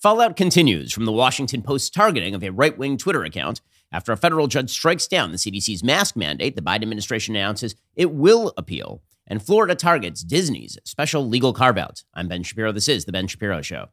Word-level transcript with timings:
Fallout 0.00 0.34
continues 0.34 0.94
from 0.94 1.04
the 1.04 1.12
Washington 1.12 1.60
Post's 1.60 1.90
targeting 1.90 2.34
of 2.34 2.42
a 2.42 2.48
right 2.48 2.78
wing 2.78 2.96
Twitter 2.96 3.22
account 3.22 3.60
after 3.92 4.12
a 4.12 4.16
federal 4.16 4.46
judge 4.46 4.70
strikes 4.70 5.06
down 5.06 5.30
the 5.30 5.36
CDC's 5.36 5.84
mask 5.84 6.16
mandate. 6.16 6.56
The 6.56 6.62
Biden 6.62 6.76
administration 6.76 7.36
announces 7.36 7.74
it 7.96 8.10
will 8.10 8.54
appeal, 8.56 9.02
and 9.26 9.42
Florida 9.42 9.74
targets 9.74 10.22
Disney's 10.22 10.78
special 10.86 11.28
legal 11.28 11.52
carve 11.52 11.76
out. 11.76 12.04
I'm 12.14 12.28
Ben 12.28 12.42
Shapiro. 12.42 12.72
This 12.72 12.88
is 12.88 13.04
The 13.04 13.12
Ben 13.12 13.26
Shapiro 13.26 13.60
Show. 13.60 13.88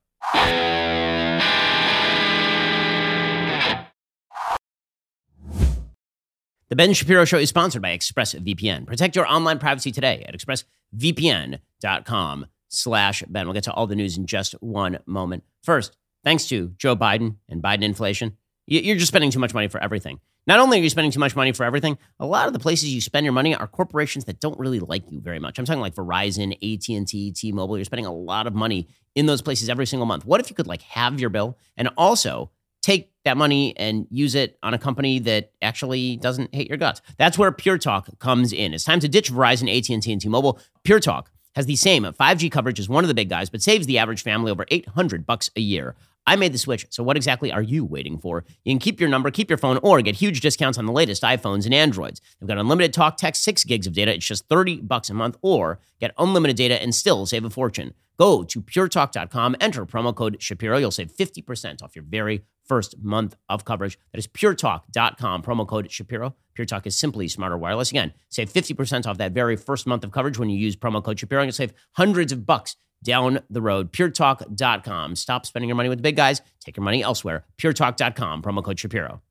The 6.70 6.76
Ben 6.78 6.94
Shapiro 6.94 7.26
Show 7.26 7.38
is 7.38 7.50
sponsored 7.50 7.82
by 7.82 7.98
ExpressVPN. 7.98 8.86
Protect 8.86 9.14
your 9.14 9.28
online 9.28 9.60
privacy 9.60 9.92
today 9.92 10.24
at 10.26 10.34
expressvpn.com 10.34 12.46
slash 12.70 13.24
Ben. 13.28 13.46
We'll 13.46 13.54
get 13.54 13.66
to 13.66 13.74
all 13.74 13.88
the 13.88 13.96
news 13.96 14.18
in 14.18 14.26
just 14.26 14.54
one 14.62 15.00
moment. 15.06 15.44
First, 15.68 15.98
thanks 16.24 16.48
to 16.48 16.70
Joe 16.78 16.96
Biden 16.96 17.36
and 17.50 17.62
Biden 17.62 17.82
inflation, 17.82 18.38
you're 18.68 18.96
just 18.96 19.10
spending 19.10 19.32
too 19.32 19.40
much 19.40 19.54
money 19.54 19.68
for 19.68 19.84
everything. 19.84 20.22
Not 20.48 20.62
only 20.62 20.80
are 20.80 20.82
you 20.82 20.90
spending 20.90 21.12
too 21.12 21.20
much 21.20 21.36
money 21.36 21.52
for 21.52 21.66
everything, 21.66 21.98
a 22.22 22.26
lot 22.26 22.48
of 22.48 22.54
the 22.54 22.60
places 22.60 22.96
you 22.96 23.02
spend 23.02 23.26
your 23.26 23.34
money 23.34 23.54
are 23.54 23.68
corporations 23.68 24.24
that 24.26 24.40
don't 24.40 24.58
really 24.58 24.80
like 24.80 25.12
you 25.12 25.20
very 25.20 25.40
much. 25.40 25.60
I'm 25.60 25.66
talking 25.66 25.82
like 25.82 25.94
Verizon, 25.94 26.54
AT&T, 26.54 27.34
T-Mobile. 27.34 27.78
You're 27.78 27.84
spending 27.84 28.06
a 28.06 28.14
lot 28.14 28.48
of 28.48 28.56
money 28.56 28.88
in 29.14 29.26
those 29.26 29.42
places 29.42 29.68
every 29.68 29.86
single 29.86 30.06
month. 30.06 30.26
What 30.26 30.40
if 30.40 30.50
you 30.50 30.56
could 30.56 30.68
like 30.68 30.84
have 30.84 31.20
your 31.20 31.30
bill 31.30 31.58
and 31.76 31.90
also 31.98 32.50
take 32.82 33.12
that 33.26 33.36
money 33.36 33.76
and 33.76 34.08
use 34.10 34.36
it 34.36 34.58
on 34.64 34.74
a 34.74 34.78
company 34.78 35.20
that 35.20 35.52
actually 35.62 36.16
doesn't 36.16 36.56
hate 36.56 36.70
your 36.70 36.78
guts. 36.78 37.02
That's 37.18 37.38
where 37.38 37.52
Pure 37.52 37.80
Talk 37.80 38.08
comes 38.20 38.54
in. 38.54 38.74
It's 38.74 38.86
time 38.86 39.02
to 39.02 39.10
ditch 39.10 39.34
Verizon, 39.34 39.68
AT&T, 39.68 40.14
and 40.14 40.22
T-Mobile. 40.22 40.62
Pure 40.86 41.02
Talk 41.02 41.30
has 41.56 41.66
the 41.66 41.76
same 41.76 42.06
uh, 42.06 42.12
5G 42.12 42.52
coverage 42.52 42.80
as 42.80 42.90
one 42.90 43.04
of 43.04 43.08
the 43.08 43.14
big 43.14 43.30
guys, 43.30 43.50
but 43.50 43.62
saves 43.62 43.88
the 43.88 43.98
average 43.98 44.24
family 44.24 44.52
over 44.52 44.66
800 44.70 45.26
bucks 45.26 45.50
a 45.56 45.62
year. 45.62 45.96
I 46.28 46.36
made 46.36 46.54
the 46.54 46.58
switch, 46.58 46.86
so 46.90 47.04
what 47.04 47.16
exactly 47.16 47.54
are 47.54 47.62
you 47.62 47.86
waiting 47.86 48.18
for? 48.18 48.44
You 48.66 48.74
can 48.74 48.80
keep 48.80 49.00
your 49.00 49.10
number, 49.10 49.32
keep 49.32 49.50
your 49.50 49.58
phone, 49.58 49.80
or 49.82 50.02
get 50.02 50.16
huge 50.16 50.42
discounts 50.42 50.78
on 50.78 50.86
the 50.86 50.92
latest 50.92 51.24
iPhones 51.24 51.64
and 51.64 51.74
Androids. 51.74 52.20
They've 52.40 52.48
got 52.50 52.58
unlimited 52.58 52.94
talk, 52.94 53.16
text, 53.16 53.44
6 53.44 53.64
gigs 53.64 53.88
of 53.88 53.94
data. 53.94 54.14
It's 54.14 54.28
just 54.28 54.48
30 54.50 54.82
bucks 54.82 55.10
a 55.10 55.14
month, 55.14 55.38
or 55.42 55.80
get 56.02 56.14
unlimited 56.18 56.58
data 56.58 56.82
and 56.82 56.94
still 56.94 57.26
save 57.26 57.46
a 57.46 57.50
fortune. 57.50 57.94
Go 58.20 58.44
to 58.44 58.62
puretalk.com, 58.62 59.56
enter 59.62 59.86
promo 59.86 60.16
code 60.16 60.38
Shapiro. 60.42 60.78
You'll 60.78 60.92
save 60.92 61.12
50% 61.16 61.84
off 61.84 61.96
your 61.96 62.06
very 62.06 62.44
first 62.66 62.98
month 63.00 63.36
of 63.50 63.66
coverage. 63.66 63.98
That 64.12 64.20
is 64.20 64.28
puretalk.com, 64.28 65.42
promo 65.44 65.68
code 65.68 65.92
Shapiro. 65.92 66.36
Pure 66.54 66.66
Talk 66.66 66.88
is 66.88 66.98
simply 66.98 67.28
smarter 67.28 67.58
wireless. 67.58 67.92
Again, 67.92 68.14
save 68.30 68.52
50% 68.52 69.06
off 69.06 69.18
that 69.20 69.32
very 69.32 69.56
first 69.56 69.86
month 69.86 70.04
of 70.04 70.12
coverage 70.12 70.40
when 70.40 70.50
you 70.50 70.58
use 70.58 70.76
promo 70.76 71.04
code 71.04 71.20
Shapiro. 71.20 71.44
You'll 71.44 71.52
save 71.52 71.74
hundreds 71.94 72.32
of 72.32 72.46
bucks 72.46 72.76
down 73.04 73.40
the 73.50 73.62
road. 73.62 73.94
PureTalk.com. 73.94 75.16
Stop 75.16 75.46
spending 75.46 75.70
your 75.70 75.76
money 75.76 75.90
with 75.90 76.00
the 76.00 76.04
big 76.04 76.16
guys. 76.16 76.42
Take 76.60 76.78
your 76.78 76.84
money 76.84 77.04
elsewhere. 77.04 77.46
PureTalk.com, 77.60 78.42
promo 78.42 78.64
code 78.64 78.80
Shapiro. 78.80 79.22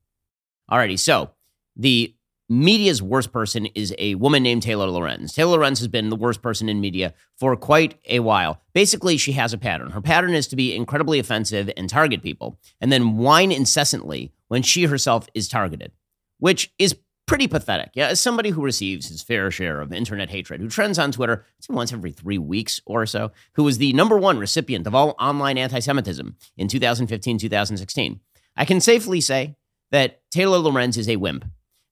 Alrighty, 0.70 0.98
so 0.98 1.30
the 1.76 2.14
media's 2.48 3.02
worst 3.02 3.32
person 3.32 3.66
is 3.66 3.94
a 3.98 4.14
woman 4.16 4.42
named 4.42 4.62
Taylor 4.62 4.86
Lorenz. 4.86 5.32
Taylor 5.32 5.58
Lorenz 5.58 5.78
has 5.80 5.88
been 5.88 6.08
the 6.08 6.16
worst 6.16 6.42
person 6.42 6.68
in 6.68 6.80
media 6.80 7.14
for 7.36 7.56
quite 7.56 7.98
a 8.08 8.20
while. 8.20 8.60
Basically, 8.72 9.16
she 9.16 9.32
has 9.32 9.52
a 9.52 9.58
pattern. 9.58 9.90
Her 9.90 10.00
pattern 10.00 10.34
is 10.34 10.46
to 10.48 10.56
be 10.56 10.74
incredibly 10.74 11.18
offensive 11.18 11.70
and 11.76 11.88
target 11.88 12.22
people, 12.22 12.58
and 12.80 12.92
then 12.92 13.16
whine 13.16 13.52
incessantly 13.52 14.32
when 14.48 14.62
she 14.62 14.84
herself 14.84 15.28
is 15.34 15.48
targeted, 15.48 15.92
which 16.38 16.72
is 16.78 16.96
pretty 17.26 17.48
pathetic. 17.48 17.90
Yeah, 17.94 18.08
as 18.08 18.20
somebody 18.20 18.50
who 18.50 18.62
receives 18.62 19.08
his 19.08 19.22
fair 19.22 19.50
share 19.50 19.80
of 19.80 19.92
internet 19.92 20.30
hatred, 20.30 20.60
who 20.60 20.68
trends 20.68 20.98
on 20.98 21.12
Twitter 21.12 21.44
once 21.68 21.92
every 21.92 22.12
three 22.12 22.38
weeks 22.38 22.80
or 22.86 23.04
so, 23.06 23.32
who 23.54 23.64
was 23.64 23.78
the 23.78 23.92
number 23.92 24.16
one 24.16 24.38
recipient 24.38 24.86
of 24.86 24.94
all 24.94 25.16
online 25.18 25.58
anti 25.58 25.80
Semitism 25.80 26.36
in 26.56 26.68
2015 26.68 27.38
2016, 27.38 28.20
I 28.56 28.64
can 28.64 28.80
safely 28.80 29.20
say 29.20 29.56
that 29.90 30.20
Taylor 30.30 30.58
Lorenz 30.58 30.96
is 30.96 31.08
a 31.08 31.16
wimp. 31.16 31.44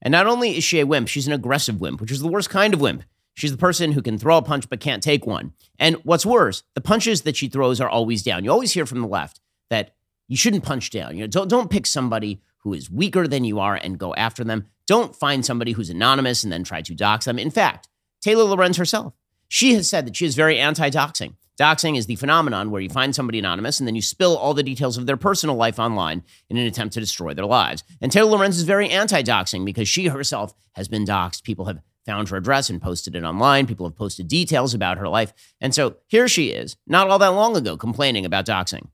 And 0.05 0.13
not 0.13 0.27
only 0.27 0.57
is 0.57 0.63
she 0.63 0.81
a 0.81 0.87
wimp, 0.87 1.09
she's 1.09 1.27
an 1.27 1.33
aggressive 1.33 1.81
wimp, 1.81 2.01
which 2.01 2.13
is 2.13 2.21
the 2.21 2.29
worst 2.29 2.51
kind 2.51 2.75
of 2.75 2.81
wimp. 2.81 3.03
She's 3.33 3.51
the 3.51 3.59
person 3.59 3.93
who 3.93 4.03
can 4.03 4.19
throw 4.19 4.37
a 4.37 4.43
punch 4.43 4.69
but 4.69 4.79
can't 4.79 5.03
take 5.03 5.27
one. 5.27 5.55
And 5.79 5.97
what's 6.05 6.25
worse, 6.25 6.63
the 6.75 6.81
punches 6.81 7.23
that 7.23 7.37
she 7.37 7.49
throws 7.49 7.81
are 7.81 7.89
always 7.89 8.23
down. 8.23 8.45
You 8.45 8.53
always 8.53 8.73
hear 8.73 8.87
from 8.87 9.01
the 9.01 9.09
left 9.09 9.41
that 9.71 9.95
you 10.29 10.37
shouldn't 10.37 10.63
punch 10.63 10.91
down. 10.91 11.17
You 11.17 11.23
know, 11.23 11.27
don't 11.27 11.49
don't 11.49 11.71
pick 11.71 11.87
somebody 11.87 12.41
who 12.59 12.75
is 12.75 12.91
weaker 12.91 13.27
than 13.27 13.45
you 13.45 13.59
are 13.59 13.75
and 13.75 13.99
go 13.99 14.15
after 14.15 14.45
them. 14.45 14.67
Don't 14.87 15.17
find 15.17 15.45
somebody 15.45 15.73
who's 15.73 15.91
anonymous 15.91 16.45
and 16.45 16.53
then 16.53 16.63
try 16.65 16.83
to 16.83 16.95
dox 16.95 17.25
them. 17.25 17.39
In 17.39 17.51
fact, 17.51 17.89
Taylor 18.21 18.45
Lorenz 18.45 18.77
herself, 18.77 19.15
she 19.49 19.75
has 19.75 19.89
said 19.89 20.07
that 20.07 20.17
she 20.17 20.27
is 20.27 20.35
very 20.35 20.59
anti-doxing. 20.59 21.35
Doxing 21.59 21.97
is 21.97 22.07
the 22.07 22.17
phenomenon 22.17 22.73
where 22.73 22.81
you 22.81 22.89
find 22.89 23.15
somebody 23.15 23.39
anonymous 23.39 23.79
and 23.79 23.87
then 23.87 23.95
you 23.95 24.03
spill 24.03 24.37
all 24.37 24.55
the 24.55 24.63
details 24.63 24.99
of 24.99 25.07
their 25.07 25.17
personal 25.17 25.55
life 25.55 25.79
online 25.79 26.25
in 26.51 26.57
an 26.57 26.67
attempt 26.67 26.95
to 26.95 27.01
destroy 27.01 27.33
their 27.33 27.47
lives. 27.47 27.85
And 28.01 28.11
Taylor 28.11 28.33
Lorenz 28.33 28.57
is 28.57 28.65
very 28.65 28.91
anti 28.91 29.23
doxing 29.23 29.65
because 29.65 29.89
she 29.89 30.09
herself 30.09 30.53
has 30.73 30.89
been 30.89 31.05
doxed. 31.05 31.45
People 31.45 31.67
have 31.67 31.79
found 32.07 32.29
her 32.29 32.37
address 32.37 32.71
and 32.71 32.83
posted 32.83 33.15
it 33.15 33.23
online. 33.23 33.67
People 33.67 33.87
have 33.87 33.97
posted 33.97 34.27
details 34.27 34.75
about 34.75 34.99
her 34.99 35.09
life. 35.09 35.33
And 35.61 35.73
so 35.73 35.97
here 36.07 36.27
she 36.27 36.49
is, 36.49 36.77
not 36.89 37.09
all 37.09 37.21
that 37.21 37.29
long 37.29 37.57
ago, 37.57 37.77
complaining 37.77 38.27
about 38.27 38.47
doxing. 38.47 38.89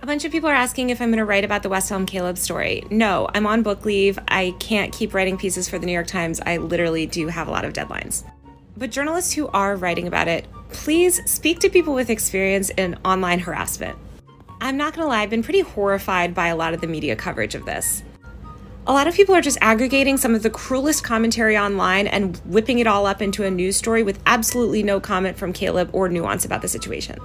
A 0.00 0.06
bunch 0.06 0.24
of 0.24 0.32
people 0.32 0.48
are 0.48 0.54
asking 0.54 0.90
if 0.90 1.00
I'm 1.00 1.08
going 1.08 1.18
to 1.18 1.24
write 1.24 1.44
about 1.44 1.62
the 1.62 1.68
West 1.68 1.90
Elm 1.90 2.06
Caleb 2.06 2.38
story. 2.38 2.84
No, 2.90 3.28
I'm 3.34 3.46
on 3.46 3.62
book 3.62 3.84
leave. 3.84 4.18
I 4.28 4.54
can't 4.60 4.92
keep 4.92 5.14
writing 5.14 5.36
pieces 5.36 5.68
for 5.68 5.78
the 5.78 5.86
New 5.86 5.92
York 5.92 6.06
Times. 6.06 6.40
I 6.44 6.58
literally 6.58 7.06
do 7.06 7.28
have 7.28 7.48
a 7.48 7.50
lot 7.50 7.64
of 7.64 7.72
deadlines. 7.72 8.24
But 8.78 8.92
journalists 8.92 9.32
who 9.32 9.48
are 9.48 9.74
writing 9.74 10.06
about 10.06 10.28
it, 10.28 10.46
please 10.70 11.20
speak 11.28 11.58
to 11.60 11.68
people 11.68 11.94
with 11.94 12.10
experience 12.10 12.70
in 12.70 12.96
online 13.04 13.40
harassment. 13.40 13.98
I'm 14.60 14.76
not 14.76 14.94
gonna 14.94 15.08
lie, 15.08 15.22
I've 15.22 15.30
been 15.30 15.42
pretty 15.42 15.62
horrified 15.62 16.32
by 16.32 16.46
a 16.46 16.54
lot 16.54 16.74
of 16.74 16.80
the 16.80 16.86
media 16.86 17.16
coverage 17.16 17.56
of 17.56 17.64
this. 17.64 18.04
A 18.86 18.92
lot 18.92 19.08
of 19.08 19.14
people 19.14 19.34
are 19.34 19.40
just 19.40 19.58
aggregating 19.60 20.16
some 20.16 20.32
of 20.32 20.44
the 20.44 20.50
cruelest 20.50 21.02
commentary 21.02 21.58
online 21.58 22.06
and 22.06 22.36
whipping 22.44 22.78
it 22.78 22.86
all 22.86 23.04
up 23.04 23.20
into 23.20 23.42
a 23.42 23.50
news 23.50 23.76
story 23.76 24.04
with 24.04 24.20
absolutely 24.26 24.84
no 24.84 25.00
comment 25.00 25.36
from 25.36 25.52
Caleb 25.52 25.90
or 25.92 26.08
nuance 26.08 26.44
about 26.44 26.62
the 26.62 26.68
situation. 26.68 27.18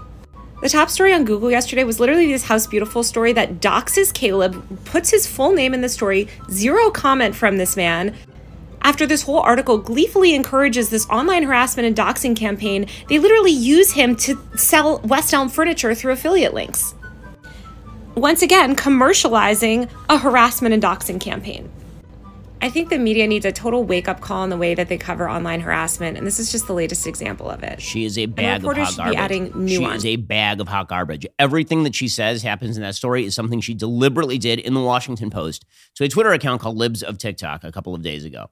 The 0.63 0.69
top 0.69 0.89
story 0.89 1.13
on 1.13 1.23
Google 1.23 1.51
yesterday 1.51 1.83
was 1.83 1.99
literally 1.99 2.31
this 2.31 2.45
House 2.45 2.65
Beautiful 2.65 3.03
story 3.03 3.31
that 3.33 3.59
doxes 3.59 4.11
Caleb, 4.11 4.85
puts 4.85 5.11
his 5.11 5.27
full 5.27 5.53
name 5.53 5.75
in 5.75 5.81
the 5.81 5.89
story, 5.89 6.29
zero 6.49 6.89
comment 6.89 7.35
from 7.35 7.57
this 7.57 7.77
man, 7.77 8.15
after 8.83 9.05
this 9.05 9.21
whole 9.21 9.39
article 9.39 9.77
gleefully 9.77 10.35
encourages 10.35 10.89
this 10.89 11.07
online 11.09 11.43
harassment 11.43 11.87
and 11.87 11.95
doxing 11.95 12.35
campaign, 12.35 12.87
they 13.07 13.19
literally 13.19 13.51
use 13.51 13.91
him 13.93 14.15
to 14.17 14.37
sell 14.55 14.99
West 14.99 15.33
Elm 15.33 15.49
furniture 15.49 15.95
through 15.95 16.11
affiliate 16.11 16.53
links. 16.53 16.93
Once 18.15 18.41
again, 18.41 18.75
commercializing 18.75 19.89
a 20.09 20.17
harassment 20.17 20.73
and 20.73 20.83
doxing 20.83 21.19
campaign. 21.19 21.71
I 22.61 22.69
think 22.69 22.89
the 22.89 22.97
media 22.97 23.27
needs 23.27 23.45
a 23.45 23.51
total 23.51 23.83
wake 23.83 24.07
up 24.07 24.21
call 24.21 24.45
in 24.45 24.49
the 24.49 24.55
way 24.55 24.73
that 24.73 24.87
they 24.87 24.97
cover 24.97 25.29
online 25.29 25.59
harassment, 25.59 26.17
and 26.17 26.25
this 26.25 26.39
is 26.39 26.49
just 26.49 26.65
the 26.65 26.73
latest 26.73 27.05
example 27.05 27.49
of 27.49 27.61
it. 27.61 27.81
She 27.81 28.05
is 28.05 28.17
a 28.17 28.25
bag 28.25 28.63
of 28.63 28.77
hot 28.77 28.95
garbage. 28.95 29.17
adding 29.17 29.67
She 29.67 29.83
is 29.83 30.05
a 30.05 30.15
bag 30.15 30.61
of 30.61 30.69
hot 30.69 30.87
garbage. 30.87 31.25
Everything 31.39 31.83
that 31.83 31.93
she 31.93 32.07
says 32.07 32.41
happens 32.41 32.77
in 32.77 32.83
that 32.83 32.95
story 32.95 33.25
is 33.25 33.35
something 33.35 33.59
she 33.59 33.73
deliberately 33.73 34.37
did 34.37 34.59
in 34.59 34.75
the 34.75 34.81
Washington 34.81 35.29
Post 35.29 35.65
to 35.95 36.05
a 36.05 36.07
Twitter 36.07 36.31
account 36.31 36.61
called 36.61 36.77
Libs 36.77 37.03
of 37.03 37.17
TikTok 37.17 37.65
a 37.65 37.71
couple 37.71 37.93
of 37.93 38.01
days 38.01 38.23
ago. 38.23 38.49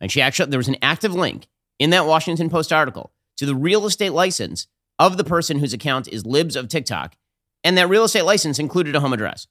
And 0.00 0.10
she 0.10 0.20
actually, 0.20 0.50
there 0.50 0.58
was 0.58 0.68
an 0.68 0.76
active 0.82 1.14
link 1.14 1.46
in 1.78 1.90
that 1.90 2.06
Washington 2.06 2.50
Post 2.50 2.72
article 2.72 3.12
to 3.36 3.46
the 3.46 3.54
real 3.54 3.86
estate 3.86 4.12
license 4.12 4.66
of 4.98 5.16
the 5.16 5.24
person 5.24 5.58
whose 5.58 5.72
account 5.72 6.08
is 6.08 6.26
Libs 6.26 6.56
of 6.56 6.68
TikTok. 6.68 7.16
And 7.64 7.76
that 7.76 7.88
real 7.88 8.04
estate 8.04 8.22
license 8.22 8.58
included 8.58 8.94
a 8.94 9.00
home 9.00 9.12
address. 9.12 9.46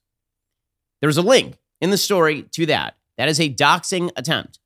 There's 1.02 1.18
a 1.18 1.22
link 1.22 1.58
in 1.82 1.90
the 1.90 1.98
story 1.98 2.44
to 2.54 2.66
that. 2.68 2.96
That 3.18 3.30
is 3.30 3.40
a 3.40 3.54
doxing 3.54 4.12
attempt. 4.16 4.60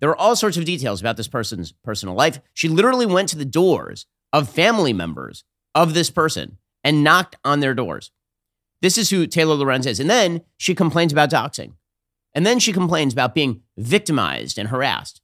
There 0.00 0.10
are 0.10 0.16
all 0.16 0.36
sorts 0.36 0.56
of 0.56 0.64
details 0.64 1.00
about 1.00 1.16
this 1.16 1.28
person's 1.28 1.72
personal 1.72 2.14
life. 2.14 2.40
She 2.52 2.68
literally 2.68 3.06
went 3.06 3.28
to 3.30 3.38
the 3.38 3.44
doors 3.44 4.06
of 4.32 4.48
family 4.48 4.92
members 4.92 5.44
of 5.74 5.94
this 5.94 6.10
person 6.10 6.58
and 6.84 7.02
knocked 7.02 7.36
on 7.44 7.60
their 7.60 7.74
doors. 7.74 8.10
This 8.82 8.98
is 8.98 9.10
who 9.10 9.26
Taylor 9.26 9.54
Lorenz 9.54 9.86
is. 9.86 9.98
And 9.98 10.10
then 10.10 10.42
she 10.58 10.74
complains 10.74 11.12
about 11.12 11.30
doxing. 11.30 11.72
And 12.36 12.44
then 12.44 12.58
she 12.58 12.74
complains 12.74 13.14
about 13.14 13.34
being 13.34 13.62
victimized 13.78 14.58
and 14.58 14.68
harassed. 14.68 15.22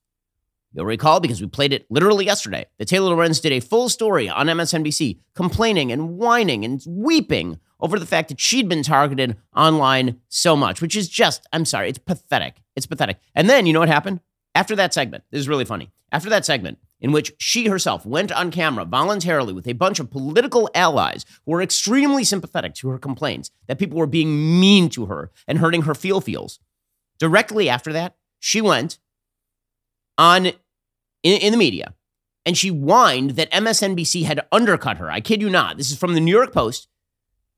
You'll 0.72 0.86
recall, 0.86 1.20
because 1.20 1.42
we 1.42 1.46
played 1.46 1.74
it 1.74 1.84
literally 1.90 2.24
yesterday, 2.24 2.64
that 2.78 2.88
Taylor 2.88 3.10
Lorenz 3.10 3.38
did 3.38 3.52
a 3.52 3.60
full 3.60 3.90
story 3.90 4.30
on 4.30 4.46
MSNBC 4.46 5.18
complaining 5.34 5.92
and 5.92 6.16
whining 6.16 6.64
and 6.64 6.82
weeping 6.88 7.60
over 7.80 7.98
the 7.98 8.06
fact 8.06 8.30
that 8.30 8.40
she'd 8.40 8.66
been 8.66 8.82
targeted 8.82 9.36
online 9.54 10.20
so 10.30 10.56
much, 10.56 10.80
which 10.80 10.96
is 10.96 11.06
just, 11.06 11.46
I'm 11.52 11.66
sorry, 11.66 11.90
it's 11.90 11.98
pathetic. 11.98 12.62
It's 12.76 12.86
pathetic. 12.86 13.18
And 13.34 13.50
then 13.50 13.66
you 13.66 13.74
know 13.74 13.80
what 13.80 13.90
happened? 13.90 14.20
After 14.54 14.74
that 14.76 14.94
segment, 14.94 15.24
this 15.30 15.40
is 15.40 15.48
really 15.48 15.66
funny. 15.66 15.90
After 16.10 16.30
that 16.30 16.46
segment, 16.46 16.78
in 16.98 17.12
which 17.12 17.34
she 17.36 17.66
herself 17.66 18.06
went 18.06 18.32
on 18.32 18.50
camera 18.50 18.86
voluntarily 18.86 19.52
with 19.52 19.68
a 19.68 19.74
bunch 19.74 20.00
of 20.00 20.10
political 20.10 20.70
allies 20.74 21.26
who 21.44 21.52
were 21.52 21.60
extremely 21.60 22.24
sympathetic 22.24 22.72
to 22.76 22.88
her 22.88 22.98
complaints 22.98 23.50
that 23.66 23.78
people 23.78 23.98
were 23.98 24.06
being 24.06 24.58
mean 24.58 24.88
to 24.88 25.06
her 25.06 25.30
and 25.46 25.58
hurting 25.58 25.82
her 25.82 25.94
feel 25.94 26.22
feels. 26.22 26.58
Directly 27.22 27.68
after 27.68 27.92
that, 27.92 28.16
she 28.40 28.60
went 28.60 28.98
on 30.18 30.46
in, 30.46 30.54
in 31.22 31.52
the 31.52 31.56
media 31.56 31.94
and 32.44 32.58
she 32.58 32.70
whined 32.70 33.36
that 33.36 33.48
MSNBC 33.52 34.24
had 34.24 34.44
undercut 34.50 34.96
her. 34.96 35.08
I 35.08 35.20
kid 35.20 35.40
you 35.40 35.48
not. 35.48 35.76
This 35.76 35.92
is 35.92 35.96
from 35.96 36.14
the 36.14 36.20
New 36.20 36.34
York 36.34 36.52
Post. 36.52 36.88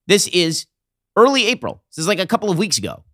This 0.06 0.28
is 0.28 0.66
early 1.16 1.46
April. 1.46 1.82
This 1.88 1.96
is 1.96 2.06
like 2.06 2.18
a 2.18 2.26
couple 2.26 2.50
of 2.50 2.58
weeks 2.58 2.76
ago. 2.76 3.04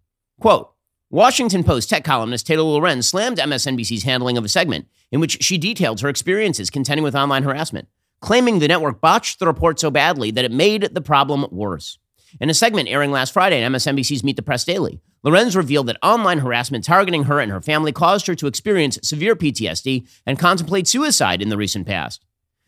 Quote 0.40 0.72
Washington 1.08 1.62
Post 1.62 1.88
tech 1.88 2.02
columnist 2.02 2.48
Taylor 2.48 2.64
Lorenz 2.64 3.06
slammed 3.06 3.38
MSNBC's 3.38 4.02
handling 4.02 4.36
of 4.36 4.44
a 4.44 4.48
segment 4.48 4.88
in 5.12 5.20
which 5.20 5.44
she 5.44 5.56
detailed 5.56 6.00
her 6.00 6.08
experiences 6.08 6.68
contending 6.68 7.04
with 7.04 7.14
online 7.14 7.44
harassment, 7.44 7.86
claiming 8.20 8.58
the 8.58 8.66
network 8.66 9.00
botched 9.00 9.38
the 9.38 9.46
report 9.46 9.78
so 9.78 9.88
badly 9.88 10.32
that 10.32 10.44
it 10.44 10.50
made 10.50 10.92
the 10.96 11.00
problem 11.00 11.46
worse. 11.52 12.00
In 12.40 12.50
a 12.50 12.54
segment 12.54 12.88
airing 12.88 13.12
last 13.12 13.32
Friday 13.32 13.62
on 13.62 13.70
MSNBC's 13.70 14.24
Meet 14.24 14.34
the 14.34 14.42
Press 14.42 14.64
Daily, 14.64 15.00
Lorenz 15.22 15.54
revealed 15.54 15.86
that 15.86 15.98
online 16.02 16.38
harassment 16.38 16.84
targeting 16.84 17.24
her 17.24 17.40
and 17.40 17.52
her 17.52 17.60
family 17.60 17.92
caused 17.92 18.26
her 18.26 18.34
to 18.34 18.46
experience 18.46 18.98
severe 19.02 19.36
PTSD 19.36 20.08
and 20.24 20.38
contemplate 20.38 20.88
suicide 20.88 21.42
in 21.42 21.50
the 21.50 21.56
recent 21.58 21.86
past. 21.86 22.24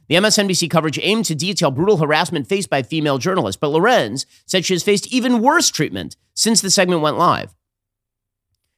The 0.08 0.16
MSNBC 0.16 0.68
coverage 0.68 0.98
aimed 1.00 1.24
to 1.26 1.34
detail 1.34 1.70
brutal 1.70 1.96
harassment 1.96 2.46
faced 2.46 2.68
by 2.68 2.82
female 2.82 3.16
journalists, 3.16 3.58
but 3.58 3.68
Lorenz 3.68 4.26
said 4.46 4.64
she 4.64 4.74
has 4.74 4.82
faced 4.82 5.06
even 5.06 5.40
worse 5.40 5.70
treatment 5.70 6.16
since 6.34 6.60
the 6.60 6.70
segment 6.70 7.00
went 7.00 7.16
live. 7.16 7.54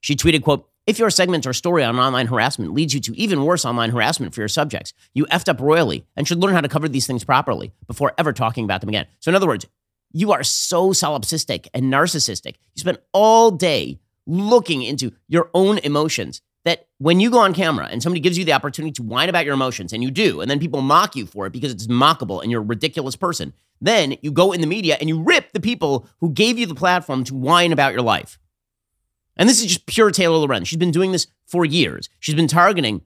She 0.00 0.14
tweeted, 0.14 0.42
quote, 0.42 0.68
if 0.86 0.98
your 0.98 1.08
segment 1.08 1.46
or 1.46 1.54
story 1.54 1.82
on 1.82 1.98
online 1.98 2.26
harassment 2.26 2.74
leads 2.74 2.92
you 2.92 3.00
to 3.00 3.18
even 3.18 3.44
worse 3.44 3.64
online 3.64 3.90
harassment 3.90 4.34
for 4.34 4.42
your 4.42 4.48
subjects, 4.48 4.92
you 5.14 5.24
effed 5.26 5.48
up 5.48 5.60
royally 5.60 6.04
and 6.14 6.28
should 6.28 6.42
learn 6.42 6.52
how 6.52 6.60
to 6.60 6.68
cover 6.68 6.88
these 6.88 7.06
things 7.06 7.24
properly 7.24 7.72
before 7.86 8.12
ever 8.18 8.32
talking 8.32 8.64
about 8.64 8.82
them 8.82 8.90
again. 8.90 9.06
So, 9.20 9.30
in 9.30 9.34
other 9.34 9.46
words, 9.46 9.66
you 10.14 10.32
are 10.32 10.43
so 10.43 10.90
solipsistic 10.90 11.66
and 11.75 11.93
narcissistic. 11.93 12.55
You 12.75 12.81
spend 12.81 12.99
all 13.12 13.50
day 13.50 14.00
looking 14.26 14.82
into 14.82 15.12
your 15.28 15.50
own 15.52 15.78
emotions 15.78 16.40
that 16.64 16.87
when 16.99 17.20
you 17.20 17.31
go 17.31 17.40
on 17.40 17.52
camera 17.52 17.88
and 17.90 18.02
somebody 18.02 18.20
gives 18.20 18.38
you 18.38 18.44
the 18.44 18.55
opportunity 18.55 18.93
to 18.93 19.02
whine 19.02 19.28
about 19.28 19.44
your 19.44 19.52
emotions, 19.52 19.93
and 19.93 20.02
you 20.02 20.11
do, 20.11 20.40
and 20.40 20.50
then 20.50 20.58
people 20.58 20.81
mock 20.81 21.14
you 21.14 21.26
for 21.26 21.46
it 21.46 21.52
because 21.52 21.70
it's 21.70 21.88
mockable 21.88 22.40
and 22.40 22.50
you're 22.50 22.62
a 22.62 22.64
ridiculous 22.64 23.16
person, 23.16 23.52
then 23.82 24.16
you 24.22 24.31
go 24.31 24.52
in 24.52 24.62
the 24.62 24.66
media 24.66 24.96
and 24.99 25.11
you 25.11 25.22
rip 25.22 25.52
the 25.52 25.61
people 25.61 26.08
who 26.20 26.31
gave 26.31 26.58
you 26.58 26.64
the 26.64 26.75
platform 26.75 27.22
to 27.25 27.34
whine 27.34 27.72
about 27.72 27.93
your 27.93 28.00
life. 28.00 28.38
And 29.37 29.49
this 29.49 29.60
is 29.60 29.67
just 29.67 29.87
pure 29.87 30.10
Taylor 30.10 30.38
Lorenz. 30.38 30.69
She's 30.69 30.78
been 30.78 30.90
doing 30.90 31.12
this 31.12 31.26
for 31.44 31.64
years. 31.64 32.08
She's 32.20 32.37
been 32.37 32.49
targeting 32.49 33.02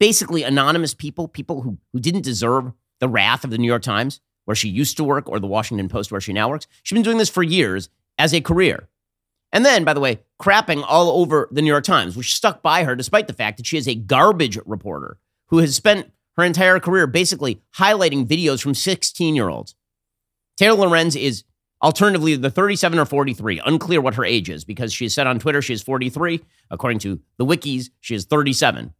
basically 0.00 0.42
anonymous 0.42 0.94
people, 0.94 1.28
people 1.28 1.62
who, 1.62 1.78
who 1.92 2.00
didn't 2.00 2.22
deserve 2.22 2.72
the 2.98 3.08
wrath 3.08 3.44
of 3.44 3.50
the 3.50 3.58
New 3.58 3.68
York 3.68 3.82
Times, 3.82 4.20
where 4.48 4.54
she 4.54 4.70
used 4.70 4.96
to 4.96 5.04
work, 5.04 5.28
or 5.28 5.38
the 5.38 5.46
Washington 5.46 5.90
Post, 5.90 6.10
where 6.10 6.22
she 6.22 6.32
now 6.32 6.48
works. 6.48 6.66
She's 6.82 6.96
been 6.96 7.02
doing 7.02 7.18
this 7.18 7.28
for 7.28 7.42
years 7.42 7.90
as 8.16 8.32
a 8.32 8.40
career. 8.40 8.88
And 9.52 9.62
then, 9.62 9.84
by 9.84 9.92
the 9.92 10.00
way, 10.00 10.20
crapping 10.40 10.82
all 10.88 11.20
over 11.20 11.50
the 11.52 11.60
New 11.60 11.68
York 11.68 11.84
Times, 11.84 12.16
which 12.16 12.34
stuck 12.34 12.62
by 12.62 12.84
her 12.84 12.96
despite 12.96 13.26
the 13.26 13.34
fact 13.34 13.58
that 13.58 13.66
she 13.66 13.76
is 13.76 13.86
a 13.86 13.94
garbage 13.94 14.58
reporter 14.64 15.18
who 15.48 15.58
has 15.58 15.76
spent 15.76 16.10
her 16.38 16.44
entire 16.44 16.80
career 16.80 17.06
basically 17.06 17.60
highlighting 17.76 18.26
videos 18.26 18.62
from 18.62 18.74
16 18.74 19.36
year 19.36 19.50
olds. 19.50 19.74
Taylor 20.56 20.86
Lorenz 20.86 21.14
is 21.14 21.44
alternatively 21.82 22.34
the 22.34 22.50
37 22.50 22.98
or 22.98 23.04
43. 23.04 23.60
Unclear 23.66 24.00
what 24.00 24.14
her 24.14 24.24
age 24.24 24.48
is 24.48 24.64
because 24.64 24.94
she 24.94 25.10
said 25.10 25.26
on 25.26 25.38
Twitter 25.38 25.60
she 25.60 25.74
is 25.74 25.82
43. 25.82 26.40
According 26.70 27.00
to 27.00 27.20
the 27.36 27.44
wikis, 27.44 27.90
she 28.00 28.14
is 28.14 28.24
37. 28.24 28.94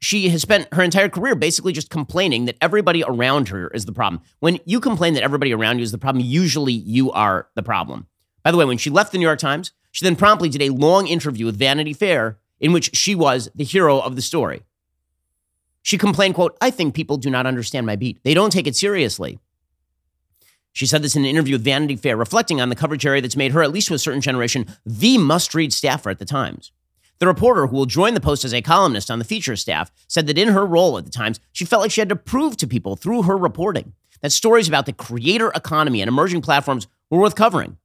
She 0.00 0.28
has 0.28 0.42
spent 0.42 0.72
her 0.72 0.82
entire 0.82 1.08
career 1.08 1.34
basically 1.34 1.72
just 1.72 1.90
complaining 1.90 2.44
that 2.44 2.56
everybody 2.60 3.02
around 3.02 3.48
her 3.48 3.68
is 3.68 3.86
the 3.86 3.92
problem. 3.92 4.22
When 4.40 4.58
you 4.64 4.78
complain 4.78 5.14
that 5.14 5.22
everybody 5.22 5.54
around 5.54 5.78
you 5.78 5.84
is 5.84 5.92
the 5.92 5.98
problem, 5.98 6.24
usually 6.24 6.74
you 6.74 7.10
are 7.12 7.48
the 7.54 7.62
problem. 7.62 8.06
By 8.42 8.50
the 8.50 8.58
way, 8.58 8.64
when 8.64 8.78
she 8.78 8.90
left 8.90 9.12
the 9.12 9.18
New 9.18 9.24
York 9.24 9.38
Times, 9.38 9.72
she 9.90 10.04
then 10.04 10.16
promptly 10.16 10.48
did 10.48 10.62
a 10.62 10.68
long 10.70 11.06
interview 11.06 11.46
with 11.46 11.58
Vanity 11.58 11.94
Fair 11.94 12.38
in 12.60 12.72
which 12.72 12.94
she 12.94 13.14
was 13.14 13.48
the 13.54 13.64
hero 13.64 13.98
of 13.98 14.16
the 14.16 14.22
story. 14.22 14.62
She 15.82 15.98
complained, 15.98 16.34
quote, 16.34 16.56
I 16.60 16.70
think 16.70 16.94
people 16.94 17.16
do 17.16 17.30
not 17.30 17.46
understand 17.46 17.86
my 17.86 17.96
beat. 17.96 18.22
They 18.22 18.34
don't 18.34 18.52
take 18.52 18.66
it 18.66 18.76
seriously. 18.76 19.38
She 20.72 20.86
said 20.86 21.02
this 21.02 21.16
in 21.16 21.22
an 21.22 21.30
interview 21.30 21.54
with 21.54 21.64
Vanity 21.64 21.96
Fair, 21.96 22.16
reflecting 22.16 22.60
on 22.60 22.68
the 22.68 22.76
coverage 22.76 23.06
area 23.06 23.22
that's 23.22 23.36
made 23.36 23.52
her, 23.52 23.62
at 23.62 23.72
least 23.72 23.88
to 23.88 23.94
a 23.94 23.98
certain 23.98 24.20
generation, 24.20 24.66
the 24.84 25.16
must 25.16 25.54
read 25.54 25.72
staffer 25.72 26.10
at 26.10 26.18
the 26.18 26.24
Times. 26.26 26.70
The 27.18 27.26
reporter, 27.26 27.66
who 27.66 27.76
will 27.76 27.86
join 27.86 28.14
the 28.14 28.20
Post 28.20 28.44
as 28.44 28.52
a 28.52 28.60
columnist 28.60 29.10
on 29.10 29.18
the 29.18 29.24
feature 29.24 29.56
staff, 29.56 29.90
said 30.06 30.26
that 30.26 30.38
in 30.38 30.48
her 30.48 30.66
role 30.66 30.98
at 30.98 31.04
the 31.04 31.10
Times, 31.10 31.40
she 31.52 31.64
felt 31.64 31.82
like 31.82 31.90
she 31.90 32.00
had 32.00 32.10
to 32.10 32.16
prove 32.16 32.56
to 32.58 32.66
people 32.66 32.96
through 32.96 33.22
her 33.22 33.36
reporting 33.36 33.94
that 34.20 34.32
stories 34.32 34.68
about 34.68 34.86
the 34.86 34.92
creator 34.92 35.50
economy 35.54 36.02
and 36.02 36.08
emerging 36.08 36.42
platforms 36.42 36.86
were 37.10 37.18
worth 37.18 37.34
covering. 37.34 37.78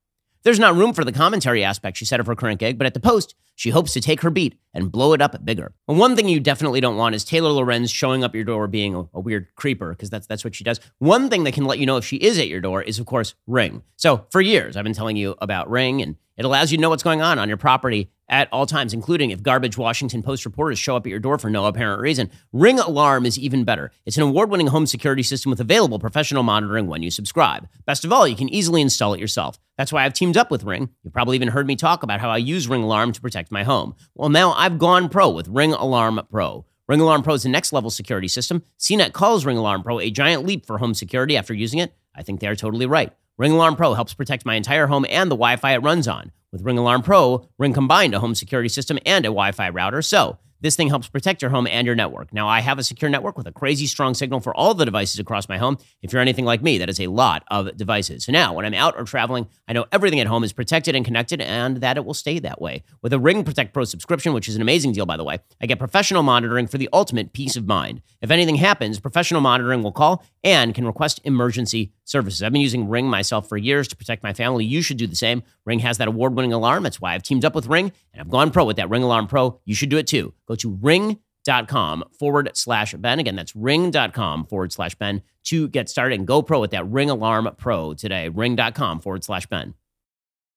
There's 0.44 0.60
not 0.60 0.76
room 0.76 0.94
for 0.94 1.06
the 1.06 1.12
commentary 1.12 1.64
aspect, 1.64 1.98
she 1.98 2.06
said, 2.06 2.20
of 2.20 2.26
her 2.26 2.36
current 2.36 2.60
gig, 2.60 2.78
but 2.78 2.88
at 2.88 2.94
the 2.94 3.00
Post, 3.00 3.36
she 3.62 3.70
hopes 3.70 3.94
to 3.94 4.02
take 4.02 4.22
her 4.22 4.32
beat 4.32 4.58
and 4.74 4.92
blow 4.92 5.14
it 5.14 5.22
up 5.22 5.46
bigger. 5.46 5.72
And 5.88 6.00
one 6.00 6.16
thing 6.16 6.28
you 6.28 6.40
definitely 6.40 6.82
don't 6.82 6.98
want 6.98 7.14
is 7.14 7.24
Taylor 7.24 7.52
Lorenz 7.52 7.92
showing 7.92 8.24
up 8.24 8.34
your 8.34 8.44
door 8.44 8.68
being 8.68 8.96
a, 8.96 9.04
a 9.14 9.20
weird 9.20 9.54
creeper, 9.54 9.92
because 9.92 10.10
that's 10.10 10.26
that's 10.26 10.44
what 10.44 10.56
she 10.56 10.64
does. 10.64 10.80
One 10.98 11.30
thing 11.30 11.44
that 11.44 11.54
can 11.54 11.66
let 11.66 11.78
you 11.78 11.86
know 11.86 11.98
if 11.98 12.06
she 12.06 12.16
is 12.16 12.40
at 12.40 12.48
your 12.48 12.60
door 12.60 12.82
is, 12.82 12.98
of 12.98 13.06
course, 13.06 13.36
Ring. 13.46 13.84
So 13.98 14.26
for 14.32 14.42
years, 14.42 14.76
I've 14.76 14.84
been 14.84 14.94
telling 14.94 15.16
you 15.16 15.36
about 15.40 15.70
Ring, 15.70 16.02
and 16.02 16.16
it 16.38 16.46
allows 16.46 16.72
you 16.72 16.78
to 16.80 16.82
know 16.82 16.90
what's 16.90 17.04
going 17.04 17.22
on 17.22 17.38
on 17.38 17.50
your 17.50 17.58
property 17.58 18.10
at 18.28 18.48
all 18.52 18.66
times, 18.66 18.94
including 18.94 19.30
if 19.30 19.44
garbage 19.44 19.78
Washington 19.78 20.24
Post 20.24 20.46
reporters 20.46 20.80
show 20.80 20.96
up 20.96 21.06
at 21.06 21.10
your 21.10 21.20
door 21.20 21.38
for 21.38 21.50
no 21.50 21.66
apparent 21.66 22.02
reason. 22.02 22.32
Ring 22.54 22.80
Alarm 22.80 23.26
is 23.26 23.38
even 23.38 23.66
better. 23.66 23.92
It's 24.06 24.16
an 24.16 24.24
award 24.24 24.50
winning 24.50 24.68
home 24.68 24.88
security 24.88 25.22
system 25.22 25.50
with 25.50 25.60
available 25.60 26.00
professional 26.00 26.42
monitoring 26.42 26.88
when 26.88 27.04
you 27.04 27.12
subscribe. 27.12 27.68
Best 27.86 28.06
of 28.06 28.14
all, 28.14 28.26
you 28.26 28.38
can 28.38 28.50
easily 28.50 28.82
install 28.82 29.14
it 29.14 29.20
yourself. 29.20 29.60
That's 29.78 29.92
why 29.92 30.06
I've 30.06 30.14
teamed 30.14 30.38
up 30.38 30.50
with 30.50 30.64
Ring. 30.64 30.90
You've 31.04 31.14
probably 31.14 31.36
even 31.36 31.50
heard 31.50 31.68
me 31.68 31.76
talk 31.76 32.04
about 32.04 32.22
how 32.22 32.30
I 32.30 32.38
use 32.38 32.70
Ring 32.70 32.84
Alarm 32.84 33.12
to 33.12 33.22
protect 33.22 33.51
my 33.52 33.64
home. 33.64 33.96
Well, 34.16 34.30
now 34.30 34.54
I've 34.54 34.80
gone 34.80 35.10
pro 35.10 35.30
with 35.30 35.48
Ring 35.48 35.74
Alarm 35.74 36.22
Pro. 36.32 36.66
Ring 36.88 37.02
Alarm 37.02 37.24
Pro 37.24 37.36
is 37.36 37.44
the 37.44 37.50
next 37.50 37.74
level 37.74 37.90
security 37.90 38.28
system. 38.28 38.64
CNET 38.80 39.14
calls 39.14 39.46
Ring 39.46 39.58
Alarm 39.58 39.84
Pro 39.84 40.00
a 40.00 40.12
giant 40.12 40.46
leap 40.46 40.66
for 40.66 40.78
home 40.78 40.94
security 40.94 41.38
after 41.38 41.54
using 41.54 41.80
it. 41.80 41.94
I 42.16 42.24
think 42.24 42.40
they 42.40 42.48
are 42.48 42.56
totally 42.56 42.86
right. 42.86 43.14
Ring 43.38 43.54
Alarm 43.54 43.76
Pro 43.76 43.94
helps 43.94 44.14
protect 44.14 44.46
my 44.46 44.56
entire 44.56 44.88
home 44.88 45.06
and 45.10 45.32
the 45.32 45.36
Wi 45.36 45.56
Fi 45.56 45.74
it 45.74 45.84
runs 45.84 46.08
on. 46.08 46.32
With 46.52 46.64
Ring 46.64 46.78
Alarm 46.78 47.02
Pro, 47.02 47.48
Ring 47.58 47.74
combined 47.74 48.14
a 48.14 48.20
home 48.20 48.36
security 48.36 48.70
system 48.70 49.00
and 49.06 49.26
a 49.26 49.30
Wi 49.30 49.52
Fi 49.52 49.70
router, 49.70 50.02
so 50.02 50.38
this 50.62 50.76
thing 50.76 50.88
helps 50.88 51.08
protect 51.10 51.42
your 51.42 51.52
home 51.52 51.68
and 51.68 51.86
your 51.86 51.96
network. 51.96 52.34
Now, 52.34 52.48
I 52.48 52.62
have 52.62 52.80
a 52.80 52.84
secure 52.84 53.10
network 53.10 53.38
with 53.38 53.48
a 53.48 53.52
crazy 53.52 53.88
strong 53.88 54.14
signal 54.14 54.40
for 54.40 54.56
all 54.56 54.74
the 54.74 54.86
devices 54.86 55.20
across 55.20 55.50
my 55.50 55.58
home. 55.58 55.78
If 56.02 56.14
you're 56.14 56.22
anything 56.22 56.46
like 56.46 56.62
me, 56.62 56.78
that 56.78 56.90
is 56.90 57.00
a 57.00 57.08
lot 57.08 57.44
of 57.50 57.76
devices. 57.78 58.26
So 58.26 58.32
now, 58.32 58.54
when 58.54 58.66
I'm 58.66 58.74
out 58.74 58.96
or 58.98 59.04
traveling, 59.04 59.48
I 59.68 59.74
know 59.74 59.86
everything 59.92 60.20
at 60.20 60.28
home 60.28 60.44
is 60.44 60.54
protected 60.54 60.96
and 60.96 61.04
connected 61.04 61.42
and 61.42 61.78
that 61.78 61.98
it 61.98 62.06
will 62.06 62.14
stay 62.14 62.40
that 62.40 62.62
way. 62.62 62.84
With 63.02 63.14
a 63.14 63.20
Ring 63.20 63.44
Protect 63.44 63.74
Pro 63.74 63.84
subscription, 63.84 64.34
which 64.34 64.48
is 64.48 64.56
an 64.56 64.62
amazing 64.62 64.94
deal, 64.94 65.06
by 65.06 65.18
the 65.18 65.24
way, 65.24 65.40
I 65.62 65.66
get 65.66 65.80
professional 65.80 66.24
monitoring 66.24 66.68
for 66.68 66.78
the 66.78 66.90
ultimate 66.94 67.34
peace 67.34 67.56
of 67.56 67.68
mind. 67.68 68.02
If 68.22 68.32
anything 68.32 68.56
happens, 68.56 69.00
professional 69.00 69.42
monitoring 69.42 69.84
will 69.84 69.92
call 69.92 70.24
and 70.44 70.74
can 70.74 70.86
request 70.86 71.20
emergency 71.24 71.94
services. 72.04 72.42
I've 72.42 72.52
been 72.52 72.62
using 72.62 72.90
Ring 72.90 73.08
myself 73.08 73.48
for 73.48 73.58
years 73.58 73.88
to 73.90 73.96
protect 73.96 74.24
my 74.24 74.34
family. 74.34 74.66
You 74.66 74.82
should 74.82 74.98
do 74.98 75.08
the 75.08 75.16
same. 75.16 75.44
Ring 75.66 75.80
has 75.80 75.98
that 76.00 76.08
award 76.08 76.36
winning 76.36 76.54
alarm. 76.54 76.84
That's 76.84 77.00
why 77.00 77.14
I've 77.14 77.24
teamed 77.24 77.46
up 77.46 77.56
with 77.56 77.68
Ring 77.68 77.92
and 78.14 78.22
I've 78.22 78.30
gone 78.30 78.52
pro 78.52 78.66
with 78.66 78.78
that 78.78 78.90
Ring 78.90 79.04
Alarm 79.04 79.28
Pro. 79.28 79.60
You 79.66 79.76
should 79.76 79.90
do 79.90 79.98
it 79.98 80.08
too. 80.08 80.34
Go 80.48 80.56
to 80.56 80.78
ring.com 80.82 82.04
forward 82.18 82.52
slash 82.54 82.94
Ben. 82.96 83.20
Again, 83.20 83.36
that's 83.36 83.56
ring.com 83.56 84.46
forward 84.46 84.72
slash 84.72 84.96
Ben 84.96 85.22
to 85.44 85.68
get 85.70 85.90
started 85.90 86.20
and 86.20 86.28
go 86.28 86.42
pro 86.42 86.60
with 86.60 86.72
that 86.72 86.88
Ring 86.88 87.10
Alarm 87.10 87.50
Pro 87.58 87.94
today. 87.94 88.30
Ring.com 88.30 89.00
forward 89.00 89.24
slash 89.24 89.46
Ben. 89.48 89.76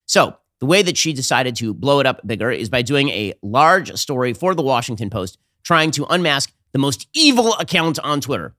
So, 0.07 0.37
the 0.59 0.65
way 0.65 0.81
that 0.81 0.97
she 0.97 1.11
decided 1.11 1.55
to 1.57 1.73
blow 1.73 1.99
it 1.99 2.05
up 2.05 2.25
bigger 2.25 2.49
is 2.49 2.69
by 2.69 2.81
doing 2.81 3.09
a 3.09 3.33
large 3.41 3.93
story 3.95 4.33
for 4.33 4.55
the 4.55 4.61
Washington 4.61 5.09
Post, 5.09 5.37
trying 5.63 5.91
to 5.91 6.05
unmask 6.05 6.53
the 6.71 6.79
most 6.79 7.07
evil 7.13 7.53
account 7.55 7.99
on 7.99 8.21
Twitter, 8.21 8.55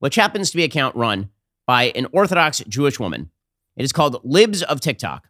which 0.00 0.16
happens 0.16 0.50
to 0.50 0.56
be 0.56 0.64
account 0.64 0.96
run 0.96 1.30
by 1.66 1.84
an 1.94 2.06
Orthodox 2.12 2.58
Jewish 2.68 2.98
woman. 2.98 3.30
It 3.76 3.84
is 3.84 3.92
called 3.92 4.20
Libs 4.24 4.62
of 4.62 4.80
TikTok. 4.80 5.28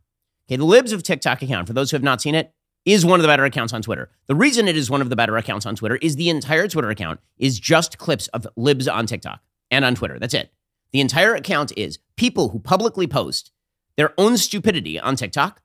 Okay, 0.49 0.57
the 0.57 0.65
Libs 0.65 0.93
of 0.93 1.03
TikTok 1.03 1.43
account, 1.43 1.69
for 1.69 1.75
those 1.75 1.91
who 1.91 1.97
have 1.97 2.03
not 2.03 2.21
seen 2.23 2.35
it, 2.35 2.55
is 2.85 3.05
one 3.05 3.21
of 3.21 3.23
the 3.23 3.29
better 3.29 3.45
accounts 3.45 3.73
on 3.73 3.83
Twitter. 3.83 4.11
The 4.27 4.35
reason 4.35 4.67
it 4.67 4.77
is 4.77 4.91
one 4.91 5.03
of 5.03 5.11
the 5.11 5.17
better 5.17 5.37
accounts 5.37 5.67
on 5.67 5.77
Twitter 5.77 5.97
is 5.97 6.17
the 6.17 6.31
entire 6.31 6.67
Twitter 6.67 6.91
account 6.91 7.21
is 7.37 7.61
just 7.61 7.99
clips 7.99 8.27
of 8.29 8.47
libs 8.57 8.89
on 8.89 9.07
TikTok 9.07 9.41
and 9.71 9.85
on 9.85 9.95
Twitter. 9.95 10.19
That's 10.19 10.35
it. 10.35 10.51
The 10.93 11.01
entire 11.01 11.35
account 11.35 11.73
is 11.77 11.99
people 12.17 12.49
who 12.49 12.59
publicly 12.59 13.07
post 13.07 13.53
their 13.97 14.15
own 14.19 14.39
stupidity 14.39 14.99
on 14.99 15.15
TikTok, 15.15 15.61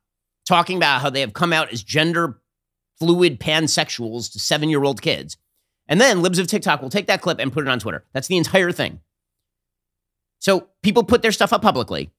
talking 0.46 0.78
about 0.78 1.02
how 1.02 1.10
they 1.10 1.22
have 1.22 1.34
come 1.34 1.54
out 1.54 1.72
as 1.72 1.82
gender 1.82 2.42
fluid 3.00 3.40
pansexuals 3.40 4.32
to 4.34 4.40
seven 4.40 4.70
year 4.70 4.84
old 4.84 5.02
kids. 5.02 5.38
And 5.88 6.02
then 6.02 6.22
libs 6.22 6.40
of 6.40 6.48
TikTok 6.48 6.82
will 6.82 6.90
take 6.90 7.08
that 7.08 7.22
clip 7.22 7.40
and 7.40 7.54
put 7.54 7.66
it 7.66 7.70
on 7.70 7.80
Twitter. 7.80 8.04
That's 8.14 8.28
the 8.28 8.38
entire 8.38 8.72
thing. 8.72 9.02
So 10.40 10.70
people 10.84 11.04
put 11.04 11.22
their 11.22 11.32
stuff 11.32 11.54
up 11.54 11.62
publicly, 11.62 12.12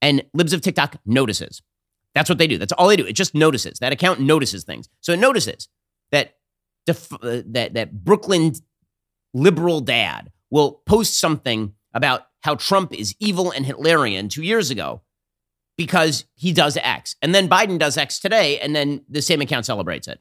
and 0.00 0.24
libs 0.34 0.52
of 0.52 0.60
TikTok 0.60 0.96
notices. 1.06 1.62
That's 2.14 2.28
what 2.28 2.38
they 2.38 2.46
do. 2.46 2.58
That's 2.58 2.72
all 2.72 2.88
they 2.88 2.96
do. 2.96 3.06
It 3.06 3.14
just 3.14 3.34
notices. 3.34 3.78
That 3.80 3.92
account 3.92 4.20
notices 4.20 4.64
things. 4.64 4.88
So 5.00 5.12
it 5.12 5.18
notices 5.18 5.68
that 6.12 6.36
def- 6.86 7.12
uh, 7.12 7.42
that 7.46 7.74
that 7.74 8.04
Brooklyn 8.04 8.52
liberal 9.32 9.80
dad 9.80 10.30
will 10.50 10.82
post 10.86 11.18
something 11.18 11.74
about 11.92 12.26
how 12.42 12.54
Trump 12.54 12.94
is 12.94 13.14
evil 13.18 13.50
and 13.50 13.66
Hitlerian 13.66 14.30
two 14.30 14.42
years 14.42 14.70
ago 14.70 15.02
because 15.76 16.24
he 16.34 16.52
does 16.52 16.76
X. 16.76 17.16
And 17.20 17.34
then 17.34 17.48
Biden 17.48 17.78
does 17.78 17.96
X 17.96 18.20
today, 18.20 18.60
and 18.60 18.76
then 18.76 19.04
the 19.08 19.22
same 19.22 19.40
account 19.40 19.66
celebrates 19.66 20.06
it. 20.06 20.20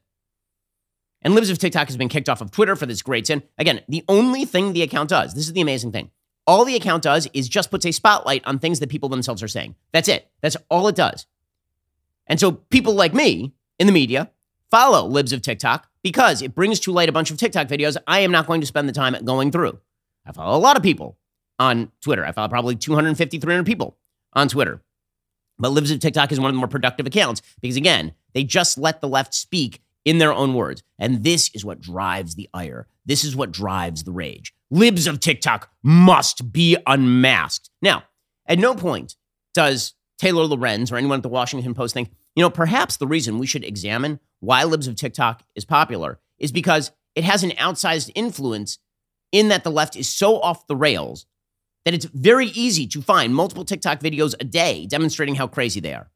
And 1.23 1.35
Libs 1.35 1.49
of 1.49 1.57
TikTok 1.57 1.87
has 1.87 1.97
been 1.97 2.09
kicked 2.09 2.29
off 2.29 2.41
of 2.41 2.51
Twitter 2.51 2.75
for 2.75 2.85
this 2.85 3.01
great 3.01 3.27
sin. 3.27 3.43
Again, 3.57 3.81
the 3.87 4.03
only 4.07 4.45
thing 4.45 4.73
the 4.73 4.83
account 4.83 5.09
does, 5.09 5.33
this 5.33 5.47
is 5.47 5.53
the 5.53 5.61
amazing 5.61 5.91
thing. 5.91 6.11
All 6.45 6.65
the 6.65 6.75
account 6.75 7.03
does 7.03 7.27
is 7.33 7.47
just 7.47 7.71
puts 7.71 7.85
a 7.85 7.91
spotlight 7.91 8.45
on 8.45 8.59
things 8.59 8.79
that 8.81 8.89
people 8.89 9.07
themselves 9.07 9.41
are 9.41 9.47
saying. 9.47 9.75
That's 9.93 10.09
it. 10.09 10.29
That's 10.41 10.57
all 10.69 10.87
it 10.89 10.95
does. 10.95 11.25
And 12.27 12.39
so 12.39 12.51
people 12.51 12.93
like 12.93 13.13
me 13.13 13.53
in 13.79 13.87
the 13.87 13.93
media 13.93 14.29
follow 14.69 15.07
Libs 15.07 15.31
of 15.31 15.41
TikTok 15.41 15.89
because 16.01 16.41
it 16.41 16.53
brings 16.53 16.79
to 16.81 16.91
light 16.91 17.09
a 17.09 17.13
bunch 17.13 17.31
of 17.31 17.37
TikTok 17.37 17.67
videos 17.67 17.95
I 18.07 18.19
am 18.19 18.31
not 18.31 18.47
going 18.47 18.59
to 18.61 18.67
spend 18.67 18.89
the 18.89 18.93
time 18.93 19.15
going 19.23 19.51
through. 19.51 19.79
I 20.25 20.33
follow 20.33 20.57
a 20.57 20.59
lot 20.59 20.75
of 20.75 20.83
people 20.83 21.17
on 21.59 21.91
Twitter. 22.01 22.25
I 22.25 22.33
follow 22.33 22.49
probably 22.49 22.75
250, 22.75 23.39
300 23.39 23.65
people 23.65 23.97
on 24.33 24.49
Twitter. 24.49 24.81
But 25.59 25.69
Libs 25.69 25.91
of 25.91 25.99
TikTok 25.99 26.31
is 26.31 26.39
one 26.39 26.49
of 26.49 26.55
the 26.55 26.59
more 26.59 26.67
productive 26.67 27.05
accounts 27.05 27.41
because, 27.61 27.77
again, 27.77 28.13
they 28.33 28.43
just 28.43 28.77
let 28.77 29.01
the 29.01 29.07
left 29.07 29.33
speak 29.33 29.81
in 30.05 30.17
their 30.17 30.33
own 30.33 30.53
words. 30.53 30.83
And 30.99 31.23
this 31.23 31.49
is 31.53 31.63
what 31.63 31.81
drives 31.81 32.35
the 32.35 32.49
ire. 32.53 32.87
This 33.05 33.23
is 33.23 33.35
what 33.35 33.51
drives 33.51 34.03
the 34.03 34.11
rage. 34.11 34.53
Libs 34.71 35.07
of 35.07 35.19
TikTok 35.19 35.69
must 35.83 36.51
be 36.51 36.77
unmasked. 36.87 37.69
Now, 37.81 38.03
at 38.47 38.59
no 38.59 38.75
point 38.75 39.15
does 39.53 39.93
Taylor 40.17 40.43
Lorenz 40.45 40.91
or 40.91 40.97
anyone 40.97 41.19
at 41.19 41.23
the 41.23 41.29
Washington 41.29 41.73
Post 41.73 41.93
think, 41.93 42.11
you 42.35 42.41
know, 42.41 42.49
perhaps 42.49 42.97
the 42.97 43.07
reason 43.07 43.39
we 43.39 43.47
should 43.47 43.63
examine 43.63 44.19
why 44.39 44.63
Libs 44.63 44.87
of 44.87 44.95
TikTok 44.95 45.43
is 45.55 45.65
popular 45.65 46.19
is 46.39 46.51
because 46.51 46.91
it 47.15 47.23
has 47.23 47.43
an 47.43 47.51
outsized 47.51 48.11
influence 48.15 48.79
in 49.31 49.49
that 49.49 49.63
the 49.63 49.71
left 49.71 49.95
is 49.95 50.09
so 50.09 50.39
off 50.39 50.67
the 50.67 50.75
rails 50.75 51.25
that 51.85 51.93
it's 51.93 52.05
very 52.05 52.47
easy 52.47 52.87
to 52.87 53.01
find 53.01 53.35
multiple 53.35 53.65
TikTok 53.65 53.99
videos 53.99 54.33
a 54.39 54.43
day 54.43 54.85
demonstrating 54.85 55.35
how 55.35 55.47
crazy 55.47 55.79
they 55.79 55.93
are. 55.93 56.09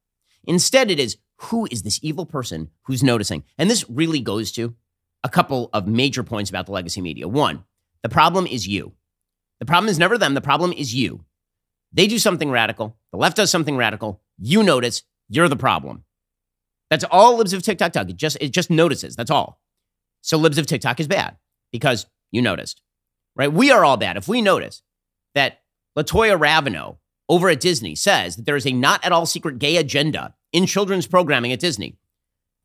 Instead, 0.46 0.89
it 0.89 1.00
is 1.00 1.17
who 1.38 1.67
is 1.72 1.84
this 1.84 2.00
evil 2.01 2.25
person 2.25 2.70
who's 2.84 3.03
noticing? 3.03 3.44
And 3.58 3.70
this 3.70 3.89
really 3.89 4.20
goes 4.20 4.51
to 4.53 4.75
a 5.24 5.29
couple 5.29 5.70
of 5.74 5.88
major 5.88 6.24
points 6.24 6.50
about 6.50 6.65
the 6.65 6.72
legacy 6.72 7.01
media. 7.01 7.27
One, 7.27 7.63
the 8.03 8.10
problem 8.10 8.48
is 8.48 8.67
you. 8.67 8.94
The 9.60 9.65
problem 9.65 9.89
is 9.89 10.00
never 10.00 10.17
them, 10.17 10.34
the 10.34 10.41
problem 10.41 10.72
is 10.74 10.94
you. 10.94 11.25
They 11.91 12.08
do 12.08 12.20
something 12.20 12.51
radical, 12.51 12.98
the 13.12 13.17
left 13.17 13.38
does 13.38 13.50
something 13.50 13.77
radical, 13.77 14.22
you 14.38 14.62
notice, 14.62 15.03
you're 15.29 15.50
the 15.50 15.56
problem. 15.56 16.03
That's 16.89 17.03
all 17.10 17.38
libs 17.38 17.53
of 17.53 17.63
TikTok. 17.63 17.96
It 17.96 18.15
just 18.15 18.38
it 18.39 18.50
just 18.50 18.70
notices. 18.70 19.15
That's 19.15 19.32
all. 19.32 19.62
So 20.22 20.38
libs 20.38 20.58
of 20.58 20.67
TikTok 20.67 21.00
is 21.00 21.08
bad 21.08 21.38
because 21.72 22.06
you 22.32 22.41
noticed. 22.41 22.82
Right? 23.36 23.51
We 23.51 23.72
are 23.72 23.84
all 23.84 23.98
bad. 23.98 24.17
If 24.17 24.27
we 24.27 24.41
notice 24.41 24.82
that 25.36 25.62
Latoya 25.98 26.39
Raveneaux 26.39 26.98
over 27.29 27.50
at 27.50 27.60
Disney 27.60 27.96
says 27.96 28.38
that 28.38 28.46
there 28.46 28.56
is 28.56 28.65
a 28.65 28.72
not 28.72 29.03
at 29.06 29.12
all 29.12 29.25
secret 29.25 29.60
gay 29.60 29.77
agenda 29.77 30.34
in 30.51 30.66
children's 30.66 31.08
programming 31.08 31.51
at 31.51 31.60
Disney. 31.60 31.98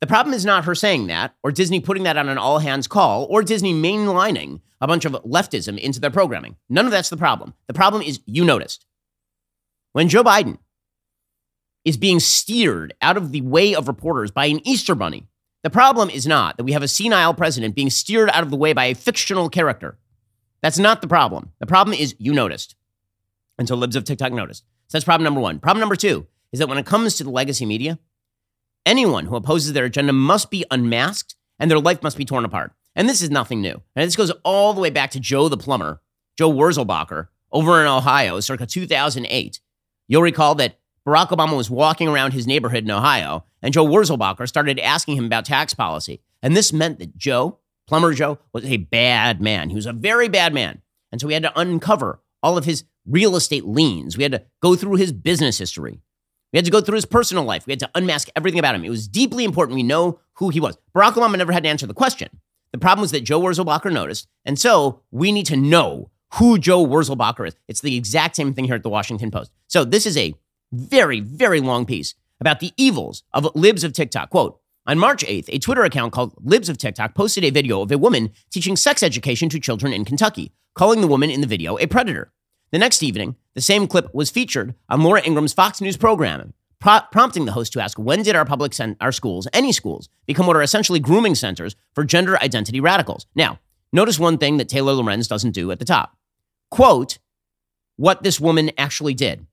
The 0.00 0.06
problem 0.06 0.34
is 0.34 0.44
not 0.44 0.64
her 0.64 0.74
saying 0.74 1.06
that, 1.06 1.34
or 1.44 1.52
Disney 1.52 1.78
putting 1.78 2.02
that 2.02 2.16
on 2.16 2.28
an 2.28 2.38
all 2.38 2.58
hands 2.58 2.88
call, 2.88 3.24
or 3.30 3.42
Disney 3.42 3.72
mainlining 3.72 4.60
a 4.80 4.88
bunch 4.88 5.04
of 5.04 5.12
leftism 5.12 5.78
into 5.78 6.00
their 6.00 6.10
programming. 6.10 6.56
None 6.68 6.86
of 6.86 6.90
that's 6.90 7.08
the 7.08 7.16
problem. 7.16 7.54
The 7.68 7.74
problem 7.74 8.02
is 8.02 8.20
you 8.26 8.44
noticed. 8.44 8.84
When 9.92 10.08
Joe 10.08 10.24
Biden 10.24 10.58
is 11.84 11.96
being 11.96 12.18
steered 12.18 12.94
out 13.00 13.16
of 13.16 13.30
the 13.30 13.42
way 13.42 13.74
of 13.74 13.86
reporters 13.86 14.32
by 14.32 14.46
an 14.46 14.66
Easter 14.66 14.94
bunny, 14.94 15.28
the 15.62 15.70
problem 15.70 16.10
is 16.10 16.26
not 16.26 16.56
that 16.56 16.64
we 16.64 16.72
have 16.72 16.82
a 16.82 16.88
senile 16.88 17.34
president 17.34 17.76
being 17.76 17.90
steered 17.90 18.30
out 18.30 18.42
of 18.42 18.50
the 18.50 18.56
way 18.56 18.72
by 18.72 18.86
a 18.86 18.94
fictional 18.94 19.48
character. 19.48 19.98
That's 20.62 20.78
not 20.78 21.00
the 21.00 21.08
problem. 21.08 21.52
The 21.60 21.66
problem 21.66 21.96
is 21.96 22.16
you 22.18 22.32
noticed. 22.32 22.74
Until 23.58 23.76
libs 23.76 23.94
of 23.94 24.02
TikTok 24.02 24.32
noticed. 24.32 24.64
So 24.88 24.96
that's 24.96 25.04
problem 25.04 25.24
number 25.24 25.40
one. 25.40 25.60
Problem 25.60 25.80
number 25.80 25.94
two 25.94 26.26
is 26.52 26.58
that 26.58 26.68
when 26.68 26.78
it 26.78 26.86
comes 26.86 27.14
to 27.16 27.24
the 27.24 27.30
legacy 27.30 27.66
media, 27.66 27.98
anyone 28.86 29.26
who 29.26 29.36
opposes 29.36 29.72
their 29.72 29.86
agenda 29.86 30.12
must 30.12 30.50
be 30.50 30.64
unmasked 30.70 31.34
and 31.58 31.70
their 31.70 31.78
life 31.78 32.02
must 32.02 32.16
be 32.16 32.24
torn 32.24 32.44
apart. 32.44 32.72
And 32.94 33.08
this 33.08 33.22
is 33.22 33.30
nothing 33.30 33.60
new. 33.60 33.80
And 33.96 34.06
this 34.06 34.16
goes 34.16 34.30
all 34.44 34.74
the 34.74 34.80
way 34.80 34.90
back 34.90 35.10
to 35.12 35.20
Joe 35.20 35.48
the 35.48 35.56
plumber, 35.56 36.02
Joe 36.36 36.52
Wurzelbacher, 36.52 37.28
over 37.50 37.80
in 37.80 37.86
Ohio, 37.86 38.40
circa 38.40 38.66
2008. 38.66 39.60
You'll 40.08 40.22
recall 40.22 40.54
that 40.56 40.78
Barack 41.06 41.28
Obama 41.28 41.56
was 41.56 41.70
walking 41.70 42.08
around 42.08 42.32
his 42.32 42.46
neighborhood 42.46 42.84
in 42.84 42.90
Ohio, 42.90 43.44
and 43.60 43.72
Joe 43.72 43.86
Wurzelbacher 43.86 44.46
started 44.46 44.78
asking 44.78 45.16
him 45.16 45.24
about 45.24 45.44
tax 45.44 45.74
policy. 45.74 46.20
And 46.42 46.56
this 46.56 46.72
meant 46.72 46.98
that 46.98 47.16
Joe, 47.16 47.58
Plumber 47.88 48.12
Joe, 48.14 48.38
was 48.52 48.64
a 48.64 48.76
bad 48.76 49.40
man. 49.40 49.70
He 49.70 49.76
was 49.76 49.86
a 49.86 49.92
very 49.92 50.28
bad 50.28 50.52
man. 50.54 50.82
And 51.10 51.20
so 51.20 51.26
we 51.26 51.34
had 51.34 51.42
to 51.42 51.58
uncover 51.58 52.20
all 52.42 52.56
of 52.56 52.64
his 52.64 52.84
real 53.06 53.36
estate 53.36 53.64
liens. 53.64 54.16
We 54.16 54.22
had 54.22 54.32
to 54.32 54.42
go 54.60 54.76
through 54.76 54.96
his 54.96 55.12
business 55.12 55.58
history. 55.58 56.00
We 56.52 56.58
had 56.58 56.64
to 56.66 56.70
go 56.70 56.80
through 56.80 56.96
his 56.96 57.06
personal 57.06 57.44
life. 57.44 57.66
We 57.66 57.72
had 57.72 57.80
to 57.80 57.90
unmask 57.94 58.28
everything 58.36 58.58
about 58.58 58.74
him. 58.74 58.84
It 58.84 58.90
was 58.90 59.08
deeply 59.08 59.44
important 59.44 59.74
we 59.74 59.82
know 59.82 60.20
who 60.34 60.50
he 60.50 60.60
was. 60.60 60.76
Barack 60.94 61.12
Obama 61.12 61.38
never 61.38 61.52
had 61.52 61.62
to 61.62 61.68
answer 61.68 61.86
the 61.86 61.94
question. 61.94 62.28
The 62.72 62.78
problem 62.78 63.02
was 63.02 63.10
that 63.12 63.24
Joe 63.24 63.40
Wurzelbacher 63.40 63.92
noticed. 63.92 64.28
And 64.44 64.58
so 64.58 65.00
we 65.10 65.32
need 65.32 65.46
to 65.46 65.56
know 65.56 66.10
who 66.34 66.58
Joe 66.58 66.84
Wurzelbacher 66.86 67.48
is. 67.48 67.56
It's 67.68 67.80
the 67.80 67.96
exact 67.96 68.36
same 68.36 68.52
thing 68.54 68.66
here 68.66 68.74
at 68.74 68.82
the 68.82 68.88
Washington 68.90 69.30
Post. 69.30 69.50
So 69.68 69.84
this 69.84 70.06
is 70.06 70.16
a 70.16 70.34
very, 70.72 71.20
very 71.20 71.60
long 71.60 71.86
piece 71.86 72.14
about 72.40 72.60
the 72.60 72.72
evils 72.76 73.22
of 73.32 73.54
libs 73.54 73.84
of 73.84 73.92
TikTok. 73.92 74.30
Quote, 74.30 74.58
on 74.84 74.98
March 74.98 75.24
8th, 75.24 75.48
a 75.48 75.58
Twitter 75.58 75.84
account 75.84 76.12
called 76.12 76.34
Libs 76.42 76.68
of 76.68 76.76
TikTok 76.76 77.14
posted 77.14 77.44
a 77.44 77.50
video 77.50 77.82
of 77.82 77.92
a 77.92 77.98
woman 77.98 78.30
teaching 78.50 78.74
sex 78.74 79.02
education 79.02 79.48
to 79.50 79.60
children 79.60 79.92
in 79.92 80.04
Kentucky, 80.04 80.52
calling 80.74 81.00
the 81.00 81.06
woman 81.06 81.30
in 81.30 81.40
the 81.40 81.46
video 81.46 81.78
a 81.78 81.86
predator. 81.86 82.32
The 82.72 82.78
next 82.78 83.02
evening, 83.02 83.36
the 83.54 83.60
same 83.60 83.86
clip 83.86 84.12
was 84.14 84.30
featured 84.30 84.74
on 84.88 85.02
Laura 85.02 85.20
Ingraham's 85.20 85.52
Fox 85.52 85.82
News 85.82 85.98
programming, 85.98 86.54
pro- 86.80 87.02
prompting 87.12 87.44
the 87.44 87.52
host 87.52 87.74
to 87.74 87.82
ask 87.82 87.98
when 87.98 88.22
did 88.22 88.34
our 88.34 88.46
public 88.46 88.72
sen- 88.72 88.96
our 88.98 89.12
schools, 89.12 89.46
any 89.52 89.72
schools, 89.72 90.08
become 90.26 90.46
what 90.46 90.56
are 90.56 90.62
essentially 90.62 90.98
grooming 90.98 91.34
centers 91.34 91.76
for 91.94 92.02
gender 92.02 92.38
identity 92.42 92.80
radicals? 92.80 93.26
Now, 93.34 93.60
notice 93.92 94.18
one 94.18 94.38
thing 94.38 94.56
that 94.56 94.70
Taylor 94.70 94.94
Lorenz 94.94 95.28
doesn't 95.28 95.50
do 95.50 95.70
at 95.70 95.80
the 95.80 95.84
top. 95.84 96.16
Quote 96.70 97.18
what 97.96 98.22
this 98.22 98.40
woman 98.40 98.70
actually 98.78 99.12
did. 99.12 99.46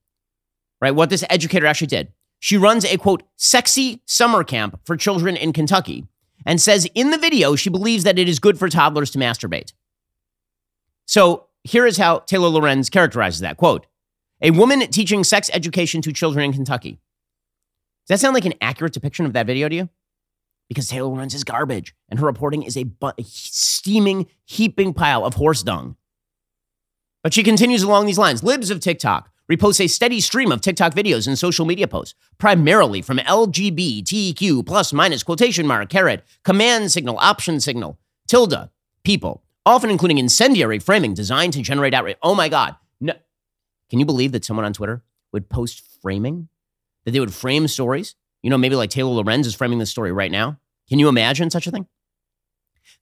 Right? 0.79 0.95
What 0.95 1.09
this 1.09 1.25
educator 1.29 1.65
actually 1.65 1.87
did. 1.87 2.13
She 2.39 2.55
runs 2.55 2.85
a 2.85 2.95
quote 2.95 3.23
sexy 3.35 4.01
summer 4.05 4.45
camp 4.45 4.79
for 4.85 4.95
children 4.95 5.35
in 5.35 5.51
Kentucky 5.51 6.07
and 6.45 6.61
says 6.61 6.87
in 6.95 7.11
the 7.11 7.17
video 7.17 7.57
she 7.57 7.69
believes 7.69 8.05
that 8.05 8.17
it 8.17 8.29
is 8.29 8.39
good 8.39 8.57
for 8.57 8.69
toddlers 8.69 9.11
to 9.11 9.19
masturbate. 9.19 9.73
So 11.05 11.48
here 11.63 11.85
is 11.85 11.97
how 11.97 12.19
Taylor 12.19 12.49
Lorenz 12.49 12.89
characterizes 12.89 13.41
that 13.41 13.57
quote 13.57 13.85
A 14.41 14.51
woman 14.51 14.79
teaching 14.89 15.23
sex 15.23 15.49
education 15.53 16.01
to 16.01 16.13
children 16.13 16.45
in 16.45 16.53
Kentucky. 16.53 16.99
Does 18.07 18.15
that 18.15 18.19
sound 18.19 18.33
like 18.33 18.45
an 18.45 18.53
accurate 18.61 18.93
depiction 18.93 19.25
of 19.25 19.33
that 19.33 19.45
video 19.45 19.69
to 19.69 19.75
you? 19.75 19.89
Because 20.67 20.87
Taylor 20.87 21.09
Lorenz 21.09 21.33
is 21.33 21.43
garbage 21.43 21.95
and 22.09 22.19
her 22.19 22.25
reporting 22.25 22.63
is 22.63 22.77
a, 22.77 22.83
bu- 22.83 23.11
a 23.17 23.23
steaming, 23.23 24.27
heaping 24.45 24.93
pile 24.93 25.25
of 25.25 25.35
horse 25.35 25.63
dung. 25.63 25.95
But 27.23 27.33
she 27.33 27.43
continues 27.43 27.83
along 27.83 28.05
these 28.05 28.17
lines 28.17 28.43
Libs 28.43 28.69
of 28.69 28.79
TikTok 28.79 29.29
reposts 29.51 29.83
a 29.83 29.87
steady 29.87 30.19
stream 30.21 30.51
of 30.51 30.61
TikTok 30.61 30.93
videos 30.93 31.27
and 31.27 31.37
social 31.37 31.65
media 31.65 31.87
posts, 31.87 32.13
primarily 32.37 33.01
from 33.01 33.17
LGBTQ 33.17 34.65
plus 34.65 34.93
minus 34.93 35.23
quotation 35.23 35.65
mark, 35.65 35.89
caret, 35.89 36.23
command 36.43 36.91
signal, 36.91 37.17
option 37.19 37.59
signal, 37.59 37.99
tilde, 38.27 38.69
people 39.03 39.43
often 39.69 39.89
including 39.89 40.17
incendiary 40.17 40.79
framing 40.79 41.13
designed 41.13 41.53
to 41.53 41.61
generate 41.61 41.93
outrage. 41.93 42.17
Oh 42.21 42.35
my 42.35 42.49
God. 42.49 42.75
No. 42.99 43.13
Can 43.89 43.99
you 43.99 44.05
believe 44.05 44.31
that 44.33 44.43
someone 44.45 44.65
on 44.65 44.73
Twitter 44.73 45.03
would 45.31 45.49
post 45.49 45.83
framing? 46.01 46.49
That 47.05 47.11
they 47.11 47.19
would 47.19 47.33
frame 47.33 47.67
stories? 47.67 48.15
You 48.41 48.49
know, 48.49 48.57
maybe 48.57 48.75
like 48.75 48.89
Taylor 48.89 49.11
Lorenz 49.11 49.47
is 49.47 49.55
framing 49.55 49.79
this 49.79 49.89
story 49.89 50.11
right 50.11 50.31
now. 50.31 50.59
Can 50.89 50.99
you 50.99 51.07
imagine 51.07 51.49
such 51.49 51.67
a 51.67 51.71
thing? 51.71 51.87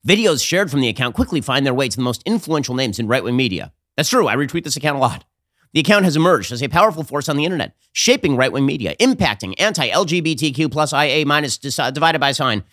Videos 0.08 0.46
shared 0.46 0.70
from 0.70 0.82
the 0.82 0.90
account 0.90 1.16
quickly 1.16 1.42
find 1.42 1.66
their 1.66 1.74
way 1.74 1.90
to 1.90 1.96
the 1.96 2.04
most 2.04 2.22
influential 2.26 2.76
names 2.76 3.00
in 3.00 3.08
right 3.08 3.24
wing 3.24 3.36
media. 3.36 3.74
That's 3.96 4.10
true. 4.10 4.28
I 4.28 4.36
retweet 4.36 4.64
this 4.64 4.76
account 4.76 4.98
a 4.98 5.02
lot. 5.02 5.26
The 5.74 5.80
account 5.80 6.06
has 6.06 6.16
emerged 6.16 6.52
as 6.52 6.64
a 6.64 6.70
powerful 6.70 7.04
force 7.04 7.28
on 7.28 7.36
the 7.36 7.46
internet, 7.46 7.76
shaping 7.92 8.36
right 8.36 8.52
wing 8.52 8.66
media, 8.66 8.96
impacting 8.98 9.54
anti 9.58 9.90
LGBTQ 9.90 10.72
plus 10.72 10.94
IA 10.94 11.26
minus 11.26 11.58
divided 11.58 12.20
by 12.20 12.32
sign, 12.32 12.64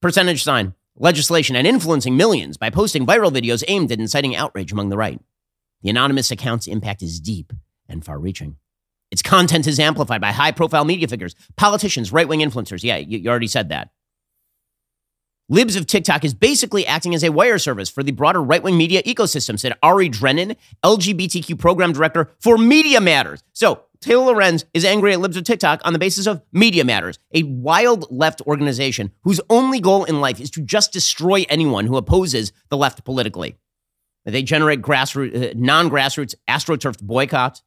percentage 0.00 0.42
sign, 0.42 0.74
legislation 0.96 1.56
and 1.56 1.66
influencing 1.66 2.16
millions 2.16 2.56
by 2.56 2.70
posting 2.70 3.06
viral 3.06 3.32
videos 3.32 3.64
aimed 3.68 3.92
at 3.92 4.00
inciting 4.00 4.34
outrage 4.34 4.72
among 4.72 4.88
the 4.88 4.96
right. 4.96 5.20
The 5.82 5.90
anonymous 5.90 6.30
account's 6.30 6.66
impact 6.66 7.02
is 7.02 7.20
deep 7.20 7.52
and 7.88 8.04
far 8.04 8.18
reaching. 8.18 8.56
Its 9.10 9.22
content 9.22 9.66
is 9.66 9.78
amplified 9.78 10.20
by 10.20 10.32
high 10.32 10.52
profile 10.52 10.84
media 10.84 11.06
figures, 11.06 11.36
politicians, 11.56 12.12
right 12.12 12.26
wing 12.26 12.40
influencers. 12.40 12.82
Yeah, 12.82 12.96
you, 12.96 13.18
you 13.18 13.30
already 13.30 13.46
said 13.46 13.68
that. 13.68 13.90
Libs 15.48 15.76
of 15.76 15.86
TikTok 15.86 16.24
is 16.24 16.34
basically 16.34 16.84
acting 16.84 17.14
as 17.14 17.22
a 17.22 17.30
wire 17.30 17.58
service 17.58 17.88
for 17.88 18.02
the 18.02 18.10
broader 18.10 18.42
right 18.42 18.62
wing 18.64 18.76
media 18.76 19.00
ecosystem, 19.04 19.58
said 19.58 19.74
Ari 19.80 20.10
Drennen, 20.10 20.56
LGBTQ 20.84 21.56
program 21.56 21.92
director 21.92 22.32
for 22.40 22.58
Media 22.58 23.00
Matters. 23.00 23.44
So 23.52 23.82
Taylor 24.06 24.26
Lorenz 24.26 24.64
is 24.72 24.84
angry 24.84 25.12
at 25.14 25.18
Libs 25.18 25.36
of 25.36 25.42
TikTok 25.42 25.80
on 25.84 25.92
the 25.92 25.98
basis 25.98 26.28
of 26.28 26.40
Media 26.52 26.84
Matters, 26.84 27.18
a 27.34 27.42
wild 27.42 28.06
left 28.08 28.40
organization 28.42 29.10
whose 29.24 29.40
only 29.50 29.80
goal 29.80 30.04
in 30.04 30.20
life 30.20 30.40
is 30.40 30.48
to 30.52 30.60
just 30.60 30.92
destroy 30.92 31.44
anyone 31.48 31.86
who 31.86 31.96
opposes 31.96 32.52
the 32.68 32.76
left 32.76 33.04
politically. 33.04 33.56
They 34.24 34.44
generate 34.44 34.80
grassroots, 34.80 35.50
uh, 35.50 35.54
non-grassroots, 35.56 36.36
astroturfed 36.48 37.02
boycotts. 37.02 37.64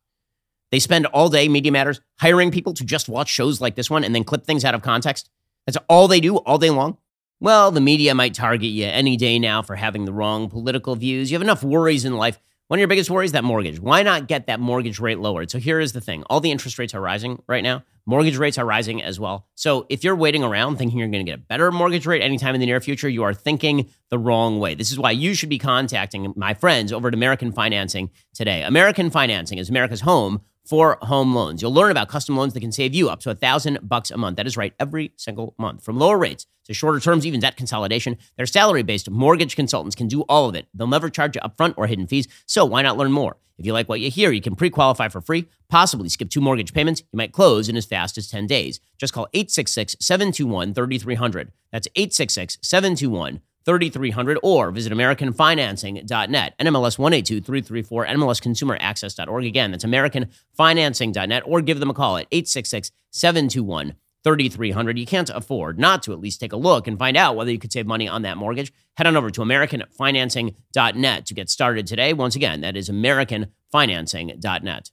They 0.72 0.80
spend 0.80 1.08
all 1.08 1.28
day, 1.28 1.50
Media 1.50 1.74
Matters, 1.74 2.00
hiring 2.22 2.52
people 2.52 2.74
to 2.76 2.86
just 2.86 3.10
watch 3.10 3.28
shows 3.28 3.60
like 3.60 3.76
this 3.76 3.90
one 3.90 4.06
and 4.06 4.16
then 4.16 4.24
clip 4.24 4.46
things 4.46 4.64
out 4.64 4.76
of 4.76 4.82
context. 4.82 5.30
That's 5.66 5.78
all 5.90 6.08
they 6.08 6.22
do 6.22 6.38
all 6.38 6.58
day 6.58 6.70
long. 6.70 7.00
Well, 7.42 7.70
the 7.70 7.82
media 7.82 8.16
might 8.16 8.34
target 8.34 8.70
you 8.70 8.86
any 8.86 9.18
day 9.18 9.40
now 9.40 9.62
for 9.62 9.76
having 9.76 10.06
the 10.06 10.14
wrong 10.14 10.50
political 10.50 10.96
views. 10.96 11.32
You 11.32 11.36
have 11.36 11.42
enough 11.42 11.64
worries 11.66 12.06
in 12.06 12.16
life 12.16 12.40
One 12.70 12.78
of 12.78 12.82
your 12.82 12.88
biggest 12.88 13.10
worries 13.10 13.32
that 13.32 13.44
mortgage. 13.44 13.80
Why 13.80 14.04
not 14.04 14.28
get 14.28 14.46
that 14.46 14.60
mortgage 14.60 15.00
rate 15.00 15.18
lowered? 15.18 15.50
So 15.50 15.58
here 15.58 15.80
is 15.80 15.94
the 15.94 16.02
thing. 16.02 16.22
All 16.30 16.40
the 16.40 16.52
interest 16.52 16.78
rates 16.78 16.94
are 16.94 17.02
rising 17.02 17.42
right 17.48 17.64
now. 17.64 17.84
Mortgage 18.06 18.38
rates 18.38 18.60
are 18.60 18.66
rising 18.66 19.02
as 19.02 19.20
well. 19.20 19.48
So 19.56 19.88
if 19.90 20.04
you're 20.04 20.16
waiting 20.16 20.44
around 20.44 20.78
thinking 20.78 21.00
you're 21.00 21.08
going 21.08 21.26
to 21.26 21.32
get 21.32 21.40
a 21.40 21.42
better 21.42 21.72
mortgage 21.72 22.06
rate 22.06 22.22
anytime 22.22 22.54
in 22.54 22.60
the 22.60 22.68
near 22.68 22.80
future, 22.80 23.10
you 23.10 23.24
are 23.24 23.34
thinking 23.34 23.90
the 24.12 24.20
wrong 24.20 24.60
way. 24.60 24.76
This 24.76 24.92
is 24.92 25.00
why 25.00 25.10
you 25.10 25.34
should 25.34 25.50
be 25.50 25.58
contacting 25.58 26.32
my 26.36 26.54
friends 26.54 26.94
over 26.94 27.08
at 27.08 27.16
American 27.16 27.52
Financing 27.52 28.12
today. 28.36 28.62
American 28.62 29.10
Financing 29.10 29.58
is 29.58 29.72
America's 29.72 30.02
home 30.02 30.42
for 30.70 31.00
home 31.02 31.34
loans. 31.34 31.64
You'll 31.64 31.74
learn 31.74 31.90
about 31.90 32.10
custom 32.10 32.38
loans 32.38 32.54
that 32.54 32.60
can 32.60 32.72
save 32.72 32.94
you 32.94 33.10
up 33.10 33.22
to 33.22 33.32
a 33.32 33.36
thousand 33.36 33.80
bucks 33.82 34.12
a 34.12 34.18
month. 34.18 34.38
That 34.38 34.46
is 34.46 34.56
right, 34.56 34.72
every 34.80 35.14
single 35.18 35.56
month. 35.58 35.84
From 35.84 35.98
lower 35.98 36.20
rates 36.20 36.46
to 36.66 36.76
shorter 36.76 37.00
terms, 37.00 37.26
even 37.26 37.40
debt 37.40 37.58
consolidation, 37.58 38.18
their 38.38 38.46
salary-based 38.46 39.10
mortgage 39.10 39.56
consultants 39.56 39.96
can 39.96 40.08
do 40.08 40.22
all 40.30 40.48
of 40.48 40.54
it. 40.54 40.68
They'll 40.76 40.86
never 40.86 41.10
charge 41.10 41.36
you 41.36 41.42
upfront 41.42 41.74
or 41.76 41.88
hidden 41.88 42.06
fees. 42.06 42.28
So 42.46 42.66
why 42.66 42.84
not 42.84 42.98
learn 42.98 43.12
more? 43.12 43.38
If 43.58 43.66
you 43.66 43.74
like 43.74 43.90
what 43.90 44.00
you 44.00 44.12
hear, 44.12 44.32
you 44.32 44.42
can 44.42 44.56
pre-qualify 44.56 45.08
for 45.08 45.22
free, 45.22 45.50
possibly 45.70 46.08
skip 46.08 46.30
two 46.30 46.40
mortgage 46.40 46.72
payments. 46.72 47.02
You 47.12 47.18
might 47.18 47.34
close 47.34 47.68
in 47.68 47.76
as 47.76 47.88
fast 47.88 48.20
as 48.20 48.30
10 48.30 48.46
days. 48.46 48.80
Just 49.00 49.12
call 49.12 49.28
866-721-3300. 49.34 51.50
That's 51.72 51.88
866-721 51.90 53.42
3300 53.70 54.40
or 54.42 54.72
visit 54.72 54.92
americanfinancing.net 54.92 56.56
nmls 56.60 56.98
182334 56.98 58.08
nmlsconsumeraccess.org 58.08 59.46
again 59.46 59.70
that's 59.70 59.86
americanfinancing.net 59.86 61.44
or 61.46 61.62
give 61.62 61.80
them 61.80 61.92
a 61.92 61.94
call 61.94 62.18
at 62.18 62.28
866-721 62.32 63.94
3300 64.24 64.98
you 64.98 65.06
can't 65.06 65.30
afford 65.30 65.78
not 65.78 66.02
to 66.02 66.14
at 66.14 66.20
least 66.20 66.40
take 66.40 66.52
a 66.52 66.58
look 66.58 66.88
and 66.88 66.98
find 66.98 67.16
out 67.16 67.36
whether 67.36 67.52
you 67.52 67.60
could 67.60 67.72
save 67.72 67.86
money 67.86 68.08
on 68.08 68.24
that 68.24 68.38
mortgage. 68.38 68.74
Head 68.98 69.06
on 69.06 69.16
over 69.16 69.30
to 69.30 69.42
americanfinancing.net 69.42 71.26
to 71.28 71.34
get 71.36 71.50
started 71.50 71.86
today. 71.86 72.12
Once 72.12 72.36
again 72.36 72.62
that 72.62 72.76
is 72.76 72.90
americanfinancing.net 72.90 74.92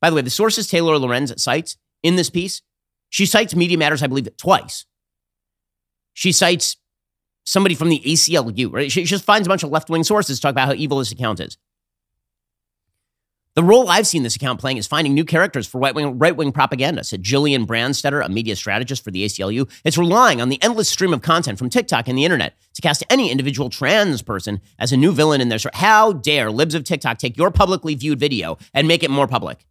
by 0.00 0.10
the 0.10 0.16
way 0.16 0.22
the 0.22 0.28
sources 0.28 0.68
taylor 0.68 0.98
lorenz 0.98 1.42
cites 1.42 1.78
in 2.02 2.16
this 2.16 2.28
piece 2.28 2.60
she 3.08 3.24
cites 3.24 3.56
media 3.56 3.78
matters 3.78 4.02
i 4.02 4.06
believe 4.06 4.28
twice. 4.36 4.84
She 6.12 6.32
cites 6.32 6.76
somebody 7.48 7.74
from 7.74 7.88
the 7.88 8.00
ACLU, 8.04 8.70
right? 8.72 8.92
She 8.92 9.04
just 9.04 9.24
finds 9.24 9.48
a 9.48 9.50
bunch 9.50 9.62
of 9.62 9.70
left 9.70 9.88
wing 9.88 10.04
sources 10.04 10.36
to 10.36 10.42
talk 10.42 10.50
about 10.50 10.68
how 10.68 10.74
evil 10.74 10.98
this 10.98 11.12
account 11.12 11.40
is. 11.40 11.56
The 13.54 13.64
role 13.64 13.88
I've 13.88 14.06
seen 14.06 14.22
this 14.22 14.36
account 14.36 14.60
playing 14.60 14.76
is 14.76 14.86
finding 14.86 15.14
new 15.14 15.24
characters 15.24 15.66
for 15.66 15.80
right 15.80 16.36
wing 16.36 16.52
propaganda, 16.52 17.02
said 17.02 17.24
Gillian 17.24 17.66
Branstetter, 17.66 18.24
a 18.24 18.28
media 18.28 18.54
strategist 18.54 19.02
for 19.02 19.10
the 19.10 19.24
ACLU. 19.24 19.68
It's 19.82 19.98
relying 19.98 20.40
on 20.40 20.48
the 20.48 20.62
endless 20.62 20.88
stream 20.88 21.12
of 21.12 21.22
content 21.22 21.58
from 21.58 21.70
TikTok 21.70 22.06
and 22.06 22.16
the 22.16 22.24
internet 22.24 22.54
to 22.74 22.82
cast 22.82 23.02
any 23.10 23.32
individual 23.32 23.70
trans 23.70 24.22
person 24.22 24.60
as 24.78 24.92
a 24.92 24.96
new 24.96 25.10
villain 25.10 25.40
in 25.40 25.48
their 25.48 25.58
story. 25.58 25.72
How 25.74 26.12
dare 26.12 26.52
libs 26.52 26.74
of 26.74 26.84
TikTok 26.84 27.18
take 27.18 27.36
your 27.36 27.50
publicly 27.50 27.96
viewed 27.96 28.20
video 28.20 28.58
and 28.74 28.86
make 28.86 29.02
it 29.02 29.10
more 29.10 29.26
public? 29.26 29.64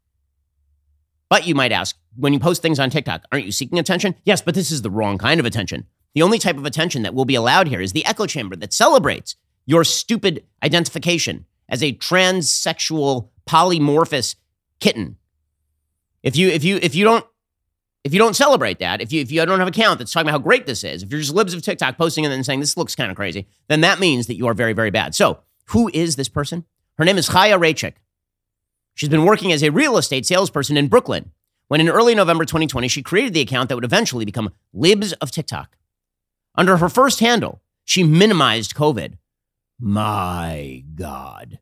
But 1.29 1.46
you 1.46 1.55
might 1.55 1.72
ask, 1.72 1.96
when 2.15 2.34
you 2.34 2.39
post 2.39 2.62
things 2.62 2.79
on 2.79 2.89
TikTok, 2.89 3.24
aren't 3.31 3.46
you 3.46 3.51
seeking 3.51 3.79
attention? 3.79 4.15
Yes, 4.25 4.41
but 4.41 4.55
this 4.55 4.72
is 4.72 4.81
the 4.81 4.91
wrong 4.91 5.17
kind 5.17 5.39
of 5.39 5.46
attention. 5.46 5.86
The 6.17 6.24
only 6.24 6.39
type 6.39 6.57
of 6.57 6.65
attention 6.65 7.03
that 7.03 7.13
will 7.13 7.25
be 7.25 7.36
allowed 7.36 7.67
here 7.67 7.79
is 7.79 7.91
the 7.91 8.03
echo 8.03 8.25
chamber 8.25 8.55
that 8.55 8.74
celebrates 8.74 9.36
your 9.67 9.83
stupid 9.83 10.43
identification 10.63 11.45
as 11.69 11.83
a 11.83 11.93
transsexual 11.93 13.29
polymorphous 13.47 14.33
kitten. 14.79 15.17
If 16.24 16.36
you 16.36 16.50
if 16.50 16.63
you 16.63 16.79
if 16.81 16.95
you 16.95 17.03
don't 17.03 17.24
if 18.03 18.13
you 18.13 18.17
don't 18.17 18.36
celebrate 18.36 18.79
that, 18.79 19.00
if 19.00 19.13
you 19.13 19.21
if 19.21 19.31
you 19.31 19.45
don't 19.45 19.59
have 19.59 19.67
a 19.67 19.71
count 19.71 20.00
that's 20.00 20.12
talking 20.12 20.27
about 20.27 20.39
how 20.39 20.43
great 20.43 20.65
this 20.65 20.83
is, 20.83 21.03
if 21.03 21.12
you're 21.12 21.21
just 21.21 21.36
libs 21.36 21.53
of 21.53 21.62
TikTok 21.62 22.00
posting 22.00 22.25
and 22.25 22.33
then 22.33 22.43
saying 22.43 22.62
this 22.62 22.77
looks 22.77 22.95
kind 22.95 23.12
of 23.12 23.15
crazy, 23.15 23.45
then 23.67 23.81
that 23.81 24.00
means 24.00 24.25
that 24.25 24.38
you 24.38 24.47
are 24.47 24.55
very 24.55 24.74
very 24.74 24.89
bad. 24.89 25.13
So, 25.13 25.41
who 25.65 25.91
is 25.93 26.15
this 26.15 26.29
person? 26.29 26.65
Her 26.97 27.05
name 27.05 27.19
is 27.19 27.29
Chaya 27.29 27.59
Raichik. 27.59 27.93
She's 28.95 29.09
been 29.09 29.25
working 29.25 29.51
as 29.51 29.62
a 29.62 29.69
real 29.69 30.00
estate 30.00 30.25
salesperson 30.25 30.77
in 30.77 30.88
Brooklyn. 30.88 31.29
When 31.67 31.79
in 31.79 31.89
early 31.89 32.15
November 32.15 32.43
2020, 32.43 32.88
she 32.88 33.03
created 33.03 33.36
the 33.36 33.41
account 33.41 33.69
that 33.69 33.75
would 33.75 33.86
eventually 33.86 34.25
become 34.25 34.50
Libs 34.74 35.13
of 35.13 35.29
TikTok. 35.29 35.77
Under 36.57 36.77
her 36.77 36.89
first 36.89 37.19
handle, 37.19 37.61
she 37.85 38.03
minimized 38.03 38.74
COVID. 38.75 39.13
My 39.79 40.83
God. 40.96 41.59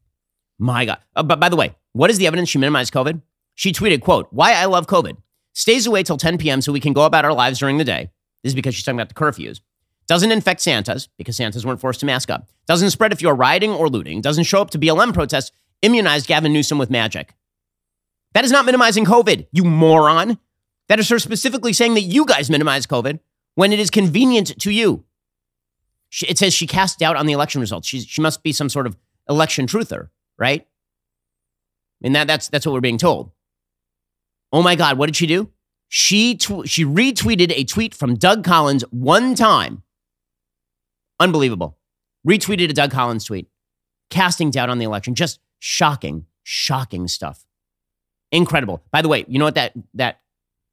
My 0.58 0.86
God. 0.86 1.00
Uh, 1.16 1.24
but 1.24 1.40
by 1.40 1.50
the 1.50 1.58
way, 1.58 1.76
what 1.92 2.10
is 2.10 2.18
the 2.18 2.28
evidence 2.28 2.50
she 2.50 2.58
minimized 2.58 2.94
COVID? 2.94 3.22
She 3.56 3.74
tweeted, 3.74 4.02
quote, 4.02 4.28
why 4.32 4.54
I 4.54 4.66
love 4.66 4.88
COVID. 4.88 5.18
Stays 5.54 5.86
away 5.86 6.04
till 6.04 6.18
10 6.18 6.38
p.m. 6.38 6.62
so 6.62 6.72
we 6.72 6.80
can 6.80 6.94
go 6.94 7.04
about 7.04 7.26
our 7.26 7.34
lives 7.34 7.60
during 7.60 7.78
the 7.78 7.84
day. 7.84 8.10
This 8.44 8.52
is 8.52 8.56
because 8.56 8.76
she's 8.76 8.84
talking 8.84 9.00
about 9.00 9.10
the 9.10 9.16
curfews. 9.16 9.60
Doesn't 10.08 10.32
infect 10.32 10.62
Santas 10.62 11.08
because 11.18 11.36
Santas 11.36 11.66
weren't 11.66 11.82
forced 11.82 12.00
to 12.02 12.06
mask 12.06 12.30
up. 12.30 12.50
Doesn't 12.68 12.92
spread 12.92 13.12
if 13.12 13.22
you're 13.22 13.36
rioting 13.36 13.72
or 13.72 13.90
looting. 13.90 14.22
Doesn't 14.22 14.44
show 14.44 14.62
up 14.62 14.70
to 14.72 14.80
BLM 14.80 15.14
protests. 15.14 15.52
Immunized 15.82 16.28
Gavin 16.28 16.54
Newsom 16.54 16.78
with 16.78 16.90
magic. 16.90 17.34
That 18.34 18.46
is 18.46 18.52
not 18.52 18.66
minimizing 18.66 19.06
COVID, 19.06 19.48
you 19.52 19.64
moron. 19.64 20.38
That 20.90 21.00
is 21.00 21.10
her 21.10 21.20
specifically 21.20 21.74
saying 21.74 21.96
that 21.96 22.02
you 22.02 22.26
guys 22.26 22.50
minimize 22.50 22.86
COVID 22.86 23.20
when 23.56 23.74
it 23.74 23.80
is 23.80 23.90
convenient 23.90 24.60
to 24.62 24.72
you. 24.72 25.04
She, 26.10 26.28
it 26.28 26.38
says 26.38 26.54
she 26.54 26.68
cast 26.68 27.00
doubt 27.00 27.18
on 27.18 27.26
the 27.26 27.34
election 27.34 27.60
results. 27.60 27.88
She, 27.88 28.00
she 28.02 28.22
must 28.22 28.44
be 28.44 28.54
some 28.54 28.70
sort 28.70 28.88
of 28.88 28.96
election 29.28 29.68
truther, 29.68 30.10
right? 30.38 30.66
Mean, 32.02 32.14
that, 32.14 32.28
that's, 32.28 32.50
that's 32.50 32.66
what 32.66 32.74
we're 32.74 32.82
being 32.82 33.00
told. 33.00 33.32
Oh 34.54 34.62
my 34.62 34.76
God, 34.76 34.98
what 34.98 35.08
did 35.08 35.16
she 35.16 35.26
do? 35.26 35.50
She, 35.88 36.36
tw- 36.36 36.68
she 36.68 36.86
retweeted 36.86 37.52
a 37.56 37.64
tweet 37.64 37.96
from 37.96 38.16
Doug 38.16 38.44
Collins 38.44 38.84
one 38.92 39.34
time. 39.34 39.82
Unbelievable. 41.20 41.80
Retweeted 42.28 42.70
a 42.70 42.74
Doug 42.74 42.92
Collins 42.92 43.26
tweet, 43.26 43.48
casting 44.10 44.52
doubt 44.52 44.70
on 44.70 44.78
the 44.78 44.86
election. 44.86 45.16
Just 45.16 45.40
shocking, 45.60 46.28
shocking 46.44 47.08
stuff. 47.08 47.46
Incredible. 48.32 48.84
By 48.92 49.02
the 49.02 49.08
way, 49.08 49.26
you 49.28 49.40
know 49.40 49.46
what 49.46 49.56
that, 49.56 49.74
that 49.96 50.22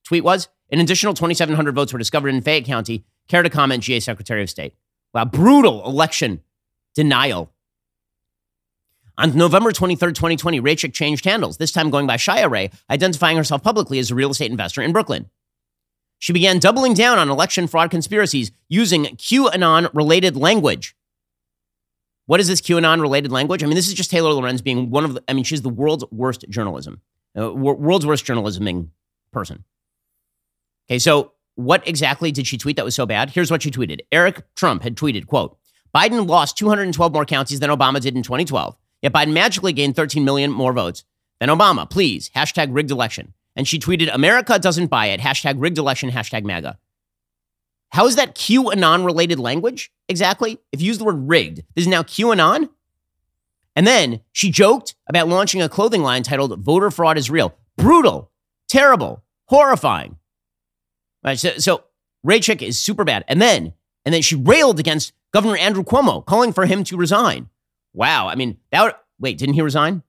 tweet 0.05 0.25
was? 0.25 0.49
An 0.73 0.81
additional 0.81 1.13
2,700 1.13 1.75
votes 1.75 1.93
were 1.93 1.99
discovered 1.99 2.31
in 2.31 2.41
Fayette 2.41 2.65
County. 2.65 3.05
Care 3.29 3.43
to 3.43 3.51
comment, 3.51 3.83
GA 3.83 4.01
Secretary 4.01 4.43
of 4.43 4.49
State? 4.49 4.75
Wow, 5.13 5.27
brutal 5.27 5.85
election 5.85 6.41
denial. 6.95 7.53
On 9.19 9.37
November 9.37 9.71
23rd, 9.71 10.15
2020, 10.15 10.63
Raichik 10.63 10.95
changed 10.95 11.27
handles, 11.27 11.59
this 11.59 11.71
time 11.71 11.91
going 11.91 12.07
by 12.07 12.17
Chaya 12.17 12.51
Ray, 12.51 12.71
identifying 12.89 13.37
herself 13.37 13.63
publicly 13.63 13.99
as 13.99 14.11
a 14.11 14.15
real 14.15 14.31
estate 14.31 14.51
investor 14.51 14.81
in 14.81 14.93
Brooklyn. 14.93 15.29
She 16.19 16.33
began 16.33 16.59
doubling 16.59 16.95
down 16.95 17.19
on 17.19 17.29
election 17.29 17.67
fraud 17.67 17.91
conspiracies 17.91 18.51
using 18.71 19.05
QAnon 19.05 19.91
related 19.93 20.37
language. 20.37 20.97
What 22.25 22.41
is 22.41 22.49
this 22.49 22.63
QAnon 22.63 23.03
related 23.03 23.31
language? 23.31 23.63
I 23.63 23.67
mean, 23.67 23.75
this 23.75 23.89
is 23.89 23.95
just 23.95 24.11
Taylor 24.11 24.33
Lorenz 24.33 24.63
being 24.63 24.89
one 24.89 25.05
of 25.05 25.15
the, 25.15 25.23
I 25.29 25.35
mean, 25.35 25.45
she's 25.45 25.61
the 25.61 25.69
world's 25.69 26.05
worst 26.11 26.47
journalism, 26.49 27.03
uh, 27.39 27.53
world's 27.53 28.07
worst 28.07 28.25
journalisming 28.25 28.89
person. 29.33 29.65
Okay, 30.93 30.99
so 30.99 31.33
what 31.55 31.89
exactly 31.89 32.31
did 32.33 32.47
she 32.47 32.59
tweet 32.59 32.77
that 32.77 32.85
was 32.85 32.95
so 32.95 33.07
bad? 33.07 33.31
Here's 33.31 33.51
what 33.51 33.63
she 33.63 33.71
tweeted. 33.71 34.01
Eric 34.13 34.43
Trump 34.55 34.83
had 34.83 34.95
tweeted, 34.95 35.27
quote, 35.27 35.57
Biden 35.97 36.29
lost 36.29 36.59
212 36.59 37.15
more 37.15 37.25
counties 37.25 37.61
than 37.61 37.71
Obama 37.71 37.99
did 37.99 38.15
in 38.15 38.23
2012. 38.23 38.77
Yet 39.01 39.11
Biden 39.11 39.33
magically 39.33 39.73
gained 39.73 39.97
13 39.97 40.23
million 40.23 40.51
more 40.51 40.75
votes 40.75 41.05
than 41.41 41.49
Obama. 41.49 41.89
Please, 41.89 42.29
hashtag 42.37 42.69
rigged 42.73 42.91
election. 42.91 43.33
And 43.57 43.67
she 43.67 43.79
tweeted, 43.79 44.13
America 44.13 44.59
doesn't 44.59 44.89
buy 44.89 45.07
it. 45.07 45.21
Hashtag 45.21 45.55
rigged 45.57 45.79
election, 45.79 46.11
hashtag 46.11 46.45
MAGA. 46.45 46.79
How 47.93 48.07
is 48.07 48.17
that 48.17 48.35
QAnon 48.35 49.07
related 49.07 49.39
language 49.39 49.91
exactly? 50.11 50.59
If 50.73 50.83
you 50.83 50.89
use 50.89 50.99
the 50.99 51.05
word 51.05 51.27
rigged, 51.27 51.63
this 51.75 51.87
is 51.87 51.89
now 51.89 52.03
QAnon? 52.03 52.69
And 53.75 53.87
then 53.87 54.21
she 54.33 54.51
joked 54.51 54.95
about 55.09 55.29
launching 55.29 55.63
a 55.63 55.71
clothing 55.71 56.03
line 56.03 56.23
titled 56.23 56.61
Voter 56.61 56.91
Fraud 56.91 57.17
is 57.17 57.31
Real. 57.31 57.57
Brutal, 57.79 58.31
terrible, 58.69 59.25
horrifying. 59.47 60.19
Right, 61.25 61.39
so, 61.39 61.59
so 61.59 61.85
Raichik 62.27 62.63
is 62.63 62.79
super 62.79 63.05
bad. 63.05 63.25
And 63.29 63.41
then, 63.41 63.73
and 64.05 64.15
then 64.15 64.23
she 64.23 64.37
railed 64.37 64.81
against 64.81 65.13
Governor 65.33 65.57
Andrew 65.57 65.85
Cuomo, 65.85 66.25
calling 66.25 66.53
for 66.53 66.67
him 66.67 66.85
to 66.85 66.97
resign. 66.97 67.49
Wow. 67.95 68.29
I 68.29 68.35
mean, 68.35 68.59
that 68.71 68.83
would, 68.83 68.95
wait, 69.19 69.39
didn't 69.39 69.55
he 69.55 69.63
resign? 69.63 70.03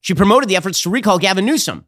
She 0.00 0.14
promoted 0.14 0.48
the 0.48 0.56
efforts 0.56 0.82
to 0.82 0.90
recall 0.90 1.18
Gavin 1.18 1.46
Newsom. 1.46 1.84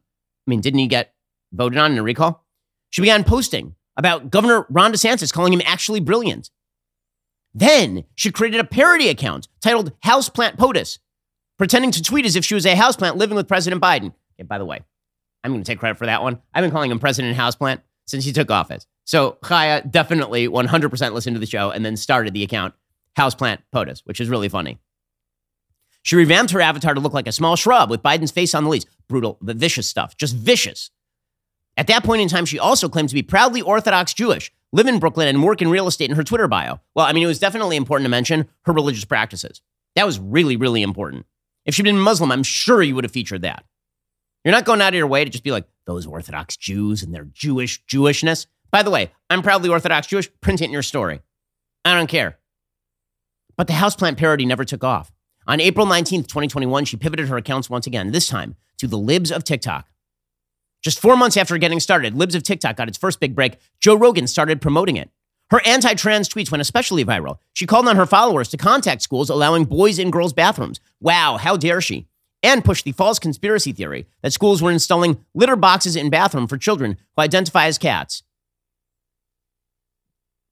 I 0.47 0.49
mean, 0.49 0.61
didn't 0.61 0.79
he 0.79 0.87
get 0.87 1.13
voted 1.51 1.77
on 1.77 1.91
in 1.91 1.97
a 1.97 2.03
recall? 2.03 2.45
She 2.89 3.01
began 3.01 3.23
posting 3.23 3.75
about 3.95 4.29
Governor 4.29 4.65
Ron 4.69 4.93
DeSantis, 4.93 5.33
calling 5.33 5.53
him 5.53 5.61
actually 5.65 5.99
brilliant. 5.99 6.49
Then 7.53 8.05
she 8.15 8.31
created 8.31 8.59
a 8.59 8.63
parody 8.63 9.09
account 9.09 9.47
titled 9.61 9.99
Houseplant 10.01 10.57
POTUS, 10.57 10.99
pretending 11.57 11.91
to 11.91 12.03
tweet 12.03 12.25
as 12.25 12.35
if 12.35 12.45
she 12.45 12.53
was 12.53 12.65
a 12.65 12.75
houseplant 12.75 13.15
living 13.15 13.35
with 13.35 13.47
President 13.47 13.81
Biden. 13.81 14.13
Okay, 14.35 14.43
by 14.47 14.57
the 14.57 14.65
way, 14.65 14.83
I'm 15.43 15.51
going 15.51 15.63
to 15.63 15.67
take 15.67 15.79
credit 15.79 15.97
for 15.97 16.05
that 16.05 16.21
one. 16.21 16.39
I've 16.53 16.61
been 16.61 16.71
calling 16.71 16.91
him 16.91 16.99
President 16.99 17.35
Houseplant 17.35 17.81
since 18.07 18.25
he 18.25 18.33
took 18.33 18.49
office. 18.49 18.87
So 19.05 19.37
Chaya 19.43 19.89
definitely 19.89 20.47
100% 20.47 21.13
listened 21.13 21.35
to 21.35 21.39
the 21.39 21.45
show 21.45 21.71
and 21.71 21.85
then 21.85 21.95
started 21.95 22.33
the 22.33 22.43
account 22.43 22.73
Houseplant 23.17 23.59
POTUS, 23.73 24.01
which 24.05 24.19
is 24.19 24.29
really 24.29 24.49
funny. 24.49 24.79
She 26.03 26.15
revamped 26.15 26.51
her 26.51 26.61
avatar 26.61 26.93
to 26.93 27.01
look 27.01 27.13
like 27.13 27.27
a 27.27 27.31
small 27.31 27.55
shrub 27.55 27.89
with 27.89 28.01
Biden's 28.01 28.31
face 28.31 28.55
on 28.55 28.63
the 28.63 28.69
leaves. 28.69 28.85
Brutal, 29.09 29.37
the 29.41 29.53
vicious 29.53 29.87
stuff, 29.87 30.15
just 30.15 30.35
vicious. 30.35 30.89
At 31.75 31.87
that 31.87 32.03
point 32.03 32.21
in 32.21 32.27
time, 32.27 32.45
she 32.45 32.57
also 32.57 32.89
claimed 32.89 33.09
to 33.09 33.15
be 33.15 33.23
proudly 33.23 33.61
Orthodox 33.61 34.13
Jewish, 34.13 34.51
live 34.71 34.87
in 34.87 34.99
Brooklyn, 34.99 35.27
and 35.27 35.43
work 35.43 35.61
in 35.61 35.69
real 35.69 35.87
estate 35.87 36.09
in 36.09 36.15
her 36.15 36.23
Twitter 36.23 36.47
bio. 36.47 36.79
Well, 36.95 37.05
I 37.05 37.13
mean, 37.13 37.23
it 37.23 37.27
was 37.27 37.39
definitely 37.39 37.75
important 37.75 38.05
to 38.05 38.09
mention 38.09 38.47
her 38.65 38.73
religious 38.73 39.05
practices. 39.05 39.61
That 39.95 40.05
was 40.05 40.19
really, 40.19 40.55
really 40.55 40.81
important. 40.81 41.25
If 41.65 41.75
she'd 41.75 41.83
been 41.83 41.99
Muslim, 41.99 42.31
I'm 42.31 42.43
sure 42.43 42.81
you 42.81 42.95
would 42.95 43.03
have 43.03 43.11
featured 43.11 43.41
that. 43.41 43.65
You're 44.47 44.55
not 44.55 44.63
going 44.63 44.81
out 44.81 44.93
of 44.93 44.97
your 44.97 45.07
way 45.07 45.25
to 45.25 45.29
just 45.29 45.43
be 45.43 45.51
like, 45.51 45.65
those 45.85 46.05
Orthodox 46.05 46.55
Jews 46.55 47.03
and 47.03 47.13
their 47.13 47.25
Jewish 47.25 47.83
Jewishness. 47.83 48.45
By 48.71 48.81
the 48.81 48.89
way, 48.89 49.11
I'm 49.29 49.41
proudly 49.41 49.67
Orthodox 49.67 50.07
Jewish. 50.07 50.29
Print 50.39 50.61
it 50.61 50.65
in 50.67 50.71
your 50.71 50.83
story. 50.83 51.19
I 51.83 51.93
don't 51.93 52.07
care. 52.07 52.37
But 53.57 53.67
the 53.67 53.73
houseplant 53.73 54.15
parody 54.15 54.45
never 54.45 54.63
took 54.63 54.85
off. 54.85 55.11
On 55.47 55.59
April 55.59 55.85
19th, 55.85 56.27
2021, 56.27 56.85
she 56.85 56.95
pivoted 56.95 57.27
her 57.27 57.35
accounts 57.35 57.69
once 57.69 57.87
again, 57.87 58.11
this 58.11 58.29
time 58.29 58.55
to 58.77 58.87
the 58.87 58.97
libs 58.97 59.33
of 59.33 59.43
TikTok. 59.43 59.85
Just 60.81 61.01
four 61.01 61.17
months 61.17 61.35
after 61.35 61.57
getting 61.57 61.81
started, 61.81 62.15
Libs 62.15 62.33
of 62.33 62.43
TikTok 62.43 62.77
got 62.77 62.87
its 62.87 62.97
first 62.97 63.19
big 63.19 63.35
break. 63.35 63.57
Joe 63.81 63.97
Rogan 63.97 64.27
started 64.27 64.61
promoting 64.61 64.95
it. 64.95 65.09
Her 65.49 65.59
anti 65.65 65.93
trans 65.95 66.29
tweets 66.29 66.51
went 66.51 66.61
especially 66.61 67.03
viral. 67.03 67.39
She 67.51 67.65
called 67.65 67.89
on 67.89 67.97
her 67.97 68.05
followers 68.05 68.47
to 68.47 68.55
contact 68.55 69.01
schools 69.01 69.29
allowing 69.29 69.65
boys 69.65 69.99
in 69.99 70.09
girls' 70.09 70.31
bathrooms. 70.31 70.79
Wow, 71.01 71.35
how 71.35 71.57
dare 71.57 71.81
she? 71.81 72.07
And 72.47 72.63
pushed 72.63 72.85
the 72.85 72.93
false 72.93 73.19
conspiracy 73.19 73.73
theory 73.73 74.07
that 74.21 74.31
schools 74.31 74.61
were 74.61 74.71
installing 74.71 75.25
litter 75.35 75.57
boxes 75.57 75.97
in 75.97 76.09
bathroom 76.09 76.47
for 76.47 76.57
children 76.57 76.95
who 77.13 77.21
identify 77.21 77.65
as 77.65 77.77
cats. 77.77 78.23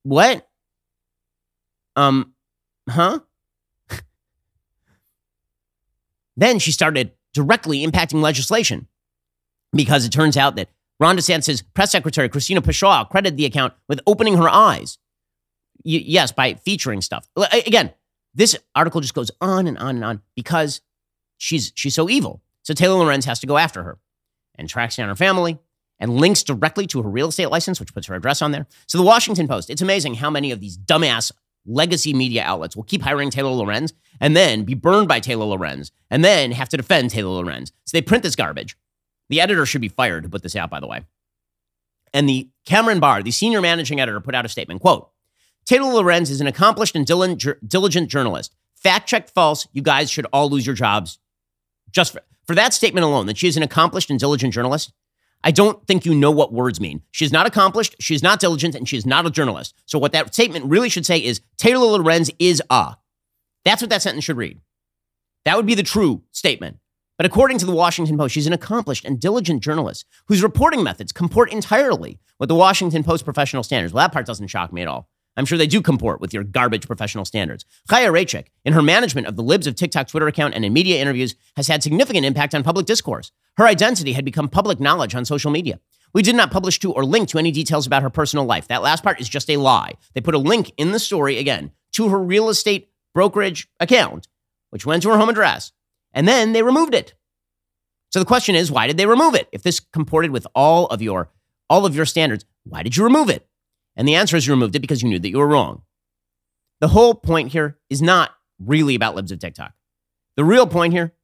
What? 0.02 0.46
Um, 1.96 2.34
huh? 2.86 3.20
then 6.36 6.58
she 6.58 6.70
started 6.70 7.12
directly 7.32 7.82
impacting 7.82 8.20
legislation 8.20 8.88
because 9.72 10.04
it 10.04 10.10
turns 10.10 10.36
out 10.36 10.56
that 10.56 10.68
Ron 11.00 11.16
DeSantis' 11.16 11.62
press 11.72 11.92
secretary, 11.92 12.28
Christina 12.28 12.60
Pushaw, 12.60 13.08
credited 13.08 13.38
the 13.38 13.46
account 13.46 13.72
with 13.88 14.02
opening 14.06 14.36
her 14.36 14.50
eyes. 14.50 14.98
Y- 15.82 16.04
yes, 16.04 16.30
by 16.30 16.54
featuring 16.56 17.00
stuff. 17.00 17.26
Again, 17.52 17.94
this 18.34 18.54
article 18.74 19.00
just 19.00 19.14
goes 19.14 19.30
on 19.40 19.66
and 19.66 19.78
on 19.78 19.96
and 19.96 20.04
on 20.04 20.22
because 20.34 20.82
she's 21.38 21.72
she's 21.74 21.94
so 21.94 22.08
evil. 22.08 22.42
So 22.62 22.74
Taylor 22.74 22.96
Lorenz 22.96 23.24
has 23.24 23.40
to 23.40 23.46
go 23.46 23.58
after 23.58 23.82
her 23.82 23.98
and 24.56 24.68
tracks 24.68 24.96
down 24.96 25.08
her 25.08 25.14
family 25.14 25.58
and 25.98 26.16
links 26.16 26.42
directly 26.42 26.86
to 26.88 27.02
her 27.02 27.08
real 27.08 27.28
estate 27.28 27.50
license, 27.50 27.80
which 27.80 27.94
puts 27.94 28.06
her 28.06 28.14
address 28.14 28.42
on 28.42 28.52
there. 28.52 28.66
So 28.86 28.98
the 28.98 29.04
Washington 29.04 29.48
Post, 29.48 29.70
it's 29.70 29.82
amazing 29.82 30.14
how 30.14 30.30
many 30.30 30.50
of 30.50 30.60
these 30.60 30.76
dumbass 30.76 31.32
legacy 31.64 32.12
media 32.12 32.42
outlets 32.44 32.76
will 32.76 32.84
keep 32.84 33.02
hiring 33.02 33.30
Taylor 33.30 33.50
Lorenz 33.50 33.92
and 34.20 34.36
then 34.36 34.64
be 34.64 34.74
burned 34.74 35.08
by 35.08 35.20
Taylor 35.20 35.46
Lorenz 35.46 35.90
and 36.10 36.24
then 36.24 36.52
have 36.52 36.68
to 36.68 36.76
defend 36.76 37.10
Taylor 37.10 37.42
Lorenz. 37.42 37.72
So 37.84 37.96
they 37.96 38.02
print 38.02 38.22
this 38.22 38.36
garbage. 38.36 38.76
The 39.28 39.40
editor 39.40 39.66
should 39.66 39.80
be 39.80 39.88
fired 39.88 40.22
to 40.22 40.28
put 40.28 40.42
this 40.42 40.54
out, 40.54 40.70
by 40.70 40.80
the 40.80 40.86
way. 40.86 41.04
And 42.12 42.28
the 42.28 42.48
Cameron 42.64 43.00
Barr, 43.00 43.22
the 43.22 43.32
senior 43.32 43.60
managing 43.60 44.00
editor, 44.00 44.20
put 44.20 44.34
out 44.34 44.46
a 44.46 44.48
statement, 44.48 44.80
quote, 44.80 45.10
Taylor 45.64 45.92
Lorenz 45.92 46.30
is 46.30 46.40
an 46.40 46.46
accomplished 46.46 46.94
and 46.94 47.04
diligent 47.04 48.10
journalist. 48.10 48.54
Fact 48.76 49.08
checked 49.08 49.30
false. 49.30 49.66
You 49.72 49.82
guys 49.82 50.10
should 50.10 50.26
all 50.32 50.48
lose 50.48 50.64
your 50.64 50.76
jobs. 50.76 51.18
Just 51.96 52.12
for, 52.12 52.20
for 52.46 52.54
that 52.54 52.74
statement 52.74 53.06
alone, 53.06 53.24
that 53.24 53.38
she 53.38 53.48
is 53.48 53.56
an 53.56 53.62
accomplished 53.62 54.10
and 54.10 54.20
diligent 54.20 54.52
journalist, 54.52 54.92
I 55.42 55.50
don't 55.50 55.82
think 55.86 56.04
you 56.04 56.14
know 56.14 56.30
what 56.30 56.52
words 56.52 56.78
mean. 56.78 57.00
She's 57.10 57.32
not 57.32 57.46
accomplished, 57.46 57.96
she's 58.00 58.22
not 58.22 58.38
diligent, 58.38 58.74
and 58.74 58.86
she's 58.86 59.06
not 59.06 59.24
a 59.24 59.30
journalist. 59.30 59.74
So, 59.86 59.98
what 59.98 60.12
that 60.12 60.34
statement 60.34 60.66
really 60.66 60.90
should 60.90 61.06
say 61.06 61.16
is 61.16 61.40
Taylor 61.56 61.86
Lorenz 61.86 62.30
is 62.38 62.62
a. 62.68 62.96
That's 63.64 63.80
what 63.80 63.88
that 63.88 64.02
sentence 64.02 64.24
should 64.24 64.36
read. 64.36 64.60
That 65.46 65.56
would 65.56 65.64
be 65.64 65.74
the 65.74 65.82
true 65.82 66.22
statement. 66.32 66.80
But 67.16 67.24
according 67.24 67.56
to 67.60 67.66
the 67.66 67.72
Washington 67.72 68.18
Post, 68.18 68.34
she's 68.34 68.46
an 68.46 68.52
accomplished 68.52 69.06
and 69.06 69.18
diligent 69.18 69.62
journalist 69.62 70.04
whose 70.28 70.42
reporting 70.42 70.82
methods 70.82 71.12
comport 71.12 71.50
entirely 71.50 72.18
with 72.38 72.50
the 72.50 72.54
Washington 72.54 73.04
Post 73.04 73.24
professional 73.24 73.62
standards. 73.62 73.94
Well, 73.94 74.04
that 74.04 74.12
part 74.12 74.26
doesn't 74.26 74.48
shock 74.48 74.70
me 74.70 74.82
at 74.82 74.88
all. 74.88 75.08
I'm 75.36 75.44
sure 75.44 75.58
they 75.58 75.66
do 75.66 75.82
comport 75.82 76.20
with 76.20 76.32
your 76.32 76.44
garbage 76.44 76.86
professional 76.86 77.24
standards. 77.24 77.64
Chaya 77.88 78.10
Raichik, 78.10 78.46
in 78.64 78.72
her 78.72 78.82
management 78.82 79.26
of 79.26 79.36
the 79.36 79.42
Libs 79.42 79.66
of 79.66 79.74
TikTok 79.74 80.08
Twitter 80.08 80.28
account 80.28 80.54
and 80.54 80.64
in 80.64 80.72
media 80.72 81.00
interviews, 81.00 81.34
has 81.56 81.68
had 81.68 81.82
significant 81.82 82.24
impact 82.24 82.54
on 82.54 82.62
public 82.62 82.86
discourse. 82.86 83.32
Her 83.56 83.66
identity 83.66 84.12
had 84.12 84.24
become 84.24 84.48
public 84.48 84.80
knowledge 84.80 85.14
on 85.14 85.24
social 85.24 85.50
media. 85.50 85.78
We 86.14 86.22
did 86.22 86.36
not 86.36 86.50
publish 86.50 86.78
to 86.80 86.92
or 86.92 87.04
link 87.04 87.28
to 87.30 87.38
any 87.38 87.50
details 87.50 87.86
about 87.86 88.02
her 88.02 88.10
personal 88.10 88.46
life. 88.46 88.68
That 88.68 88.82
last 88.82 89.02
part 89.02 89.20
is 89.20 89.28
just 89.28 89.50
a 89.50 89.58
lie. 89.58 89.94
They 90.14 90.20
put 90.20 90.34
a 90.34 90.38
link 90.38 90.72
in 90.78 90.92
the 90.92 90.98
story, 90.98 91.38
again, 91.38 91.72
to 91.92 92.08
her 92.08 92.18
real 92.18 92.48
estate 92.48 92.90
brokerage 93.14 93.68
account, 93.80 94.28
which 94.70 94.86
went 94.86 95.02
to 95.02 95.10
her 95.10 95.18
home 95.18 95.28
address, 95.28 95.72
and 96.12 96.26
then 96.26 96.52
they 96.52 96.62
removed 96.62 96.94
it. 96.94 97.14
So 98.10 98.18
the 98.18 98.26
question 98.26 98.54
is, 98.54 98.70
why 98.70 98.86
did 98.86 98.96
they 98.96 99.06
remove 99.06 99.34
it? 99.34 99.48
If 99.52 99.62
this 99.62 99.80
comported 99.80 100.30
with 100.30 100.46
all 100.54 100.86
of 100.86 101.02
your 101.02 101.30
all 101.68 101.84
of 101.84 101.96
your 101.96 102.06
standards, 102.06 102.44
why 102.64 102.82
did 102.82 102.96
you 102.96 103.04
remove 103.04 103.28
it? 103.28 103.46
And 103.96 104.06
the 104.06 104.14
answer 104.14 104.36
is 104.36 104.46
you 104.46 104.52
removed 104.52 104.76
it 104.76 104.80
because 104.80 105.02
you 105.02 105.08
knew 105.08 105.18
that 105.18 105.30
you 105.30 105.38
were 105.38 105.46
wrong. 105.46 105.82
The 106.80 106.88
whole 106.88 107.14
point 107.14 107.52
here 107.52 107.78
is 107.88 108.02
not 108.02 108.30
really 108.58 108.94
about 108.94 109.14
libs 109.14 109.32
of 109.32 109.38
TikTok. 109.38 109.72
The 110.36 110.44
real 110.44 110.66
point 110.66 110.92
here 110.92 111.14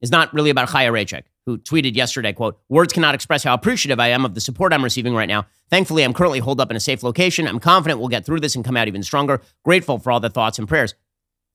is 0.00 0.10
not 0.10 0.32
really 0.32 0.50
about 0.50 0.70
Chaya 0.70 0.90
Raichik, 0.90 1.24
who 1.44 1.58
tweeted 1.58 1.94
yesterday, 1.94 2.32
quote, 2.32 2.58
words 2.68 2.92
cannot 2.92 3.14
express 3.14 3.44
how 3.44 3.54
appreciative 3.54 4.00
I 4.00 4.08
am 4.08 4.24
of 4.24 4.34
the 4.34 4.40
support 4.40 4.72
I'm 4.72 4.82
receiving 4.82 5.14
right 5.14 5.28
now. 5.28 5.46
Thankfully, 5.70 6.02
I'm 6.02 6.14
currently 6.14 6.38
holed 6.38 6.60
up 6.60 6.70
in 6.70 6.76
a 6.76 6.80
safe 6.80 7.02
location. 7.02 7.46
I'm 7.46 7.60
confident 7.60 8.00
we'll 8.00 8.08
get 8.08 8.24
through 8.24 8.40
this 8.40 8.54
and 8.54 8.64
come 8.64 8.76
out 8.76 8.88
even 8.88 9.02
stronger. 9.02 9.42
Grateful 9.64 9.98
for 9.98 10.10
all 10.10 10.20
the 10.20 10.30
thoughts 10.30 10.58
and 10.58 10.66
prayers. 10.66 10.94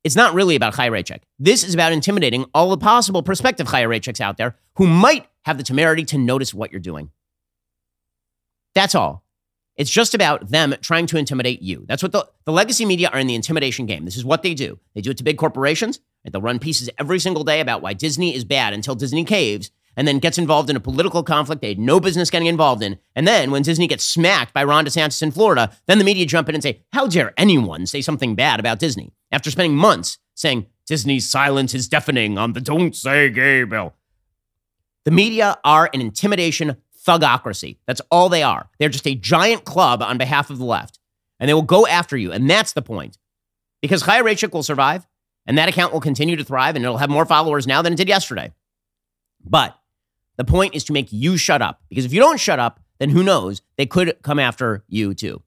It's 0.04 0.16
not 0.16 0.34
really 0.34 0.56
about 0.56 0.76
Chaya 0.76 0.92
Raichik. 0.92 1.22
This 1.40 1.64
is 1.64 1.74
about 1.74 1.92
intimidating 1.92 2.46
all 2.54 2.70
the 2.70 2.78
possible 2.78 3.24
prospective 3.24 3.68
Chaya 3.68 3.88
Raichiks 3.88 4.22
out 4.22 4.38
there 4.38 4.56
who 4.76 4.88
might 4.88 5.28
have 5.44 5.58
the 5.58 5.64
temerity 5.64 6.06
to 6.06 6.18
notice 6.18 6.54
what 6.54 6.72
you're 6.72 6.80
doing. 6.80 7.10
That's 8.76 8.96
all. 8.96 9.24
It's 9.78 9.92
just 9.92 10.16
about 10.16 10.50
them 10.50 10.76
trying 10.82 11.06
to 11.08 11.18
intimidate 11.18 11.62
you. 11.62 11.86
That's 11.88 12.02
what 12.02 12.12
the, 12.12 12.28
the 12.46 12.52
legacy 12.52 12.84
media 12.84 13.10
are 13.14 13.20
in 13.20 13.28
the 13.28 13.36
intimidation 13.36 13.86
game. 13.86 14.06
This 14.06 14.18
is 14.18 14.26
what 14.26 14.42
they 14.42 14.56
do. 14.56 14.80
They 14.96 15.02
do 15.02 15.12
it 15.12 15.18
to 15.18 15.24
big 15.24 15.38
corporations. 15.38 16.00
And 16.26 16.34
they'll 16.34 16.42
run 16.42 16.60
pieces 16.60 16.90
every 17.00 17.20
single 17.20 17.44
day 17.44 17.62
about 17.62 17.82
why 17.82 17.94
Disney 17.94 18.36
is 18.36 18.44
bad 18.44 18.74
until 18.74 18.96
Disney 18.96 19.24
caves 19.24 19.72
and 19.96 20.08
then 20.08 20.20
gets 20.20 20.38
involved 20.38 20.70
in 20.70 20.76
a 20.76 20.80
political 20.80 21.24
conflict 21.24 21.62
they 21.62 21.70
had 21.70 21.80
no 21.80 22.00
business 22.00 22.30
getting 22.30 22.48
involved 22.48 22.84
in. 22.84 23.00
And 23.16 23.28
then 23.28 23.52
when 23.52 23.64
Disney 23.64 23.88
gets 23.88 24.04
smacked 24.04 24.54
by 24.54 24.64
Ron 24.64 24.86
DeSantis 24.86 25.22
in 25.22 25.32
Florida, 25.32 25.72
then 25.86 26.00
the 26.00 26.04
media 26.04 26.26
jump 26.26 26.50
in 26.50 26.56
and 26.56 26.64
say, 26.64 26.84
How 26.94 27.08
dare 27.08 27.34
anyone 27.38 27.86
say 27.86 28.02
something 28.02 28.36
bad 28.36 28.60
about 28.60 28.80
Disney? 28.80 29.12
After 29.32 29.52
spending 29.52 29.76
months 29.76 30.20
saying 30.36 30.68
Disney's 30.86 31.30
silence 31.30 31.74
is 31.74 31.88
deafening 31.88 32.38
on 32.38 32.54
the 32.54 32.62
Don't 32.62 32.96
Say 32.96 33.30
Gay 33.30 33.64
bill. 33.64 33.94
The 35.04 35.12
media 35.12 35.58
are 35.64 35.90
an 35.94 36.02
intimidation 36.02 36.78
thugocracy. 37.08 37.78
That's 37.88 38.02
all 38.12 38.30
they 38.30 38.44
are. 38.44 38.70
They're 38.78 38.90
just 38.90 39.08
a 39.08 39.16
giant 39.16 39.64
club 39.66 40.04
on 40.04 40.18
behalf 40.18 40.50
of 40.50 40.58
the 40.60 40.66
left. 40.66 41.00
And 41.40 41.50
they 41.50 41.54
will 41.54 41.62
go 41.62 41.88
after 41.88 42.18
you. 42.18 42.32
And 42.32 42.50
that's 42.50 42.74
the 42.74 42.82
point. 42.82 43.18
Because 43.82 44.04
Chaya 44.04 44.24
Raichik 44.24 44.54
will 44.54 44.64
survive, 44.64 45.08
and 45.46 45.58
that 45.58 45.70
account 45.70 45.94
will 45.94 46.02
continue 46.02 46.36
to 46.36 46.44
thrive, 46.44 46.76
and 46.76 46.84
it'll 46.84 46.98
have 46.98 47.10
more 47.10 47.26
followers 47.26 47.66
now 47.66 47.82
than 47.82 47.94
it 47.94 47.98
did 47.98 48.08
yesterday. 48.08 48.52
But 49.44 49.78
the 50.36 50.44
point 50.44 50.76
is 50.76 50.84
to 50.86 50.94
make 50.94 51.12
you 51.12 51.38
shut 51.38 51.62
up. 51.62 51.82
Because 51.90 52.06
if 52.06 52.14
you 52.14 52.20
don't 52.20 52.40
shut 52.40 52.60
up, 52.60 52.80
then 53.00 53.10
who 53.10 53.24
knows? 53.24 53.62
They 53.78 53.86
could 53.86 54.18
come 54.24 54.40
after 54.40 54.84
you 54.88 55.14
too. 55.14 55.42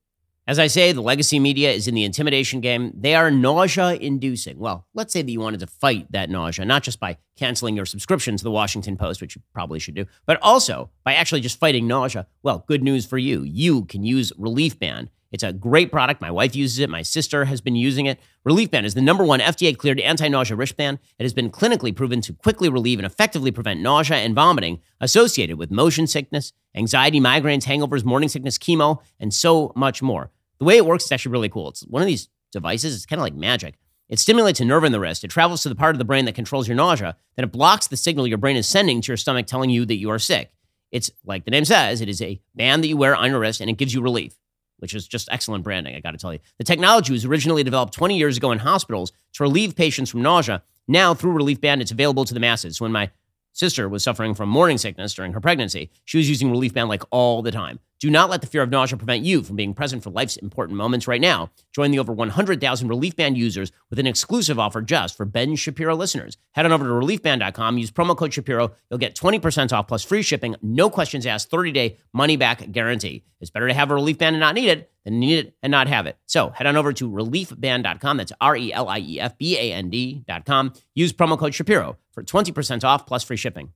As 0.50 0.58
I 0.58 0.66
say, 0.66 0.90
the 0.90 1.00
legacy 1.00 1.38
media 1.38 1.70
is 1.70 1.86
in 1.86 1.94
the 1.94 2.02
intimidation 2.02 2.60
game. 2.60 2.90
They 2.92 3.14
are 3.14 3.30
nausea 3.30 3.94
inducing. 3.94 4.58
Well, 4.58 4.84
let's 4.94 5.12
say 5.12 5.22
that 5.22 5.30
you 5.30 5.38
wanted 5.38 5.60
to 5.60 5.68
fight 5.68 6.10
that 6.10 6.28
nausea, 6.28 6.64
not 6.64 6.82
just 6.82 6.98
by 6.98 7.18
canceling 7.36 7.76
your 7.76 7.86
subscription 7.86 8.36
to 8.36 8.42
the 8.42 8.50
Washington 8.50 8.96
Post, 8.96 9.20
which 9.20 9.36
you 9.36 9.42
probably 9.52 9.78
should 9.78 9.94
do, 9.94 10.06
but 10.26 10.40
also 10.42 10.90
by 11.04 11.14
actually 11.14 11.40
just 11.40 11.60
fighting 11.60 11.86
nausea. 11.86 12.26
Well, 12.42 12.64
good 12.66 12.82
news 12.82 13.06
for 13.06 13.16
you. 13.16 13.44
You 13.44 13.84
can 13.84 14.02
use 14.02 14.32
Relief 14.36 14.76
Band. 14.76 15.08
It's 15.30 15.44
a 15.44 15.52
great 15.52 15.92
product. 15.92 16.20
My 16.20 16.32
wife 16.32 16.56
uses 16.56 16.80
it. 16.80 16.90
My 16.90 17.02
sister 17.02 17.44
has 17.44 17.60
been 17.60 17.76
using 17.76 18.06
it. 18.06 18.18
Relief 18.42 18.72
Band 18.72 18.86
is 18.86 18.94
the 18.94 19.00
number 19.00 19.22
one 19.22 19.38
FDA 19.38 19.78
cleared 19.78 20.00
anti 20.00 20.26
nausea 20.26 20.56
wristband. 20.56 20.98
It 21.20 21.22
has 21.22 21.32
been 21.32 21.50
clinically 21.50 21.94
proven 21.94 22.20
to 22.22 22.32
quickly 22.32 22.68
relieve 22.68 22.98
and 22.98 23.06
effectively 23.06 23.52
prevent 23.52 23.82
nausea 23.82 24.16
and 24.16 24.34
vomiting 24.34 24.80
associated 25.00 25.58
with 25.58 25.70
motion 25.70 26.08
sickness, 26.08 26.52
anxiety, 26.74 27.20
migraines, 27.20 27.66
hangovers, 27.66 28.04
morning 28.04 28.28
sickness, 28.28 28.58
chemo, 28.58 28.98
and 29.20 29.32
so 29.32 29.72
much 29.76 30.02
more. 30.02 30.32
The 30.60 30.66
way 30.66 30.76
it 30.76 30.86
works 30.86 31.04
is 31.06 31.12
actually 31.12 31.32
really 31.32 31.48
cool. 31.48 31.70
It's 31.70 31.80
one 31.82 32.02
of 32.02 32.06
these 32.06 32.28
devices, 32.52 32.94
it's 32.94 33.06
kind 33.06 33.18
of 33.18 33.24
like 33.24 33.34
magic. 33.34 33.78
It 34.10 34.18
stimulates 34.18 34.60
a 34.60 34.64
nerve 34.64 34.84
in 34.84 34.92
the 34.92 35.00
wrist. 35.00 35.24
It 35.24 35.28
travels 35.28 35.62
to 35.62 35.68
the 35.68 35.74
part 35.74 35.94
of 35.94 35.98
the 35.98 36.04
brain 36.04 36.24
that 36.24 36.34
controls 36.34 36.68
your 36.68 36.76
nausea. 36.76 37.16
Then 37.36 37.44
it 37.44 37.52
blocks 37.52 37.86
the 37.86 37.96
signal 37.96 38.26
your 38.26 38.38
brain 38.38 38.56
is 38.56 38.66
sending 38.68 39.00
to 39.00 39.12
your 39.12 39.16
stomach 39.16 39.46
telling 39.46 39.70
you 39.70 39.86
that 39.86 39.96
you 39.96 40.10
are 40.10 40.18
sick. 40.18 40.52
It's 40.90 41.10
like 41.24 41.44
the 41.44 41.52
name 41.52 41.64
says, 41.64 42.00
it 42.00 42.08
is 42.08 42.20
a 42.20 42.40
band 42.54 42.82
that 42.82 42.88
you 42.88 42.96
wear 42.96 43.14
on 43.14 43.30
your 43.30 43.38
wrist 43.38 43.60
and 43.60 43.70
it 43.70 43.76
gives 43.76 43.94
you 43.94 44.02
relief, 44.02 44.34
which 44.78 44.94
is 44.94 45.06
just 45.06 45.28
excellent 45.30 45.62
branding, 45.62 45.94
I 45.94 46.00
got 46.00 46.10
to 46.10 46.18
tell 46.18 46.32
you. 46.32 46.40
The 46.58 46.64
technology 46.64 47.12
was 47.12 47.24
originally 47.24 47.62
developed 47.62 47.94
20 47.94 48.18
years 48.18 48.36
ago 48.36 48.50
in 48.50 48.58
hospitals 48.58 49.12
to 49.34 49.44
relieve 49.44 49.76
patients 49.76 50.10
from 50.10 50.22
nausea. 50.22 50.62
Now, 50.88 51.14
through 51.14 51.32
Relief 51.32 51.60
Band, 51.60 51.80
it's 51.80 51.92
available 51.92 52.24
to 52.24 52.34
the 52.34 52.40
masses. 52.40 52.80
When 52.80 52.90
my 52.90 53.10
sister 53.52 53.88
was 53.88 54.02
suffering 54.02 54.34
from 54.34 54.48
morning 54.48 54.76
sickness 54.76 55.14
during 55.14 55.32
her 55.34 55.40
pregnancy, 55.40 55.90
she 56.04 56.18
was 56.18 56.28
using 56.28 56.50
Relief 56.50 56.74
Band 56.74 56.88
like 56.88 57.04
all 57.12 57.42
the 57.42 57.52
time. 57.52 57.78
Do 58.00 58.08
not 58.08 58.30
let 58.30 58.40
the 58.40 58.46
fear 58.46 58.62
of 58.62 58.70
nausea 58.70 58.96
prevent 58.96 59.26
you 59.26 59.42
from 59.42 59.56
being 59.56 59.74
present 59.74 60.02
for 60.02 60.08
life's 60.08 60.38
important 60.38 60.78
moments 60.78 61.06
right 61.06 61.20
now. 61.20 61.50
Join 61.74 61.90
the 61.90 61.98
over 61.98 62.14
100,000 62.14 62.88
Relief 62.88 63.14
Band 63.14 63.36
users 63.36 63.72
with 63.90 63.98
an 63.98 64.06
exclusive 64.06 64.58
offer 64.58 64.80
just 64.80 65.18
for 65.18 65.26
Ben 65.26 65.54
Shapiro 65.54 65.94
listeners. 65.94 66.38
Head 66.52 66.64
on 66.64 66.72
over 66.72 66.86
to 66.86 66.90
reliefband.com, 66.90 67.76
use 67.76 67.90
promo 67.90 68.16
code 68.16 68.32
Shapiro. 68.32 68.72
You'll 68.88 68.98
get 68.98 69.14
20% 69.14 69.74
off 69.74 69.86
plus 69.86 70.02
free 70.02 70.22
shipping, 70.22 70.56
no 70.62 70.88
questions 70.88 71.26
asked, 71.26 71.50
30 71.50 71.72
day 71.72 71.98
money 72.14 72.38
back 72.38 72.72
guarantee. 72.72 73.22
It's 73.38 73.50
better 73.50 73.68
to 73.68 73.74
have 73.74 73.90
a 73.90 73.94
Relief 73.94 74.16
Band 74.16 74.34
and 74.34 74.40
not 74.40 74.54
need 74.54 74.70
it 74.70 74.90
than 75.04 75.20
need 75.20 75.36
it 75.36 75.56
and 75.62 75.70
not 75.70 75.86
have 75.86 76.06
it. 76.06 76.16
So 76.24 76.48
head 76.48 76.66
on 76.66 76.78
over 76.78 76.94
to 76.94 77.10
reliefband.com. 77.10 78.16
That's 78.16 78.32
R 78.40 78.56
E 78.56 78.72
L 78.72 78.88
I 78.88 78.98
E 79.00 79.20
F 79.20 79.36
B 79.36 79.58
A 79.58 79.74
N 79.74 79.90
D.com. 79.90 80.72
Use 80.94 81.12
promo 81.12 81.38
code 81.38 81.54
Shapiro 81.54 81.98
for 82.12 82.22
20% 82.22 82.82
off 82.82 83.06
plus 83.06 83.24
free 83.24 83.36
shipping. 83.36 83.72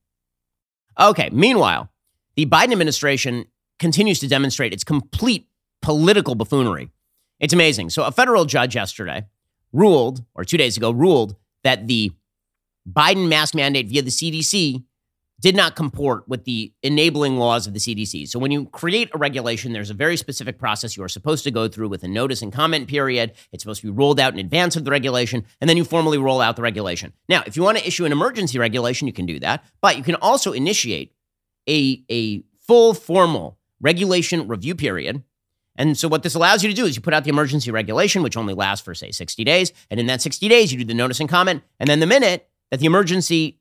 Okay, 0.99 1.29
meanwhile, 1.31 1.91
the 2.35 2.47
Biden 2.47 2.71
administration 2.71 3.45
continues 3.79 4.19
to 4.19 4.27
demonstrate 4.27 4.73
its 4.73 4.83
complete 4.83 5.47
political 5.81 6.35
buffoonery. 6.35 6.89
It's 7.39 7.53
amazing. 7.53 7.89
So, 7.89 8.03
a 8.03 8.11
federal 8.11 8.45
judge 8.45 8.75
yesterday 8.75 9.25
ruled, 9.73 10.23
or 10.33 10.45
two 10.45 10.57
days 10.57 10.77
ago, 10.77 10.91
ruled 10.91 11.35
that 11.63 11.87
the 11.87 12.11
Biden 12.89 13.27
mask 13.27 13.55
mandate 13.55 13.87
via 13.87 14.01
the 14.01 14.09
CDC 14.09 14.83
did 15.41 15.55
not 15.55 15.75
comport 15.75 16.27
with 16.29 16.45
the 16.45 16.71
enabling 16.81 17.37
laws 17.37 17.67
of 17.67 17.73
the 17.73 17.79
CDC. 17.79 18.27
So, 18.29 18.39
when 18.39 18.51
you 18.51 18.67
create 18.67 19.09
a 19.13 19.17
regulation, 19.17 19.73
there's 19.73 19.89
a 19.89 19.95
very 19.95 20.15
specific 20.15 20.57
process 20.57 20.95
you 20.95 21.03
are 21.03 21.09
supposed 21.09 21.43
to 21.43 21.51
go 21.51 21.67
through 21.67 21.89
with 21.89 22.03
a 22.03 22.07
notice 22.07 22.41
and 22.41 22.53
comment 22.53 22.87
period. 22.87 23.33
It's 23.51 23.63
supposed 23.63 23.81
to 23.81 23.87
be 23.87 23.93
rolled 23.93 24.19
out 24.19 24.33
in 24.33 24.39
advance 24.39 24.77
of 24.77 24.85
the 24.85 24.91
regulation, 24.91 25.43
and 25.59 25.69
then 25.69 25.75
you 25.75 25.83
formally 25.83 26.17
roll 26.17 26.39
out 26.39 26.55
the 26.55 26.61
regulation. 26.61 27.11
Now, 27.27 27.43
if 27.45 27.57
you 27.57 27.63
want 27.63 27.77
to 27.77 27.85
issue 27.85 28.05
an 28.05 28.13
emergency 28.13 28.57
regulation, 28.57 29.07
you 29.07 29.13
can 29.13 29.25
do 29.25 29.39
that, 29.41 29.65
but 29.81 29.97
you 29.97 30.03
can 30.03 30.15
also 30.15 30.53
initiate 30.53 31.13
a, 31.67 32.01
a 32.09 32.43
full 32.65 32.93
formal 32.93 33.59
regulation 33.81 34.47
review 34.47 34.75
period. 34.75 35.23
And 35.77 35.97
so, 35.97 36.07
what 36.07 36.23
this 36.23 36.35
allows 36.35 36.63
you 36.63 36.69
to 36.69 36.75
do 36.75 36.85
is 36.85 36.95
you 36.95 37.01
put 37.01 37.13
out 37.13 37.23
the 37.23 37.29
emergency 37.29 37.69
regulation, 37.69 38.23
which 38.23 38.37
only 38.37 38.53
lasts 38.53 38.83
for, 38.83 38.95
say, 38.95 39.11
60 39.11 39.43
days. 39.43 39.73
And 39.91 39.99
in 39.99 40.05
that 40.07 40.21
60 40.21 40.47
days, 40.47 40.71
you 40.71 40.79
do 40.79 40.85
the 40.85 40.93
notice 40.93 41.19
and 41.19 41.29
comment. 41.29 41.63
And 41.79 41.89
then 41.89 41.99
the 41.99 42.07
minute 42.07 42.49
that 42.71 42.79
the 42.79 42.85
emergency 42.85 43.59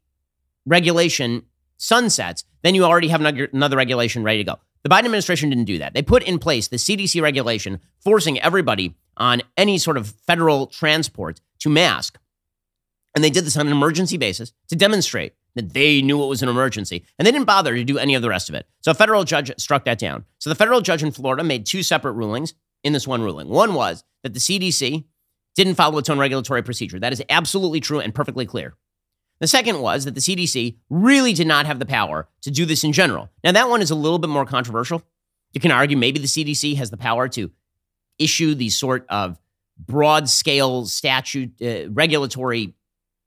regulation 0.64 1.44
sunsets, 1.76 2.44
then 2.62 2.74
you 2.74 2.84
already 2.84 3.08
have 3.08 3.20
another 3.20 3.76
regulation 3.76 4.22
ready 4.22 4.38
to 4.38 4.44
go. 4.44 4.58
The 4.84 4.90
Biden 4.90 5.06
administration 5.06 5.48
didn't 5.48 5.64
do 5.64 5.78
that. 5.78 5.94
They 5.94 6.02
put 6.02 6.22
in 6.22 6.38
place 6.38 6.68
the 6.68 6.76
CDC 6.76 7.20
regulation 7.20 7.80
forcing 8.00 8.38
everybody 8.40 8.94
on 9.16 9.42
any 9.56 9.78
sort 9.78 9.96
of 9.96 10.08
federal 10.26 10.66
transport 10.66 11.40
to 11.60 11.68
mask. 11.68 12.18
And 13.14 13.24
they 13.24 13.30
did 13.30 13.44
this 13.44 13.56
on 13.56 13.66
an 13.66 13.72
emergency 13.72 14.18
basis 14.18 14.52
to 14.68 14.76
demonstrate 14.76 15.34
that 15.54 15.72
they 15.72 16.02
knew 16.02 16.22
it 16.22 16.28
was 16.28 16.42
an 16.42 16.48
emergency, 16.48 17.04
and 17.18 17.26
they 17.26 17.32
didn't 17.32 17.46
bother 17.46 17.74
to 17.74 17.84
do 17.84 17.98
any 17.98 18.14
of 18.14 18.22
the 18.22 18.28
rest 18.28 18.48
of 18.48 18.54
it. 18.54 18.66
So 18.80 18.90
a 18.90 18.94
federal 18.94 19.24
judge 19.24 19.52
struck 19.58 19.84
that 19.84 19.98
down. 19.98 20.24
So 20.38 20.50
the 20.50 20.56
federal 20.56 20.80
judge 20.80 21.02
in 21.02 21.12
Florida 21.12 21.44
made 21.44 21.66
two 21.66 21.82
separate 21.82 22.12
rulings 22.12 22.54
in 22.82 22.92
this 22.92 23.06
one 23.06 23.22
ruling. 23.22 23.48
One 23.48 23.74
was 23.74 24.04
that 24.22 24.34
the 24.34 24.40
CDC 24.40 25.04
didn't 25.54 25.74
follow 25.76 25.98
its 25.98 26.10
own 26.10 26.18
regulatory 26.18 26.62
procedure. 26.62 26.98
That 26.98 27.12
is 27.12 27.22
absolutely 27.30 27.80
true 27.80 28.00
and 28.00 28.14
perfectly 28.14 28.46
clear. 28.46 28.74
The 29.40 29.46
second 29.46 29.80
was 29.80 30.04
that 30.04 30.14
the 30.14 30.20
CDC 30.20 30.76
really 30.90 31.32
did 31.32 31.46
not 31.46 31.66
have 31.66 31.78
the 31.78 31.86
power 31.86 32.28
to 32.42 32.50
do 32.50 32.64
this 32.64 32.84
in 32.84 32.92
general. 32.92 33.30
Now, 33.42 33.52
that 33.52 33.68
one 33.68 33.82
is 33.82 33.90
a 33.90 33.94
little 33.94 34.18
bit 34.18 34.30
more 34.30 34.46
controversial. 34.46 35.02
You 35.52 35.60
can 35.60 35.70
argue 35.70 35.96
maybe 35.96 36.18
the 36.18 36.26
CDC 36.26 36.76
has 36.76 36.90
the 36.90 36.96
power 36.96 37.28
to 37.28 37.50
issue 38.18 38.54
these 38.54 38.76
sort 38.76 39.06
of 39.08 39.38
broad 39.78 40.28
scale 40.28 40.86
statute 40.86 41.60
uh, 41.60 41.90
regulatory 41.90 42.74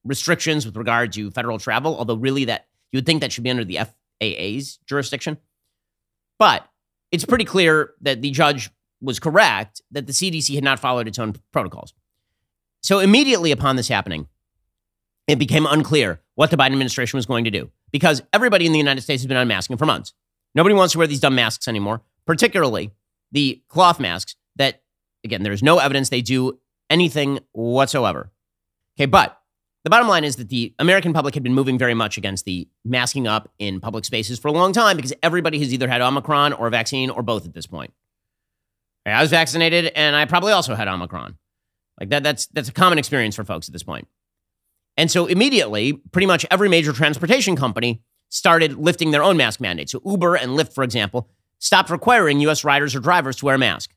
restrictions 0.07 0.65
with 0.65 0.75
regard 0.75 1.13
to 1.13 1.29
federal 1.31 1.59
travel, 1.59 1.97
although 1.97 2.15
really 2.15 2.45
that 2.45 2.67
you 2.91 2.97
would 2.97 3.05
think 3.05 3.21
that 3.21 3.31
should 3.31 3.43
be 3.43 3.49
under 3.49 3.65
the 3.65 3.79
FAA's 4.19 4.79
jurisdiction. 4.85 5.37
But 6.39 6.67
it's 7.11 7.25
pretty 7.25 7.45
clear 7.45 7.93
that 8.01 8.21
the 8.21 8.31
judge 8.31 8.69
was 9.01 9.19
correct 9.19 9.81
that 9.91 10.07
the 10.07 10.13
CDC 10.13 10.55
had 10.55 10.63
not 10.63 10.79
followed 10.79 11.07
its 11.07 11.19
own 11.19 11.35
protocols. 11.51 11.93
So 12.81 12.99
immediately 12.99 13.51
upon 13.51 13.75
this 13.75 13.87
happening, 13.87 14.27
it 15.27 15.37
became 15.37 15.65
unclear 15.65 16.21
what 16.35 16.51
the 16.51 16.57
Biden 16.57 16.67
administration 16.67 17.17
was 17.17 17.25
going 17.25 17.43
to 17.43 17.51
do 17.51 17.69
because 17.91 18.23
everybody 18.33 18.65
in 18.65 18.71
the 18.71 18.77
United 18.77 19.01
States 19.01 19.21
has 19.21 19.27
been 19.27 19.37
unmasking 19.37 19.77
for 19.77 19.85
months. 19.85 20.13
Nobody 20.55 20.73
wants 20.73 20.93
to 20.93 20.97
wear 20.97 21.07
these 21.07 21.19
dumb 21.19 21.35
masks 21.35 21.67
anymore, 21.67 22.01
particularly 22.25 22.91
the 23.31 23.61
cloth 23.67 23.99
masks 23.99 24.35
that, 24.55 24.81
again, 25.23 25.43
there's 25.43 25.61
no 25.61 25.79
evidence 25.79 26.09
they 26.09 26.21
do 26.21 26.59
anything 26.89 27.39
whatsoever. 27.51 28.31
Okay, 28.97 29.05
but 29.05 29.39
the 29.87 29.89
bottom 29.89 30.09
line 30.09 30.25
is 30.25 30.35
that 30.35 30.49
the 30.49 30.73
American 30.79 31.13
public 31.13 31.33
had 31.33 31.43
been 31.43 31.53
moving 31.53 31.77
very 31.77 31.93
much 31.93 32.17
against 32.17 32.43
the 32.43 32.67
masking 32.83 33.25
up 33.25 33.49
in 33.57 33.79
public 33.79 34.03
spaces 34.03 34.37
for 34.37 34.49
a 34.49 34.51
long 34.51 34.73
time 34.73 34.97
because 34.97 35.13
everybody 35.23 35.59
has 35.59 35.73
either 35.73 35.87
had 35.87 36.01
Omicron 36.01 36.51
or 36.51 36.67
a 36.67 36.69
vaccine 36.69 37.09
or 37.09 37.23
both 37.23 37.45
at 37.45 37.53
this 37.53 37.65
point. 37.65 37.93
I 39.05 39.21
was 39.21 39.29
vaccinated 39.29 39.93
and 39.95 40.13
I 40.13 40.25
probably 40.25 40.51
also 40.51 40.75
had 40.75 40.89
Omicron. 40.89 41.37
Like 42.01 42.09
that, 42.09 42.21
that's 42.21 42.47
that's 42.47 42.67
a 42.67 42.73
common 42.73 42.97
experience 42.97 43.33
for 43.33 43.45
folks 43.45 43.69
at 43.69 43.71
this 43.71 43.83
point. 43.83 44.09
And 44.97 45.09
so 45.09 45.25
immediately, 45.25 45.93
pretty 45.93 46.25
much 46.25 46.45
every 46.51 46.67
major 46.67 46.91
transportation 46.91 47.55
company 47.55 48.01
started 48.27 48.73
lifting 48.73 49.11
their 49.11 49.23
own 49.23 49.37
mask 49.37 49.61
mandates. 49.61 49.93
So 49.93 50.01
Uber 50.05 50.35
and 50.35 50.59
Lyft, 50.59 50.73
for 50.73 50.83
example, 50.83 51.29
stopped 51.59 51.89
requiring 51.89 52.41
US 52.41 52.65
riders 52.65 52.93
or 52.93 52.99
drivers 52.99 53.37
to 53.37 53.45
wear 53.45 53.55
a 53.55 53.57
mask. 53.57 53.91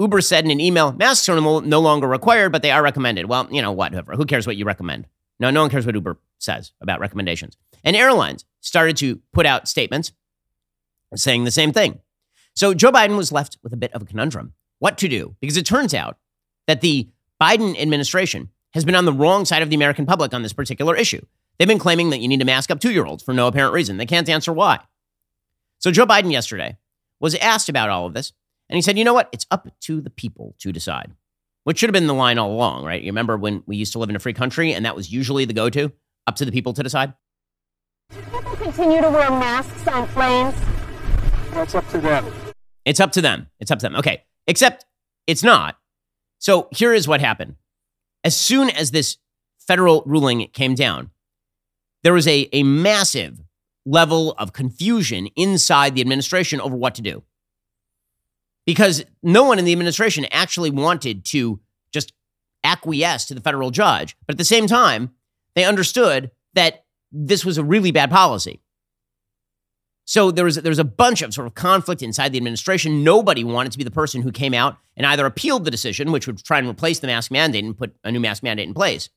Uber 0.00 0.22
said 0.22 0.46
in 0.46 0.50
an 0.50 0.60
email, 0.60 0.92
masks 0.92 1.28
are 1.28 1.38
no 1.38 1.80
longer 1.80 2.08
required, 2.08 2.50
but 2.50 2.62
they 2.62 2.70
are 2.70 2.82
recommended. 2.82 3.26
Well, 3.26 3.46
you 3.50 3.60
know, 3.60 3.70
whatever. 3.70 4.14
Who 4.14 4.24
cares 4.24 4.46
what 4.46 4.56
you 4.56 4.64
recommend? 4.64 5.06
No, 5.38 5.50
no 5.50 5.60
one 5.60 5.70
cares 5.70 5.84
what 5.84 5.94
Uber 5.94 6.18
says 6.38 6.72
about 6.80 7.00
recommendations. 7.00 7.56
And 7.84 7.94
airlines 7.94 8.46
started 8.60 8.96
to 8.98 9.20
put 9.32 9.46
out 9.46 9.68
statements 9.68 10.12
saying 11.14 11.44
the 11.44 11.50
same 11.50 11.72
thing. 11.72 12.00
So 12.54 12.72
Joe 12.72 12.90
Biden 12.90 13.16
was 13.16 13.30
left 13.30 13.58
with 13.62 13.72
a 13.72 13.76
bit 13.76 13.92
of 13.92 14.02
a 14.02 14.06
conundrum. 14.06 14.54
What 14.78 14.96
to 14.98 15.08
do? 15.08 15.36
Because 15.40 15.56
it 15.56 15.66
turns 15.66 15.94
out 15.94 16.16
that 16.66 16.80
the 16.80 17.08
Biden 17.40 17.78
administration 17.78 18.48
has 18.72 18.84
been 18.84 18.94
on 18.94 19.04
the 19.04 19.12
wrong 19.12 19.44
side 19.44 19.62
of 19.62 19.68
the 19.70 19.76
American 19.76 20.06
public 20.06 20.32
on 20.32 20.42
this 20.42 20.52
particular 20.52 20.96
issue. 20.96 21.24
They've 21.58 21.68
been 21.68 21.78
claiming 21.78 22.10
that 22.10 22.20
you 22.20 22.28
need 22.28 22.40
to 22.40 22.46
mask 22.46 22.70
up 22.70 22.80
two 22.80 22.92
year 22.92 23.04
olds 23.04 23.22
for 23.22 23.34
no 23.34 23.46
apparent 23.46 23.74
reason. 23.74 23.98
They 23.98 24.06
can't 24.06 24.28
answer 24.28 24.52
why. 24.52 24.80
So 25.78 25.90
Joe 25.90 26.06
Biden 26.06 26.32
yesterday 26.32 26.78
was 27.18 27.34
asked 27.34 27.68
about 27.68 27.90
all 27.90 28.06
of 28.06 28.14
this. 28.14 28.32
And 28.70 28.76
he 28.76 28.82
said, 28.82 28.96
you 28.96 29.04
know 29.04 29.12
what? 29.12 29.28
It's 29.32 29.46
up 29.50 29.68
to 29.80 30.00
the 30.00 30.10
people 30.10 30.54
to 30.60 30.70
decide, 30.70 31.10
which 31.64 31.78
should 31.78 31.88
have 31.88 31.92
been 31.92 32.06
the 32.06 32.14
line 32.14 32.38
all 32.38 32.52
along, 32.52 32.84
right? 32.84 33.02
You 33.02 33.08
remember 33.08 33.36
when 33.36 33.64
we 33.66 33.76
used 33.76 33.92
to 33.92 33.98
live 33.98 34.08
in 34.08 34.14
a 34.14 34.20
free 34.20 34.32
country 34.32 34.72
and 34.72 34.86
that 34.86 34.94
was 34.94 35.12
usually 35.12 35.44
the 35.44 35.52
go 35.52 35.68
to? 35.70 35.92
Up 36.28 36.36
to 36.36 36.44
the 36.44 36.52
people 36.52 36.72
to 36.74 36.82
decide? 36.84 37.12
Do 38.10 38.22
people 38.22 38.54
continue 38.54 39.00
to 39.00 39.10
wear 39.10 39.28
masks 39.28 39.88
on 39.88 40.06
planes? 40.08 40.54
That's 41.50 41.74
up 41.74 41.88
to 41.88 41.98
them. 41.98 42.24
It's 42.84 43.00
up 43.00 43.10
to 43.12 43.20
them. 43.20 43.48
It's 43.58 43.72
up 43.72 43.80
to 43.80 43.86
them. 43.86 43.96
Okay. 43.96 44.22
Except 44.46 44.84
it's 45.26 45.42
not. 45.42 45.76
So 46.38 46.68
here 46.70 46.94
is 46.94 47.08
what 47.08 47.20
happened. 47.20 47.56
As 48.22 48.36
soon 48.36 48.70
as 48.70 48.92
this 48.92 49.16
federal 49.58 50.04
ruling 50.06 50.46
came 50.52 50.76
down, 50.76 51.10
there 52.04 52.12
was 52.12 52.28
a, 52.28 52.48
a 52.52 52.62
massive 52.62 53.40
level 53.84 54.32
of 54.38 54.52
confusion 54.52 55.26
inside 55.34 55.96
the 55.96 56.00
administration 56.00 56.60
over 56.60 56.76
what 56.76 56.94
to 56.94 57.02
do 57.02 57.24
because 58.70 59.04
no 59.20 59.42
one 59.42 59.58
in 59.58 59.64
the 59.64 59.72
administration 59.72 60.26
actually 60.30 60.70
wanted 60.70 61.24
to 61.24 61.58
just 61.92 62.12
acquiesce 62.62 63.24
to 63.24 63.34
the 63.34 63.40
federal 63.40 63.72
judge. 63.72 64.16
But 64.28 64.34
at 64.34 64.38
the 64.38 64.44
same 64.44 64.68
time, 64.68 65.10
they 65.56 65.64
understood 65.64 66.30
that 66.54 66.84
this 67.10 67.44
was 67.44 67.58
a 67.58 67.64
really 67.64 67.90
bad 67.90 68.12
policy. 68.12 68.60
So 70.04 70.30
there 70.30 70.44
was 70.44 70.54
there 70.54 70.70
was 70.70 70.78
a 70.78 70.84
bunch 70.84 71.20
of 71.20 71.34
sort 71.34 71.48
of 71.48 71.54
conflict 71.56 72.00
inside 72.00 72.30
the 72.30 72.38
administration. 72.38 73.02
Nobody 73.02 73.42
wanted 73.42 73.72
to 73.72 73.78
be 73.78 73.82
the 73.82 73.90
person 73.90 74.22
who 74.22 74.30
came 74.30 74.54
out 74.54 74.76
and 74.96 75.04
either 75.04 75.26
appealed 75.26 75.64
the 75.64 75.72
decision, 75.72 76.12
which 76.12 76.28
would 76.28 76.38
try 76.44 76.60
and 76.60 76.68
replace 76.68 77.00
the 77.00 77.08
mask 77.08 77.32
mandate 77.32 77.64
and 77.64 77.76
put 77.76 77.96
a 78.04 78.12
new 78.12 78.20
mask 78.20 78.44
mandate 78.44 78.68
in 78.68 78.74
place, 78.74 79.08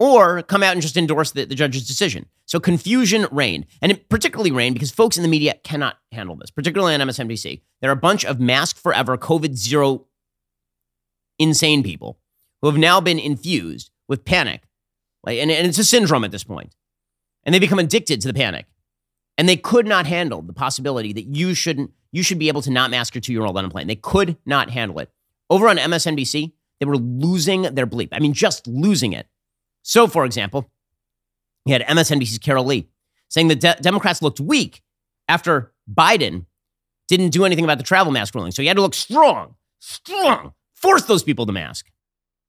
or 0.00 0.42
come 0.42 0.62
out 0.62 0.72
and 0.72 0.82
just 0.82 0.96
endorse 0.96 1.30
the, 1.30 1.44
the 1.44 1.54
judge's 1.54 1.86
decision. 1.86 2.26
So 2.46 2.58
confusion 2.58 3.26
reigned, 3.30 3.66
and 3.80 3.92
it 3.92 4.08
particularly 4.08 4.50
reigned 4.50 4.74
because 4.74 4.90
folks 4.90 5.16
in 5.16 5.22
the 5.22 5.28
media 5.28 5.54
cannot 5.62 5.98
handle 6.10 6.34
this, 6.34 6.50
particularly 6.50 6.94
on 6.94 7.00
MSNBC. 7.00 7.60
There 7.80 7.90
are 7.90 7.92
a 7.92 7.96
bunch 7.96 8.24
of 8.24 8.40
mask 8.40 8.76
forever, 8.78 9.16
COVID 9.16 9.54
zero 9.54 10.06
insane 11.38 11.82
people 11.82 12.18
who 12.60 12.68
have 12.68 12.78
now 12.78 13.00
been 13.00 13.18
infused 13.18 13.90
with 14.08 14.24
panic. 14.24 14.62
Like, 15.24 15.38
and, 15.38 15.50
and 15.50 15.66
it's 15.66 15.78
a 15.78 15.84
syndrome 15.84 16.24
at 16.24 16.30
this 16.30 16.44
point. 16.44 16.74
And 17.44 17.54
they 17.54 17.58
become 17.58 17.78
addicted 17.78 18.20
to 18.22 18.28
the 18.28 18.34
panic. 18.34 18.66
And 19.38 19.48
they 19.48 19.56
could 19.56 19.86
not 19.86 20.06
handle 20.06 20.42
the 20.42 20.52
possibility 20.52 21.12
that 21.12 21.34
you 21.34 21.54
shouldn't, 21.54 21.92
you 22.10 22.22
should 22.22 22.38
be 22.38 22.48
able 22.48 22.62
to 22.62 22.70
not 22.70 22.90
mask 22.90 23.14
your 23.14 23.22
two 23.22 23.32
year 23.32 23.44
old 23.44 23.56
on 23.56 23.64
a 23.64 23.70
plane. 23.70 23.86
They 23.86 23.96
could 23.96 24.36
not 24.44 24.70
handle 24.70 24.98
it. 24.98 25.10
Over 25.48 25.68
on 25.68 25.76
MSNBC, 25.76 26.52
they 26.78 26.86
were 26.86 26.96
losing 26.96 27.62
their 27.62 27.86
bleep. 27.86 28.08
I 28.12 28.18
mean, 28.18 28.32
just 28.32 28.66
losing 28.66 29.12
it. 29.12 29.26
So, 29.82 30.06
for 30.06 30.24
example, 30.24 30.70
he 31.64 31.72
had 31.72 31.82
MSNBC's 31.82 32.38
Carol 32.38 32.64
Lee 32.64 32.88
saying 33.28 33.48
the 33.48 33.56
de- 33.56 33.76
Democrats 33.80 34.22
looked 34.22 34.40
weak 34.40 34.82
after 35.28 35.72
Biden 35.92 36.46
didn't 37.08 37.30
do 37.30 37.44
anything 37.44 37.64
about 37.64 37.78
the 37.78 37.84
travel 37.84 38.12
mask 38.12 38.34
ruling. 38.34 38.52
So 38.52 38.62
he 38.62 38.68
had 38.68 38.76
to 38.76 38.82
look 38.82 38.94
strong, 38.94 39.54
strong, 39.78 40.52
force 40.74 41.04
those 41.04 41.22
people 41.22 41.46
to 41.46 41.52
mask. 41.52 41.86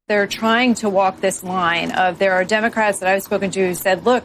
They're 0.07 0.27
trying 0.27 0.75
to 0.75 0.89
walk 0.89 1.21
this 1.21 1.43
line 1.43 1.91
of 1.91 2.19
there 2.19 2.33
are 2.33 2.43
Democrats 2.43 2.99
that 2.99 3.09
I've 3.09 3.23
spoken 3.23 3.49
to 3.51 3.67
who 3.67 3.75
said, 3.75 4.05
look, 4.05 4.23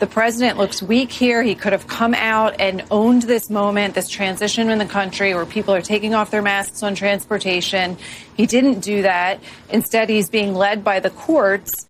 The 0.00 0.06
president 0.06 0.56
looks 0.56 0.82
weak 0.82 1.12
here. 1.12 1.42
He 1.42 1.54
could 1.54 1.72
have 1.72 1.86
come 1.86 2.14
out 2.14 2.58
and 2.58 2.82
owned 2.90 3.22
this 3.22 3.50
moment, 3.50 3.94
this 3.94 4.08
transition 4.08 4.70
in 4.70 4.78
the 4.78 4.86
country 4.86 5.34
where 5.34 5.44
people 5.44 5.74
are 5.74 5.82
taking 5.82 6.14
off 6.14 6.30
their 6.30 6.40
masks 6.40 6.82
on 6.82 6.94
transportation. 6.94 7.98
He 8.34 8.46
didn't 8.46 8.80
do 8.80 9.02
that. 9.02 9.40
Instead, 9.68 10.08
he's 10.08 10.30
being 10.30 10.54
led 10.54 10.82
by 10.82 11.00
the 11.00 11.10
courts. 11.10 11.89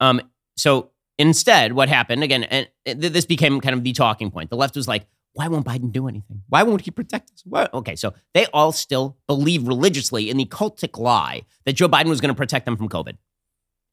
Um, 0.00 0.20
so 0.56 0.90
instead, 1.18 1.72
what 1.74 1.88
happened 1.88 2.22
again, 2.22 2.44
and 2.44 2.68
this 2.84 3.26
became 3.26 3.60
kind 3.60 3.74
of 3.74 3.84
the 3.84 3.92
talking 3.92 4.30
point. 4.30 4.50
The 4.50 4.56
left 4.56 4.76
was 4.76 4.88
like, 4.88 5.06
why 5.34 5.46
won't 5.48 5.64
Biden 5.64 5.92
do 5.92 6.08
anything? 6.08 6.42
Why 6.48 6.62
won't 6.62 6.80
he 6.82 6.90
protect 6.90 7.30
us? 7.30 7.42
What? 7.44 7.72
Okay, 7.72 7.94
so 7.94 8.14
they 8.34 8.46
all 8.46 8.72
still 8.72 9.16
believe 9.28 9.68
religiously 9.68 10.28
in 10.28 10.36
the 10.36 10.44
cultic 10.46 10.98
lie 10.98 11.42
that 11.64 11.74
Joe 11.74 11.88
Biden 11.88 12.08
was 12.08 12.20
going 12.20 12.34
to 12.34 12.36
protect 12.36 12.64
them 12.64 12.76
from 12.76 12.88
COVID. 12.88 13.16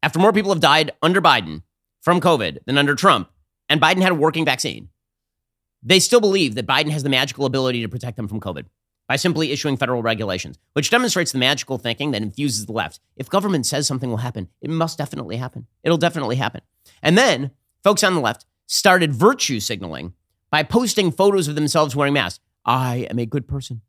After 0.01 0.19
more 0.19 0.33
people 0.33 0.51
have 0.51 0.59
died 0.59 0.91
under 1.01 1.21
Biden 1.21 1.61
from 2.01 2.21
COVID 2.21 2.59
than 2.65 2.77
under 2.77 2.95
Trump, 2.95 3.29
and 3.69 3.81
Biden 3.81 4.01
had 4.01 4.13
a 4.13 4.15
working 4.15 4.45
vaccine, 4.45 4.89
they 5.83 5.99
still 5.99 6.21
believe 6.21 6.55
that 6.55 6.65
Biden 6.65 6.89
has 6.89 7.03
the 7.03 7.09
magical 7.09 7.45
ability 7.45 7.81
to 7.81 7.89
protect 7.89 8.17
them 8.17 8.27
from 8.27 8.39
COVID 8.39 8.65
by 9.07 9.15
simply 9.15 9.51
issuing 9.51 9.77
federal 9.77 10.01
regulations, 10.01 10.59
which 10.73 10.89
demonstrates 10.89 11.31
the 11.31 11.37
magical 11.37 11.77
thinking 11.77 12.11
that 12.11 12.21
infuses 12.21 12.65
the 12.65 12.73
left. 12.73 12.99
If 13.15 13.29
government 13.29 13.65
says 13.65 13.87
something 13.87 14.09
will 14.09 14.17
happen, 14.17 14.49
it 14.61 14.69
must 14.69 14.97
definitely 14.97 15.37
happen. 15.37 15.67
It'll 15.83 15.97
definitely 15.97 16.35
happen. 16.35 16.61
And 17.01 17.17
then 17.17 17.51
folks 17.83 18.03
on 18.03 18.15
the 18.15 18.21
left 18.21 18.45
started 18.65 19.13
virtue 19.13 19.59
signaling 19.59 20.13
by 20.51 20.63
posting 20.63 21.11
photos 21.11 21.47
of 21.47 21.55
themselves 21.55 21.95
wearing 21.95 22.13
masks. 22.13 22.43
I 22.65 23.07
am 23.09 23.19
a 23.19 23.25
good 23.25 23.47
person. 23.47 23.81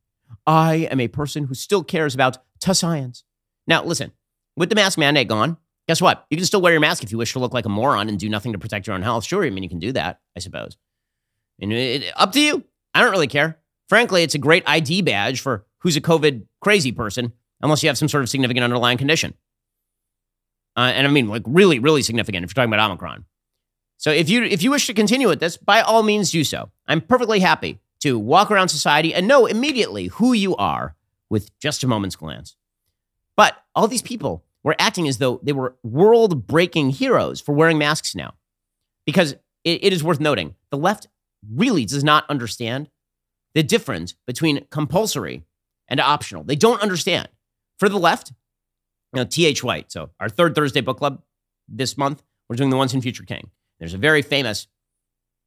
I 0.47 0.89
am 0.91 1.01
a 1.01 1.09
person 1.09 1.45
who 1.45 1.55
still 1.55 1.83
cares 1.83 2.15
about 2.15 2.39
to 2.61 2.75
science. 2.75 3.25
Now, 3.67 3.85
listen, 3.85 4.13
with 4.57 4.69
the 4.69 4.75
mask 4.75 4.99
mandate 4.99 5.29
gone, 5.29 5.57
guess 5.87 6.01
what? 6.01 6.27
You 6.31 6.37
can 6.37 6.47
still 6.47 6.61
wear 6.61 6.73
your 6.73 6.81
mask 6.81 7.03
if 7.03 7.11
you 7.11 7.19
wish 7.19 7.33
to 7.33 7.39
look 7.39 7.55
like 7.55 7.67
a 7.67 7.71
moron 7.71 8.09
and 8.09 8.19
do 8.19 8.29
nothing 8.29 8.53
to 8.53 8.59
protect 8.59 8.87
your 8.87 8.95
own 8.95 9.03
health. 9.03 9.25
Sure, 9.25 9.45
I 9.45 9.51
mean, 9.51 9.63
you 9.63 9.69
can 9.69 9.79
do 9.79 9.93
that, 9.93 10.21
I 10.37 10.41
suppose. 10.41 10.77
And 11.61 11.73
it, 11.73 12.13
up 12.17 12.33
to 12.33 12.41
you. 12.41 12.65
I 12.95 13.03
don't 13.03 13.11
really 13.11 13.27
care. 13.27 13.59
Frankly, 13.89 14.23
it's 14.23 14.35
a 14.35 14.39
great 14.39 14.63
ID 14.67 15.03
badge 15.03 15.41
for 15.41 15.65
who's 15.79 15.97
a 15.97 16.01
COVID 16.01 16.47
crazy 16.61 16.93
person, 16.93 17.33
unless 17.61 17.83
you 17.83 17.89
have 17.89 17.99
some 17.99 18.09
sort 18.09 18.23
of 18.23 18.29
significant 18.29 18.65
underlying 18.65 18.99
condition. 18.99 19.35
Uh, 20.77 20.93
and 20.95 21.07
I 21.07 21.11
mean, 21.11 21.29
like 21.29 21.43
really, 21.47 21.79
really 21.79 22.03
significant 22.03 22.45
if 22.45 22.51
you're 22.51 22.55
talking 22.55 22.73
about 22.73 22.91
Omicron. 22.91 23.25
So 23.97 24.13
if 24.13 24.29
you 24.29 24.45
if 24.45 24.63
you 24.63 24.71
wish 24.71 24.87
to 24.87 24.95
continue 24.95 25.27
with 25.27 25.41
this, 25.41 25.57
by 25.57 25.81
all 25.81 26.03
means 26.03 26.31
do 26.31 26.45
so. 26.45 26.71
I'm 26.87 27.01
perfectly 27.01 27.41
happy 27.41 27.81
to 28.01 28.17
walk 28.19 28.51
around 28.51 28.69
society 28.69 29.13
and 29.13 29.27
know 29.27 29.47
immediately 29.47 30.07
who 30.07 30.33
you 30.33 30.55
are 30.55 30.95
with 31.31 31.57
just 31.59 31.83
a 31.83 31.89
moment's 31.89 32.15
glance. 32.15 32.57
But 33.37 33.57
all 33.75 33.89
these 33.89 34.03
people 34.03 34.45
were 34.63 34.77
acting 34.79 35.09
as 35.09 35.19
though 35.19 35.41
they 35.43 35.53
were 35.53 35.77
world-breaking 35.83 36.91
heroes 36.91 37.41
for 37.41 37.55
wearing 37.55 37.79
masks 37.79 38.15
now. 38.15 38.35
Because 39.05 39.33
it, 39.65 39.85
it 39.85 39.93
is 39.93 40.05
worth 40.05 40.21
noting, 40.21 40.55
the 40.71 40.79
left 40.79 41.09
really 41.53 41.85
does 41.85 42.05
not 42.05 42.29
understand 42.29 42.89
the 43.55 43.63
difference 43.63 44.15
between 44.27 44.67
compulsory 44.71 45.45
and 45.89 46.01
optional. 46.01 46.45
They 46.45 46.57
don't 46.57 46.83
understand. 46.83 47.29
For 47.79 47.89
the 47.89 47.99
left, 47.99 48.33
you 49.13 49.21
know, 49.21 49.25
T.H. 49.25 49.63
White, 49.63 49.91
so 49.93 50.11
our 50.21 50.29
third 50.29 50.55
Thursday 50.55 50.81
book 50.81 50.99
club 50.99 51.23
this 51.69 51.97
month, 51.97 52.23
we're 52.49 52.57
doing 52.57 52.71
The 52.71 52.77
Once 52.77 52.93
and 52.93 53.03
Future 53.03 53.25
King. 53.25 53.51
There's 53.79 53.95
a 53.95 53.99
very 53.99 54.23
famous 54.23 54.67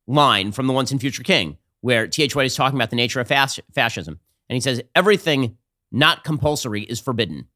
line 0.08 0.52
from 0.52 0.68
The 0.68 0.74
Once 0.74 0.92
and 0.92 1.02
Future 1.02 1.24
King 1.24 1.58
where 1.82 2.08
T.H. 2.08 2.36
White 2.36 2.46
is 2.46 2.56
talking 2.56 2.78
about 2.78 2.90
the 2.90 2.96
nature 2.96 3.20
of 3.20 3.28
fas- 3.28 3.60
fascism. 3.74 4.20
And 4.50 4.56
he 4.56 4.62
says, 4.62 4.82
everything 4.96 5.58
not 5.92 6.24
compulsory 6.24 6.84
is 6.84 7.00
forbidden. 7.00 7.48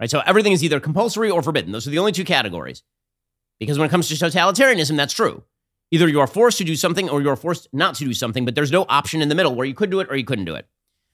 Right? 0.00 0.10
So 0.10 0.20
everything 0.26 0.52
is 0.52 0.64
either 0.64 0.80
compulsory 0.80 1.30
or 1.30 1.42
forbidden. 1.42 1.72
Those 1.72 1.86
are 1.86 1.90
the 1.90 1.98
only 1.98 2.12
two 2.12 2.24
categories. 2.24 2.82
Because 3.60 3.78
when 3.78 3.86
it 3.86 3.90
comes 3.90 4.08
to 4.08 4.14
totalitarianism, 4.14 4.96
that's 4.96 5.12
true. 5.12 5.44
Either 5.92 6.08
you 6.08 6.18
are 6.20 6.26
forced 6.26 6.58
to 6.58 6.64
do 6.64 6.74
something 6.74 7.08
or 7.08 7.20
you 7.20 7.28
are 7.28 7.36
forced 7.36 7.68
not 7.72 7.94
to 7.94 8.04
do 8.04 8.14
something, 8.14 8.44
but 8.44 8.54
there's 8.54 8.72
no 8.72 8.86
option 8.88 9.22
in 9.22 9.28
the 9.28 9.34
middle 9.34 9.54
where 9.54 9.66
you 9.66 9.74
could 9.74 9.90
do 9.90 10.00
it 10.00 10.08
or 10.10 10.16
you 10.16 10.24
couldn't 10.24 10.46
do 10.46 10.54
it. 10.54 10.66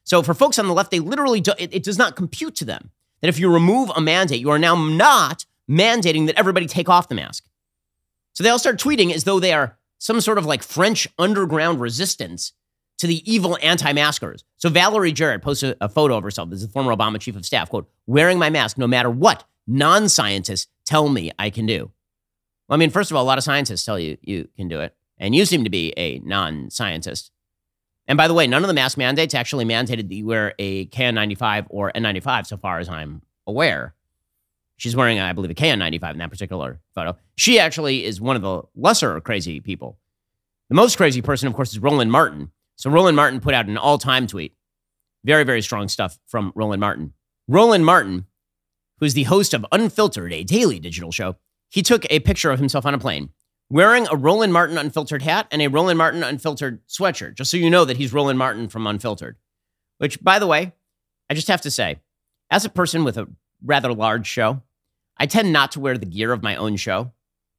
So 0.05 0.23
for 0.23 0.33
folks 0.33 0.59
on 0.59 0.69
the 0.69 0.73
left, 0.73 0.93
they 0.93 1.01
literally 1.01 1.41
do, 1.41 1.53
it, 1.59 1.75
it 1.75 1.83
does 1.83 1.99
not 1.99 2.17
compute 2.17 2.55
to 2.57 2.64
them 2.64 2.91
that 3.21 3.29
if 3.29 3.41
you 3.41 3.53
remove 3.53 3.91
a 3.95 4.01
mandate, 4.01 4.41
you 4.41 4.51
are 4.51 4.59
now 4.59 4.77
not 4.77 5.45
mandating 5.69 6.27
that 6.27 6.38
everybody 6.38 6.67
take 6.67 6.88
off 6.88 7.09
the 7.09 7.17
mask. 7.17 7.45
So 8.33 8.45
they 8.45 8.51
all 8.51 8.59
start 8.59 8.79
tweeting 8.79 9.12
as 9.12 9.25
though 9.25 9.41
they 9.41 9.53
are 9.53 9.77
some 9.99 10.21
sort 10.21 10.38
of 10.38 10.47
like 10.47 10.62
French 10.62 11.09
underground 11.19 11.81
resistance 11.81 12.53
to 12.99 13.09
the 13.09 13.29
evil 13.31 13.59
anti-maskers. 13.61 14.45
So 14.59 14.69
Valerie 14.69 15.12
Jarrett 15.12 15.43
posted 15.43 15.77
a 15.81 15.88
photo 15.88 16.17
of 16.17 16.23
herself 16.23 16.53
as 16.53 16.62
the 16.62 16.69
former 16.69 16.95
Obama 16.95 17.21
chief 17.21 17.37
of 17.37 17.45
staff, 17.45 17.69
quote, 17.69 17.91
wearing 18.07 18.38
my 18.38 18.49
mask 18.49 18.79
no 18.79 18.87
matter 18.87 19.11
what 19.11 19.45
non-scientists 19.67 20.69
tell 20.87 21.09
me 21.09 21.33
I 21.38 21.51
can 21.51 21.67
do. 21.67 21.91
Well, 22.68 22.76
I 22.76 22.78
mean, 22.78 22.90
first 22.90 23.11
of 23.11 23.16
all, 23.16 23.22
a 23.22 23.26
lot 23.26 23.38
of 23.38 23.44
scientists 23.44 23.85
tell 23.85 23.98
you 23.98 24.18
you 24.22 24.48
can 24.57 24.68
do 24.68 24.81
it. 24.81 24.94
And 25.18 25.35
you 25.35 25.44
seem 25.44 25.64
to 25.64 25.70
be 25.70 25.92
a 25.96 26.20
non-scientist. 26.20 27.33
And 28.07 28.16
by 28.16 28.28
the 28.28 28.35
way, 28.35 28.46
none 28.46 28.62
of 28.62 28.68
the 28.68 28.74
mask 28.74 28.96
mandates 28.96 29.35
actually 29.35 29.64
mandated 29.64 30.09
that 30.09 30.14
you 30.14 30.26
wear 30.26 30.54
a 30.59 30.87
KN95 30.87 31.66
or 31.70 31.90
N95, 31.92 32.46
so 32.46 32.57
far 32.57 32.78
as 32.78 32.88
I'm 32.88 33.22
aware. 33.46 33.94
She's 34.76 34.94
wearing, 34.94 35.18
I 35.18 35.33
believe, 35.33 35.50
a 35.50 35.54
KN95 35.54 36.12
in 36.12 36.18
that 36.18 36.31
particular 36.31 36.81
photo. 36.94 37.16
She 37.37 37.59
actually 37.59 38.04
is 38.04 38.20
one 38.20 38.37
of 38.37 38.42
the 38.42 38.62
lesser 38.76 39.20
crazy 39.20 39.61
people. 39.61 39.98
The 40.68 40.76
most 40.76 40.96
crazy 40.96 41.20
person, 41.20 41.48
of 41.48 41.54
course, 41.54 41.72
is 41.72 41.81
Roland 41.81 42.12
Martin. 42.12 42.52
So 42.76 42.90
Roland 42.90 43.16
Martin 43.16 43.40
put 43.40 43.54
out 43.54 43.66
an 43.66 43.76
all-time 43.76 44.26
tweet. 44.26 44.54
Very, 45.24 45.42
very 45.42 45.62
strong 45.62 45.88
stuff 45.88 46.18
from 46.26 46.52
Roland 46.54 46.81
Martin. 46.81 47.12
Roland 47.48 47.85
Martin, 47.85 48.26
who 49.00 49.07
is 49.07 49.14
the 49.14 49.24
host 49.24 49.52
of 49.52 49.66
Unfiltered, 49.72 50.33
a 50.33 50.44
daily 50.44 50.78
digital 50.78 51.11
show, 51.11 51.37
he 51.68 51.83
took 51.83 52.11
a 52.11 52.20
picture 52.20 52.50
of 52.50 52.59
himself 52.59 52.87
on 52.87 52.94
a 52.94 52.98
plane 52.98 53.31
wearing 53.70 54.07
a 54.11 54.16
Roland 54.16 54.52
Martin 54.52 54.78
unfiltered 54.78 55.22
hat 55.22 55.46
and 55.50 55.61
a 55.61 55.68
Roland 55.68 55.98
Martin 55.98 56.22
unfiltered 56.22 56.87
sweatshirt, 56.87 57.35
just 57.35 57.50
so 57.50 57.57
you 57.57 57.70
know 57.70 57.85
that 57.85 57.96
he's 57.96 58.12
Roland 58.12 58.38
Martin 58.38 58.68
from 58.68 58.87
Unfiltered. 58.87 59.37
Which, 59.98 60.22
by 60.22 60.38
the 60.38 60.46
way, 60.46 60.72
I 61.28 61.35
just 61.35 61.48
have 61.48 61.62
to 61.62 61.70
say, 61.70 62.00
as 62.50 62.64
a 62.64 62.70
person 62.70 63.04
with 63.04 63.18
a 63.18 63.28
rather 63.62 63.92
large 63.92 64.26
show, 64.26 64.62
I 65.16 65.26
tend 65.26 65.52
not 65.52 65.72
to 65.72 65.81
wear 65.81 65.98
the 65.98 66.07
gear 66.07 66.33
of 66.33 66.42
my 66.42 66.57
own 66.57 66.76
show 66.76 67.12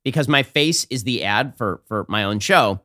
because 0.03 0.27
my 0.27 0.43
face 0.43 0.87
is 0.89 1.03
the 1.03 1.23
ad 1.23 1.57
for 1.57 1.81
for 1.87 2.05
my 2.07 2.23
own 2.23 2.39
show. 2.39 2.81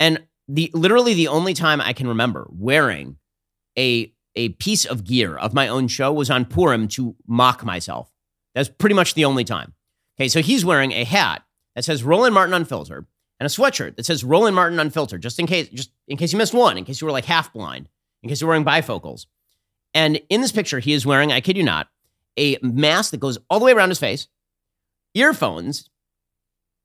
And 0.00 0.22
the 0.48 0.70
literally 0.74 1.14
the 1.14 1.28
only 1.28 1.54
time 1.54 1.80
I 1.80 1.92
can 1.92 2.08
remember 2.08 2.48
wearing 2.50 3.16
a 3.78 4.12
a 4.34 4.50
piece 4.50 4.84
of 4.84 5.04
gear 5.04 5.36
of 5.36 5.54
my 5.54 5.68
own 5.68 5.86
show 5.88 6.12
was 6.12 6.30
on 6.30 6.44
Purim 6.44 6.88
to 6.88 7.14
mock 7.26 7.64
myself. 7.64 8.10
That's 8.54 8.68
pretty 8.68 8.94
much 8.94 9.14
the 9.14 9.24
only 9.24 9.44
time. 9.44 9.74
Okay, 10.20 10.28
so 10.28 10.42
he's 10.42 10.66
wearing 10.66 10.92
a 10.92 11.04
hat 11.04 11.44
that 11.74 11.82
says 11.82 12.04
Roland 12.04 12.34
Martin 12.34 12.52
Unfiltered 12.52 13.06
and 13.38 13.46
a 13.46 13.48
sweatshirt 13.48 13.96
that 13.96 14.04
says 14.04 14.22
Roland 14.22 14.54
Martin 14.54 14.78
Unfiltered, 14.78 15.22
just 15.22 15.38
in 15.38 15.46
case, 15.46 15.70
just 15.70 15.92
in 16.08 16.18
case 16.18 16.30
you 16.30 16.36
missed 16.36 16.52
one, 16.52 16.76
in 16.76 16.84
case 16.84 17.00
you 17.00 17.06
were 17.06 17.12
like 17.12 17.24
half 17.24 17.54
blind, 17.54 17.88
in 18.22 18.28
case 18.28 18.42
you're 18.42 18.48
wearing 18.48 18.64
bifocals. 18.64 19.24
And 19.94 20.20
in 20.28 20.42
this 20.42 20.52
picture, 20.52 20.78
he 20.78 20.92
is 20.92 21.06
wearing, 21.06 21.32
I 21.32 21.40
kid 21.40 21.56
you 21.56 21.62
not, 21.62 21.88
a 22.36 22.58
mask 22.60 23.12
that 23.12 23.20
goes 23.20 23.38
all 23.48 23.60
the 23.60 23.64
way 23.64 23.72
around 23.72 23.88
his 23.88 23.98
face, 23.98 24.28
earphones. 25.14 25.88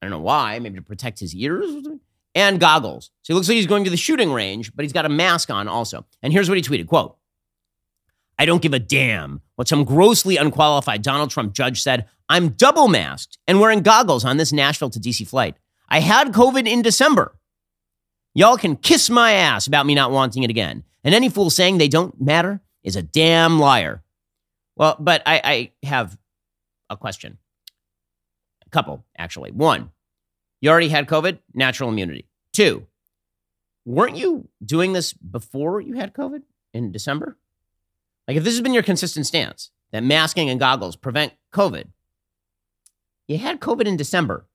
I 0.02 0.06
don't 0.06 0.12
know 0.12 0.24
why, 0.24 0.58
maybe 0.60 0.78
to 0.78 0.82
protect 0.82 1.20
his 1.20 1.36
ears, 1.36 1.86
and 2.36 2.58
goggles. 2.58 3.12
So 3.24 3.34
he 3.34 3.36
looks 3.36 3.50
like 3.50 3.56
he's 3.56 3.68
going 3.68 3.84
to 3.84 3.90
the 3.90 3.98
shooting 3.98 4.32
range, 4.32 4.74
but 4.74 4.84
he's 4.86 4.94
got 4.94 5.06
a 5.06 5.10
mask 5.10 5.52
on 5.52 5.68
also. 5.68 6.06
And 6.24 6.32
here's 6.32 6.48
what 6.48 6.58
he 6.58 6.62
tweeted 6.62 6.88
quote, 6.88 7.18
I 8.38 8.46
don't 8.46 8.62
give 8.62 8.74
a 8.74 8.80
damn 8.80 9.42
what 9.56 9.68
some 9.68 9.84
grossly 9.84 10.38
unqualified 10.38 11.02
Donald 11.02 11.30
Trump 11.30 11.54
judge 11.54 11.82
said. 11.82 12.06
I'm 12.28 12.50
double 12.50 12.88
masked 12.88 13.38
and 13.48 13.60
wearing 13.60 13.82
goggles 13.82 14.26
on 14.26 14.38
this 14.38 14.52
Nashville 14.52 14.90
to 14.90 15.00
DC 15.00 15.28
flight. 15.28 15.56
I 15.88 16.00
had 16.00 16.34
COVID 16.34 16.68
in 16.68 16.82
December. 16.82 17.36
Y'all 18.34 18.58
can 18.58 18.76
kiss 18.76 19.10
my 19.10 19.34
ass 19.34 19.68
about 19.68 19.86
me 19.86 19.96
not 19.96 20.12
wanting 20.12 20.44
it 20.44 20.50
again. 20.50 20.84
And 21.04 21.14
any 21.14 21.30
fool 21.30 21.50
saying 21.50 21.78
they 21.78 21.88
don't 21.88 22.20
matter 22.20 22.62
is 22.84 22.96
a 22.96 23.02
damn 23.02 23.60
liar. 23.60 24.04
Well, 24.76 24.98
but 25.00 25.22
I, 25.26 25.72
I 25.84 25.88
have 25.88 26.18
a 26.90 26.98
question. 26.98 27.38
A 28.66 28.70
couple, 28.72 29.06
actually. 29.18 29.52
One, 29.52 29.92
you 30.60 30.70
already 30.70 30.90
had 30.90 31.08
COVID, 31.08 31.40
natural 31.54 31.90
immunity. 31.90 32.28
Two, 32.52 32.88
weren't 33.86 34.18
you 34.18 34.50
doing 34.66 34.94
this 34.94 35.14
before 35.14 35.80
you 35.80 35.94
had 35.94 36.14
COVID 36.14 36.42
in 36.74 36.92
December? 36.92 37.38
Like, 38.28 38.38
if 38.38 38.44
this 38.44 38.54
has 38.54 38.62
been 38.62 38.74
your 38.74 38.84
consistent 38.84 39.28
stance 39.28 39.72
that 39.92 40.04
masking 40.04 40.50
and 40.50 40.60
goggles 40.60 40.96
prevent 40.96 41.34
COVID, 41.54 41.86
you 43.28 43.38
had 43.38 43.60
COVID 43.60 43.86
in 43.86 43.98
December 43.98 44.48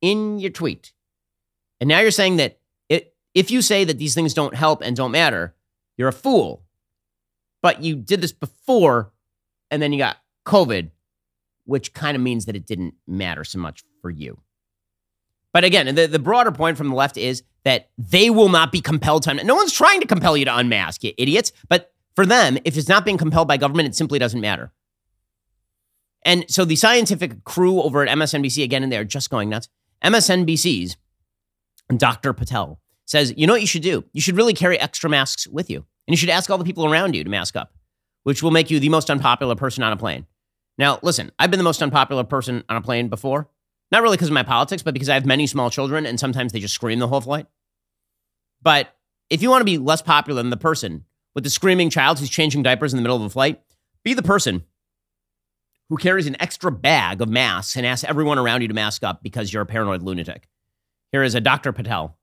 in 0.00 0.38
your 0.38 0.50
tweet. 0.50 0.92
And 1.80 1.88
now 1.88 2.00
you're 2.00 2.10
saying 2.10 2.36
that 2.36 2.58
it, 2.88 3.14
if 3.34 3.50
you 3.50 3.62
say 3.62 3.84
that 3.84 3.98
these 3.98 4.14
things 4.14 4.34
don't 4.34 4.54
help 4.54 4.82
and 4.82 4.96
don't 4.96 5.10
matter, 5.10 5.54
you're 5.96 6.08
a 6.08 6.12
fool. 6.12 6.62
But 7.62 7.82
you 7.82 7.96
did 7.96 8.20
this 8.20 8.32
before 8.32 9.12
and 9.70 9.80
then 9.80 9.92
you 9.92 9.98
got 9.98 10.18
COVID, 10.46 10.90
which 11.64 11.94
kind 11.94 12.16
of 12.16 12.22
means 12.22 12.46
that 12.46 12.56
it 12.56 12.66
didn't 12.66 12.94
matter 13.06 13.44
so 13.44 13.58
much 13.58 13.82
for 14.02 14.10
you. 14.10 14.38
But 15.52 15.64
again, 15.64 15.94
the, 15.94 16.06
the 16.06 16.18
broader 16.18 16.52
point 16.52 16.76
from 16.76 16.88
the 16.88 16.94
left 16.96 17.16
is 17.16 17.44
that 17.62 17.88
they 17.96 18.28
will 18.28 18.48
not 18.48 18.72
be 18.72 18.80
compelled 18.80 19.22
to. 19.22 19.34
No 19.34 19.54
one's 19.54 19.72
trying 19.72 20.00
to 20.00 20.06
compel 20.06 20.36
you 20.36 20.44
to 20.44 20.56
unmask, 20.56 21.02
you 21.02 21.12
idiots. 21.16 21.52
But 21.68 21.93
for 22.16 22.26
them, 22.26 22.58
if 22.64 22.76
it's 22.76 22.88
not 22.88 23.04
being 23.04 23.18
compelled 23.18 23.48
by 23.48 23.56
government, 23.56 23.88
it 23.88 23.94
simply 23.94 24.18
doesn't 24.18 24.40
matter. 24.40 24.72
And 26.24 26.44
so 26.48 26.64
the 26.64 26.76
scientific 26.76 27.44
crew 27.44 27.82
over 27.82 28.02
at 28.02 28.16
MSNBC, 28.16 28.64
again, 28.64 28.82
and 28.82 28.90
they're 28.90 29.04
just 29.04 29.30
going 29.30 29.48
nuts. 29.50 29.68
MSNBC's 30.02 30.96
Dr. 31.96 32.32
Patel, 32.32 32.80
says, 33.06 33.34
you 33.36 33.46
know 33.46 33.52
what 33.52 33.60
you 33.60 33.66
should 33.66 33.82
do? 33.82 34.04
You 34.12 34.20
should 34.20 34.36
really 34.36 34.54
carry 34.54 34.78
extra 34.80 35.10
masks 35.10 35.46
with 35.46 35.68
you. 35.68 35.78
And 36.06 36.12
you 36.12 36.16
should 36.16 36.30
ask 36.30 36.48
all 36.48 36.58
the 36.58 36.64
people 36.64 36.86
around 36.86 37.14
you 37.14 37.24
to 37.24 37.30
mask 37.30 37.56
up, 37.56 37.72
which 38.22 38.42
will 38.42 38.50
make 38.50 38.70
you 38.70 38.80
the 38.80 38.88
most 38.88 39.10
unpopular 39.10 39.54
person 39.54 39.82
on 39.82 39.92
a 39.92 39.96
plane. 39.96 40.26
Now, 40.78 40.98
listen, 41.02 41.30
I've 41.38 41.50
been 41.50 41.58
the 41.58 41.64
most 41.64 41.82
unpopular 41.82 42.24
person 42.24 42.64
on 42.68 42.76
a 42.76 42.80
plane 42.80 43.08
before. 43.08 43.48
Not 43.92 44.02
really 44.02 44.16
because 44.16 44.28
of 44.28 44.34
my 44.34 44.42
politics, 44.42 44.82
but 44.82 44.94
because 44.94 45.08
I 45.08 45.14
have 45.14 45.26
many 45.26 45.46
small 45.46 45.70
children 45.70 46.06
and 46.06 46.18
sometimes 46.18 46.52
they 46.52 46.60
just 46.60 46.74
scream 46.74 46.98
the 46.98 47.08
whole 47.08 47.20
flight. 47.20 47.46
But 48.62 48.94
if 49.30 49.42
you 49.42 49.50
want 49.50 49.60
to 49.60 49.66
be 49.66 49.78
less 49.78 50.02
popular 50.02 50.42
than 50.42 50.50
the 50.50 50.56
person 50.56 51.04
with 51.34 51.44
the 51.44 51.50
screaming 51.50 51.90
child 51.90 52.18
who's 52.18 52.30
changing 52.30 52.62
diapers 52.62 52.92
in 52.92 52.96
the 52.96 53.02
middle 53.02 53.16
of 53.16 53.22
a 53.22 53.30
flight, 53.30 53.60
be 54.04 54.14
the 54.14 54.22
person 54.22 54.64
who 55.88 55.96
carries 55.96 56.26
an 56.26 56.36
extra 56.40 56.70
bag 56.72 57.20
of 57.20 57.28
masks 57.28 57.76
and 57.76 57.86
asks 57.86 58.04
everyone 58.04 58.38
around 58.38 58.62
you 58.62 58.68
to 58.68 58.74
mask 58.74 59.02
up 59.04 59.22
because 59.22 59.52
you're 59.52 59.62
a 59.62 59.66
paranoid 59.66 60.02
lunatic. 60.02 60.48
Here 61.12 61.22
is 61.22 61.34
a 61.34 61.40
Dr. 61.40 61.72
Patel. 61.72 62.16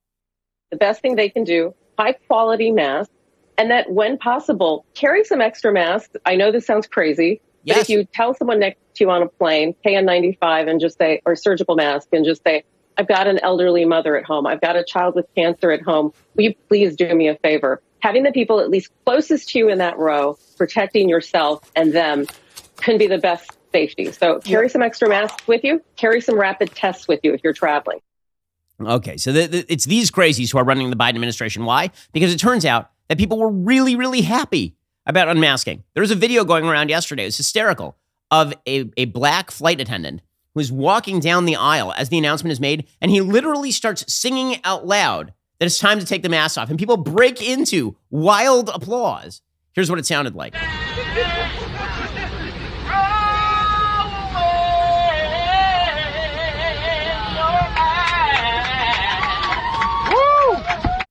The 0.72 0.78
best 0.78 1.02
thing 1.02 1.16
they 1.16 1.30
can 1.30 1.44
do, 1.44 1.74
high 1.98 2.14
quality 2.14 2.72
masks, 2.72 3.14
and 3.58 3.70
that 3.70 3.92
when 3.92 4.18
possible, 4.18 4.86
carry 4.96 5.24
some 5.24 5.42
extra 5.42 5.72
masks. 5.72 6.16
I 6.26 6.36
know 6.36 6.52
this 6.52 6.66
sounds 6.66 6.88
crazy, 6.88 7.42
Yes. 7.64 7.78
but 7.78 7.82
if 7.84 7.90
you 7.90 8.06
tell 8.06 8.34
someone 8.34 8.60
next 8.60 8.80
to 8.96 9.04
you 9.04 9.12
on 9.12 9.22
a 9.22 9.28
plane, 9.28 9.76
KN95 9.86 10.70
and 10.70 10.80
just 10.80 10.98
say, 10.98 11.22
or 11.26 11.36
surgical 11.36 11.76
mask 11.76 12.08
and 12.14 12.26
just 12.26 12.42
say, 12.44 12.64
I've 12.98 13.08
got 13.08 13.28
an 13.28 13.40
elderly 13.40 13.86
mother 13.86 14.18
at 14.18 14.26
home. 14.26 14.48
I've 14.48 14.62
got 14.62 14.76
a 14.76 14.84
child 14.84 15.16
with 15.16 15.26
cancer 15.36 15.72
at 15.72 15.82
home. 15.82 16.12
Will 16.36 16.44
you 16.46 16.56
please 16.68 16.96
do 16.96 17.14
me 17.14 17.28
a 17.28 17.36
favor? 17.36 17.82
Having 18.02 18.24
the 18.24 18.32
people 18.32 18.60
at 18.60 18.70
least 18.70 18.92
closest 19.06 19.50
to 19.50 19.60
you 19.60 19.70
in 19.70 19.78
that 19.78 19.98
row, 19.98 20.38
protecting 20.58 21.08
yourself 21.08 21.72
and 21.76 21.94
them 21.94 22.28
can 22.78 22.98
be 22.98 23.08
the 23.08 23.18
best 23.18 23.58
safety. 23.72 24.12
So 24.12 24.40
carry 24.40 24.70
some 24.70 24.82
extra 24.82 25.08
masks 25.08 25.48
with 25.48 25.64
you. 25.64 25.82
Carry 25.96 26.22
some 26.22 26.38
rapid 26.38 26.72
tests 26.76 27.08
with 27.08 27.20
you 27.24 27.34
if 27.34 27.42
you're 27.44 27.54
traveling. 27.54 28.00
Okay, 28.82 29.18
so 29.18 29.32
the, 29.32 29.46
the, 29.48 29.66
it's 29.72 29.86
these 29.86 30.10
crazies 30.10 30.52
who 30.52 30.58
are 30.58 30.64
running 30.64 30.90
the 30.90 30.96
Biden 30.96 31.10
administration. 31.10 31.66
Why? 31.66 31.92
Because 32.14 32.34
it 32.34 32.40
turns 32.40 32.66
out 32.66 32.90
that 33.08 33.18
people 33.18 33.38
were 33.38 33.52
really, 33.52 33.96
really 33.96 34.22
happy 34.22 34.76
about 35.06 35.28
unmasking. 35.28 35.84
There 35.94 36.02
was 36.02 36.12
a 36.12 36.16
video 36.16 36.44
going 36.44 36.66
around 36.66 36.90
yesterday, 36.90 37.24
it 37.24 37.28
was 37.28 37.38
hysterical, 37.38 37.98
of 38.30 38.54
a, 38.68 38.90
a 38.98 39.06
black 39.06 39.52
flight 39.52 39.80
attendant 39.80 40.22
who's 40.54 40.72
walking 40.72 41.20
down 41.20 41.46
the 41.46 41.56
aisle 41.56 41.94
as 41.96 42.10
the 42.10 42.18
announcement 42.18 42.52
is 42.52 42.60
made, 42.60 42.88
and 43.00 43.12
he 43.12 43.22
literally 43.22 43.72
starts 43.72 44.12
singing 44.12 44.60
out 44.64 44.86
loud 44.86 45.34
that 45.62 45.68
it's 45.68 45.78
time 45.78 46.00
to 46.00 46.06
take 46.08 46.24
the 46.24 46.30
mask 46.30 46.58
off, 46.58 46.72
and 46.72 46.80
people 46.80 46.98
break 46.98 47.40
into 47.48 47.96
wild 48.10 48.70
applause. 48.70 49.44
Here's 49.74 49.92
what 49.92 50.00
it 50.00 50.08
sounded 50.08 50.34
like. 50.34 50.54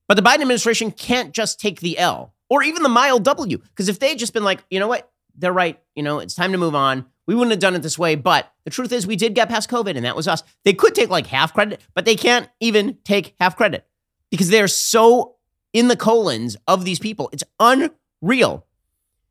But 0.08 0.16
the 0.16 0.22
Biden 0.22 0.40
administration 0.40 0.90
can't 0.90 1.32
just 1.32 1.60
take 1.60 1.78
the 1.78 1.96
L 1.96 2.34
or 2.48 2.64
even 2.64 2.82
the 2.82 2.88
mild 2.88 3.22
W. 3.22 3.56
Because 3.56 3.88
if 3.88 4.00
they 4.00 4.08
had 4.08 4.18
just 4.18 4.34
been 4.34 4.42
like, 4.42 4.64
you 4.68 4.80
know 4.80 4.88
what, 4.88 5.08
they're 5.36 5.52
right, 5.52 5.78
you 5.94 6.02
know, 6.02 6.18
it's 6.18 6.34
time 6.34 6.50
to 6.50 6.58
move 6.58 6.74
on. 6.74 7.04
We 7.28 7.36
wouldn't 7.36 7.52
have 7.52 7.60
done 7.60 7.76
it 7.76 7.82
this 7.82 7.96
way. 7.96 8.16
But 8.16 8.52
the 8.64 8.70
truth 8.70 8.90
is, 8.90 9.06
we 9.06 9.14
did 9.14 9.36
get 9.36 9.48
past 9.48 9.70
COVID, 9.70 9.94
and 9.94 10.04
that 10.04 10.16
was 10.16 10.26
us. 10.26 10.42
They 10.64 10.72
could 10.72 10.96
take 10.96 11.08
like 11.08 11.28
half 11.28 11.54
credit, 11.54 11.80
but 11.94 12.04
they 12.04 12.16
can't 12.16 12.48
even 12.58 12.98
take 13.04 13.36
half 13.38 13.56
credit 13.56 13.86
because 14.30 14.48
they're 14.48 14.68
so 14.68 15.36
in 15.72 15.88
the 15.88 15.96
colons 15.96 16.56
of 16.66 16.84
these 16.84 16.98
people. 16.98 17.28
It's 17.32 17.44
unreal. 17.58 18.66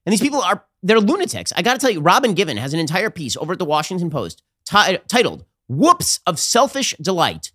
And 0.06 0.14
these 0.14 0.22
people 0.22 0.42
are, 0.42 0.66
they're 0.82 1.00
lunatics. 1.00 1.54
I 1.56 1.62
got 1.62 1.74
to 1.74 1.80
tell 1.80 1.92
you, 1.92 2.02
Robin 2.02 2.36
Givhan 2.36 2.58
has 2.58 2.74
an 2.74 2.80
entire 2.80 3.10
piece 3.10 3.36
over 3.38 3.54
at 3.54 3.60
the 3.60 3.66
Washington 3.66 4.10
Post 4.10 4.44
ti- 4.66 4.98
titled 5.08 5.46
Whoops 5.68 6.20
of 6.26 6.40
Selfish 6.40 6.96
Delight. 7.02 7.52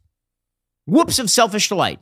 Whoops 0.87 1.19
of 1.19 1.31
Selfish 1.31 1.69
Delight. 1.69 2.01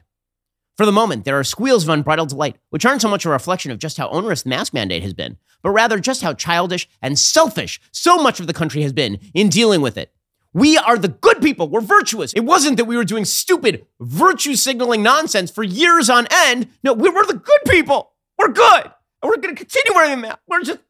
For 0.77 0.87
the 0.87 0.93
moment, 0.93 1.25
there 1.25 1.39
are 1.39 1.45
squeals 1.45 1.85
of 1.85 1.91
unbridled 1.91 2.31
delight, 2.31 2.57
which 2.71 2.87
aren't 2.87 3.03
so 3.03 3.09
much 3.09 3.25
a 3.25 3.31
reflection 3.31 3.71
of 3.71 3.79
just 3.79 3.99
how 3.99 4.09
onerous 4.09 4.43
the 4.43 4.49
mask 4.49 4.73
mandate 4.73 5.03
has 5.03 5.13
been, 5.13 5.37
but 5.63 5.71
rather 5.71 5.99
just 5.99 6.23
how 6.23 6.33
childish 6.33 6.89
and 7.03 7.19
selfish 7.19 7.81
so 7.93 8.17
much 8.17 8.41
of 8.41 8.47
the 8.47 8.55
country 8.55 8.83
has 8.83 8.93
been 8.93 9.19
in 9.35 9.49
dealing 9.49 9.83
with 9.83 9.99
it. 9.99 10.13
We 10.55 10.77
are 10.77 10.99
the 10.99 11.09
good 11.09 11.41
people. 11.41 11.69
We're 11.69 11.81
virtuous. 11.81 12.33
It 12.35 12.41
wasn't 12.41 12.77
that 12.77 12.85
we 12.85 12.97
were 12.97 13.05
doing 13.05 13.25
stupid 13.25 13.87
virtue 14.01 14.55
signaling 14.55 15.03
nonsense 15.03 15.51
for 15.51 15.63
years 15.63 16.11
on 16.11 16.27
end. 16.31 16.69
No, 16.83 16.93
we 16.93 17.09
were 17.09 17.25
the 17.25 17.35
good 17.35 17.61
people. 17.69 18.13
We're 18.37 18.53
good. 18.53 18.85
And 18.85 19.31
we're 19.31 19.37
going 19.37 19.55
to 19.55 19.65
continue 19.65 19.95
wearing 19.95 20.21
them. 20.21 20.37
We're 20.47 20.63
just, 20.63 20.81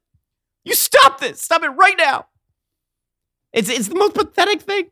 you 0.64 0.74
stop 0.74 1.20
this. 1.20 1.40
Stop 1.40 1.62
it 1.62 1.68
right 1.68 1.94
now. 1.96 2.26
It's, 3.52 3.68
it's 3.68 3.88
the 3.88 3.94
most 3.94 4.14
pathetic 4.14 4.62
thing. 4.62 4.90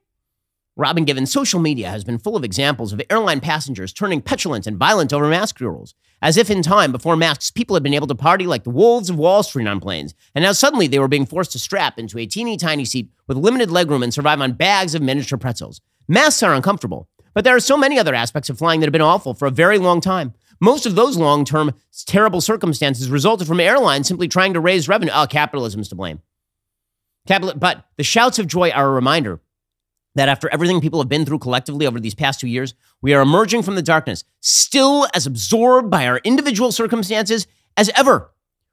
Robin 0.76 1.04
Givhan's 1.04 1.32
social 1.32 1.60
media 1.60 1.90
has 1.90 2.04
been 2.04 2.18
full 2.18 2.36
of 2.36 2.44
examples 2.44 2.92
of 2.92 3.02
airline 3.10 3.40
passengers 3.40 3.92
turning 3.92 4.22
petulant 4.22 4.66
and 4.66 4.76
violent 4.76 5.12
over 5.12 5.28
mask 5.28 5.60
rules, 5.60 5.94
as 6.22 6.36
if 6.36 6.50
in 6.50 6.62
time 6.62 6.92
before 6.92 7.16
masks, 7.16 7.50
people 7.50 7.74
had 7.74 7.82
been 7.82 7.94
able 7.94 8.06
to 8.06 8.14
party 8.14 8.46
like 8.46 8.64
the 8.64 8.70
wolves 8.70 9.10
of 9.10 9.16
Wall 9.16 9.42
Street 9.42 9.66
on 9.66 9.80
planes, 9.80 10.14
and 10.34 10.42
now 10.42 10.52
suddenly 10.52 10.86
they 10.86 10.98
were 10.98 11.08
being 11.08 11.26
forced 11.26 11.52
to 11.52 11.58
strap 11.58 11.98
into 11.98 12.18
a 12.18 12.26
teeny 12.26 12.56
tiny 12.56 12.84
seat 12.84 13.10
with 13.26 13.36
limited 13.36 13.68
legroom 13.68 14.02
and 14.02 14.12
survive 14.12 14.40
on 14.40 14.52
bags 14.52 14.94
of 14.94 15.02
miniature 15.02 15.38
pretzels. 15.38 15.80
Masks 16.08 16.42
are 16.42 16.54
uncomfortable, 16.54 17.08
but 17.34 17.44
there 17.44 17.56
are 17.56 17.60
so 17.60 17.76
many 17.76 17.98
other 17.98 18.14
aspects 18.14 18.50
of 18.50 18.58
flying 18.58 18.80
that 18.80 18.86
have 18.86 18.92
been 18.92 19.00
awful 19.00 19.34
for 19.34 19.46
a 19.46 19.50
very 19.50 19.78
long 19.78 20.00
time. 20.00 20.34
Most 20.60 20.84
of 20.84 20.94
those 20.94 21.16
long 21.16 21.44
term 21.44 21.74
terrible 22.06 22.40
circumstances 22.40 23.08
resulted 23.08 23.48
from 23.48 23.60
airlines 23.60 24.06
simply 24.06 24.28
trying 24.28 24.52
to 24.52 24.60
raise 24.60 24.88
revenue. 24.88 25.12
Oh, 25.14 25.26
capitalism's 25.26 25.88
to 25.88 25.94
blame. 25.94 26.20
Capital- 27.26 27.54
but 27.56 27.86
the 27.96 28.04
shouts 28.04 28.38
of 28.38 28.46
joy 28.46 28.70
are 28.70 28.88
a 28.88 28.92
reminder 28.92 29.40
that 30.16 30.28
after 30.28 30.48
everything 30.50 30.80
people 30.80 31.00
have 31.00 31.08
been 31.08 31.24
through 31.24 31.38
collectively 31.38 31.86
over 31.86 32.00
these 32.00 32.14
past 32.14 32.40
two 32.40 32.48
years, 32.48 32.74
we 33.02 33.14
are 33.14 33.22
emerging 33.22 33.62
from 33.62 33.76
the 33.76 33.82
darkness, 33.82 34.24
still 34.40 35.06
as 35.14 35.26
absorbed 35.26 35.90
by 35.90 36.06
our 36.06 36.18
individual 36.18 36.72
circumstances 36.72 37.46
as 37.76 37.90
ever. 37.96 38.30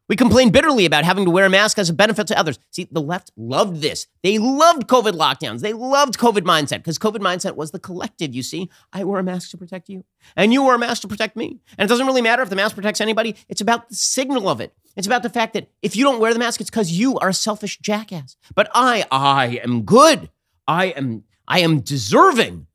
We 0.09 0.15
complain 0.15 0.51
bitterly 0.51 0.85
about 0.85 1.03
having 1.03 1.25
to 1.25 1.31
wear 1.31 1.45
a 1.45 1.49
mask 1.49 1.77
as 1.77 1.89
a 1.89 1.93
benefit 1.93 2.27
to 2.27 2.39
others. 2.39 2.57
See, 2.71 2.87
the 2.89 3.01
left 3.01 3.31
loved 3.35 3.81
this. 3.81 4.07
They 4.23 4.37
loved 4.37 4.87
COVID 4.87 5.11
lockdowns. 5.11 5.59
They 5.59 5.73
loved 5.73 6.17
COVID 6.17 6.43
mindset 6.43 6.77
because 6.77 6.97
COVID 6.97 7.17
mindset 7.17 7.57
was 7.57 7.71
the 7.71 7.79
collective, 7.79 8.33
you 8.33 8.41
see. 8.41 8.69
I 8.93 9.03
wear 9.03 9.19
a 9.19 9.23
mask 9.23 9.51
to 9.51 9.57
protect 9.57 9.89
you, 9.89 10.05
and 10.37 10.53
you 10.53 10.63
wear 10.63 10.75
a 10.75 10.79
mask 10.79 11.01
to 11.01 11.09
protect 11.09 11.35
me. 11.35 11.59
And 11.77 11.85
it 11.85 11.89
doesn't 11.89 12.07
really 12.07 12.21
matter 12.21 12.41
if 12.41 12.49
the 12.49 12.55
mask 12.55 12.75
protects 12.75 13.01
anybody, 13.01 13.35
it's 13.49 13.59
about 13.59 13.89
the 13.89 13.95
signal 13.95 14.47
of 14.47 14.61
it. 14.61 14.73
It's 14.95 15.07
about 15.07 15.23
the 15.23 15.29
fact 15.29 15.53
that 15.53 15.69
if 15.81 15.95
you 15.95 16.05
don't 16.05 16.19
wear 16.19 16.33
the 16.33 16.39
mask, 16.39 16.61
it's 16.61 16.69
because 16.69 16.91
you 16.91 17.17
are 17.19 17.29
a 17.29 17.33
selfish 17.33 17.77
jackass. 17.79 18.37
But 18.55 18.69
I, 18.73 19.05
I 19.11 19.59
am 19.63 19.83
good. 19.83 20.29
I 20.67 20.87
am, 20.87 21.23
I 21.47 21.59
am 21.59 21.81
deserving. 21.81 22.66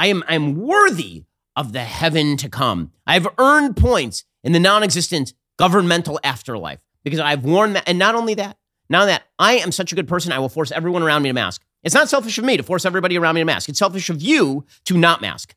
I 0.00 0.06
am, 0.06 0.24
I 0.26 0.34
am 0.34 0.56
worthy 0.56 1.24
of 1.54 1.74
the 1.74 1.84
heaven 1.84 2.38
to 2.38 2.48
come. 2.48 2.90
I've 3.06 3.28
earned 3.36 3.76
points 3.76 4.24
in 4.42 4.52
the 4.52 4.58
non-existent 4.58 5.34
governmental 5.58 6.18
afterlife 6.24 6.80
because 7.04 7.20
I've 7.20 7.44
worn 7.44 7.74
that. 7.74 7.86
And 7.86 7.98
not 7.98 8.14
only 8.14 8.32
that, 8.32 8.56
now 8.88 9.04
that 9.04 9.24
I 9.38 9.58
am 9.58 9.70
such 9.70 9.92
a 9.92 9.94
good 9.94 10.08
person, 10.08 10.32
I 10.32 10.38
will 10.38 10.48
force 10.48 10.72
everyone 10.72 11.02
around 11.02 11.20
me 11.20 11.28
to 11.28 11.34
mask. 11.34 11.62
It's 11.82 11.94
not 11.94 12.08
selfish 12.08 12.38
of 12.38 12.46
me 12.46 12.56
to 12.56 12.62
force 12.62 12.86
everybody 12.86 13.18
around 13.18 13.34
me 13.34 13.42
to 13.42 13.44
mask. 13.44 13.68
It's 13.68 13.78
selfish 13.78 14.08
of 14.08 14.22
you 14.22 14.64
to 14.86 14.96
not 14.96 15.20
mask. 15.20 15.54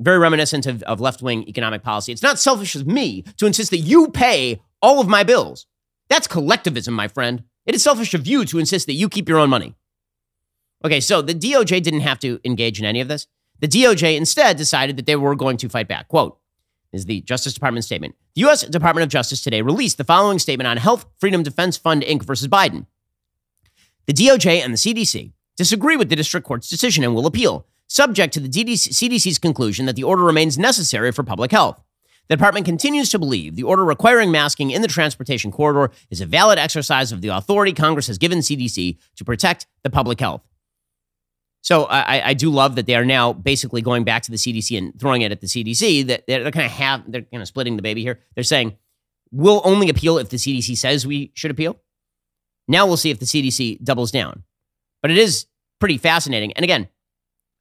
Very 0.00 0.18
reminiscent 0.18 0.66
of, 0.66 0.82
of 0.82 1.00
left 1.00 1.22
wing 1.22 1.46
economic 1.46 1.84
policy. 1.84 2.10
It's 2.10 2.24
not 2.24 2.40
selfish 2.40 2.74
of 2.74 2.88
me 2.88 3.22
to 3.36 3.46
insist 3.46 3.70
that 3.70 3.78
you 3.78 4.08
pay 4.08 4.62
all 4.82 5.00
of 5.00 5.06
my 5.06 5.22
bills. 5.22 5.64
That's 6.08 6.26
collectivism, 6.26 6.92
my 6.92 7.06
friend. 7.06 7.44
It 7.66 7.76
is 7.76 7.84
selfish 7.84 8.14
of 8.14 8.26
you 8.26 8.44
to 8.46 8.58
insist 8.58 8.86
that 8.86 8.94
you 8.94 9.08
keep 9.08 9.28
your 9.28 9.38
own 9.38 9.48
money. 9.48 9.76
Okay, 10.84 11.00
so 11.00 11.20
the 11.22 11.34
DOJ 11.34 11.82
didn't 11.82 12.00
have 12.00 12.18
to 12.20 12.40
engage 12.44 12.78
in 12.78 12.86
any 12.86 13.00
of 13.00 13.08
this. 13.08 13.26
The 13.60 13.68
DOJ 13.68 14.16
instead 14.16 14.56
decided 14.56 14.96
that 14.96 15.06
they 15.06 15.16
were 15.16 15.36
going 15.36 15.58
to 15.58 15.68
fight 15.68 15.88
back. 15.88 16.08
Quote, 16.08 16.38
is 16.92 17.04
the 17.04 17.20
Justice 17.20 17.54
Department 17.54 17.84
statement. 17.84 18.16
The 18.34 18.42
U.S. 18.42 18.62
Department 18.62 19.04
of 19.04 19.10
Justice 19.10 19.42
today 19.42 19.62
released 19.62 19.98
the 19.98 20.04
following 20.04 20.38
statement 20.38 20.66
on 20.66 20.76
Health 20.76 21.06
Freedom 21.18 21.42
Defense 21.42 21.76
Fund 21.76 22.02
Inc. 22.02 22.24
versus 22.24 22.48
Biden. 22.48 22.86
The 24.06 24.12
DOJ 24.12 24.64
and 24.64 24.72
the 24.72 24.78
CDC 24.78 25.32
disagree 25.56 25.96
with 25.96 26.08
the 26.08 26.16
district 26.16 26.46
court's 26.46 26.68
decision 26.68 27.04
and 27.04 27.14
will 27.14 27.26
appeal, 27.26 27.66
subject 27.86 28.32
to 28.34 28.40
the 28.40 28.48
CDC's 28.48 29.38
conclusion 29.38 29.86
that 29.86 29.94
the 29.94 30.04
order 30.04 30.22
remains 30.22 30.58
necessary 30.58 31.12
for 31.12 31.22
public 31.22 31.52
health. 31.52 31.80
The 32.28 32.36
department 32.36 32.64
continues 32.64 33.10
to 33.10 33.18
believe 33.18 33.56
the 33.56 33.64
order 33.64 33.84
requiring 33.84 34.30
masking 34.30 34.70
in 34.70 34.82
the 34.82 34.88
transportation 34.88 35.50
corridor 35.50 35.92
is 36.10 36.20
a 36.20 36.26
valid 36.26 36.58
exercise 36.58 37.12
of 37.12 37.20
the 37.20 37.28
authority 37.28 37.72
Congress 37.72 38.06
has 38.06 38.18
given 38.18 38.38
CDC 38.38 38.96
to 39.16 39.24
protect 39.24 39.66
the 39.82 39.90
public 39.90 40.20
health. 40.20 40.42
So 41.62 41.84
I, 41.84 42.28
I 42.28 42.34
do 42.34 42.50
love 42.50 42.76
that 42.76 42.86
they 42.86 42.94
are 42.94 43.04
now 43.04 43.32
basically 43.32 43.82
going 43.82 44.04
back 44.04 44.22
to 44.22 44.30
the 44.30 44.38
CDC 44.38 44.78
and 44.78 44.98
throwing 44.98 45.22
it 45.22 45.30
at 45.30 45.40
the 45.40 45.46
CDC. 45.46 46.06
That 46.06 46.26
they're 46.26 46.50
kind 46.50 46.66
of 46.66 46.72
have 46.72 47.10
they're 47.10 47.22
kind 47.22 47.42
of 47.42 47.48
splitting 47.48 47.76
the 47.76 47.82
baby 47.82 48.02
here. 48.02 48.20
They're 48.34 48.44
saying 48.44 48.76
we'll 49.30 49.60
only 49.64 49.90
appeal 49.90 50.18
if 50.18 50.30
the 50.30 50.38
CDC 50.38 50.76
says 50.76 51.06
we 51.06 51.32
should 51.34 51.50
appeal. 51.50 51.76
Now 52.66 52.86
we'll 52.86 52.96
see 52.96 53.10
if 53.10 53.18
the 53.18 53.26
CDC 53.26 53.82
doubles 53.84 54.10
down. 54.10 54.42
But 55.02 55.10
it 55.10 55.18
is 55.18 55.46
pretty 55.80 55.98
fascinating. 55.98 56.52
And 56.54 56.64
again, 56.64 56.88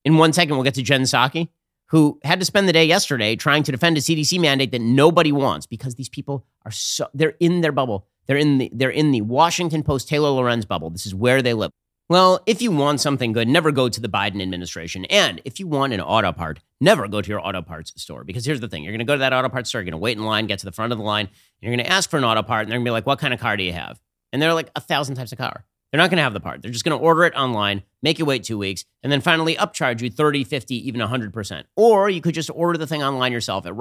in 0.05 0.17
one 0.17 0.31
second 0.31 0.55
we'll 0.55 0.63
get 0.63 0.75
to 0.75 0.81
Jen 0.81 1.01
Psaki, 1.01 1.49
who 1.87 2.19
had 2.23 2.39
to 2.39 2.45
spend 2.45 2.69
the 2.69 2.73
day 2.73 2.85
yesterday 2.85 3.35
trying 3.35 3.63
to 3.63 3.71
defend 3.71 3.97
a 3.97 4.01
CDC 4.01 4.39
mandate 4.39 4.71
that 4.71 4.81
nobody 4.81 5.31
wants 5.31 5.65
because 5.65 5.95
these 5.95 6.09
people 6.09 6.45
are 6.63 6.71
so 6.71 7.07
they're 7.13 7.35
in 7.39 7.61
their 7.61 7.73
bubble. 7.73 8.07
They're 8.27 8.37
in 8.37 8.59
the 8.59 8.71
they're 8.73 8.89
in 8.89 9.11
the 9.11 9.21
Washington 9.21 9.83
Post 9.83 10.07
Taylor 10.07 10.29
Lorenz 10.29 10.63
bubble. 10.63 10.89
This 10.89 11.05
is 11.05 11.13
where 11.13 11.41
they 11.41 11.53
live. 11.53 11.71
Well, 12.09 12.41
if 12.47 12.59
you 12.59 12.71
want 12.71 13.01
something 13.01 13.33
good, 13.33 13.47
never 13.47 13.71
go 13.71 13.87
to 13.87 14.01
the 14.01 14.09
Biden 14.09 14.41
administration. 14.41 15.05
And 15.05 15.43
if 15.45 15.59
you 15.59 15.67
want 15.67 15.93
an 15.93 16.01
auto 16.01 16.31
part, 16.31 16.59
never 16.81 17.07
go 17.07 17.21
to 17.21 17.29
your 17.29 17.39
auto 17.39 17.61
parts 17.61 17.93
store. 18.01 18.23
Because 18.23 18.43
here's 18.43 18.59
the 18.59 18.67
thing 18.67 18.83
you're 18.83 18.93
going 18.93 18.97
to 18.97 19.05
go 19.05 19.13
to 19.13 19.19
that 19.19 19.31
auto 19.31 19.47
parts 19.47 19.69
store, 19.69 19.81
you're 19.81 19.85
going 19.85 19.91
to 19.91 19.99
wait 19.99 20.17
in 20.17 20.23
line, 20.23 20.47
get 20.47 20.57
to 20.57 20.65
the 20.65 20.71
front 20.71 20.91
of 20.91 20.97
the 20.97 21.03
line, 21.03 21.27
and 21.27 21.31
you're 21.61 21.75
going 21.75 21.85
to 21.85 21.91
ask 21.91 22.09
for 22.09 22.17
an 22.17 22.23
auto 22.23 22.41
part, 22.41 22.63
and 22.63 22.71
they're 22.71 22.79
going 22.79 22.85
to 22.85 22.89
be 22.89 22.93
like, 22.93 23.05
What 23.05 23.19
kind 23.19 23.31
of 23.31 23.39
car 23.39 23.55
do 23.57 23.63
you 23.63 23.73
have? 23.73 24.01
And 24.33 24.41
they're 24.41 24.55
like, 24.55 24.71
A 24.75 24.81
thousand 24.81 25.17
types 25.17 25.31
of 25.31 25.37
car. 25.37 25.65
They're 25.91 25.99
not 25.99 26.09
going 26.09 26.17
to 26.17 26.23
have 26.23 26.33
the 26.33 26.39
part. 26.39 26.63
They're 26.63 26.71
just 26.71 26.83
going 26.83 26.97
to 26.97 27.03
order 27.03 27.25
it 27.25 27.35
online, 27.35 27.83
make 28.01 28.17
you 28.17 28.25
wait 28.25 28.43
two 28.43 28.57
weeks, 28.57 28.85
and 29.03 29.11
then 29.11 29.21
finally 29.21 29.55
upcharge 29.55 30.01
you 30.01 30.09
30, 30.09 30.43
50, 30.45 30.87
even 30.87 31.01
100%. 31.01 31.63
Or 31.75 32.09
you 32.09 32.21
could 32.21 32.33
just 32.33 32.49
order 32.49 32.79
the 32.79 32.87
thing 32.87 33.03
online 33.03 33.31
yourself 33.31 33.67
at 33.67 33.75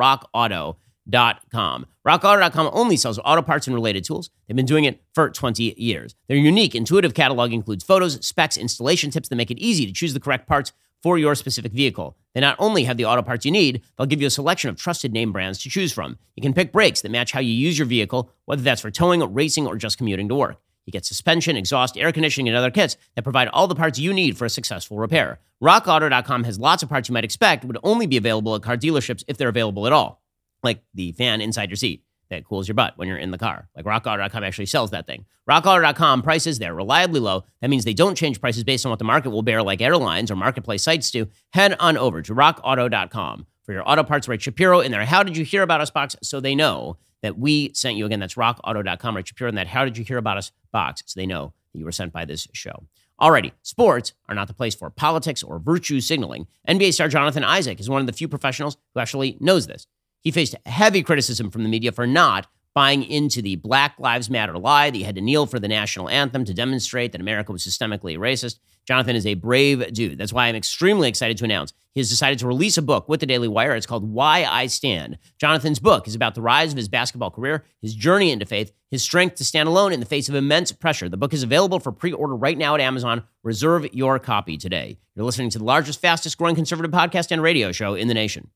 rockauto.com. 1.10 1.86
RockAuto.com 2.06 2.70
only 2.72 2.96
sells 2.96 3.18
auto 3.24 3.42
parts 3.42 3.66
and 3.66 3.74
related 3.74 4.04
tools. 4.04 4.30
They've 4.46 4.56
been 4.56 4.66
doing 4.66 4.84
it 4.84 5.02
for 5.14 5.30
20 5.30 5.74
years. 5.76 6.14
Their 6.28 6.36
unique, 6.36 6.74
intuitive 6.74 7.14
catalog 7.14 7.52
includes 7.52 7.84
photos, 7.84 8.24
specs, 8.26 8.56
installation 8.56 9.10
tips 9.10 9.28
that 9.28 9.36
make 9.36 9.50
it 9.50 9.58
easy 9.58 9.86
to 9.86 9.92
choose 9.92 10.14
the 10.14 10.20
correct 10.20 10.46
parts 10.46 10.72
for 11.02 11.16
your 11.16 11.34
specific 11.34 11.72
vehicle. 11.72 12.16
They 12.34 12.40
not 12.40 12.56
only 12.58 12.84
have 12.84 12.96
the 12.96 13.04
auto 13.04 13.22
parts 13.22 13.44
you 13.44 13.52
need, 13.52 13.82
they'll 13.96 14.06
give 14.06 14.20
you 14.20 14.26
a 14.26 14.30
selection 14.30 14.68
of 14.68 14.76
trusted 14.76 15.12
name 15.12 15.32
brands 15.32 15.62
to 15.62 15.70
choose 15.70 15.92
from. 15.92 16.18
You 16.34 16.42
can 16.42 16.54
pick 16.54 16.72
brakes 16.72 17.02
that 17.02 17.10
match 17.10 17.32
how 17.32 17.40
you 17.40 17.52
use 17.52 17.78
your 17.78 17.86
vehicle, 17.86 18.30
whether 18.46 18.62
that's 18.62 18.80
for 18.80 18.90
towing, 18.90 19.22
racing, 19.32 19.66
or 19.66 19.76
just 19.76 19.98
commuting 19.98 20.28
to 20.28 20.34
work. 20.34 20.60
You 20.86 20.92
get 20.92 21.04
suspension, 21.04 21.56
exhaust, 21.56 21.98
air 21.98 22.10
conditioning, 22.12 22.48
and 22.48 22.56
other 22.56 22.70
kits 22.70 22.96
that 23.14 23.22
provide 23.22 23.48
all 23.48 23.68
the 23.68 23.74
parts 23.74 23.98
you 23.98 24.12
need 24.14 24.38
for 24.38 24.46
a 24.46 24.50
successful 24.50 24.96
repair. 24.96 25.38
RockAuto.com 25.62 26.44
has 26.44 26.58
lots 26.58 26.82
of 26.82 26.88
parts 26.88 27.10
you 27.10 27.12
might 27.12 27.24
expect 27.24 27.64
would 27.64 27.76
only 27.82 28.06
be 28.06 28.16
available 28.16 28.54
at 28.54 28.62
car 28.62 28.76
dealerships 28.76 29.22
if 29.28 29.36
they're 29.36 29.50
available 29.50 29.86
at 29.86 29.92
all, 29.92 30.22
like 30.62 30.82
the 30.94 31.12
fan 31.12 31.40
inside 31.40 31.70
your 31.70 31.76
seat 31.76 32.04
that 32.30 32.44
cools 32.44 32.68
your 32.68 32.74
butt 32.74 32.92
when 32.96 33.08
you're 33.08 33.16
in 33.16 33.30
the 33.30 33.38
car. 33.38 33.68
Like 33.74 33.86
RockAuto.com 33.86 34.44
actually 34.44 34.66
sells 34.66 34.90
that 34.90 35.06
thing. 35.06 35.24
RockAuto.com 35.48 36.22
prices, 36.22 36.58
they're 36.58 36.74
reliably 36.74 37.20
low. 37.20 37.44
That 37.62 37.70
means 37.70 37.84
they 37.84 37.94
don't 37.94 38.16
change 38.16 38.40
prices 38.40 38.64
based 38.64 38.84
on 38.84 38.90
what 38.90 38.98
the 38.98 39.04
market 39.04 39.30
will 39.30 39.42
bear, 39.42 39.62
like 39.62 39.80
airlines 39.80 40.30
or 40.30 40.36
marketplace 40.36 40.82
sites 40.82 41.10
do. 41.10 41.28
Head 41.52 41.74
on 41.80 41.96
over 41.96 42.20
to 42.20 42.34
RockAuto.com 42.34 43.46
for 43.64 43.72
your 43.72 43.88
auto 43.88 44.02
parts 44.02 44.28
right 44.28 44.40
Shapiro 44.40 44.80
in 44.80 44.92
there. 44.92 45.04
How 45.06 45.22
did 45.22 45.36
you 45.36 45.44
hear 45.44 45.62
about 45.62 45.80
us 45.80 45.90
box 45.90 46.16
so 46.22 46.40
they 46.40 46.54
know 46.54 46.98
that 47.22 47.38
we 47.38 47.72
sent 47.74 47.96
you. 47.96 48.06
Again, 48.06 48.20
that's 48.20 48.34
rockauto.com, 48.34 49.16
right? 49.16 49.26
Shapiro, 49.26 49.48
in 49.48 49.54
that 49.56 49.66
How 49.68 49.84
Did 49.84 49.98
You 49.98 50.04
Hear 50.04 50.18
About 50.18 50.36
Us 50.36 50.52
box 50.72 51.02
so 51.06 51.18
they 51.18 51.26
know 51.26 51.52
that 51.72 51.78
you 51.78 51.84
were 51.84 51.92
sent 51.92 52.12
by 52.12 52.24
this 52.24 52.46
show. 52.52 52.84
Alrighty, 53.20 53.52
sports 53.62 54.12
are 54.28 54.34
not 54.34 54.46
the 54.46 54.54
place 54.54 54.76
for 54.76 54.90
politics 54.90 55.42
or 55.42 55.58
virtue 55.58 56.00
signaling. 56.00 56.46
NBA 56.68 56.94
star 56.94 57.08
Jonathan 57.08 57.42
Isaac 57.42 57.80
is 57.80 57.90
one 57.90 58.00
of 58.00 58.06
the 58.06 58.12
few 58.12 58.28
professionals 58.28 58.76
who 58.94 59.00
actually 59.00 59.36
knows 59.40 59.66
this. 59.66 59.86
He 60.22 60.30
faced 60.30 60.54
heavy 60.66 61.02
criticism 61.02 61.50
from 61.50 61.62
the 61.62 61.68
media 61.68 61.92
for 61.92 62.06
not 62.06 62.46
buying 62.74 63.02
into 63.02 63.42
the 63.42 63.56
Black 63.56 63.98
Lives 63.98 64.30
Matter 64.30 64.56
lie 64.56 64.90
that 64.90 64.96
he 64.96 65.02
had 65.02 65.16
to 65.16 65.20
kneel 65.20 65.46
for 65.46 65.58
the 65.58 65.68
national 65.68 66.08
anthem 66.08 66.44
to 66.44 66.54
demonstrate 66.54 67.12
that 67.12 67.20
America 67.20 67.50
was 67.50 67.66
systemically 67.66 68.16
racist. 68.16 68.58
Jonathan 68.86 69.16
is 69.16 69.26
a 69.26 69.34
brave 69.34 69.92
dude. 69.92 70.16
That's 70.16 70.32
why 70.32 70.46
I'm 70.46 70.54
extremely 70.54 71.08
excited 71.08 71.36
to 71.38 71.44
announce 71.44 71.72
he 71.98 72.00
has 72.00 72.08
decided 72.08 72.38
to 72.38 72.46
release 72.46 72.78
a 72.78 72.82
book 72.82 73.08
with 73.08 73.18
the 73.18 73.26
Daily 73.26 73.48
Wire. 73.48 73.74
It's 73.74 73.84
called 73.84 74.08
Why 74.08 74.44
I 74.44 74.68
Stand. 74.68 75.18
Jonathan's 75.36 75.80
book 75.80 76.06
is 76.06 76.14
about 76.14 76.36
the 76.36 76.40
rise 76.40 76.70
of 76.70 76.76
his 76.76 76.88
basketball 76.88 77.32
career, 77.32 77.64
his 77.82 77.92
journey 77.92 78.30
into 78.30 78.46
faith, 78.46 78.70
his 78.92 79.02
strength 79.02 79.34
to 79.36 79.44
stand 79.44 79.68
alone 79.68 79.92
in 79.92 79.98
the 79.98 80.06
face 80.06 80.28
of 80.28 80.36
immense 80.36 80.70
pressure. 80.70 81.08
The 81.08 81.16
book 81.16 81.32
is 81.32 81.42
available 81.42 81.80
for 81.80 81.90
pre 81.90 82.12
order 82.12 82.36
right 82.36 82.56
now 82.56 82.76
at 82.76 82.80
Amazon. 82.80 83.24
Reserve 83.42 83.92
your 83.92 84.20
copy 84.20 84.56
today. 84.56 84.98
You're 85.16 85.24
listening 85.24 85.50
to 85.50 85.58
the 85.58 85.64
largest, 85.64 86.00
fastest 86.00 86.38
growing 86.38 86.54
conservative 86.54 86.92
podcast 86.92 87.32
and 87.32 87.42
radio 87.42 87.72
show 87.72 87.94
in 87.94 88.06
the 88.06 88.14
nation. 88.14 88.50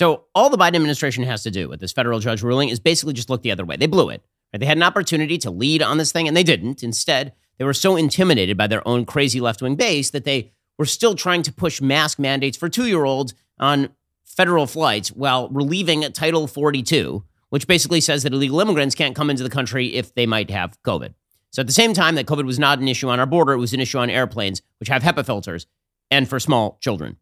So, 0.00 0.24
all 0.34 0.48
the 0.48 0.56
Biden 0.56 0.76
administration 0.76 1.24
has 1.24 1.42
to 1.42 1.50
do 1.50 1.68
with 1.68 1.78
this 1.78 1.92
federal 1.92 2.20
judge 2.20 2.42
ruling 2.42 2.70
is 2.70 2.80
basically 2.80 3.12
just 3.12 3.28
look 3.28 3.42
the 3.42 3.50
other 3.50 3.66
way. 3.66 3.76
They 3.76 3.86
blew 3.86 4.08
it. 4.08 4.24
They 4.50 4.64
had 4.64 4.78
an 4.78 4.82
opportunity 4.82 5.36
to 5.36 5.50
lead 5.50 5.82
on 5.82 5.98
this 5.98 6.10
thing, 6.10 6.26
and 6.26 6.34
they 6.34 6.42
didn't. 6.42 6.82
Instead, 6.82 7.34
they 7.58 7.66
were 7.66 7.74
so 7.74 7.96
intimidated 7.96 8.56
by 8.56 8.66
their 8.66 8.80
own 8.88 9.04
crazy 9.04 9.42
left 9.42 9.60
wing 9.60 9.76
base 9.76 10.08
that 10.08 10.24
they 10.24 10.52
were 10.78 10.86
still 10.86 11.14
trying 11.14 11.42
to 11.42 11.52
push 11.52 11.82
mask 11.82 12.18
mandates 12.18 12.56
for 12.56 12.70
two 12.70 12.86
year 12.86 13.04
olds 13.04 13.34
on 13.58 13.90
federal 14.24 14.66
flights 14.66 15.10
while 15.10 15.50
relieving 15.50 16.00
Title 16.12 16.46
42, 16.46 17.22
which 17.50 17.66
basically 17.66 18.00
says 18.00 18.22
that 18.22 18.32
illegal 18.32 18.58
immigrants 18.58 18.94
can't 18.94 19.14
come 19.14 19.28
into 19.28 19.42
the 19.42 19.50
country 19.50 19.88
if 19.88 20.14
they 20.14 20.24
might 20.24 20.48
have 20.48 20.80
COVID. 20.82 21.12
So, 21.50 21.60
at 21.60 21.66
the 21.66 21.74
same 21.74 21.92
time 21.92 22.14
that 22.14 22.24
COVID 22.24 22.46
was 22.46 22.58
not 22.58 22.78
an 22.78 22.88
issue 22.88 23.10
on 23.10 23.20
our 23.20 23.26
border, 23.26 23.52
it 23.52 23.58
was 23.58 23.74
an 23.74 23.80
issue 23.80 23.98
on 23.98 24.08
airplanes, 24.08 24.62
which 24.78 24.88
have 24.88 25.02
HEPA 25.02 25.26
filters, 25.26 25.66
and 26.10 26.26
for 26.26 26.40
small 26.40 26.78
children. 26.80 27.18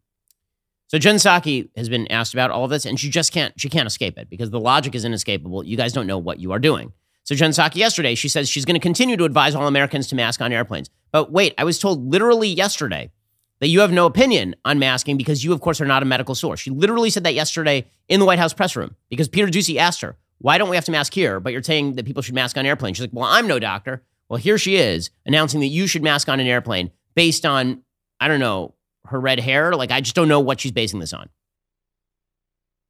So 0.89 0.97
Jen 0.97 1.15
Psaki 1.15 1.69
has 1.77 1.87
been 1.87 2.11
asked 2.11 2.33
about 2.33 2.49
all 2.49 2.63
of 2.63 2.71
this, 2.71 2.83
and 2.83 2.99
she 2.99 3.09
just 3.11 3.31
can't 3.31 3.53
she 3.59 3.69
can't 3.69 3.85
escape 3.85 4.17
it 4.17 4.27
because 4.27 4.49
the 4.49 4.59
logic 4.59 4.95
is 4.95 5.05
inescapable. 5.05 5.63
You 5.63 5.77
guys 5.77 5.93
don't 5.93 6.07
know 6.07 6.17
what 6.17 6.39
you 6.39 6.51
are 6.51 6.59
doing. 6.59 6.93
So 7.23 7.35
Jen 7.35 7.51
Psaki 7.51 7.75
yesterday, 7.75 8.15
she 8.15 8.27
says 8.27 8.49
she's 8.49 8.65
going 8.65 8.73
to 8.73 8.79
continue 8.79 9.15
to 9.15 9.23
advise 9.23 9.53
all 9.53 9.67
Americans 9.67 10.07
to 10.07 10.15
mask 10.15 10.41
on 10.41 10.51
airplanes. 10.51 10.89
But 11.11 11.31
wait, 11.31 11.53
I 11.59 11.63
was 11.63 11.77
told 11.77 12.09
literally 12.09 12.49
yesterday 12.49 13.11
that 13.59 13.67
you 13.67 13.81
have 13.81 13.91
no 13.91 14.07
opinion 14.07 14.55
on 14.65 14.79
masking 14.79 15.15
because 15.15 15.43
you, 15.43 15.53
of 15.53 15.61
course, 15.61 15.79
are 15.79 15.85
not 15.85 16.01
a 16.01 16.07
medical 16.07 16.33
source. 16.33 16.59
She 16.59 16.71
literally 16.71 17.11
said 17.11 17.23
that 17.25 17.35
yesterday 17.35 17.85
in 18.07 18.19
the 18.19 18.25
White 18.25 18.39
House 18.39 18.53
press 18.53 18.75
room 18.75 18.95
because 19.09 19.27
Peter 19.27 19.47
Doocy 19.47 19.75
asked 19.75 20.01
her, 20.01 20.17
why 20.39 20.57
don't 20.57 20.69
we 20.69 20.75
have 20.75 20.85
to 20.85 20.91
mask 20.91 21.13
here? 21.13 21.39
But 21.39 21.53
you're 21.53 21.61
saying 21.61 21.95
that 21.95 22.05
people 22.05 22.23
should 22.23 22.33
mask 22.33 22.57
on 22.57 22.65
airplanes. 22.65 22.97
She's 22.97 23.03
like, 23.03 23.13
well, 23.13 23.29
I'm 23.29 23.45
no 23.45 23.59
doctor. 23.59 24.03
Well, 24.27 24.37
here 24.37 24.57
she 24.57 24.77
is 24.77 25.11
announcing 25.25 25.59
that 25.59 25.67
you 25.67 25.85
should 25.85 26.01
mask 26.01 26.29
on 26.29 26.39
an 26.39 26.47
airplane 26.47 26.89
based 27.13 27.45
on, 27.45 27.83
I 28.19 28.27
don't 28.27 28.39
know, 28.39 28.73
her 29.07 29.19
red 29.19 29.39
hair. 29.39 29.73
Like, 29.75 29.91
I 29.91 30.01
just 30.01 30.15
don't 30.15 30.27
know 30.27 30.39
what 30.39 30.59
she's 30.59 30.71
basing 30.71 30.99
this 30.99 31.13
on. 31.13 31.29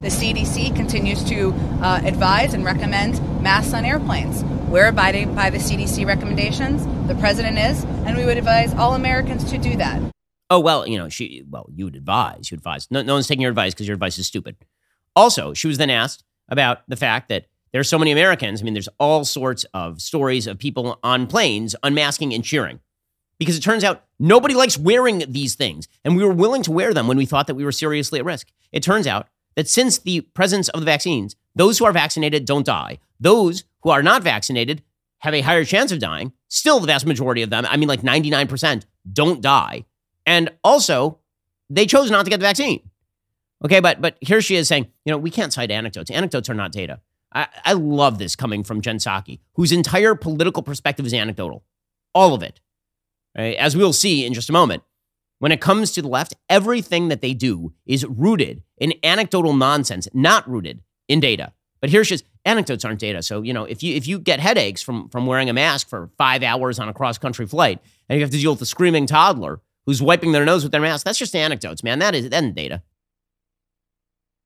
The 0.00 0.08
CDC 0.08 0.74
continues 0.74 1.22
to 1.24 1.52
uh, 1.82 2.00
advise 2.04 2.54
and 2.54 2.64
recommend 2.64 3.20
masks 3.42 3.74
on 3.74 3.84
airplanes. 3.84 4.42
We're 4.70 4.86
abiding 4.86 5.34
by 5.34 5.50
the 5.50 5.58
CDC 5.58 6.06
recommendations. 6.06 6.86
The 7.06 7.14
president 7.16 7.58
is, 7.58 7.84
and 8.06 8.16
we 8.16 8.24
would 8.24 8.38
advise 8.38 8.72
all 8.74 8.94
Americans 8.94 9.50
to 9.50 9.58
do 9.58 9.76
that. 9.76 10.00
Oh 10.48 10.58
well, 10.58 10.88
you 10.88 10.96
know 10.96 11.08
she. 11.08 11.44
Well, 11.48 11.66
you 11.74 11.84
would 11.84 11.96
advise. 11.96 12.50
You 12.50 12.56
advise. 12.56 12.90
No, 12.90 13.02
no 13.02 13.12
one's 13.14 13.28
taking 13.28 13.42
your 13.42 13.50
advice 13.50 13.74
because 13.74 13.86
your 13.86 13.94
advice 13.94 14.18
is 14.18 14.26
stupid. 14.26 14.56
Also, 15.14 15.52
she 15.52 15.68
was 15.68 15.76
then 15.76 15.90
asked 15.90 16.24
about 16.48 16.78
the 16.88 16.96
fact 16.96 17.28
that 17.28 17.46
there 17.72 17.80
are 17.80 17.84
so 17.84 17.98
many 17.98 18.10
Americans. 18.10 18.60
I 18.60 18.64
mean, 18.64 18.74
there's 18.74 18.88
all 18.98 19.24
sorts 19.24 19.64
of 19.74 20.00
stories 20.00 20.46
of 20.46 20.58
people 20.58 20.98
on 21.02 21.26
planes 21.26 21.76
unmasking 21.82 22.32
and 22.32 22.42
cheering 22.42 22.80
because 23.40 23.56
it 23.56 23.62
turns 23.62 23.82
out 23.82 24.04
nobody 24.18 24.54
likes 24.54 24.78
wearing 24.78 25.24
these 25.26 25.56
things, 25.56 25.88
and 26.04 26.14
we 26.14 26.22
were 26.22 26.32
willing 26.32 26.62
to 26.62 26.70
wear 26.70 26.94
them 26.94 27.08
when 27.08 27.16
we 27.16 27.26
thought 27.26 27.48
that 27.48 27.56
we 27.56 27.64
were 27.64 27.72
seriously 27.72 28.20
at 28.20 28.24
risk. 28.24 28.46
It 28.70 28.82
turns 28.82 29.08
out 29.08 29.26
that 29.56 29.66
since 29.66 29.98
the 29.98 30.20
presence 30.20 30.68
of 30.68 30.80
the 30.80 30.86
vaccines, 30.86 31.34
those 31.56 31.78
who 31.78 31.86
are 31.86 31.92
vaccinated 31.92 32.44
don't 32.44 32.66
die. 32.66 32.98
Those 33.18 33.64
who 33.82 33.90
are 33.90 34.02
not 34.02 34.22
vaccinated 34.22 34.82
have 35.20 35.34
a 35.34 35.40
higher 35.40 35.64
chance 35.64 35.90
of 35.90 35.98
dying. 35.98 36.32
Still, 36.48 36.80
the 36.80 36.86
vast 36.86 37.06
majority 37.06 37.40
of 37.40 37.50
them, 37.50 37.66
I 37.68 37.78
mean, 37.78 37.88
like 37.88 38.02
99%, 38.02 38.84
don't 39.10 39.40
die. 39.40 39.86
And 40.26 40.50
also, 40.62 41.18
they 41.70 41.86
chose 41.86 42.10
not 42.10 42.24
to 42.24 42.30
get 42.30 42.40
the 42.40 42.46
vaccine. 42.46 42.88
Okay, 43.64 43.80
but 43.80 44.00
but 44.02 44.16
here 44.20 44.42
she 44.42 44.56
is 44.56 44.68
saying, 44.68 44.86
you 45.04 45.12
know, 45.12 45.18
we 45.18 45.30
can't 45.30 45.52
cite 45.52 45.70
anecdotes. 45.70 46.10
Anecdotes 46.10 46.50
are 46.50 46.54
not 46.54 46.72
data. 46.72 47.00
I, 47.32 47.48
I 47.64 47.72
love 47.72 48.18
this 48.18 48.36
coming 48.36 48.64
from 48.64 48.82
Jen 48.82 48.98
Psaki, 48.98 49.40
whose 49.54 49.72
entire 49.72 50.14
political 50.14 50.62
perspective 50.62 51.06
is 51.06 51.14
anecdotal. 51.14 51.64
All 52.14 52.34
of 52.34 52.42
it. 52.42 52.60
Right? 53.36 53.56
As 53.56 53.76
we'll 53.76 53.92
see 53.92 54.26
in 54.26 54.34
just 54.34 54.48
a 54.50 54.52
moment. 54.52 54.82
When 55.38 55.52
it 55.52 55.60
comes 55.60 55.92
to 55.92 56.02
the 56.02 56.08
left, 56.08 56.34
everything 56.50 57.08
that 57.08 57.22
they 57.22 57.32
do 57.32 57.72
is 57.86 58.04
rooted 58.04 58.62
in 58.76 58.92
anecdotal 59.02 59.54
nonsense, 59.54 60.06
not 60.12 60.46
rooted 60.48 60.82
in 61.08 61.18
data. 61.18 61.54
But 61.80 61.88
here's 61.88 62.08
just 62.08 62.24
anecdotes 62.44 62.84
aren't 62.84 63.00
data. 63.00 63.22
So, 63.22 63.40
you 63.40 63.54
know, 63.54 63.64
if 63.64 63.82
you 63.82 63.94
if 63.94 64.06
you 64.06 64.18
get 64.18 64.38
headaches 64.38 64.82
from 64.82 65.08
from 65.08 65.26
wearing 65.26 65.48
a 65.48 65.54
mask 65.54 65.88
for 65.88 66.10
five 66.18 66.42
hours 66.42 66.78
on 66.78 66.90
a 66.90 66.92
cross-country 66.92 67.46
flight 67.46 67.80
and 68.08 68.18
you 68.18 68.22
have 68.22 68.30
to 68.30 68.38
deal 68.38 68.52
with 68.52 68.60
a 68.60 68.66
screaming 68.66 69.06
toddler 69.06 69.60
who's 69.86 70.02
wiping 70.02 70.32
their 70.32 70.44
nose 70.44 70.62
with 70.62 70.72
their 70.72 70.80
mask, 70.80 71.06
that's 71.06 71.18
just 71.18 71.34
anecdotes, 71.34 71.82
man. 71.82 72.00
That 72.00 72.14
is 72.14 72.28
that 72.28 72.42
isn't 72.42 72.54
data. 72.54 72.82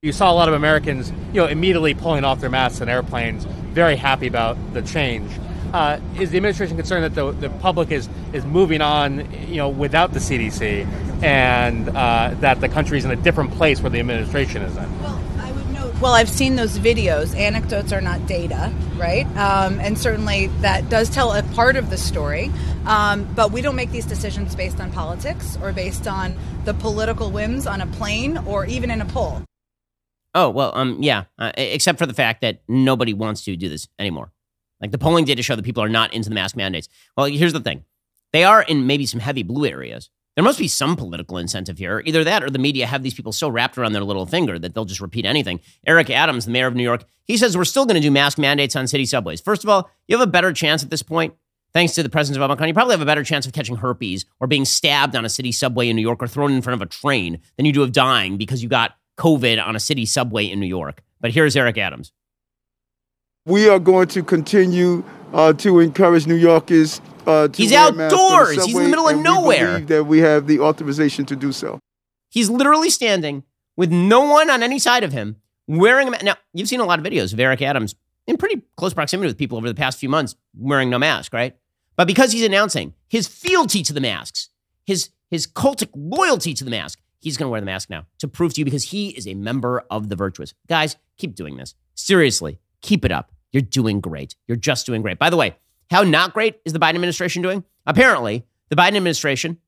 You 0.03 0.12
saw 0.12 0.30
a 0.30 0.35
lot 0.35 0.49
of 0.49 0.55
Americans, 0.55 1.11
you 1.32 1.41
know, 1.41 1.47
immediately 1.47 1.95
pulling 1.95 2.24
off 2.24 2.41
their 2.41 2.51
masks 2.51 2.80
in 2.80 2.89
airplanes, 2.89 3.47
very 3.72 3.97
happy 3.97 4.26
about 4.26 4.57
the 4.74 4.82
change. 4.82 5.32
Uh, 5.75 5.99
is 6.20 6.31
the 6.31 6.37
administration 6.37 6.77
concerned 6.77 7.03
that 7.03 7.16
the, 7.16 7.33
the 7.33 7.51
public 7.59 7.91
is, 7.91 8.09
is 8.33 8.45
moving 8.45 8.81
on, 8.81 9.29
you 9.49 9.57
know, 9.57 9.68
without 9.68 10.12
the 10.12 10.20
CDC, 10.20 10.87
and 11.20 11.89
uh, 11.89 12.33
that 12.39 12.61
the 12.61 12.68
country 12.68 12.97
is 12.97 13.05
in 13.05 13.11
a 13.11 13.16
different 13.16 13.51
place 13.55 13.81
where 13.81 13.91
the 13.91 13.99
administration 13.99 14.62
is 14.62 14.77
in? 14.77 15.01
Well, 15.03 15.20
I 15.39 15.51
would 15.51 15.68
note. 15.70 16.01
Well, 16.01 16.12
I've 16.12 16.29
seen 16.29 16.55
those 16.55 16.79
videos. 16.79 17.37
Anecdotes 17.37 17.93
are 17.93 18.01
not 18.01 18.25
data, 18.29 18.72
right? 18.97 19.27
Um, 19.37 19.81
and 19.81 19.99
certainly 19.99 20.47
that 20.61 20.89
does 20.91 21.11
tell 21.11 21.33
a 21.33 21.43
part 21.43 21.75
of 21.75 21.91
the 21.91 21.99
story. 21.99 22.53
Um, 22.87 23.25
but 23.35 23.51
we 23.51 23.61
don't 23.61 23.75
make 23.75 23.91
these 23.91 24.07
decisions 24.07 24.55
based 24.55 24.81
on 24.81 24.93
politics 24.93 25.59
or 25.61 25.72
based 25.72 26.07
on 26.07 26.37
the 26.66 26.75
political 26.75 27.33
whims 27.33 27.66
on 27.66 27.81
a 27.81 27.87
plane 27.89 28.39
or 28.47 28.64
even 28.66 28.93
in 28.93 29.01
a 29.01 29.07
poll. 29.07 29.43
Oh 30.37 30.51
well, 30.51 30.70
um, 30.77 30.99
yeah. 31.03 31.25
Uh, 31.37 31.51
except 31.57 31.99
for 31.99 32.07
the 32.07 32.14
fact 32.14 32.43
that 32.43 32.61
nobody 32.68 33.12
wants 33.12 33.43
to 33.47 33.57
do 33.57 33.68
this 33.68 33.89
anymore. 33.99 34.31
Like 34.85 34.91
the 34.91 34.99
polling 34.99 35.24
data 35.24 35.43
show 35.43 35.57
that 35.57 35.64
people 35.64 35.82
are 35.82 35.89
not 35.89 36.12
into 36.12 36.28
the 36.28 36.35
mask 36.35 36.57
mandates. 36.57 36.91
Well, 37.16 37.24
here's 37.24 37.55
the 37.55 37.61
thing 37.61 37.85
they 38.35 38.45
are 38.45 38.61
in 38.61 38.87
maybe 38.87 39.07
some 39.07 39.18
heavy 39.18 39.43
blue 39.43 39.64
areas, 39.64 40.11
There 40.37 40.45
must 40.45 40.59
be 40.59 40.68
some 40.68 40.95
political 40.95 41.39
incentive 41.39 41.78
here. 41.78 42.03
Either 42.05 42.22
that 42.22 42.45
or 42.45 42.51
the 42.51 42.59
media 42.59 42.87
have 42.87 43.03
these 43.03 43.14
people 43.14 43.32
so 43.32 43.49
wrapped 43.49 43.78
around 43.78 43.95
their 43.95 44.05
little 44.05 44.26
finger 44.26 44.59
that 44.59 44.74
they'll 44.74 44.85
just 44.85 45.01
repeat 45.01 45.24
anything. 45.24 45.61
Eric 45.87 46.11
Adams, 46.11 46.45
the 46.45 46.51
mayor 46.51 46.66
of 46.66 46.74
New 46.74 46.82
York, 46.82 47.07
he 47.24 47.39
says 47.39 47.57
we're 47.57 47.64
still 47.64 47.87
going 47.87 47.95
to 47.95 48.07
do 48.07 48.11
mask 48.11 48.37
mandates 48.37 48.76
on 48.76 48.87
city 48.87 49.07
subways. 49.07 49.41
First 49.41 49.64
of 49.64 49.70
all, 49.70 49.89
you 50.07 50.18
have 50.18 50.28
a 50.28 50.30
better 50.30 50.53
chance 50.53 50.85
at 50.85 50.91
this 50.91 51.03
point, 51.03 51.32
thanks 51.72 51.95
to 51.95 52.03
the 52.03 52.11
presence 52.11 52.37
of 52.37 52.43
Omicron, 52.43 52.68
you 52.68 52.74
probably 52.74 52.93
have 52.93 53.01
a 53.01 53.07
better 53.07 53.24
chance 53.24 53.47
of 53.47 53.55
catching 53.55 53.76
herpes 53.76 54.26
or 54.39 54.47
being 54.47 54.66
stabbed 54.66 55.16
on 55.16 55.24
a 55.24 55.30
city 55.30 55.51
subway 55.51 55.89
in 55.89 55.97
New 55.97 56.03
York 56.03 56.22
or 56.22 56.28
thrown 56.28 56.53
in 56.53 56.61
front 56.61 56.82
of 56.82 56.87
a 56.87 56.91
train 56.91 57.41
than 57.57 57.64
you 57.64 57.72
do 57.72 57.82
of 57.82 57.93
dying 57.93 58.37
because 58.37 58.62
you 58.62 58.68
got 58.68 58.97
COVID 59.16 59.64
on 59.64 59.76
a 59.76 59.80
city 59.80 60.05
subway 60.05 60.45
in 60.45 60.61
New 60.61 60.66
York. 60.66 61.03
But 61.20 61.30
here's 61.30 61.57
Eric 61.57 61.78
Adams. 61.78 62.12
We 63.47 63.68
are 63.68 63.78
going 63.78 64.09
to 64.09 64.22
continue 64.22 65.05
uh, 65.34 65.53
to 65.55 65.80
encourage 65.80 66.26
New 66.26 66.34
Yorkers 66.34 67.03
uh, 67.26 67.49
to 67.49 67.62
He's 67.62 67.72
wear 67.72 67.92
masks 67.92 68.14
on 68.14 68.18
the 68.18 68.34
outdoors. 68.34 68.64
He's 68.64 68.74
in 68.76 68.84
the 68.84 68.88
middle 68.88 69.09
of 69.09 69.18
nowhere. 69.18 69.80
that 69.80 70.05
we 70.05 70.20
have 70.20 70.47
the 70.47 70.61
authorization 70.61 71.26
to 71.26 71.36
do 71.36 71.53
so. 71.53 71.78
He's 72.30 72.49
literally 72.49 72.88
standing 72.88 73.45
with 73.76 73.92
no 73.92 74.22
one 74.22 74.49
on 74.49 74.62
any 74.62 74.78
side 74.78 75.05
of 75.05 75.12
him 75.12 75.36
wearing 75.66 76.09
a 76.09 76.12
mask. 76.12 76.24
Now, 76.24 76.36
you've 76.55 76.68
seen 76.68 76.80
a 76.80 76.84
lot 76.86 76.99
of 76.99 77.05
videos 77.05 77.34
of 77.34 77.40
Eric 77.40 77.61
Adams 77.61 77.95
in 78.26 78.38
pretty 78.38 78.62
close 78.76 78.95
proximity 78.95 79.28
with 79.28 79.36
people 79.36 79.59
over 79.59 79.68
the 79.68 79.74
past 79.74 79.99
few 79.99 80.09
months 80.09 80.34
wearing 80.57 80.88
no 80.88 80.99
mask, 80.99 81.34
right? 81.34 81.55
But 81.97 82.07
because 82.07 82.32
he's 82.32 82.45
announcing 82.45 82.95
his 83.09 83.26
fealty 83.28 83.82
to 83.82 83.92
the 83.92 84.01
masks, 84.01 84.49
his, 84.86 85.11
his 85.30 85.47
cultic 85.47 85.90
loyalty 85.95 86.55
to 86.55 86.64
the 86.64 86.70
mask, 86.70 86.99
he's 87.20 87.36
going 87.36 87.47
to 87.47 87.51
wear 87.51 87.61
the 87.61 87.66
mask 87.66 87.90
now 87.90 88.07
to 88.20 88.26
prove 88.28 88.55
to 88.55 88.61
you 88.61 88.64
because 88.64 88.84
he 88.84 89.11
is 89.11 89.26
a 89.28 89.34
member 89.34 89.84
of 89.90 90.09
the 90.09 90.16
virtuous. 90.16 90.55
Guys, 90.66 90.97
keep 91.18 91.34
doing 91.34 91.57
this. 91.57 91.74
Seriously, 91.95 92.59
keep 92.85 93.05
it 93.05 93.11
up. 93.11 93.32
You're 93.51 93.62
doing 93.62 94.01
great. 94.01 94.37
You're 94.47 94.57
just 94.57 94.87
doing 94.87 95.03
great. 95.03 95.18
By 95.18 95.30
the 95.30 95.37
way, 95.37 95.57
how 95.91 96.03
not 96.03 96.35
great 96.35 96.61
is 96.64 96.72
the 96.72 96.78
Biden 96.78 96.95
administration 96.95 97.43
doing? 97.43 97.64
Apparently, 97.87 98.45
the 98.68 98.76
Biden 98.76 98.97
administration, 98.97 99.59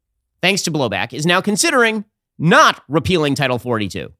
thanks 0.43 0.63
to 0.63 0.71
blowback, 0.71 1.13
is 1.13 1.27
now 1.27 1.41
considering 1.41 2.05
not 2.39 2.83
repealing 2.89 3.35
Title 3.35 3.59
42. 3.59 4.13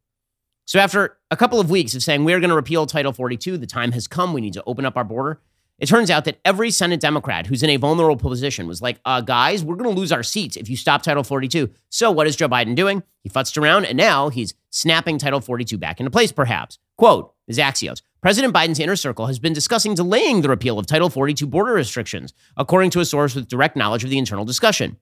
So, 0.65 0.81
after 0.81 1.19
a 1.31 1.37
couple 1.37 1.61
of 1.61 1.71
weeks 1.71 1.95
of 1.95 2.03
saying 2.03 2.25
we're 2.25 2.41
going 2.41 2.51
to 2.51 2.57
repeal 2.57 2.87
Title 2.87 3.13
42, 3.13 3.57
the 3.57 3.67
time 3.67 3.93
has 3.93 4.09
come, 4.09 4.33
we 4.33 4.41
need 4.41 4.55
to 4.55 4.63
open 4.67 4.85
up 4.85 4.97
our 4.97 5.05
border. 5.05 5.41
It 5.79 5.87
turns 5.87 6.11
out 6.11 6.25
that 6.25 6.41
every 6.45 6.71
Senate 6.71 7.01
Democrat 7.01 7.47
who's 7.47 7.63
in 7.63 7.69
a 7.69 7.77
vulnerable 7.77 8.31
position 8.31 8.67
was 8.67 8.81
like, 8.81 8.99
uh, 9.05 9.21
guys, 9.21 9.63
we're 9.63 9.77
going 9.77 9.95
to 9.95 9.99
lose 9.99 10.11
our 10.11 10.23
seats 10.23 10.57
if 10.57 10.71
you 10.71 10.77
stop 10.77 11.03
Title 11.03 11.23
42. 11.23 11.71
So, 11.91 12.11
what 12.11 12.27
is 12.27 12.35
Joe 12.35 12.49
Biden 12.49 12.75
doing? 12.75 13.03
He 13.23 13.29
futzed 13.29 13.61
around 13.61 13.85
and 13.85 13.97
now 13.97 14.29
he's 14.29 14.55
snapping 14.71 15.19
Title 15.19 15.41
42 15.41 15.77
back 15.77 16.01
into 16.01 16.11
place, 16.11 16.33
perhaps. 16.33 16.79
Quote 16.97 17.35
is 17.47 17.59
Axios. 17.59 18.01
President 18.27 18.53
Biden's 18.53 18.81
inner 18.81 18.97
circle 18.97 19.27
has 19.27 19.39
been 19.39 19.53
discussing 19.53 19.95
delaying 19.95 20.41
the 20.41 20.49
repeal 20.49 20.81
of 20.81 20.87
Title 20.87 21.09
42 21.09 21.47
border 21.47 21.75
restrictions, 21.75 22.35
according 22.57 22.91
to 22.91 22.99
a 22.99 23.05
source 23.05 23.37
with 23.37 23.47
direct 23.47 23.77
knowledge 23.77 24.03
of 24.03 24.11
the 24.11 24.19
internal 24.19 24.45
discussion. 24.45 24.97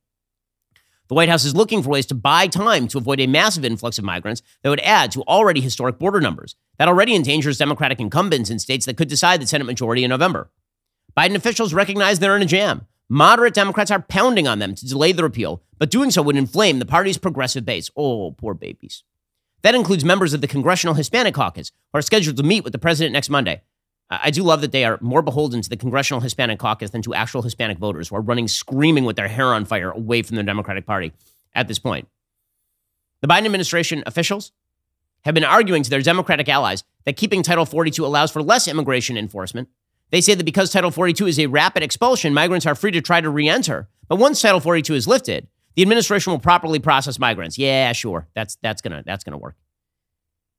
The 1.09 1.15
White 1.15 1.31
House 1.31 1.47
is 1.47 1.57
looking 1.57 1.83
for 1.83 1.89
ways 1.89 2.05
to 2.05 2.15
buy 2.15 2.49
time 2.49 2.87
to 2.89 2.99
avoid 2.99 3.21
a 3.21 3.27
massive 3.27 3.65
influx 3.65 3.97
of 3.97 4.05
migrants 4.05 4.43
that 4.61 4.69
would 4.69 4.81
add 4.81 5.11
to 5.13 5.23
already 5.23 5.63
historic 5.63 5.99
border 5.99 6.21
numbers. 6.21 6.55
That 6.77 6.89
already 6.89 7.15
endangers 7.15 7.57
Democratic 7.57 7.99
incumbents 7.99 8.51
in 8.51 8.59
states 8.59 8.85
that 8.85 8.99
could 8.99 9.09
decide 9.09 9.41
the 9.41 9.47
Senate 9.47 9.65
majority 9.65 10.05
in 10.05 10.11
November. 10.11 10.51
Biden 11.17 11.35
officials 11.35 11.73
recognize 11.73 12.19
they're 12.19 12.37
in 12.37 12.43
a 12.43 12.45
jam. 12.45 12.87
Moderate 13.09 13.55
Democrats 13.55 13.91
are 13.91 14.03
pounding 14.03 14.47
on 14.47 14.59
them 14.59 14.75
to 14.75 14.87
delay 14.87 15.13
the 15.13 15.23
repeal, 15.23 15.63
but 15.79 15.91
doing 15.91 16.11
so 16.11 16.21
would 16.21 16.37
inflame 16.37 16.79
the 16.79 16.85
party's 16.85 17.17
progressive 17.17 17.65
base. 17.65 17.91
Oh, 17.97 18.33
poor 18.33 18.53
babies. 18.53 19.03
That 19.65 19.75
includes 19.75 20.05
members 20.05 20.35
of 20.35 20.43
the 20.43 20.47
Congressional 20.47 20.95
Hispanic 20.95 21.33
Caucus, 21.33 21.73
who 21.91 21.99
are 21.99 22.03
scheduled 22.03 22.37
to 22.37 22.43
meet 22.43 22.65
with 22.65 22.75
the 22.75 22.79
president 22.79 23.15
next 23.15 23.31
Monday. 23.31 23.63
I 24.11 24.31
do 24.31 24.43
love 24.43 24.61
that 24.61 24.73
they 24.73 24.85
are 24.85 24.99
more 25.01 25.23
beholden 25.23 25.63
to 25.63 25.71
the 25.71 25.77
Congressional 25.79 26.21
Hispanic 26.21 26.59
Caucus 26.59 26.91
than 26.91 27.01
to 27.01 27.15
actual 27.15 27.41
Hispanic 27.41 27.79
voters 27.79 28.09
who 28.09 28.17
are 28.17 28.21
running 28.21 28.47
screaming 28.47 29.07
with 29.07 29.17
their 29.17 29.27
hair 29.27 29.55
on 29.55 29.65
fire 29.65 29.91
away 29.91 30.21
from 30.21 30.37
the 30.37 30.43
Democratic 30.43 30.85
Party 30.85 31.15
at 31.55 31.67
this 31.67 31.79
point. 31.79 32.07
The 33.23 33.27
Biden 33.27 33.47
administration 33.47 34.03
officials 34.05 34.53
have 35.23 35.35
been 35.35 35.45
arguing 35.45 35.83
to 35.83 35.89
their 35.89 36.03
Democratic 36.03 36.47
allies 36.51 36.85
that 37.07 37.17
keeping 37.17 37.43
Title 37.43 37.65
42 37.65 38.05
allows 38.05 38.31
for 38.31 38.43
less 38.43 38.69
immigration 38.69 39.17
enforcement. 39.17 39.71
They 40.11 40.21
say 40.21 40.35
that 40.35 40.45
because 40.45 40.71
Title 40.71 40.91
42 40.91 41.27
is 41.27 41.39
a 41.39 41.47
rapid 41.47 41.83
expulsion, 41.83 42.35
migrants 42.35 42.67
are 42.67 42.75
free 42.75 42.91
to 42.91 43.01
try 43.01 43.23
to 43.23 43.31
re 43.31 43.49
enter. 43.49 43.89
But 44.09 44.17
once 44.17 44.43
Title 44.43 44.61
42 44.61 44.95
is 44.95 45.09
lifted, 45.09 45.49
the 45.77 45.83
administration 45.83 46.33
will 46.33 46.39
properly 46.39 46.79
process 46.79 47.19
migrants. 47.19 47.59
Yeah, 47.59 47.93
sure. 47.93 48.29
That's, 48.35 48.57
that's 48.63 48.83
to 48.83 49.03
that's 49.05 49.25
gonna 49.25 49.39
work. 49.39 49.57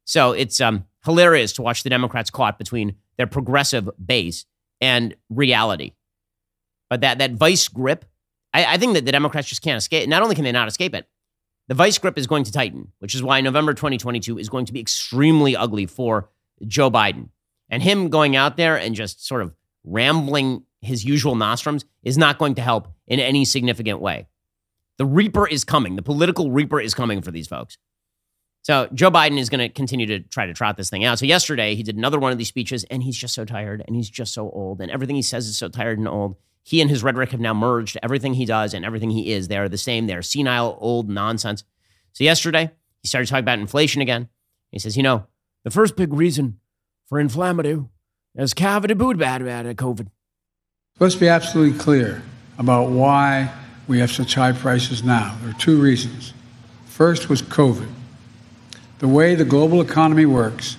So 0.05 0.34
it's 0.34 0.61
um, 0.61 0.86
hilarious 1.03 1.53
to 1.53 1.61
watch 1.61 1.84
the 1.84 1.89
Democrats 1.89 2.30
caught 2.30 2.57
between 2.57 2.95
their 3.18 3.28
progressive 3.28 3.89
base 4.03 4.45
and 4.82 5.16
reality. 5.30 5.93
But 6.89 7.01
that, 7.01 7.18
that 7.18 7.32
vice 7.32 7.68
grip, 7.68 8.05
I, 8.53 8.66
I 8.66 8.78
think 8.78 8.93
that 8.93 9.05
the 9.05 9.11
Democrats 9.11 9.47
just 9.47 9.61
can't 9.61 9.78
escape. 9.78 10.07
Not 10.07 10.22
only 10.22 10.36
can 10.36 10.43
they 10.43 10.51
not 10.51 10.68
escape 10.68 10.93
it, 10.93 11.07
the 11.68 11.74
vice 11.74 11.97
grip 11.97 12.18
is 12.18 12.28
going 12.28 12.43
to 12.43 12.51
tighten, 12.51 12.91
which 12.99 13.16
is 13.16 13.24
why 13.24 13.41
November 13.41 13.74
2022 13.74 14.38
is 14.38 14.49
going 14.49 14.68
to 14.68 14.74
be 14.74 14.80
extremely 14.80 15.55
ugly 15.55 15.88
for 15.88 16.30
Joe 16.68 16.91
Biden. 16.91 17.30
And 17.70 17.82
him 17.82 18.09
going 18.09 18.36
out 18.36 18.57
there 18.57 18.78
and 18.78 18.93
just 18.93 19.26
sort 19.26 19.41
of 19.41 19.53
rambling 19.84 20.63
his 20.82 21.03
usual 21.03 21.36
nostrums 21.36 21.86
is 22.03 22.18
not 22.18 22.38
going 22.38 22.55
to 22.55 22.61
help 22.61 22.89
in 23.07 23.20
any 23.20 23.45
significant 23.45 23.99
way. 23.99 24.28
The 24.97 25.05
Reaper 25.05 25.47
is 25.47 25.63
coming. 25.63 25.95
The 25.95 26.01
political 26.01 26.51
Reaper 26.51 26.79
is 26.79 26.93
coming 26.93 27.21
for 27.21 27.31
these 27.31 27.47
folks. 27.47 27.77
So 28.61 28.87
Joe 28.93 29.11
Biden 29.11 29.37
is 29.37 29.49
going 29.49 29.59
to 29.59 29.69
continue 29.69 30.07
to 30.07 30.19
try 30.21 30.47
to 30.47 30.53
trot 30.53 30.75
this 30.75 30.89
thing 30.89 31.05
out. 31.05 31.19
So 31.19 31.25
yesterday 31.25 31.75
he 31.75 31.83
did 31.83 31.97
another 31.97 32.17
one 32.17 32.31
of 32.31 32.37
these 32.37 32.47
speeches, 32.47 32.83
and 32.85 33.03
he's 33.03 33.15
just 33.15 33.35
so 33.35 33.45
tired, 33.45 33.83
and 33.85 33.95
he's 33.95 34.09
just 34.09 34.33
so 34.33 34.49
old, 34.49 34.81
and 34.81 34.89
everything 34.89 35.15
he 35.15 35.21
says 35.21 35.47
is 35.47 35.55
so 35.55 35.69
tired 35.69 35.99
and 35.99 36.07
old. 36.07 36.35
He 36.63 36.81
and 36.81 36.89
his 36.89 37.03
rhetoric 37.03 37.29
have 37.29 37.39
now 37.39 37.53
merged. 37.53 37.95
Everything 38.01 38.33
he 38.33 38.45
does 38.45 38.73
and 38.73 38.83
everything 38.83 39.11
he 39.11 39.31
is, 39.31 39.49
they 39.49 39.57
are 39.57 39.69
the 39.69 39.77
same. 39.77 40.07
They're 40.07 40.23
senile, 40.23 40.79
old 40.81 41.07
nonsense. 41.09 41.63
So 42.13 42.23
yesterday 42.23 42.71
he 43.03 43.07
started 43.07 43.27
talking 43.27 43.43
about 43.43 43.59
inflation 43.59 44.01
again. 44.01 44.29
He 44.71 44.79
says, 44.79 44.97
you 44.97 45.03
know, 45.03 45.27
the 45.63 45.69
first 45.69 45.95
big 45.95 46.11
reason 46.11 46.59
for 47.05 47.19
inflammatory 47.19 47.85
is 48.33 48.55
cavity 48.55 48.95
boot 48.95 49.19
bad 49.19 49.45
bad 49.45 49.67
COVID. 49.77 50.07
Let's 50.99 51.13
be 51.13 51.27
absolutely 51.27 51.77
clear 51.77 52.23
about 52.57 52.89
why 52.89 53.53
we 53.88 53.99
have 53.99 54.11
such 54.11 54.36
high 54.36 54.51
prices 54.51 55.03
now. 55.03 55.38
There 55.41 55.51
are 55.51 55.59
two 55.59 55.81
reasons. 55.81 56.33
First 56.88 57.29
was 57.29 57.41
COVID. 57.41 57.89
The 58.99 59.07
way 59.07 59.36
the 59.36 59.45
global 59.45 59.81
economy 59.81 60.25
works, 60.25 60.77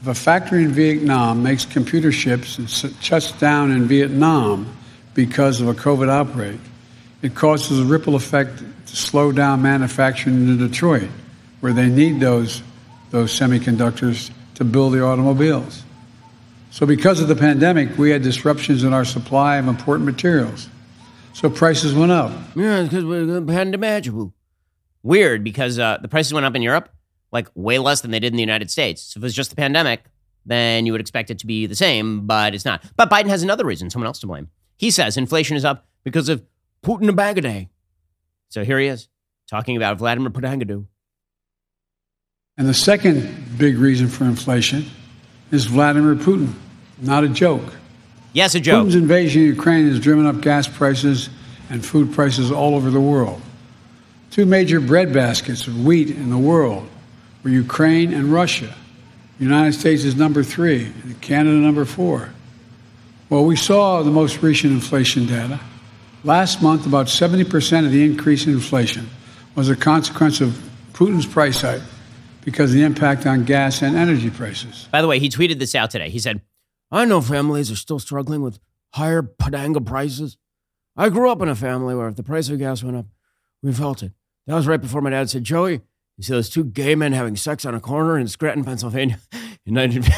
if 0.00 0.08
a 0.08 0.14
factory 0.14 0.64
in 0.64 0.70
Vietnam 0.70 1.42
makes 1.42 1.64
computer 1.64 2.10
chips 2.10 2.58
and 2.58 2.68
shuts 2.70 3.32
down 3.32 3.70
in 3.70 3.86
Vietnam 3.86 4.74
because 5.14 5.60
of 5.60 5.68
a 5.68 5.74
COVID 5.74 6.08
outbreak, 6.08 6.58
it 7.22 7.34
causes 7.34 7.80
a 7.80 7.84
ripple 7.84 8.14
effect 8.14 8.58
to 8.86 8.96
slow 8.96 9.32
down 9.32 9.60
manufacturing 9.60 10.36
in 10.48 10.58
Detroit, 10.58 11.10
where 11.60 11.72
they 11.72 11.88
need 11.88 12.20
those, 12.20 12.62
those 13.10 13.36
semiconductors 13.36 14.30
to 14.54 14.64
build 14.64 14.94
the 14.94 15.04
automobiles. 15.04 15.82
So, 16.70 16.86
because 16.86 17.20
of 17.20 17.28
the 17.28 17.36
pandemic, 17.36 17.96
we 17.98 18.10
had 18.10 18.22
disruptions 18.22 18.84
in 18.84 18.92
our 18.92 19.04
supply 19.04 19.56
of 19.56 19.68
important 19.68 20.06
materials. 20.06 20.68
So, 21.38 21.48
prices 21.48 21.94
went 21.94 22.10
up. 22.10 22.32
Yeah, 22.56 22.82
because 22.82 23.04
we're 23.04 23.40
pandemic. 23.42 24.06
Weird 25.04 25.44
because 25.44 25.78
uh, 25.78 25.98
the 26.02 26.08
prices 26.08 26.34
went 26.34 26.44
up 26.44 26.56
in 26.56 26.62
Europe 26.62 26.88
like 27.30 27.46
way 27.54 27.78
less 27.78 28.00
than 28.00 28.10
they 28.10 28.18
did 28.18 28.32
in 28.32 28.36
the 28.36 28.42
United 28.42 28.72
States. 28.72 29.02
So 29.02 29.18
if 29.18 29.22
it 29.22 29.26
was 29.26 29.34
just 29.34 29.50
the 29.50 29.56
pandemic, 29.56 30.02
then 30.46 30.84
you 30.84 30.90
would 30.90 31.00
expect 31.00 31.30
it 31.30 31.38
to 31.38 31.46
be 31.46 31.66
the 31.66 31.76
same, 31.76 32.26
but 32.26 32.56
it's 32.56 32.64
not. 32.64 32.82
But 32.96 33.08
Biden 33.08 33.28
has 33.28 33.44
another 33.44 33.64
reason, 33.64 33.88
someone 33.88 34.08
else 34.08 34.18
to 34.18 34.26
blame. 34.26 34.48
He 34.78 34.90
says 34.90 35.16
inflation 35.16 35.56
is 35.56 35.64
up 35.64 35.86
because 36.02 36.28
of 36.28 36.44
Putin 36.82 37.08
a 37.08 37.12
bag 37.12 37.38
a 37.38 37.42
day. 37.42 37.68
So 38.48 38.64
here 38.64 38.80
he 38.80 38.88
is 38.88 39.08
talking 39.48 39.76
about 39.76 39.96
Vladimir 39.98 40.30
Putin. 40.30 40.86
And 42.56 42.68
the 42.68 42.74
second 42.74 43.56
big 43.56 43.78
reason 43.78 44.08
for 44.08 44.24
inflation 44.24 44.86
is 45.52 45.66
Vladimir 45.66 46.16
Putin. 46.16 46.54
Not 47.00 47.22
a 47.22 47.28
joke. 47.28 47.74
Yes, 48.32 48.54
a 48.54 48.60
joke. 48.60 48.86
Putin's 48.86 48.94
invasion 48.94 49.42
of 49.42 49.48
Ukraine 49.48 49.88
has 49.88 50.00
driven 50.00 50.26
up 50.26 50.40
gas 50.40 50.68
prices 50.68 51.30
and 51.70 51.84
food 51.84 52.12
prices 52.12 52.50
all 52.50 52.74
over 52.74 52.90
the 52.90 53.00
world. 53.00 53.40
Two 54.30 54.46
major 54.46 54.80
bread 54.80 55.12
baskets 55.12 55.66
of 55.66 55.84
wheat 55.84 56.10
in 56.10 56.30
the 56.30 56.38
world 56.38 56.88
were 57.42 57.50
Ukraine 57.50 58.12
and 58.12 58.32
Russia. 58.32 58.74
The 59.38 59.44
United 59.44 59.72
States 59.72 60.04
is 60.04 60.16
number 60.16 60.42
three, 60.42 60.86
and 60.86 61.20
Canada 61.20 61.56
number 61.56 61.84
four. 61.84 62.30
Well, 63.30 63.44
we 63.44 63.56
saw 63.56 64.02
the 64.02 64.10
most 64.10 64.42
recent 64.42 64.72
inflation 64.72 65.26
data. 65.26 65.60
Last 66.24 66.62
month, 66.62 66.86
about 66.86 67.06
70% 67.06 67.86
of 67.86 67.92
the 67.92 68.04
increase 68.04 68.46
in 68.46 68.54
inflation 68.54 69.08
was 69.54 69.68
a 69.68 69.76
consequence 69.76 70.40
of 70.40 70.60
Putin's 70.92 71.26
price 71.26 71.60
hike 71.60 71.82
because 72.44 72.70
of 72.70 72.76
the 72.76 72.82
impact 72.82 73.26
on 73.26 73.44
gas 73.44 73.82
and 73.82 73.96
energy 73.96 74.30
prices. 74.30 74.88
By 74.90 75.02
the 75.02 75.08
way, 75.08 75.18
he 75.18 75.28
tweeted 75.28 75.58
this 75.58 75.74
out 75.74 75.90
today. 75.90 76.10
He 76.10 76.18
said, 76.18 76.40
I 76.90 77.04
know 77.04 77.20
families 77.20 77.70
are 77.70 77.76
still 77.76 77.98
struggling 77.98 78.42
with 78.42 78.58
higher 78.94 79.22
padanga 79.22 79.84
prices. 79.84 80.38
I 80.96 81.10
grew 81.10 81.30
up 81.30 81.42
in 81.42 81.48
a 81.48 81.54
family 81.54 81.94
where 81.94 82.08
if 82.08 82.16
the 82.16 82.22
price 82.22 82.48
of 82.48 82.58
gas 82.58 82.82
went 82.82 82.96
up, 82.96 83.06
we 83.62 83.72
felt 83.72 84.02
it. 84.02 84.12
That 84.46 84.54
was 84.54 84.66
right 84.66 84.80
before 84.80 85.02
my 85.02 85.10
dad 85.10 85.28
said, 85.28 85.44
Joey, 85.44 85.82
you 86.16 86.24
see 86.24 86.32
those 86.32 86.48
two 86.48 86.64
gay 86.64 86.94
men 86.94 87.12
having 87.12 87.36
sex 87.36 87.64
on 87.64 87.74
a 87.74 87.80
corner 87.80 88.18
in 88.18 88.26
Scranton, 88.26 88.64
Pennsylvania. 88.64 89.20
United. 89.64 90.08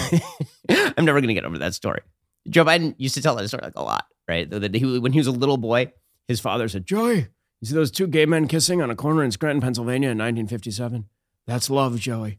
I'm 0.97 1.05
never 1.05 1.21
going 1.21 1.29
to 1.29 1.35
get 1.35 1.45
over 1.45 1.59
that 1.59 1.75
story. 1.75 2.01
Joe 2.49 2.64
Biden 2.64 2.95
used 2.99 3.16
to 3.16 3.23
tell 3.23 3.35
that 3.37 3.49
story 3.49 3.62
like 3.64 3.75
a 3.77 3.83
lot, 3.83 4.07
right? 4.29 4.49
When 4.49 5.12
he 5.12 5.18
was 5.18 5.27
a 5.27 5.33
little 5.33 5.57
boy, 5.57 5.93
his 6.29 6.41
father 6.41 6.68
said, 6.68 6.87
Joey, 6.87 7.27
You 7.61 7.66
see 7.66 7.75
those 7.75 7.91
two 7.91 8.07
gay 8.07 8.27
men 8.27 8.47
kissing 8.47 8.81
on 8.81 8.91
a 8.91 8.95
corner 8.97 9.25
in 9.25 9.33
Scranton, 9.33 9.61
Pennsylvania 9.61 10.11
in 10.11 10.18
1957? 10.18 11.07
That's 11.47 11.68
love, 11.68 11.99
Joey. 11.99 12.39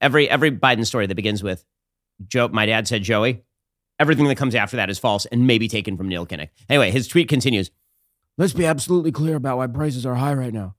Every 0.00 0.28
every 0.28 0.52
Biden 0.52 0.86
story 0.86 1.06
that 1.06 1.14
begins 1.14 1.42
with 1.42 1.64
Joe, 2.26 2.48
my 2.48 2.66
dad 2.66 2.88
said 2.88 3.02
Joey. 3.02 3.42
Everything 3.98 4.26
that 4.26 4.36
comes 4.36 4.54
after 4.54 4.76
that 4.76 4.90
is 4.90 4.98
false 4.98 5.24
and 5.26 5.46
maybe 5.46 5.68
taken 5.68 5.96
from 5.96 6.08
Neil 6.08 6.26
Kinnock. 6.26 6.50
Anyway, 6.68 6.90
his 6.90 7.06
tweet 7.06 7.28
continues. 7.28 7.70
Let's 8.36 8.52
be 8.52 8.66
absolutely 8.66 9.12
clear 9.12 9.36
about 9.36 9.58
why 9.58 9.68
prices 9.68 10.04
are 10.04 10.16
high 10.16 10.34
right 10.34 10.52
now. 10.52 10.74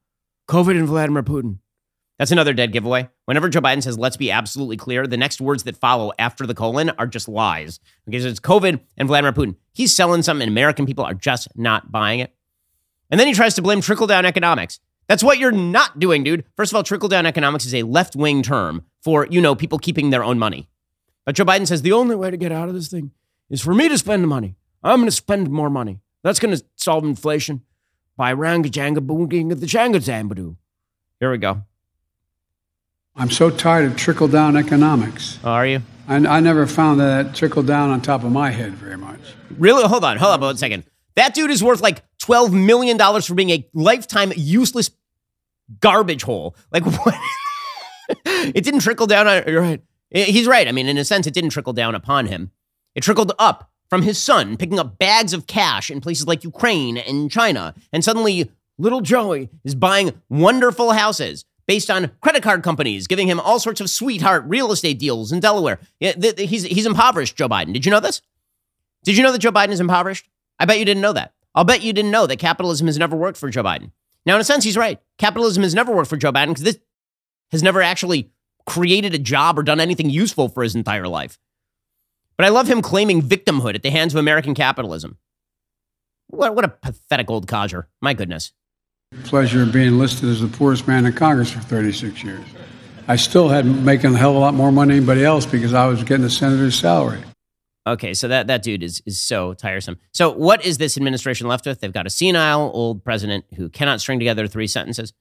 COVID 0.49 0.77
and 0.77 0.87
Vladimir 0.87 1.23
Putin. 1.23 1.59
That's 2.17 2.31
another 2.31 2.53
dead 2.53 2.71
giveaway. 2.71 3.09
Whenever 3.25 3.49
Joe 3.49 3.61
Biden 3.61 3.83
says, 3.83 3.97
let's 3.97 4.17
be 4.17 4.31
absolutely 4.31 4.77
clear, 4.77 5.05
the 5.05 5.17
next 5.17 5.41
words 5.41 5.63
that 5.63 5.75
follow 5.75 6.13
after 6.17 6.45
the 6.45 6.53
colon 6.53 6.91
are 6.91 7.07
just 7.07 7.27
lies. 7.27 7.79
Okay, 8.07 8.19
so 8.19 8.27
it's 8.27 8.39
COVID 8.39 8.79
and 8.97 9.07
Vladimir 9.07 9.33
Putin. 9.33 9.55
He's 9.73 9.93
selling 9.93 10.21
something, 10.21 10.43
and 10.43 10.51
American 10.51 10.85
people 10.85 11.03
are 11.03 11.13
just 11.13 11.47
not 11.55 11.91
buying 11.91 12.19
it. 12.19 12.33
And 13.09 13.19
then 13.19 13.27
he 13.27 13.33
tries 13.33 13.53
to 13.55 13.61
blame 13.61 13.81
trickle 13.81 14.07
down 14.07 14.25
economics. 14.25 14.79
That's 15.07 15.23
what 15.23 15.39
you're 15.39 15.51
not 15.51 15.99
doing, 15.99 16.23
dude. 16.23 16.45
First 16.55 16.71
of 16.71 16.77
all, 16.77 16.83
trickle 16.83 17.09
down 17.09 17.25
economics 17.25 17.65
is 17.65 17.75
a 17.75 17.83
left 17.83 18.15
wing 18.15 18.41
term 18.41 18.85
for, 19.03 19.27
you 19.29 19.41
know, 19.41 19.53
people 19.53 19.77
keeping 19.77 20.09
their 20.09 20.23
own 20.23 20.39
money. 20.39 20.69
But 21.25 21.35
Joe 21.35 21.45
Biden 21.45 21.67
says 21.67 21.81
the 21.81 21.91
only 21.91 22.15
way 22.15 22.29
to 22.29 22.37
get 22.37 22.51
out 22.51 22.69
of 22.69 22.75
this 22.75 22.87
thing 22.87 23.11
is 23.49 23.61
for 23.61 23.73
me 23.73 23.89
to 23.89 23.97
spend 23.97 24.23
the 24.23 24.27
money. 24.27 24.55
I'm 24.83 24.97
going 24.99 25.07
to 25.07 25.11
spend 25.11 25.49
more 25.49 25.69
money. 25.69 25.99
That's 26.23 26.39
going 26.39 26.55
to 26.55 26.63
solve 26.75 27.03
inflation 27.03 27.61
by 28.15 28.33
ranga 28.33 28.69
janga 28.69 28.99
booging 28.99 29.49
the 29.49 29.65
janga 29.65 29.95
zambadoo. 29.95 30.55
Here 31.19 31.31
we 31.31 31.37
go. 31.37 31.63
I'm 33.15 33.31
so 33.31 33.49
tired 33.49 33.85
of 33.85 33.95
trickle 33.95 34.27
down 34.27 34.57
economics. 34.57 35.39
Oh, 35.43 35.51
are 35.51 35.65
you? 35.65 35.81
I, 36.07 36.15
I 36.15 36.39
never 36.41 36.67
found 36.67 36.99
that 36.99 37.33
trickle 37.33 37.63
down 37.63 37.89
on 37.89 38.01
top 38.01 38.23
of 38.23 38.31
my 38.31 38.51
head 38.51 38.73
very 38.73 38.97
much. 38.97 39.19
Really? 39.57 39.87
Hold 39.87 40.03
on. 40.03 40.17
Hold 40.17 40.33
on 40.33 40.41
one 40.41 40.57
second. 40.57 40.83
That 41.15 41.33
dude 41.33 41.49
is 41.49 41.63
worth 41.63 41.81
like 41.81 42.03
$12 42.19 42.51
million 42.51 42.97
for 43.21 43.33
being 43.33 43.51
a 43.51 43.67
lifetime 43.73 44.33
useless 44.35 44.91
garbage 45.79 46.23
hole. 46.23 46.55
Like, 46.71 46.85
what? 47.05 47.15
it 48.25 48.63
didn't 48.63 48.81
trickle 48.81 49.07
down. 49.07 49.27
On, 49.27 49.43
you're 49.47 49.61
right. 49.61 49.81
He's 50.11 50.47
right. 50.47 50.67
I 50.67 50.71
mean, 50.71 50.87
in 50.87 50.97
a 50.97 51.05
sense, 51.05 51.27
it 51.27 51.33
didn't 51.33 51.49
trickle 51.49 51.73
down 51.73 51.95
upon 51.95 52.27
him. 52.27 52.51
It 52.93 53.01
trickled 53.01 53.33
up 53.39 53.71
from 53.89 54.01
his 54.01 54.17
son, 54.17 54.57
picking 54.57 54.79
up 54.79 54.97
bags 54.97 55.33
of 55.33 55.47
cash 55.47 55.89
in 55.89 56.01
places 56.01 56.27
like 56.27 56.43
Ukraine 56.43 56.97
and 56.97 57.29
China. 57.29 57.73
And 57.91 58.03
suddenly, 58.03 58.49
little 58.77 59.01
Joey 59.01 59.49
is 59.63 59.75
buying 59.75 60.13
wonderful 60.29 60.91
houses 60.91 61.45
based 61.67 61.89
on 61.89 62.11
credit 62.21 62.43
card 62.43 62.63
companies 62.63 63.07
giving 63.07 63.27
him 63.27 63.39
all 63.39 63.59
sorts 63.59 63.81
of 63.81 63.89
sweetheart 63.89 64.43
real 64.47 64.71
estate 64.71 64.99
deals 64.99 65.31
in 65.31 65.39
Delaware. 65.39 65.79
He's, 65.99 66.63
he's 66.63 66.85
impoverished, 66.85 67.35
Joe 67.35 67.49
Biden. 67.49 67.73
Did 67.73 67.85
you 67.85 67.91
know 67.91 67.99
this? 67.99 68.21
Did 69.03 69.17
you 69.17 69.23
know 69.23 69.31
that 69.31 69.39
Joe 69.39 69.51
Biden 69.51 69.69
is 69.69 69.79
impoverished? 69.79 70.29
I 70.59 70.65
bet 70.65 70.79
you 70.79 70.85
didn't 70.85 71.01
know 71.01 71.13
that. 71.13 71.33
I'll 71.53 71.63
bet 71.63 71.83
you 71.83 71.93
didn't 71.93 72.11
know 72.11 72.27
that 72.27 72.37
capitalism 72.37 72.87
has 72.87 72.97
never 72.97 73.15
worked 73.15 73.37
for 73.37 73.49
Joe 73.49 73.63
Biden. 73.63 73.91
Now, 74.25 74.35
in 74.35 74.41
a 74.41 74.43
sense, 74.43 74.63
he's 74.63 74.77
right. 74.77 74.99
Capitalism 75.17 75.63
has 75.63 75.75
never 75.75 75.93
worked 75.93 76.09
for 76.09 76.17
Joe 76.17 76.31
Biden 76.31 76.47
because 76.47 76.63
this 76.63 76.79
has 77.51 77.63
never 77.63 77.81
actually 77.81 78.31
created 78.65 79.13
a 79.13 79.19
job 79.19 79.57
or 79.59 79.63
done 79.63 79.79
anything 79.79 80.09
useful 80.09 80.49
for 80.49 80.63
his 80.63 80.75
entire 80.75 81.07
life. 81.07 81.39
But 82.37 82.45
I 82.45 82.49
love 82.49 82.67
him 82.67 82.81
claiming 82.81 83.21
victimhood 83.21 83.75
at 83.75 83.83
the 83.83 83.91
hands 83.91 84.13
of 84.13 84.19
American 84.19 84.53
capitalism. 84.53 85.17
What, 86.27 86.55
what 86.55 86.65
a 86.65 86.69
pathetic 86.69 87.29
old 87.29 87.47
codger. 87.47 87.87
My 88.01 88.13
goodness 88.13 88.51
pleasure 89.23 89.63
of 89.63 89.71
being 89.71 89.97
listed 89.97 90.29
as 90.29 90.41
the 90.41 90.47
poorest 90.47 90.87
man 90.87 91.05
in 91.05 91.13
Congress 91.13 91.51
for 91.51 91.59
36 91.59 92.23
years. 92.23 92.45
I 93.07 93.15
still 93.15 93.49
had 93.49 93.65
making 93.65 94.13
a 94.13 94.17
hell 94.17 94.31
of 94.31 94.37
a 94.37 94.39
lot 94.39 94.53
more 94.53 94.71
money 94.71 94.93
than 94.93 94.97
anybody 94.97 95.23
else 95.23 95.45
because 95.45 95.73
I 95.73 95.85
was 95.85 96.03
getting 96.03 96.25
a 96.25 96.29
senator's 96.29 96.77
salary. 96.77 97.21
Okay, 97.87 98.15
so 98.15 98.27
that, 98.27 98.47
that 98.47 98.63
dude 98.63 98.81
is, 98.81 99.03
is 99.05 99.21
so 99.21 99.53
tiresome. 99.53 99.99
So, 100.11 100.31
what 100.31 100.65
is 100.65 100.79
this 100.79 100.97
administration 100.97 101.47
left 101.47 101.67
with? 101.67 101.81
They've 101.81 101.93
got 101.93 102.07
a 102.07 102.09
senile 102.09 102.71
old 102.73 103.03
president 103.03 103.45
who 103.55 103.69
cannot 103.69 104.01
string 104.01 104.17
together 104.17 104.47
three 104.47 104.65
sentences. 104.65 105.13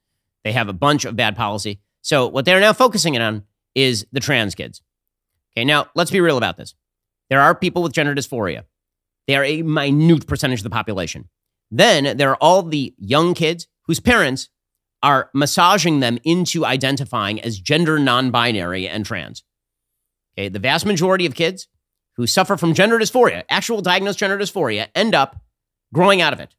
They 0.45 0.53
have 0.53 0.68
a 0.68 0.72
bunch 0.72 1.05
of 1.05 1.14
bad 1.14 1.36
policy. 1.36 1.80
So, 2.05 2.28
what 2.28 2.44
they're 2.44 2.61
now 2.61 2.74
focusing 2.74 3.14
it 3.14 3.22
on 3.22 3.44
is 3.74 4.07
the 4.12 4.20
trans 4.20 4.55
kids. 4.55 4.82
Okay, 5.57 5.64
now 5.64 5.86
let's 5.94 6.11
be 6.11 6.20
real 6.20 6.36
about 6.36 6.59
this. 6.59 6.74
There 7.30 7.40
are 7.40 7.55
people 7.55 7.82
with 7.82 7.94
gender 7.94 8.14
dysphoria, 8.14 8.64
they 9.26 9.36
are 9.36 9.44
a 9.44 9.62
minute 9.62 10.26
percentage 10.26 10.61
of 10.61 10.64
the 10.64 10.70
population. 10.70 11.30
Then 11.70 12.18
there 12.18 12.30
are 12.30 12.38
all 12.42 12.62
the 12.62 12.94
young 12.98 13.32
kids 13.32 13.66
whose 13.86 14.00
parents 14.00 14.50
are 15.02 15.30
massaging 15.34 16.00
them 16.00 16.18
into 16.24 16.66
identifying 16.66 17.40
as 17.40 17.59
gender 17.59 17.98
non 17.98 18.30
binary 18.30 18.86
and 18.86 19.07
trans. 19.07 19.42
Okay, 20.36 20.50
the 20.50 20.59
vast 20.59 20.84
majority 20.84 21.24
of 21.24 21.34
kids 21.34 21.68
who 22.16 22.26
suffer 22.26 22.59
from 22.59 22.74
gender 22.74 22.98
dysphoria, 22.98 23.44
actual 23.48 23.80
diagnosed 23.80 24.18
gender 24.18 24.38
dysphoria, 24.38 24.88
end 24.94 25.14
up 25.14 25.40
growing 25.94 26.20
out 26.20 26.34
of 26.34 26.40
it. 26.40 26.55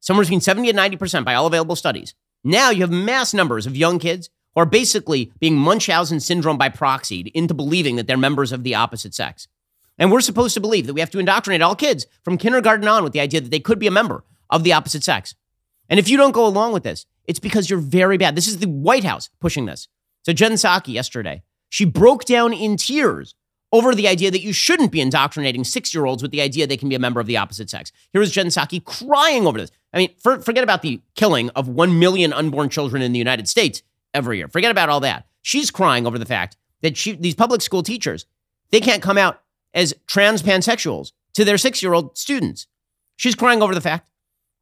Somewhere 0.00 0.24
between 0.24 0.40
70 0.40 0.70
and 0.70 0.78
90% 0.78 1.24
by 1.24 1.34
all 1.34 1.46
available 1.46 1.76
studies. 1.76 2.14
Now 2.42 2.70
you 2.70 2.80
have 2.80 2.90
mass 2.90 3.34
numbers 3.34 3.66
of 3.66 3.76
young 3.76 3.98
kids 3.98 4.30
are 4.56 4.66
basically 4.66 5.30
being 5.38 5.56
Munchausen 5.56 6.18
syndrome 6.18 6.58
by 6.58 6.70
proxy 6.70 7.30
into 7.34 7.54
believing 7.54 7.96
that 7.96 8.06
they're 8.06 8.16
members 8.16 8.52
of 8.52 8.64
the 8.64 8.74
opposite 8.74 9.14
sex. 9.14 9.46
And 9.98 10.10
we're 10.10 10.20
supposed 10.20 10.54
to 10.54 10.60
believe 10.60 10.86
that 10.86 10.94
we 10.94 11.00
have 11.00 11.10
to 11.10 11.18
indoctrinate 11.18 11.62
all 11.62 11.76
kids 11.76 12.06
from 12.22 12.38
kindergarten 12.38 12.88
on 12.88 13.04
with 13.04 13.12
the 13.12 13.20
idea 13.20 13.40
that 13.40 13.50
they 13.50 13.60
could 13.60 13.78
be 13.78 13.86
a 13.86 13.92
member 13.92 14.24
of 14.50 14.64
the 14.64 14.72
opposite 14.72 15.04
sex. 15.04 15.34
And 15.88 16.00
if 16.00 16.08
you 16.08 16.16
don't 16.16 16.32
go 16.32 16.46
along 16.46 16.72
with 16.72 16.82
this, 16.82 17.06
it's 17.26 17.38
because 17.38 17.70
you're 17.70 17.78
very 17.78 18.16
bad. 18.16 18.34
This 18.34 18.48
is 18.48 18.58
the 18.58 18.68
White 18.68 19.04
House 19.04 19.30
pushing 19.40 19.66
this. 19.66 19.88
So 20.22 20.32
Jen 20.32 20.52
Psaki 20.52 20.92
yesterday, 20.92 21.42
she 21.68 21.84
broke 21.84 22.24
down 22.24 22.52
in 22.52 22.76
tears 22.76 23.34
over 23.72 23.94
the 23.94 24.08
idea 24.08 24.30
that 24.30 24.42
you 24.42 24.52
shouldn't 24.52 24.92
be 24.92 25.00
indoctrinating 25.00 25.64
six-year-olds 25.64 26.22
with 26.22 26.30
the 26.30 26.40
idea 26.40 26.66
they 26.66 26.76
can 26.76 26.88
be 26.88 26.94
a 26.94 27.00
member 27.00 27.20
of 27.20 27.26
the 27.26 27.36
opposite 27.36 27.68
sex. 27.68 27.92
Here 28.12 28.20
was 28.20 28.30
Jen 28.30 28.46
Psaki 28.46 28.82
crying 28.84 29.46
over 29.46 29.58
this. 29.58 29.70
I 29.92 29.98
mean, 29.98 30.14
for, 30.18 30.40
forget 30.40 30.64
about 30.64 30.82
the 30.82 31.00
killing 31.14 31.50
of 31.50 31.68
1 31.68 31.98
million 31.98 32.32
unborn 32.32 32.68
children 32.68 33.02
in 33.02 33.12
the 33.12 33.18
United 33.18 33.48
States 33.48 33.82
every 34.16 34.38
year. 34.38 34.48
Forget 34.48 34.70
about 34.70 34.88
all 34.88 35.00
that. 35.00 35.26
She's 35.42 35.70
crying 35.70 36.06
over 36.06 36.18
the 36.18 36.26
fact 36.26 36.56
that 36.82 36.96
she, 36.96 37.12
these 37.12 37.34
public 37.34 37.60
school 37.60 37.82
teachers, 37.82 38.26
they 38.70 38.80
can't 38.80 39.02
come 39.02 39.18
out 39.18 39.42
as 39.74 39.94
trans 40.06 40.42
pansexuals 40.42 41.12
to 41.34 41.44
their 41.44 41.58
six-year-old 41.58 42.16
students. 42.16 42.66
She's 43.16 43.34
crying 43.34 43.62
over 43.62 43.74
the 43.74 43.80
fact 43.80 44.08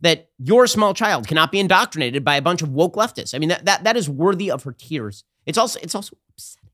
that 0.01 0.29
your 0.39 0.67
small 0.67 0.93
child 0.93 1.27
cannot 1.27 1.51
be 1.53 1.61
indoctrinated 1.61 2.25
by 2.25 2.37
a 2.37 2.43
bunch 2.43 2.63
of 2.63 2.71
woke 2.71 2.95
leftists. 2.95 3.35
I 3.35 3.39
mean, 3.39 3.49
that, 3.49 3.65
that, 3.65 3.85
that 3.85 3.97
is 3.97 4.09
worthy 4.09 4.51
of 4.51 4.65
her 4.65 4.73
tears. 4.73 5.25
It's 5.47 5.57
also, 5.57 5.79
it's 5.83 5.95
also 5.95 6.17
upsetting. 6.31 6.71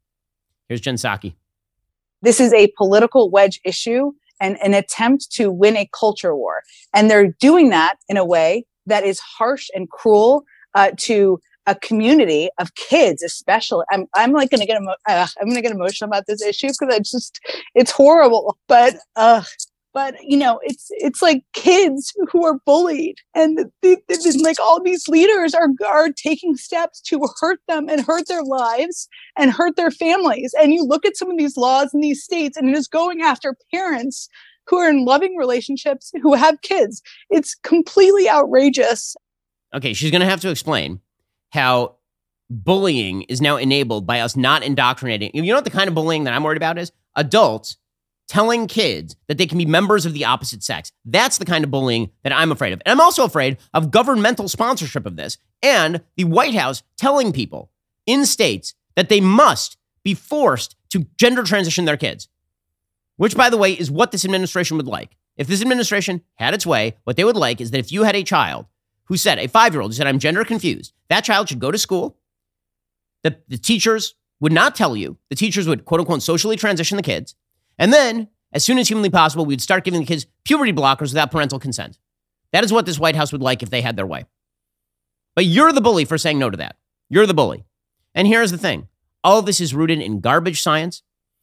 Here's 0.68 0.80
Jen 0.80 0.96
Psaki. 0.96 1.34
This 2.22 2.40
is 2.40 2.52
a 2.52 2.72
political 2.76 3.30
wedge 3.30 3.60
issue 3.64 4.12
and 4.40 4.56
an 4.62 4.74
attempt 4.74 5.30
to 5.32 5.52
win 5.52 5.76
a 5.76 5.88
culture 5.98 6.34
war. 6.34 6.62
And 6.94 7.10
they're 7.10 7.32
doing 7.40 7.70
that 7.70 7.96
in 8.08 8.16
a 8.16 8.24
way 8.24 8.64
that 8.86 9.04
is 9.04 9.20
harsh 9.20 9.68
and 9.74 9.88
cruel 9.90 10.44
uh, 10.74 10.92
to 10.96 11.38
a 11.70 11.74
community 11.76 12.50
of 12.58 12.74
kids, 12.74 13.22
especially. 13.22 13.84
I'm, 13.90 14.06
I'm 14.14 14.32
like 14.32 14.50
going 14.50 14.60
to 14.60 14.66
get, 14.66 14.80
emo- 14.80 14.94
uh, 15.08 15.26
I'm 15.40 15.46
going 15.46 15.56
to 15.56 15.62
get 15.62 15.72
emotional 15.72 16.08
about 16.10 16.26
this 16.26 16.42
issue 16.42 16.68
because 16.68 16.94
it's 16.94 17.10
just, 17.10 17.40
it's 17.74 17.90
horrible. 17.90 18.58
But 18.68 18.96
uh, 19.16 19.42
but 19.92 20.14
you 20.22 20.36
know 20.36 20.60
it's 20.62 20.88
it's 20.90 21.22
like 21.22 21.42
kids 21.52 22.12
who 22.30 22.44
are 22.44 22.58
bullied 22.66 23.16
and 23.34 23.70
like 23.82 24.60
all 24.60 24.82
these 24.82 25.08
leaders 25.08 25.54
are 25.54 25.68
are 25.86 26.10
taking 26.10 26.56
steps 26.56 27.00
to 27.00 27.26
hurt 27.40 27.60
them 27.68 27.88
and 27.88 28.02
hurt 28.02 28.28
their 28.28 28.42
lives 28.42 29.08
and 29.36 29.50
hurt 29.50 29.76
their 29.76 29.90
families 29.90 30.54
and 30.60 30.72
you 30.72 30.84
look 30.84 31.04
at 31.04 31.16
some 31.16 31.30
of 31.30 31.38
these 31.38 31.56
laws 31.56 31.92
in 31.92 32.00
these 32.00 32.22
states 32.22 32.56
and 32.56 32.68
it 32.68 32.76
is 32.76 32.88
going 32.88 33.20
after 33.22 33.56
parents 33.72 34.28
who 34.66 34.76
are 34.76 34.88
in 34.88 35.04
loving 35.04 35.36
relationships 35.36 36.12
who 36.22 36.34
have 36.34 36.60
kids 36.62 37.02
it's 37.30 37.54
completely 37.54 38.28
outrageous 38.28 39.16
okay 39.74 39.92
she's 39.92 40.10
going 40.10 40.20
to 40.20 40.26
have 40.26 40.40
to 40.40 40.50
explain 40.50 41.00
how 41.50 41.96
bullying 42.48 43.22
is 43.22 43.40
now 43.40 43.56
enabled 43.56 44.06
by 44.06 44.20
us 44.20 44.36
not 44.36 44.62
indoctrinating 44.62 45.30
you 45.32 45.42
know 45.42 45.54
what 45.54 45.64
the 45.64 45.70
kind 45.70 45.88
of 45.88 45.94
bullying 45.94 46.24
that 46.24 46.34
i'm 46.34 46.42
worried 46.42 46.56
about 46.56 46.78
is 46.78 46.90
adults 47.14 47.76
telling 48.30 48.68
kids 48.68 49.16
that 49.26 49.38
they 49.38 49.46
can 49.46 49.58
be 49.58 49.66
members 49.66 50.06
of 50.06 50.12
the 50.12 50.24
opposite 50.24 50.62
sex. 50.62 50.92
That's 51.04 51.38
the 51.38 51.44
kind 51.44 51.64
of 51.64 51.70
bullying 51.72 52.12
that 52.22 52.32
I'm 52.32 52.52
afraid 52.52 52.72
of. 52.72 52.80
And 52.86 52.92
I'm 52.92 53.00
also 53.00 53.24
afraid 53.24 53.56
of 53.74 53.90
governmental 53.90 54.48
sponsorship 54.48 55.04
of 55.04 55.16
this 55.16 55.36
and 55.64 56.00
the 56.16 56.22
White 56.22 56.54
House 56.54 56.84
telling 56.96 57.32
people 57.32 57.72
in 58.06 58.24
states 58.24 58.72
that 58.94 59.08
they 59.08 59.20
must 59.20 59.78
be 60.04 60.14
forced 60.14 60.76
to 60.90 61.08
gender 61.18 61.42
transition 61.42 61.86
their 61.86 61.96
kids, 61.96 62.28
which, 63.16 63.36
by 63.36 63.50
the 63.50 63.58
way, 63.58 63.72
is 63.72 63.90
what 63.90 64.12
this 64.12 64.24
administration 64.24 64.76
would 64.76 64.86
like. 64.86 65.16
If 65.36 65.48
this 65.48 65.60
administration 65.60 66.22
had 66.36 66.54
its 66.54 66.64
way, 66.64 66.98
what 67.02 67.16
they 67.16 67.24
would 67.24 67.36
like 67.36 67.60
is 67.60 67.72
that 67.72 67.78
if 67.78 67.90
you 67.90 68.04
had 68.04 68.14
a 68.14 68.22
child 68.22 68.66
who 69.10 69.16
said, 69.16 69.40
a 69.40 69.48
five 69.48 69.74
year 69.74 69.82
old 69.82 69.90
who 69.90 69.96
said, 69.96 70.06
I'm 70.06 70.20
gender 70.20 70.44
confused, 70.44 70.94
that 71.08 71.24
child 71.24 71.48
should 71.48 71.58
go 71.58 71.72
to 71.72 71.76
school. 71.76 72.16
The, 73.24 73.36
the 73.48 73.58
teachers 73.58 74.14
would 74.38 74.52
not 74.52 74.76
tell 74.76 74.96
you. 74.96 75.18
The 75.28 75.34
teachers 75.34 75.66
would, 75.66 75.84
quote 75.84 76.00
unquote, 76.00 76.22
socially 76.22 76.56
transition 76.56 76.96
the 76.96 77.02
kids. 77.02 77.34
And 77.76 77.92
then, 77.92 78.28
as 78.52 78.64
soon 78.64 78.78
as 78.78 78.88
humanly 78.88 79.10
possible, 79.10 79.44
we'd 79.44 79.60
start 79.60 79.82
giving 79.82 79.98
the 79.98 80.06
kids 80.06 80.26
puberty 80.44 80.72
blockers 80.72 81.10
without 81.10 81.32
parental 81.32 81.58
consent. 81.58 81.98
That 82.52 82.62
is 82.62 82.72
what 82.72 82.86
this 82.86 83.00
White 83.00 83.16
House 83.16 83.32
would 83.32 83.42
like 83.42 83.64
if 83.64 83.70
they 83.70 83.82
had 83.82 83.96
their 83.96 84.06
way. 84.06 84.26
But 85.34 85.44
you're 85.44 85.72
the 85.72 85.80
bully 85.80 86.04
for 86.04 86.16
saying 86.16 86.38
no 86.38 86.48
to 86.48 86.56
that. 86.58 86.76
You're 87.08 87.26
the 87.26 87.34
bully. 87.34 87.64
And 88.14 88.28
here's 88.28 88.52
the 88.52 88.58
thing 88.58 88.86
all 89.24 89.40
of 89.40 89.46
this 89.46 89.60
is 89.60 89.74
rooted 89.74 90.00
in 90.00 90.20
garbage 90.20 90.62
science. 90.62 91.02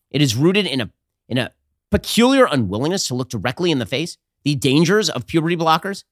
It 0.09 0.21
is 0.21 0.37
rooted 0.37 0.65
in 0.65 0.79
a, 0.79 0.89
in 1.27 1.37
a 1.37 1.51
peculiar 1.91 2.47
unwillingness 2.49 3.09
to 3.09 3.13
look 3.13 3.29
directly 3.29 3.71
in 3.71 3.79
the 3.79 3.85
face 3.85 4.17
the 4.43 4.55
dangers 4.55 5.09
of 5.09 5.27
puberty 5.27 5.57
blockers 5.57 6.05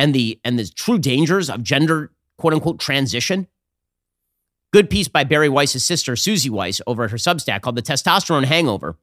and 0.00 0.14
the 0.14 0.40
and 0.44 0.58
the 0.58 0.66
true 0.66 0.98
dangers 0.98 1.50
of 1.50 1.62
gender 1.62 2.10
quote 2.38 2.54
unquote 2.54 2.80
transition. 2.80 3.46
Good 4.72 4.88
piece 4.88 5.08
by 5.08 5.24
Bari 5.24 5.50
Weiss's 5.50 5.84
sister, 5.84 6.16
Suzy 6.16 6.48
Weiss, 6.48 6.80
over 6.86 7.04
at 7.04 7.10
her 7.10 7.18
Substack 7.18 7.60
called 7.60 7.76
The 7.76 7.82
Testosterone 7.82 8.44
Hangover. 8.44 8.96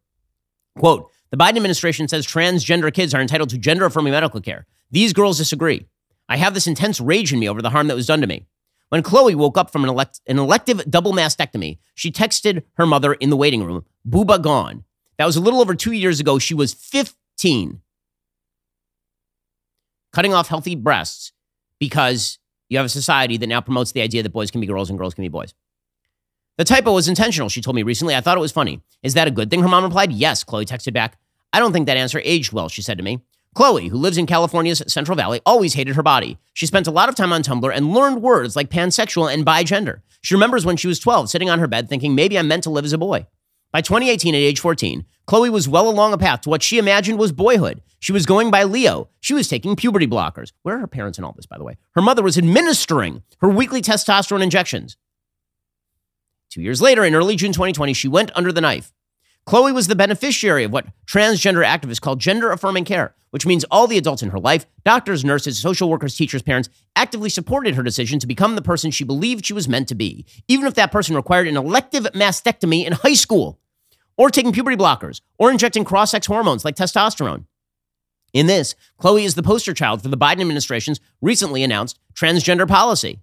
Quote 0.76 1.12
The 1.30 1.38
Biden 1.38 1.58
administration 1.58 2.08
says 2.08 2.26
transgender 2.26 2.92
kids 2.92 3.14
are 3.14 3.22
entitled 3.22 3.50
to 3.50 3.60
gender 3.60 3.86
affirming 3.86 4.12
medical 4.12 4.42
care. 4.42 4.66
These 4.90 5.14
girls 5.14 5.38
disagree. 5.38 5.86
I 6.30 6.38
have 6.38 6.56
this 6.56 6.66
intense 6.66 7.00
rage 7.00 7.32
in 7.32 7.40
me 7.40 7.48
over 7.48 7.62
the 7.62 7.70
harm 7.70 7.88
that 7.90 7.96
was 7.96 8.08
done 8.08 8.22
to 8.22 8.28
me. 8.28 8.48
When 8.90 9.04
Chloe 9.04 9.36
woke 9.36 9.58
up 9.58 9.72
from 9.72 9.84
an, 9.84 9.90
elect- 9.92 10.22
an 10.26 10.40
elective 10.40 10.90
double 10.90 11.14
mastectomy, 11.14 11.78
she 11.94 12.12
texted 12.12 12.64
her 12.74 12.88
mother 12.88 13.14
in 13.14 13.30
the 13.30 13.38
waiting 13.38 13.64
room, 13.64 13.86
Booba 14.08 14.42
gone. 14.42 14.84
That 15.18 15.26
was 15.26 15.36
a 15.36 15.42
little 15.42 15.62
over 15.62 15.76
two 15.76 15.92
years 15.92 16.20
ago. 16.20 16.40
She 16.40 16.56
was 16.56 16.74
15. 16.74 17.82
Cutting 20.14 20.34
off 20.34 20.48
healthy 20.48 20.76
breasts 20.76 21.32
because 21.80 22.40
you 22.70 22.78
have 22.78 22.86
a 22.86 22.90
society 22.90 23.38
that 23.38 23.48
now 23.48 23.62
promotes 23.62 23.92
the 23.92 24.02
idea 24.02 24.24
that 24.24 24.32
boys 24.32 24.52
can 24.52 24.62
be 24.62 24.68
girls 24.68 24.90
and 24.90 24.98
girls 24.98 25.14
can 25.14 25.24
be 25.24 25.30
boys. 25.30 25.54
The 26.58 26.64
typo 26.64 26.94
was 26.94 27.08
intentional, 27.08 27.50
she 27.50 27.62
told 27.62 27.76
me 27.76 27.84
recently. 27.84 28.16
I 28.16 28.22
thought 28.22 28.38
it 28.38 28.42
was 28.42 28.52
funny. 28.52 28.82
Is 29.04 29.14
that 29.14 29.28
a 29.28 29.32
good 29.32 29.52
thing? 29.52 29.62
Her 29.62 29.68
mom 29.68 29.84
replied, 29.84 30.12
Yes. 30.12 30.44
Chloe 30.44 30.66
texted 30.66 30.94
back, 30.94 31.18
I 31.54 31.60
don't 31.60 31.72
think 31.72 31.86
that 31.86 31.98
answer 31.98 32.22
aged 32.24 32.52
well, 32.52 32.68
she 32.68 32.82
said 32.82 32.98
to 32.98 33.04
me. 33.04 33.20
Chloe, 33.56 33.88
who 33.88 33.98
lives 33.98 34.18
in 34.18 34.26
California's 34.28 34.84
Central 34.88 35.16
Valley, 35.16 35.42
always 35.46 35.74
hated 35.74 35.96
her 35.96 36.04
body. 36.04 36.38
She 36.54 36.66
spent 36.66 36.88
a 36.88 36.92
lot 36.92 37.10
of 37.10 37.16
time 37.16 37.34
on 37.34 37.42
Tumblr 37.42 37.76
and 37.76 37.94
learned 37.94 38.22
words 38.22 38.56
like 38.56 38.70
pansexual 38.70 39.34
and 39.34 39.46
bigender. 39.46 40.02
She 40.22 40.36
remembers 40.36 40.66
when 40.66 40.78
she 40.78 40.88
was 40.88 41.00
12, 41.00 41.30
sitting 41.30 41.50
on 41.50 41.60
her 41.60 41.68
bed 41.68 41.90
thinking, 41.90 42.14
maybe 42.14 42.38
I'm 42.38 42.48
meant 42.48 42.64
to 42.64 42.70
live 42.70 42.86
as 42.86 42.94
a 42.94 42.98
boy. 42.98 43.26
By 43.72 43.82
2018, 43.82 44.36
at 44.36 44.38
age 44.38 44.60
14, 44.60 45.06
Chloe 45.26 45.50
was 45.50 45.68
well 45.68 45.90
along 45.90 46.14
a 46.14 46.18
path 46.18 46.42
to 46.42 46.50
what 46.50 46.64
she 46.64 46.78
imagined 46.78 47.20
was 47.20 47.32
boyhood. 47.32 47.82
She 48.00 48.12
was 48.12 48.26
going 48.26 48.52
by 48.52 48.64
Leo. 48.64 49.10
She 49.20 49.34
was 49.34 49.48
taking 49.48 49.76
puberty 49.76 50.08
blockers. 50.08 50.52
Where 50.62 50.76
are 50.76 50.80
her 50.80 50.88
parents 50.88 51.18
in 51.18 51.24
all 51.24 51.34
this, 51.34 51.46
by 51.46 51.58
the 51.58 51.64
way? 51.64 51.78
Her 51.92 52.02
mother 52.02 52.22
was 52.22 52.38
administering 52.38 53.24
her 53.40 53.50
weekly 53.50 53.82
testosterone 53.82 54.44
injections. 54.44 54.98
Two 56.50 56.62
years 56.62 56.82
later, 56.82 57.04
in 57.04 57.16
early 57.16 57.36
June 57.36 57.52
2020, 57.52 57.94
she 57.94 58.08
went 58.08 58.32
under 58.36 58.52
the 58.52 58.62
knife. 58.62 58.94
Chloe 59.46 59.72
was 59.72 59.88
the 59.88 59.96
beneficiary 59.96 60.64
of 60.66 60.72
what 60.72 60.88
transgender 61.06 61.66
activists 61.66 62.02
call 62.02 62.18
gender 62.18 62.52
affirming 62.52 62.84
care, 62.84 63.16
which 63.32 63.46
means 63.46 63.64
all 63.72 63.88
the 63.88 63.98
adults 63.98 64.22
in 64.22 64.30
her 64.30 64.40
life, 64.40 64.66
doctors, 64.84 65.24
nurses, 65.24 65.58
social 65.58 65.90
workers, 65.90 66.16
teachers, 66.16 66.42
parents, 66.42 66.70
actively 66.96 67.30
supported 67.30 67.76
her 67.76 67.84
decision 67.84 68.20
to 68.20 68.28
become 68.28 68.56
the 68.56 68.62
person 68.62 68.92
she 68.92 69.04
believed 69.04 69.46
she 69.46 69.54
was 69.54 69.68
meant 69.68 69.88
to 69.88 69.96
be, 69.96 70.26
even 70.48 70.68
if 70.68 70.74
that 70.76 70.92
person 70.92 71.16
required 71.16 71.48
an 71.48 71.58
elective 71.58 72.04
mastectomy 72.14 72.86
in 72.86 72.94
high 72.94 73.14
school, 73.14 73.58
or 74.18 74.30
taking 74.30 74.52
puberty 74.52 74.76
blockers, 74.76 75.22
or 75.38 75.50
injecting 75.50 75.86
cross 75.86 76.12
sex 76.12 76.28
hormones 76.28 76.66
like 76.66 76.76
testosterone. 76.76 77.46
In 78.34 78.48
this, 78.48 78.76
Chloe 78.98 79.26
is 79.26 79.36
the 79.36 79.44
poster 79.44 79.74
child 79.74 80.02
for 80.02 80.10
the 80.10 80.18
Biden 80.18 80.42
administration's 80.42 81.00
recently 81.22 81.64
announced 81.64 82.00
transgender 82.14 82.68
policy. 82.68 83.22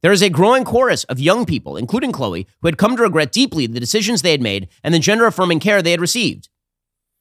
There 0.00 0.12
is 0.12 0.22
a 0.22 0.30
growing 0.30 0.64
chorus 0.64 1.04
of 1.04 1.18
young 1.18 1.44
people, 1.44 1.76
including 1.76 2.12
Chloe, 2.12 2.46
who 2.60 2.68
had 2.68 2.78
come 2.78 2.96
to 2.96 3.02
regret 3.02 3.32
deeply 3.32 3.66
the 3.66 3.80
decisions 3.80 4.22
they 4.22 4.30
had 4.30 4.40
made 4.40 4.68
and 4.84 4.94
the 4.94 5.00
gender 5.00 5.26
affirming 5.26 5.58
care 5.58 5.82
they 5.82 5.90
had 5.90 6.00
received. 6.00 6.48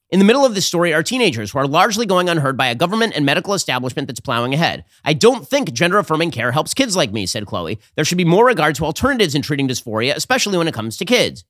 In 0.10 0.20
the 0.20 0.26
middle 0.26 0.46
of 0.46 0.56
this 0.56 0.66
story 0.66 0.94
are 0.94 1.04
teenagers 1.04 1.52
who 1.52 1.60
are 1.60 1.68
largely 1.68 2.06
going 2.06 2.30
unheard 2.30 2.56
by 2.56 2.68
a 2.68 2.76
government 2.76 3.14
and 3.16 3.26
medical 3.26 3.54
establishment 3.54 4.08
that's 4.08 4.22
plowing 4.22 4.54
ahead. 4.54 4.86
I 5.04 5.14
don't 5.14 5.46
think 5.46 5.74
gender 5.74 5.98
affirming 5.98 6.32
care 6.32 6.54
helps 6.54 6.74
kids 6.74 6.96
like 6.96 7.12
me, 7.12 7.26
said 7.26 7.46
Chloe. 7.46 7.80
There 7.96 8.06
should 8.06 8.18
be 8.18 8.24
more 8.24 8.46
regard 8.46 8.76
to 8.76 8.86
alternatives 8.86 9.36
in 9.36 9.42
treating 9.42 9.68
dysphoria, 9.68 10.16
especially 10.16 10.58
when 10.58 10.68
it 10.68 10.74
comes 10.74 10.96
to 10.98 11.06
kids. 11.06 11.44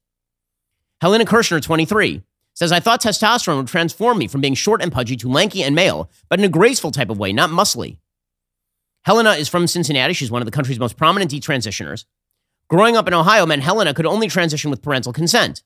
Helena 1.01 1.25
Kerschner, 1.25 1.61
23, 1.61 2.23
says, 2.57 2.71
I 2.71 2.79
thought 2.79 3.03
testosterone 3.03 3.57
would 3.57 3.67
transform 3.67 4.17
me 4.17 4.25
from 4.25 4.41
being 4.41 4.55
short 4.55 4.81
and 4.81 4.91
pudgy 4.91 5.15
to 5.17 5.29
lanky 5.29 5.61
and 5.61 5.75
male, 5.75 6.09
but 6.27 6.39
in 6.39 6.45
a 6.45 6.49
graceful 6.49 6.89
type 6.89 7.11
of 7.11 7.19
way, 7.19 7.31
not 7.31 7.51
muscly. 7.51 7.99
Helena 9.05 9.33
is 9.33 9.47
from 9.47 9.67
Cincinnati. 9.67 10.15
She's 10.15 10.31
one 10.31 10.41
of 10.41 10.47
the 10.47 10.51
country's 10.51 10.79
most 10.79 10.97
prominent 10.97 11.29
detransitioners. 11.29 12.05
Growing 12.67 12.97
up 12.97 13.07
in 13.07 13.13
Ohio 13.13 13.45
meant 13.45 13.61
Helena 13.61 13.93
could 13.93 14.07
only 14.07 14.27
transition 14.27 14.71
with 14.71 14.81
parental 14.81 15.13
consent. 15.13 15.61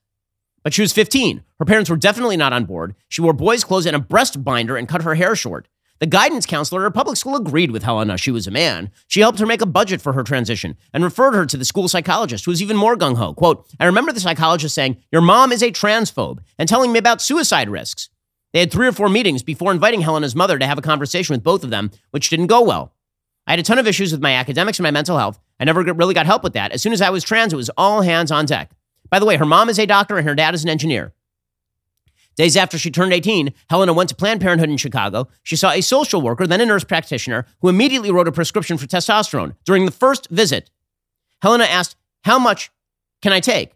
But 0.63 0.73
she 0.73 0.81
was 0.81 0.91
15. 0.91 1.41
Her 1.59 1.65
parents 1.65 1.89
were 1.89 1.95
definitely 1.95 2.35
not 2.35 2.51
on 2.51 2.65
board. 2.65 2.93
She 3.07 3.21
wore 3.21 3.31
boys' 3.31 3.63
clothes 3.63 3.85
and 3.85 3.95
a 3.95 3.99
breast 3.99 4.43
binder 4.43 4.75
and 4.75 4.85
cut 4.85 5.03
her 5.03 5.15
hair 5.15 5.33
short. 5.33 5.69
The 6.01 6.07
guidance 6.07 6.47
counselor 6.47 6.81
at 6.81 6.85
her 6.85 6.89
public 6.89 7.15
school 7.15 7.35
agreed 7.35 7.69
with 7.69 7.83
Helena. 7.83 8.17
She 8.17 8.31
was 8.31 8.47
a 8.47 8.51
man. 8.51 8.89
She 9.07 9.19
helped 9.19 9.37
her 9.37 9.45
make 9.45 9.61
a 9.61 9.67
budget 9.67 10.01
for 10.01 10.13
her 10.13 10.23
transition 10.23 10.75
and 10.95 11.03
referred 11.03 11.35
her 11.35 11.45
to 11.45 11.57
the 11.57 11.63
school 11.63 11.87
psychologist, 11.87 12.43
who 12.43 12.49
was 12.49 12.59
even 12.59 12.75
more 12.75 12.97
gung 12.97 13.17
ho. 13.17 13.35
Quote, 13.35 13.67
I 13.79 13.85
remember 13.85 14.11
the 14.11 14.19
psychologist 14.19 14.73
saying, 14.73 14.97
Your 15.11 15.21
mom 15.21 15.51
is 15.51 15.61
a 15.61 15.69
transphobe, 15.69 16.39
and 16.57 16.67
telling 16.67 16.91
me 16.91 16.97
about 16.97 17.21
suicide 17.21 17.69
risks. 17.69 18.09
They 18.51 18.61
had 18.61 18.71
three 18.71 18.87
or 18.87 18.91
four 18.91 19.09
meetings 19.09 19.43
before 19.43 19.71
inviting 19.71 20.01
Helena's 20.01 20.35
mother 20.35 20.57
to 20.57 20.65
have 20.65 20.79
a 20.79 20.81
conversation 20.81 21.35
with 21.35 21.43
both 21.43 21.63
of 21.63 21.69
them, 21.69 21.91
which 22.09 22.31
didn't 22.31 22.47
go 22.47 22.63
well. 22.63 22.95
I 23.45 23.51
had 23.51 23.59
a 23.59 23.63
ton 23.63 23.77
of 23.77 23.85
issues 23.85 24.11
with 24.11 24.23
my 24.23 24.33
academics 24.33 24.79
and 24.79 24.83
my 24.83 24.91
mental 24.91 25.19
health. 25.19 25.39
I 25.59 25.65
never 25.65 25.83
really 25.83 26.15
got 26.15 26.25
help 26.25 26.43
with 26.43 26.53
that. 26.53 26.71
As 26.71 26.81
soon 26.81 26.93
as 26.93 27.01
I 27.01 27.11
was 27.11 27.23
trans, 27.23 27.53
it 27.53 27.57
was 27.57 27.69
all 27.77 28.01
hands 28.01 28.31
on 28.31 28.47
deck. 28.47 28.71
By 29.11 29.19
the 29.19 29.27
way, 29.27 29.37
her 29.37 29.45
mom 29.45 29.69
is 29.69 29.77
a 29.77 29.85
doctor 29.85 30.17
and 30.17 30.27
her 30.27 30.33
dad 30.33 30.55
is 30.55 30.63
an 30.63 30.69
engineer. 30.71 31.13
Days 32.35 32.55
after 32.55 32.77
she 32.77 32.91
turned 32.91 33.13
18, 33.13 33.53
Helena 33.69 33.93
went 33.93 34.09
to 34.09 34.15
Planned 34.15 34.41
Parenthood 34.41 34.69
in 34.69 34.77
Chicago. 34.77 35.27
She 35.43 35.55
saw 35.55 35.71
a 35.71 35.81
social 35.81 36.21
worker, 36.21 36.47
then 36.47 36.61
a 36.61 36.65
nurse 36.65 36.83
practitioner, 36.83 37.45
who 37.59 37.69
immediately 37.69 38.11
wrote 38.11 38.27
a 38.27 38.31
prescription 38.31 38.77
for 38.77 38.87
testosterone. 38.87 39.55
During 39.65 39.85
the 39.85 39.91
first 39.91 40.29
visit, 40.29 40.69
Helena 41.41 41.65
asked, 41.65 41.95
How 42.23 42.39
much 42.39 42.71
can 43.21 43.33
I 43.33 43.39
take? 43.41 43.73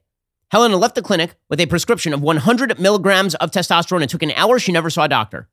Helena 0.51 0.78
left 0.78 0.95
the 0.95 1.01
clinic 1.01 1.36
with 1.49 1.60
a 1.60 1.66
prescription 1.66 2.14
of 2.14 2.22
100 2.22 2.80
milligrams 2.80 3.36
of 3.36 3.51
testosterone. 3.51 4.01
and 4.01 4.10
took 4.10 4.24
an 4.24 4.32
hour. 4.32 4.58
She 4.58 4.72
never 4.72 4.89
saw 4.89 5.03
a 5.03 5.10
doctor. 5.10 5.49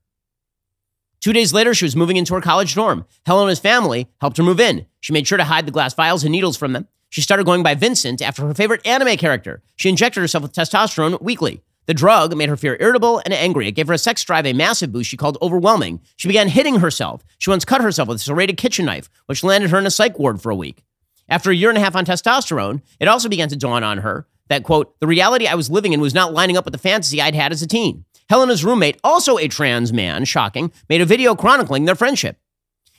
Two 1.20 1.32
days 1.32 1.52
later, 1.52 1.72
she 1.72 1.84
was 1.84 1.96
moving 1.96 2.16
into 2.16 2.34
her 2.34 2.40
college 2.40 2.74
dorm. 2.74 3.06
Helena's 3.26 3.60
family 3.60 4.08
helped 4.20 4.36
her 4.36 4.42
move 4.42 4.60
in. 4.60 4.86
She 5.00 5.12
made 5.12 5.26
sure 5.26 5.38
to 5.38 5.44
hide 5.44 5.66
the 5.66 5.72
glass 5.72 5.94
vials 5.94 6.24
and 6.24 6.32
needles 6.32 6.56
from 6.56 6.72
them. 6.72 6.88
She 7.10 7.20
started 7.20 7.46
going 7.46 7.62
by 7.62 7.74
Vincent 7.74 8.22
after 8.22 8.46
her 8.46 8.54
favorite 8.54 8.86
anime 8.86 9.16
character. 9.16 9.62
She 9.76 9.88
injected 9.88 10.20
herself 10.20 10.42
with 10.42 10.52
testosterone 10.52 11.20
weekly. 11.20 11.62
The 11.86 11.94
drug 11.94 12.36
made 12.36 12.48
her 12.48 12.56
feel 12.56 12.76
irritable 12.78 13.20
and 13.24 13.34
angry. 13.34 13.66
It 13.66 13.72
gave 13.72 13.88
her 13.88 13.94
a 13.94 13.98
sex 13.98 14.22
drive 14.22 14.46
a 14.46 14.52
massive 14.52 14.92
boost 14.92 15.10
she 15.10 15.16
called 15.16 15.38
overwhelming. 15.42 16.00
She 16.16 16.28
began 16.28 16.48
hitting 16.48 16.76
herself. 16.76 17.24
She 17.38 17.50
once 17.50 17.64
cut 17.64 17.82
herself 17.82 18.08
with 18.08 18.16
a 18.18 18.20
serrated 18.20 18.56
kitchen 18.56 18.86
knife, 18.86 19.08
which 19.26 19.42
landed 19.42 19.70
her 19.70 19.78
in 19.78 19.86
a 19.86 19.90
psych 19.90 20.18
ward 20.18 20.40
for 20.40 20.50
a 20.50 20.56
week. 20.56 20.84
After 21.28 21.50
a 21.50 21.56
year 21.56 21.70
and 21.70 21.78
a 21.78 21.80
half 21.80 21.96
on 21.96 22.04
testosterone, 22.04 22.82
it 23.00 23.08
also 23.08 23.28
began 23.28 23.48
to 23.48 23.56
dawn 23.56 23.82
on 23.82 23.98
her 23.98 24.26
that, 24.48 24.64
quote, 24.64 24.98
the 25.00 25.06
reality 25.06 25.46
I 25.46 25.54
was 25.54 25.70
living 25.70 25.92
in 25.92 26.00
was 26.00 26.14
not 26.14 26.32
lining 26.32 26.56
up 26.56 26.64
with 26.64 26.72
the 26.72 26.78
fantasy 26.78 27.20
I'd 27.20 27.34
had 27.34 27.52
as 27.52 27.62
a 27.62 27.66
teen. 27.66 28.04
Helena's 28.28 28.64
roommate, 28.64 29.00
also 29.02 29.38
a 29.38 29.48
trans 29.48 29.92
man, 29.92 30.24
shocking, 30.24 30.72
made 30.88 31.00
a 31.00 31.06
video 31.06 31.34
chronicling 31.34 31.84
their 31.84 31.94
friendship. 31.94 32.38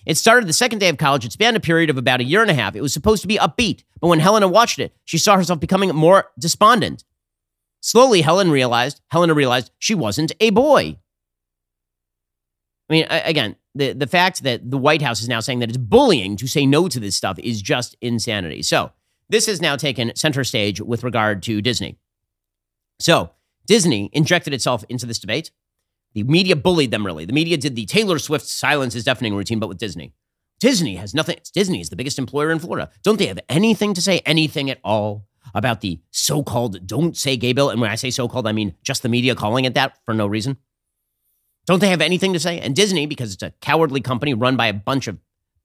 It 0.05 0.17
started 0.17 0.49
the 0.49 0.53
second 0.53 0.79
day 0.79 0.89
of 0.89 0.97
college. 0.97 1.25
It 1.25 1.31
spanned 1.31 1.55
a 1.55 1.61
period 1.61 1.89
of 1.89 1.97
about 1.97 2.19
a 2.19 2.25
year 2.25 2.41
and 2.41 2.51
a 2.51 2.55
half. 2.55 2.75
It 2.75 2.81
was 2.81 2.93
supposed 2.93 3.21
to 3.21 3.27
be 3.27 3.37
upbeat, 3.37 3.83
but 4.01 4.07
when 4.07 4.19
Helena 4.19 4.47
watched 4.47 4.79
it, 4.79 4.93
she 5.05 5.17
saw 5.17 5.37
herself 5.37 5.59
becoming 5.59 5.95
more 5.95 6.25
despondent. 6.37 7.05
Slowly, 7.83 8.21
Helen 8.21 8.49
realized, 8.49 9.01
Helena 9.09 9.33
realized 9.33 9.69
she 9.77 9.93
wasn't 9.93 10.31
a 10.39 10.51
boy. 10.51 10.97
I 12.89 12.93
mean, 12.93 13.05
again, 13.09 13.57
the, 13.75 13.91
the 13.91 14.07
fact 14.07 14.43
that 14.43 14.71
the 14.71 14.77
White 14.77 15.01
House 15.01 15.21
is 15.21 15.27
now 15.27 15.41
saying 15.41 15.59
that 15.59 15.67
it's 15.67 15.77
bullying 15.77 16.37
to 16.37 16.47
say 16.47 16.65
no 16.65 16.87
to 16.87 16.97
this 16.97 17.17
stuff 17.17 17.37
is 17.39 17.61
just 17.61 17.97
insanity. 17.99 18.61
So, 18.61 18.93
this 19.27 19.47
has 19.47 19.59
now 19.59 19.75
taken 19.75 20.15
center 20.15 20.45
stage 20.45 20.79
with 20.79 21.03
regard 21.03 21.43
to 21.43 21.61
Disney. 21.61 21.97
So, 23.01 23.31
Disney 23.67 24.09
injected 24.13 24.53
itself 24.53 24.85
into 24.87 25.05
this 25.05 25.19
debate. 25.19 25.51
The 26.13 26.23
media 26.23 26.55
bullied 26.55 26.91
them, 26.91 27.05
really. 27.05 27.25
The 27.25 27.33
media 27.33 27.57
did 27.57 27.75
the 27.75 27.85
Taylor 27.85 28.17
Swift 28.17 28.47
silence 28.47 28.95
is 28.95 29.03
deafening 29.03 29.35
routine, 29.35 29.59
but 29.59 29.67
with 29.67 29.77
Disney. 29.77 30.13
Disney 30.61 30.95
has 30.95 31.13
nothing. 31.13 31.37
Disney 31.53 31.81
is 31.81 31.89
the 31.89 31.97
biggest 31.97 32.17
employer 32.17 32.49
in 32.49 32.59
Florida. 32.59 32.91
Don't 33.03 33.19
they 33.19 33.25
have 33.25 33.39
anything 33.49 33.93
to 33.93 34.01
say, 34.01 34.19
anything 34.19 34.69
at 34.69 34.79
all 34.85 35.25
about 35.53 35.81
the 35.81 35.99
so 36.11 36.43
called 36.43 36.85
don't 36.87 37.15
say 37.17 37.37
gay 37.37 37.53
bill? 37.53 37.69
And 37.69 37.81
when 37.81 37.89
I 37.89 37.95
say 37.95 38.09
so 38.09 38.27
called, 38.27 38.47
I 38.47 38.51
mean 38.51 38.75
just 38.83 39.03
the 39.03 39.09
media 39.09 39.35
calling 39.35 39.65
it 39.65 39.73
that 39.73 39.97
for 40.05 40.13
no 40.13 40.27
reason. 40.27 40.57
Don't 41.65 41.79
they 41.79 41.89
have 41.89 42.01
anything 42.01 42.33
to 42.33 42.39
say? 42.39 42.59
And 42.59 42.75
Disney, 42.75 43.05
because 43.05 43.33
it's 43.33 43.43
a 43.43 43.53
cowardly 43.61 44.01
company 44.01 44.33
run 44.33 44.57
by 44.57 44.67
a 44.67 44.73
bunch 44.73 45.07
of 45.07 45.17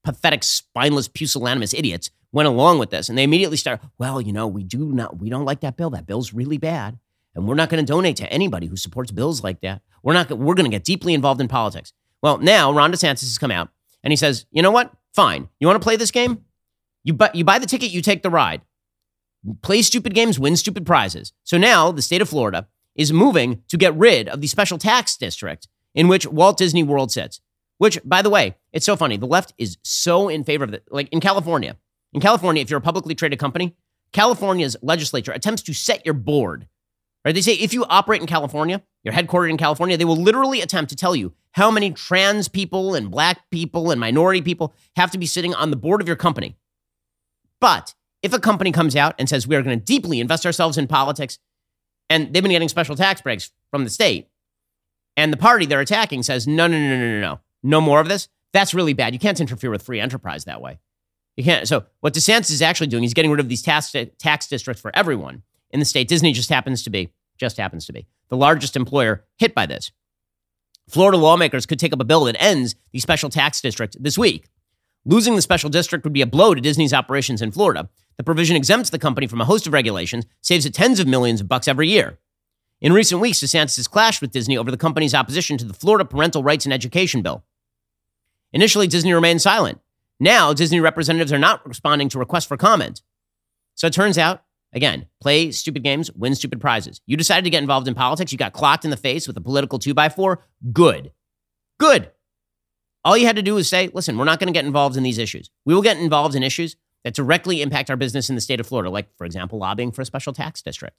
pathetic, 0.03 0.43
spineless, 0.43 1.09
pusillanimous 1.09 1.73
idiots, 1.73 2.09
went 2.31 2.47
along 2.47 2.79
with 2.79 2.89
this. 2.89 3.09
And 3.09 3.17
they 3.17 3.23
immediately 3.23 3.57
start, 3.57 3.81
well, 3.97 4.21
you 4.21 4.31
know, 4.31 4.47
we 4.47 4.63
do 4.63 4.93
not, 4.93 5.19
we 5.19 5.29
don't 5.29 5.43
like 5.43 5.59
that 5.59 5.75
bill. 5.75 5.89
That 5.89 6.05
bill's 6.05 6.33
really 6.33 6.57
bad 6.57 6.99
and 7.35 7.47
we're 7.47 7.55
not 7.55 7.69
going 7.69 7.83
to 7.83 7.91
donate 7.91 8.17
to 8.17 8.31
anybody 8.31 8.67
who 8.67 8.75
supports 8.75 9.11
bills 9.11 9.43
like 9.43 9.61
that. 9.61 9.81
We're 10.03 10.13
not. 10.13 10.29
We're 10.29 10.55
going 10.55 10.69
to 10.69 10.75
get 10.75 10.83
deeply 10.83 11.13
involved 11.13 11.41
in 11.41 11.47
politics. 11.47 11.93
Well, 12.21 12.37
now 12.37 12.71
Ron 12.71 12.91
DeSantis 12.91 13.21
has 13.21 13.37
come 13.37 13.51
out 13.51 13.69
and 14.03 14.11
he 14.11 14.17
says, 14.17 14.45
you 14.51 14.61
know 14.61 14.71
what? 14.71 14.91
Fine. 15.13 15.49
You 15.59 15.67
want 15.67 15.81
to 15.81 15.83
play 15.83 15.95
this 15.95 16.11
game? 16.11 16.45
You 17.03 17.13
buy, 17.13 17.31
you 17.33 17.43
buy 17.43 17.59
the 17.59 17.65
ticket, 17.65 17.91
you 17.91 18.01
take 18.01 18.23
the 18.23 18.29
ride. 18.29 18.61
Play 19.61 19.81
stupid 19.81 20.13
games, 20.13 20.39
win 20.39 20.55
stupid 20.55 20.85
prizes. 20.85 21.33
So 21.43 21.57
now 21.57 21.91
the 21.91 22.01
state 22.01 22.21
of 22.21 22.29
Florida 22.29 22.67
is 22.95 23.13
moving 23.13 23.63
to 23.69 23.77
get 23.77 23.95
rid 23.95 24.27
of 24.27 24.41
the 24.41 24.47
special 24.47 24.77
tax 24.77 25.15
district 25.15 25.67
in 25.95 26.07
which 26.07 26.27
Walt 26.27 26.57
Disney 26.57 26.83
World 26.83 27.11
sits. 27.11 27.39
Which, 27.77 27.99
by 28.03 28.21
the 28.21 28.29
way, 28.29 28.57
it's 28.73 28.85
so 28.85 28.97
funny. 28.97 29.15
The 29.15 29.25
left 29.25 29.53
is 29.57 29.77
so 29.83 30.27
in 30.27 30.43
favor 30.43 30.65
of 30.65 30.73
it. 30.73 30.83
Like 30.91 31.07
in 31.09 31.21
California, 31.21 31.77
in 32.11 32.19
California, 32.19 32.61
if 32.61 32.69
you're 32.69 32.79
a 32.79 32.81
publicly 32.81 33.15
traded 33.15 33.39
company, 33.39 33.75
California's 34.11 34.75
legislature 34.81 35.31
attempts 35.31 35.61
to 35.63 35.73
set 35.73 36.05
your 36.05 36.15
board 36.15 36.67
Right? 37.25 37.35
They 37.35 37.41
say 37.41 37.53
if 37.53 37.73
you 37.73 37.85
operate 37.85 38.21
in 38.21 38.27
California, 38.27 38.81
you're 39.03 39.13
headquartered 39.13 39.49
in 39.49 39.57
California, 39.57 39.97
they 39.97 40.05
will 40.05 40.15
literally 40.15 40.61
attempt 40.61 40.89
to 40.89 40.95
tell 40.95 41.15
you 41.15 41.33
how 41.51 41.69
many 41.69 41.91
trans 41.91 42.47
people 42.47 42.95
and 42.95 43.11
black 43.11 43.49
people 43.49 43.91
and 43.91 43.99
minority 43.99 44.41
people 44.41 44.73
have 44.95 45.11
to 45.11 45.17
be 45.17 45.25
sitting 45.25 45.53
on 45.53 45.69
the 45.69 45.75
board 45.75 46.01
of 46.01 46.07
your 46.07 46.15
company. 46.15 46.55
But 47.59 47.93
if 48.21 48.33
a 48.33 48.39
company 48.39 48.71
comes 48.71 48.95
out 48.95 49.15
and 49.17 49.29
says 49.29 49.47
we 49.47 49.55
are 49.55 49.61
going 49.61 49.77
to 49.77 49.83
deeply 49.83 50.19
invest 50.19 50.45
ourselves 50.45 50.77
in 50.77 50.87
politics, 50.87 51.39
and 52.09 52.33
they've 52.33 52.43
been 52.43 52.51
getting 52.51 52.69
special 52.69 52.95
tax 52.95 53.21
breaks 53.21 53.51
from 53.71 53.83
the 53.83 53.89
state, 53.89 54.27
and 55.15 55.31
the 55.31 55.37
party 55.37 55.65
they're 55.65 55.81
attacking 55.81 56.23
says 56.23 56.47
no, 56.47 56.67
no, 56.67 56.79
no, 56.79 56.97
no, 56.97 56.97
no, 56.97 57.19
no, 57.19 57.39
no 57.63 57.81
more 57.81 57.99
of 57.99 58.07
this, 58.07 58.27
that's 58.53 58.73
really 58.73 58.93
bad. 58.93 59.13
You 59.13 59.19
can't 59.19 59.39
interfere 59.39 59.69
with 59.69 59.83
free 59.83 59.99
enterprise 59.99 60.45
that 60.45 60.61
way. 60.61 60.79
You 61.37 61.43
can't. 61.43 61.67
So 61.67 61.85
what 62.01 62.13
DeSantis 62.13 62.51
is 62.51 62.61
actually 62.61 62.87
doing, 62.87 63.03
he's 63.03 63.13
getting 63.13 63.31
rid 63.31 63.39
of 63.39 63.49
these 63.49 63.61
tax 63.61 63.95
tax 64.17 64.47
districts 64.47 64.81
for 64.81 64.91
everyone 64.95 65.43
in 65.71 65.79
the 65.79 65.85
state. 65.85 66.07
Disney 66.07 66.33
just 66.33 66.49
happens 66.49 66.83
to 66.83 66.89
be 66.89 67.13
just 67.37 67.57
happens 67.57 67.85
to 67.85 67.93
be 67.93 68.07
the 68.27 68.35
largest 68.35 68.75
employer 68.75 69.25
hit 69.37 69.55
by 69.55 69.65
this. 69.65 69.91
Florida 70.89 71.17
lawmakers 71.17 71.65
could 71.65 71.79
take 71.79 71.93
up 71.93 72.01
a 72.01 72.05
bill 72.05 72.25
that 72.25 72.41
ends 72.41 72.75
the 72.91 72.99
special 72.99 73.29
tax 73.29 73.61
district 73.61 73.95
this 74.01 74.17
week. 74.17 74.49
Losing 75.05 75.35
the 75.35 75.41
special 75.41 75.69
district 75.69 76.03
would 76.03 76.13
be 76.13 76.21
a 76.21 76.27
blow 76.27 76.53
to 76.53 76.61
Disney's 76.61 76.93
operations 76.93 77.41
in 77.41 77.51
Florida. 77.51 77.89
The 78.19 78.23
provision 78.25 78.57
exempts 78.57 78.89
the 78.89 78.99
company 78.99 79.27
from 79.27 79.39
a 79.39 79.45
host 79.45 79.65
of 79.65 79.71
regulations, 79.71 80.25
saves 80.41 80.65
it 80.65 80.73
tens 80.73 80.99
of 80.99 81.07
millions 81.07 81.39
of 81.39 81.47
bucks 81.47 81.69
every 81.69 81.87
year. 81.87 82.19
In 82.81 82.91
recent 82.91 83.21
weeks, 83.21 83.39
DeSantis 83.39 83.77
has 83.77 83.87
clashed 83.87 84.21
with 84.21 84.31
Disney 84.31 84.57
over 84.57 84.69
the 84.69 84.75
company's 84.75 85.15
opposition 85.15 85.57
to 85.57 85.63
the 85.63 85.73
Florida 85.73 86.03
Parental 86.03 86.43
Rights 86.43 86.65
and 86.65 86.73
Education 86.73 87.21
Bill. 87.21 87.45
Initially, 88.51 88.87
Disney 88.87 89.13
remained 89.13 89.41
silent. 89.41 89.79
Now, 90.19 90.51
Disney 90.51 90.81
representatives 90.81 91.31
are 91.31 91.39
not 91.39 91.65
responding 91.65 92.09
to 92.09 92.19
requests 92.19 92.43
for 92.43 92.57
comment. 92.57 93.03
So 93.75 93.87
it 93.87 93.93
turns 93.93 94.17
out, 94.17 94.43
again, 94.73 95.05
play 95.21 95.51
stupid 95.51 95.83
games, 95.83 96.11
win 96.11 96.35
stupid 96.35 96.59
prizes. 96.59 96.99
You 97.05 97.15
decided 97.15 97.45
to 97.45 97.49
get 97.49 97.61
involved 97.61 97.87
in 97.87 97.95
politics, 97.95 98.33
you 98.33 98.37
got 98.37 98.51
clocked 98.51 98.83
in 98.83 98.91
the 98.91 98.97
face 98.97 99.29
with 99.29 99.37
a 99.37 99.41
political 99.41 99.79
two 99.79 99.93
by 99.93 100.09
four. 100.09 100.43
Good. 100.73 101.13
Good. 101.79 102.11
All 103.05 103.15
you 103.15 103.27
had 103.27 103.37
to 103.37 103.41
do 103.41 103.55
was 103.55 103.69
say, 103.69 103.89
listen, 103.93 104.17
we're 104.17 104.25
not 104.25 104.41
going 104.41 104.51
to 104.51 104.57
get 104.57 104.65
involved 104.65 104.97
in 104.97 105.03
these 105.03 105.19
issues. 105.19 105.49
We 105.63 105.73
will 105.73 105.81
get 105.81 105.95
involved 105.95 106.35
in 106.35 106.43
issues 106.43 106.75
that 107.03 107.13
directly 107.13 107.61
impact 107.61 107.89
our 107.89 107.95
business 107.95 108.29
in 108.29 108.35
the 108.35 108.41
state 108.41 108.59
of 108.59 108.67
Florida, 108.67 108.89
like, 108.89 109.07
for 109.17 109.25
example, 109.25 109.59
lobbying 109.59 109.91
for 109.91 110.01
a 110.01 110.05
special 110.05 110.33
tax 110.33 110.61
district. 110.61 110.97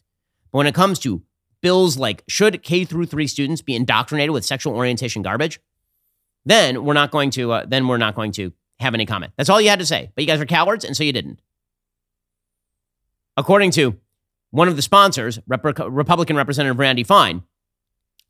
But 0.51 0.59
when 0.59 0.67
it 0.67 0.75
comes 0.75 0.99
to 1.01 1.23
bills 1.61 1.97
like 1.99 2.25
should 2.29 2.63
K 2.63 2.85
through 2.85 3.07
three 3.07 3.27
students 3.27 3.63
be 3.63 3.77
indoctrinated 3.77 4.31
with 4.31 4.45
sexual 4.45 4.75
orientation 4.75 5.23
garbage, 5.23 5.61
then 6.45 6.85
we're 6.85 6.95
not 6.95 7.11
going 7.11 7.31
to 7.31 7.53
uh, 7.53 7.67
then 7.67 7.87
we're 7.87 7.99
not 7.99 8.15
going 8.15 8.33
to 8.33 8.53
have 8.79 8.95
any 8.95 9.07
comment. 9.07 9.33
That's 9.37 9.51
all 9.51 9.61
you 9.61 9.69
had 9.69 9.79
to 9.79 9.87
say. 9.87 10.11
But 10.15 10.23
you 10.23 10.27
guys 10.27 10.41
are 10.41 10.47
cowards, 10.47 10.85
and 10.85 10.97
so 10.97 11.05
you 11.05 11.13
didn't. 11.13 11.41
According 13.37 13.73
to 13.73 13.99
one 14.51 14.69
of 14.69 14.77
the 14.77 14.83
sponsors, 14.83 15.39
Rep- 15.47 15.65
Republican 15.65 16.37
Representative 16.37 16.79
Randy 16.79 17.05
Fine, 17.05 17.43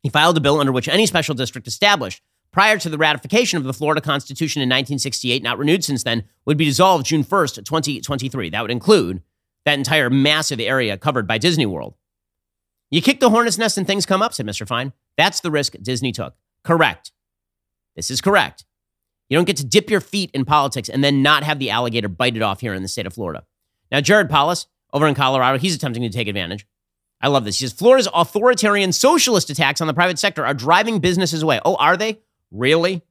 he 0.03 0.09
filed 0.09 0.37
a 0.37 0.41
bill 0.41 0.59
under 0.59 0.73
which 0.73 0.89
any 0.89 1.07
special 1.07 1.35
district 1.35 1.69
established 1.69 2.23
prior 2.53 2.79
to 2.79 2.89
the 2.89 2.99
ratification 2.99 3.57
of 3.57 3.65
the 3.65 3.73
Florida 3.73 4.01
Constitution 4.01 4.61
in 4.61 4.69
1968, 4.69 5.43
not 5.43 5.59
renewed 5.59 5.85
since 5.85 6.03
then, 6.03 6.25
would 6.47 6.57
be 6.57 6.65
dissolved 6.65 7.07
June 7.07 7.25
1st, 7.25 7.65
2023. 7.65 8.51
That 8.51 8.63
would 8.63 8.71
include 8.71 9.23
that 9.65 9.79
entire 9.79 10.11
massive 10.11 10.61
area 10.61 10.97
covered 10.97 11.27
by 11.27 11.39
Disney 11.39 11.67
World. 11.67 11.95
You 12.91 13.01
kick 13.01 13.21
the 13.21 13.31
hornet's 13.31 13.59
nest 13.59 13.79
and 13.79 13.87
things 13.87 14.07
come 14.07 14.23
up, 14.23 14.35
said 14.35 14.47
Mr. 14.47 14.67
Fine. 14.67 14.93
That's 15.17 15.41
the 15.41 15.51
risk 15.51 15.75
Disney 15.81 16.13
took. 16.13 16.35
Correct. 16.65 17.13
This 17.95 18.11
is 18.11 18.21
correct. 18.21 18.65
You 19.29 19.37
don't 19.37 19.45
get 19.45 19.59
to 19.59 19.65
dip 19.65 19.91
your 19.91 20.01
feet 20.01 20.31
in 20.35 20.45
politics 20.45 20.89
and 20.89 21.05
then 21.05 21.23
not 21.23 21.45
have 21.45 21.61
the 21.61 21.71
alligator 21.71 22.09
bite 22.09 22.37
it 22.37 22.43
off 22.43 22.61
here 22.61 22.75
in 22.75 22.83
the 22.83 22.89
state 22.89 23.07
of 23.07 23.15
Florida. 23.15 23.45
Now, 23.93 24.01
Jared 24.01 24.29
Polis 24.29 24.67
over 24.93 25.07
in 25.07 25.15
Colorado, 25.15 25.59
he's 25.59 25.75
attempting 25.75 26.03
to 26.03 26.09
take 26.09 26.27
advantage. 26.27 26.67
I 27.21 27.29
love 27.29 27.45
this. 27.45 27.59
He 27.59 27.67
says 27.67 27.73
Florida's 27.73 28.09
authoritarian 28.13 28.93
socialist 28.93 29.51
attacks 29.51 29.81
on 29.81 29.87
the 29.87 29.95
private 29.95 30.19
sector 30.19 30.45
are 30.45 30.55
driving 30.55 30.99
businesses 30.99 31.43
away. 31.43 31.61
Oh, 31.65 31.77
are 31.77 31.97
they? 31.97 32.19
Really? 32.51 33.03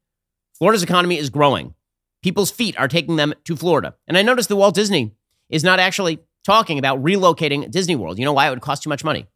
Florida's 0.57 0.83
economy 0.83 1.17
is 1.17 1.29
growing. 1.29 1.73
People's 2.21 2.51
feet 2.51 2.77
are 2.77 2.87
taking 2.87 3.15
them 3.15 3.33
to 3.45 3.55
Florida. 3.55 3.95
And 4.07 4.17
I 4.17 4.21
noticed 4.21 4.49
that 4.49 4.57
Walt 4.57 4.75
Disney 4.75 5.13
is 5.49 5.63
not 5.63 5.79
actually 5.79 6.19
talking 6.43 6.77
about 6.77 7.01
relocating 7.01 7.69
Disney 7.71 7.95
World. 7.95 8.19
You 8.19 8.25
know 8.25 8.33
why? 8.33 8.47
It 8.47 8.49
would 8.49 8.61
cost 8.61 8.83
too 8.83 8.89
much 8.89 9.03
money 9.03 9.27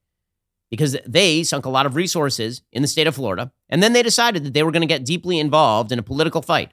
because 0.69 0.97
they 1.05 1.43
sunk 1.43 1.65
a 1.65 1.69
lot 1.69 1.85
of 1.85 1.95
resources 1.95 2.61
in 2.71 2.81
the 2.81 2.87
state 2.87 3.07
of 3.07 3.15
Florida. 3.15 3.51
And 3.69 3.81
then 3.81 3.93
they 3.93 4.03
decided 4.03 4.43
that 4.43 4.53
they 4.53 4.63
were 4.63 4.71
going 4.71 4.81
to 4.81 4.87
get 4.87 5.05
deeply 5.05 5.39
involved 5.39 5.91
in 5.91 5.99
a 5.99 6.03
political 6.03 6.41
fight. 6.41 6.71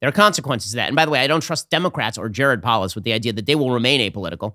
There 0.00 0.08
are 0.08 0.12
consequences 0.12 0.70
to 0.70 0.76
that. 0.76 0.88
And 0.88 0.96
by 0.96 1.04
the 1.04 1.10
way, 1.10 1.20
I 1.20 1.26
don't 1.26 1.42
trust 1.42 1.70
Democrats 1.70 2.18
or 2.18 2.28
Jared 2.28 2.62
Polis 2.62 2.94
with 2.94 3.04
the 3.04 3.12
idea 3.12 3.32
that 3.32 3.46
they 3.46 3.54
will 3.54 3.70
remain 3.70 4.00
apolitical. 4.00 4.54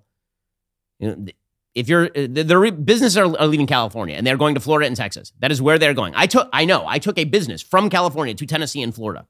If 1.76 1.90
you're 1.90 2.06
uh, 2.06 2.28
the, 2.30 2.78
businesses 2.84 3.18
are, 3.18 3.26
are 3.38 3.48
leaving 3.48 3.68
California 3.68 4.16
and 4.16 4.26
they're 4.26 4.38
going 4.38 4.56
to 4.56 4.60
Florida 4.60 4.88
and 4.88 4.96
Texas, 4.96 5.34
that 5.40 5.52
is 5.52 5.62
where 5.62 5.80
they're 5.80 5.94
going. 5.94 6.14
I 6.16 6.28
took, 6.28 6.50
I 6.54 6.66
know, 6.66 6.86
I 6.88 7.00
took 7.00 7.18
a 7.18 7.24
business 7.24 7.62
from 7.62 7.90
California 7.90 8.34
to 8.36 8.46
Tennessee 8.46 8.82
and 8.82 8.94
Florida. 8.94 9.28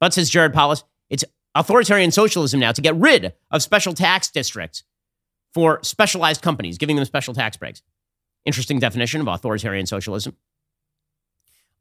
But 0.00 0.14
says 0.14 0.30
Jared 0.30 0.52
Polis, 0.52 0.84
it's 1.10 1.24
authoritarian 1.54 2.12
socialism 2.12 2.60
now 2.60 2.72
to 2.72 2.80
get 2.80 2.94
rid 2.94 3.34
of 3.50 3.62
special 3.62 3.94
tax 3.94 4.30
districts 4.30 4.84
for 5.52 5.80
specialized 5.82 6.42
companies, 6.42 6.78
giving 6.78 6.96
them 6.96 7.04
special 7.04 7.34
tax 7.34 7.56
breaks. 7.56 7.82
Interesting 8.44 8.78
definition 8.78 9.20
of 9.20 9.26
authoritarian 9.26 9.86
socialism. 9.86 10.36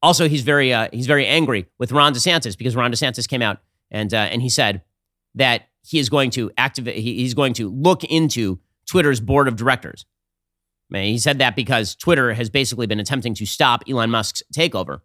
Also, 0.01 0.27
he's 0.27 0.41
very 0.41 0.73
uh, 0.73 0.89
he's 0.91 1.07
very 1.07 1.25
angry 1.25 1.67
with 1.77 1.91
Ron 1.91 2.13
DeSantis 2.13 2.57
because 2.57 2.75
Ron 2.75 2.91
DeSantis 2.91 3.27
came 3.27 3.41
out 3.41 3.59
and 3.91 4.13
uh, 4.13 4.17
and 4.17 4.41
he 4.41 4.49
said 4.49 4.81
that 5.35 5.67
he 5.83 5.99
is 5.99 6.09
going 6.09 6.31
to 6.31 6.51
activate 6.57 6.95
he, 6.95 7.15
he's 7.15 7.33
going 7.33 7.53
to 7.53 7.69
look 7.69 8.03
into 8.03 8.59
Twitter's 8.87 9.19
board 9.19 9.47
of 9.47 9.55
directors. 9.55 10.05
He 10.91 11.17
said 11.17 11.39
that 11.39 11.55
because 11.55 11.95
Twitter 11.95 12.33
has 12.33 12.49
basically 12.49 12.87
been 12.87 12.99
attempting 12.99 13.33
to 13.35 13.45
stop 13.45 13.83
Elon 13.89 14.09
Musk's 14.09 14.41
takeover, 14.55 15.01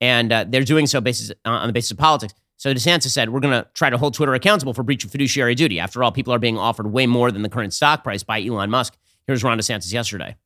and 0.00 0.32
uh, 0.32 0.44
they're 0.48 0.64
doing 0.64 0.86
so 0.86 1.00
basis, 1.00 1.30
uh, 1.30 1.50
on 1.50 1.68
the 1.68 1.72
basis 1.72 1.92
of 1.92 1.98
politics. 1.98 2.34
So 2.56 2.74
DeSantis 2.74 3.10
said, 3.10 3.30
"We're 3.30 3.40
going 3.40 3.62
to 3.62 3.68
try 3.74 3.90
to 3.90 3.98
hold 3.98 4.14
Twitter 4.14 4.34
accountable 4.34 4.74
for 4.74 4.82
breach 4.82 5.04
of 5.04 5.12
fiduciary 5.12 5.54
duty. 5.54 5.78
After 5.78 6.02
all, 6.02 6.10
people 6.10 6.34
are 6.34 6.38
being 6.38 6.58
offered 6.58 6.88
way 6.88 7.06
more 7.06 7.30
than 7.30 7.42
the 7.42 7.48
current 7.48 7.72
stock 7.72 8.02
price 8.02 8.24
by 8.24 8.42
Elon 8.42 8.70
Musk." 8.70 8.96
Here's 9.26 9.44
Ron 9.44 9.58
DeSantis 9.58 9.92
yesterday 9.92 10.36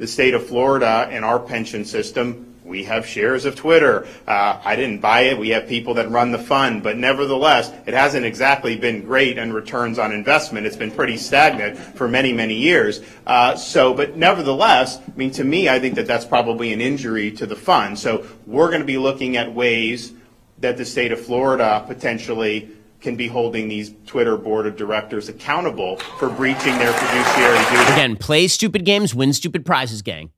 the 0.00 0.06
state 0.06 0.32
of 0.32 0.46
Florida 0.46 1.06
and 1.10 1.26
our 1.26 1.38
pension 1.38 1.84
system, 1.84 2.54
we 2.70 2.84
have 2.84 3.04
shares 3.04 3.44
of 3.44 3.56
Twitter. 3.56 4.06
Uh, 4.26 4.60
I 4.64 4.76
didn't 4.76 5.00
buy 5.00 5.22
it. 5.22 5.38
We 5.38 5.50
have 5.50 5.66
people 5.66 5.94
that 5.94 6.08
run 6.08 6.30
the 6.30 6.38
fund, 6.38 6.84
but 6.84 6.96
nevertheless, 6.96 7.70
it 7.84 7.92
hasn't 7.92 8.24
exactly 8.24 8.76
been 8.76 9.04
great 9.04 9.36
in 9.38 9.52
returns 9.52 9.98
on 9.98 10.12
investment. 10.12 10.66
It's 10.66 10.76
been 10.76 10.92
pretty 10.92 11.16
stagnant 11.16 11.76
for 11.76 12.06
many, 12.06 12.32
many 12.32 12.54
years. 12.54 13.00
Uh, 13.26 13.56
so, 13.56 13.92
but 13.92 14.16
nevertheless, 14.16 14.98
I 14.98 15.16
mean, 15.16 15.32
to 15.32 15.44
me, 15.44 15.68
I 15.68 15.80
think 15.80 15.96
that 15.96 16.06
that's 16.06 16.24
probably 16.24 16.72
an 16.72 16.80
injury 16.80 17.32
to 17.32 17.46
the 17.46 17.56
fund. 17.56 17.98
So 17.98 18.24
we're 18.46 18.68
going 18.68 18.82
to 18.82 18.86
be 18.86 18.98
looking 18.98 19.36
at 19.36 19.52
ways 19.52 20.12
that 20.58 20.76
the 20.76 20.84
state 20.84 21.10
of 21.10 21.20
Florida 21.20 21.84
potentially 21.88 22.70
can 23.00 23.16
be 23.16 23.26
holding 23.26 23.66
these 23.66 23.92
Twitter 24.06 24.36
board 24.36 24.66
of 24.66 24.76
directors 24.76 25.28
accountable 25.28 25.96
for 25.96 26.28
breaching 26.28 26.76
their 26.78 26.92
fiduciary 26.92 27.58
duty. 27.64 27.92
Again, 27.92 28.16
play 28.16 28.46
stupid 28.46 28.84
games, 28.84 29.12
win 29.14 29.32
stupid 29.32 29.64
prizes, 29.66 30.02
gang. 30.02 30.30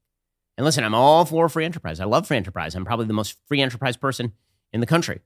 And 0.56 0.64
listen, 0.64 0.84
I'm 0.84 0.94
all 0.94 1.24
for 1.24 1.48
free 1.48 1.64
enterprise. 1.64 2.00
I 2.00 2.04
love 2.04 2.26
free 2.26 2.36
enterprise. 2.36 2.74
I'm 2.74 2.84
probably 2.84 3.06
the 3.06 3.12
most 3.12 3.38
free 3.46 3.60
enterprise 3.60 3.96
person 3.96 4.32
in 4.72 4.80
the 4.80 4.86
country. 4.86 5.20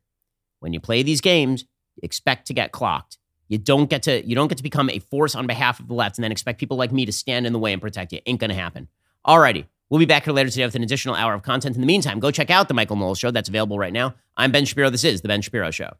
When 0.60 0.72
you 0.72 0.80
play 0.80 1.02
these 1.02 1.20
games, 1.20 1.64
expect 2.02 2.46
to 2.46 2.54
get 2.54 2.72
clocked. 2.72 3.18
You 3.48 3.58
don't 3.58 3.88
get 3.88 4.02
to 4.04 4.26
you 4.26 4.34
don't 4.34 4.48
get 4.48 4.58
to 4.58 4.62
become 4.62 4.90
a 4.90 4.98
force 4.98 5.34
on 5.34 5.46
behalf 5.46 5.78
of 5.78 5.88
the 5.88 5.94
left 5.94 6.18
and 6.18 6.24
then 6.24 6.32
expect 6.32 6.58
people 6.58 6.76
like 6.76 6.92
me 6.92 7.06
to 7.06 7.12
stand 7.12 7.46
in 7.46 7.52
the 7.52 7.58
way 7.58 7.72
and 7.72 7.80
protect 7.80 8.12
you. 8.12 8.20
Ain't 8.26 8.40
gonna 8.40 8.54
happen. 8.54 8.88
Alrighty. 9.26 9.66
We'll 9.88 10.00
be 10.00 10.06
back 10.06 10.24
here 10.24 10.34
later 10.34 10.50
today 10.50 10.64
with 10.64 10.74
an 10.74 10.82
additional 10.82 11.14
hour 11.14 11.32
of 11.32 11.42
content. 11.42 11.76
In 11.76 11.80
the 11.80 11.86
meantime, 11.86 12.18
go 12.18 12.32
check 12.32 12.50
out 12.50 12.66
the 12.66 12.74
Michael 12.74 12.96
Knowles 12.96 13.18
Show. 13.18 13.30
That's 13.30 13.48
available 13.48 13.78
right 13.78 13.92
now. 13.92 14.16
I'm 14.36 14.50
Ben 14.50 14.64
Shapiro. 14.64 14.90
This 14.90 15.04
is 15.04 15.20
the 15.20 15.28
Ben 15.28 15.42
Shapiro 15.42 15.70
Show. 15.70 15.92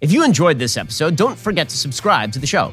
If 0.00 0.12
you 0.12 0.24
enjoyed 0.24 0.58
this 0.58 0.76
episode, 0.76 1.16
don't 1.16 1.38
forget 1.38 1.68
to 1.70 1.76
subscribe 1.76 2.32
to 2.32 2.38
the 2.38 2.46
show. 2.46 2.72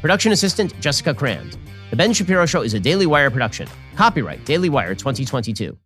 Production 0.00 0.32
assistant 0.32 0.78
Jessica 0.80 1.12
Crand. 1.12 1.58
The 1.90 1.96
Ben 1.96 2.14
Shapiro 2.14 2.46
Show 2.46 2.62
is 2.62 2.72
a 2.72 2.80
Daily 2.80 3.04
Wire 3.04 3.30
production. 3.30 3.68
Copyright 3.96 4.42
Daily 4.46 4.70
Wire 4.70 4.94
2022. 4.94 5.76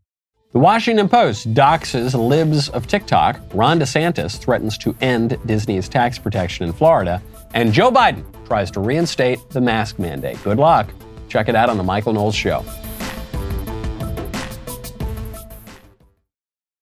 The 0.53 0.59
Washington 0.61 1.09
Post 1.09 1.53
doxes 1.53 2.15
libs 2.15 2.69
of 2.69 2.87
TikTok. 2.87 3.41
Ron 3.53 3.81
DeSantis 3.81 4.39
threatens 4.39 4.79
to 4.79 4.97
end 5.01 5.37
Disney's 5.47 5.89
tax 5.89 6.17
protection 6.17 6.65
in 6.65 6.73
Florida. 6.73 7.21
And 7.55 7.73
Joe 7.73 7.91
Biden 7.91 8.25
tries 8.47 8.71
to 8.73 8.81
reinstate 8.81 9.51
the 9.51 9.61
mask 9.61 9.99
mandate. 9.99 10.41
Good 10.45 10.59
luck. 10.59 10.91
Check 11.29 11.49
it 11.49 11.57
out 11.57 11.69
on 11.69 11.77
The 11.77 11.83
Michael 11.83 12.13
Knowles 12.13 12.37
Show. 12.37 12.65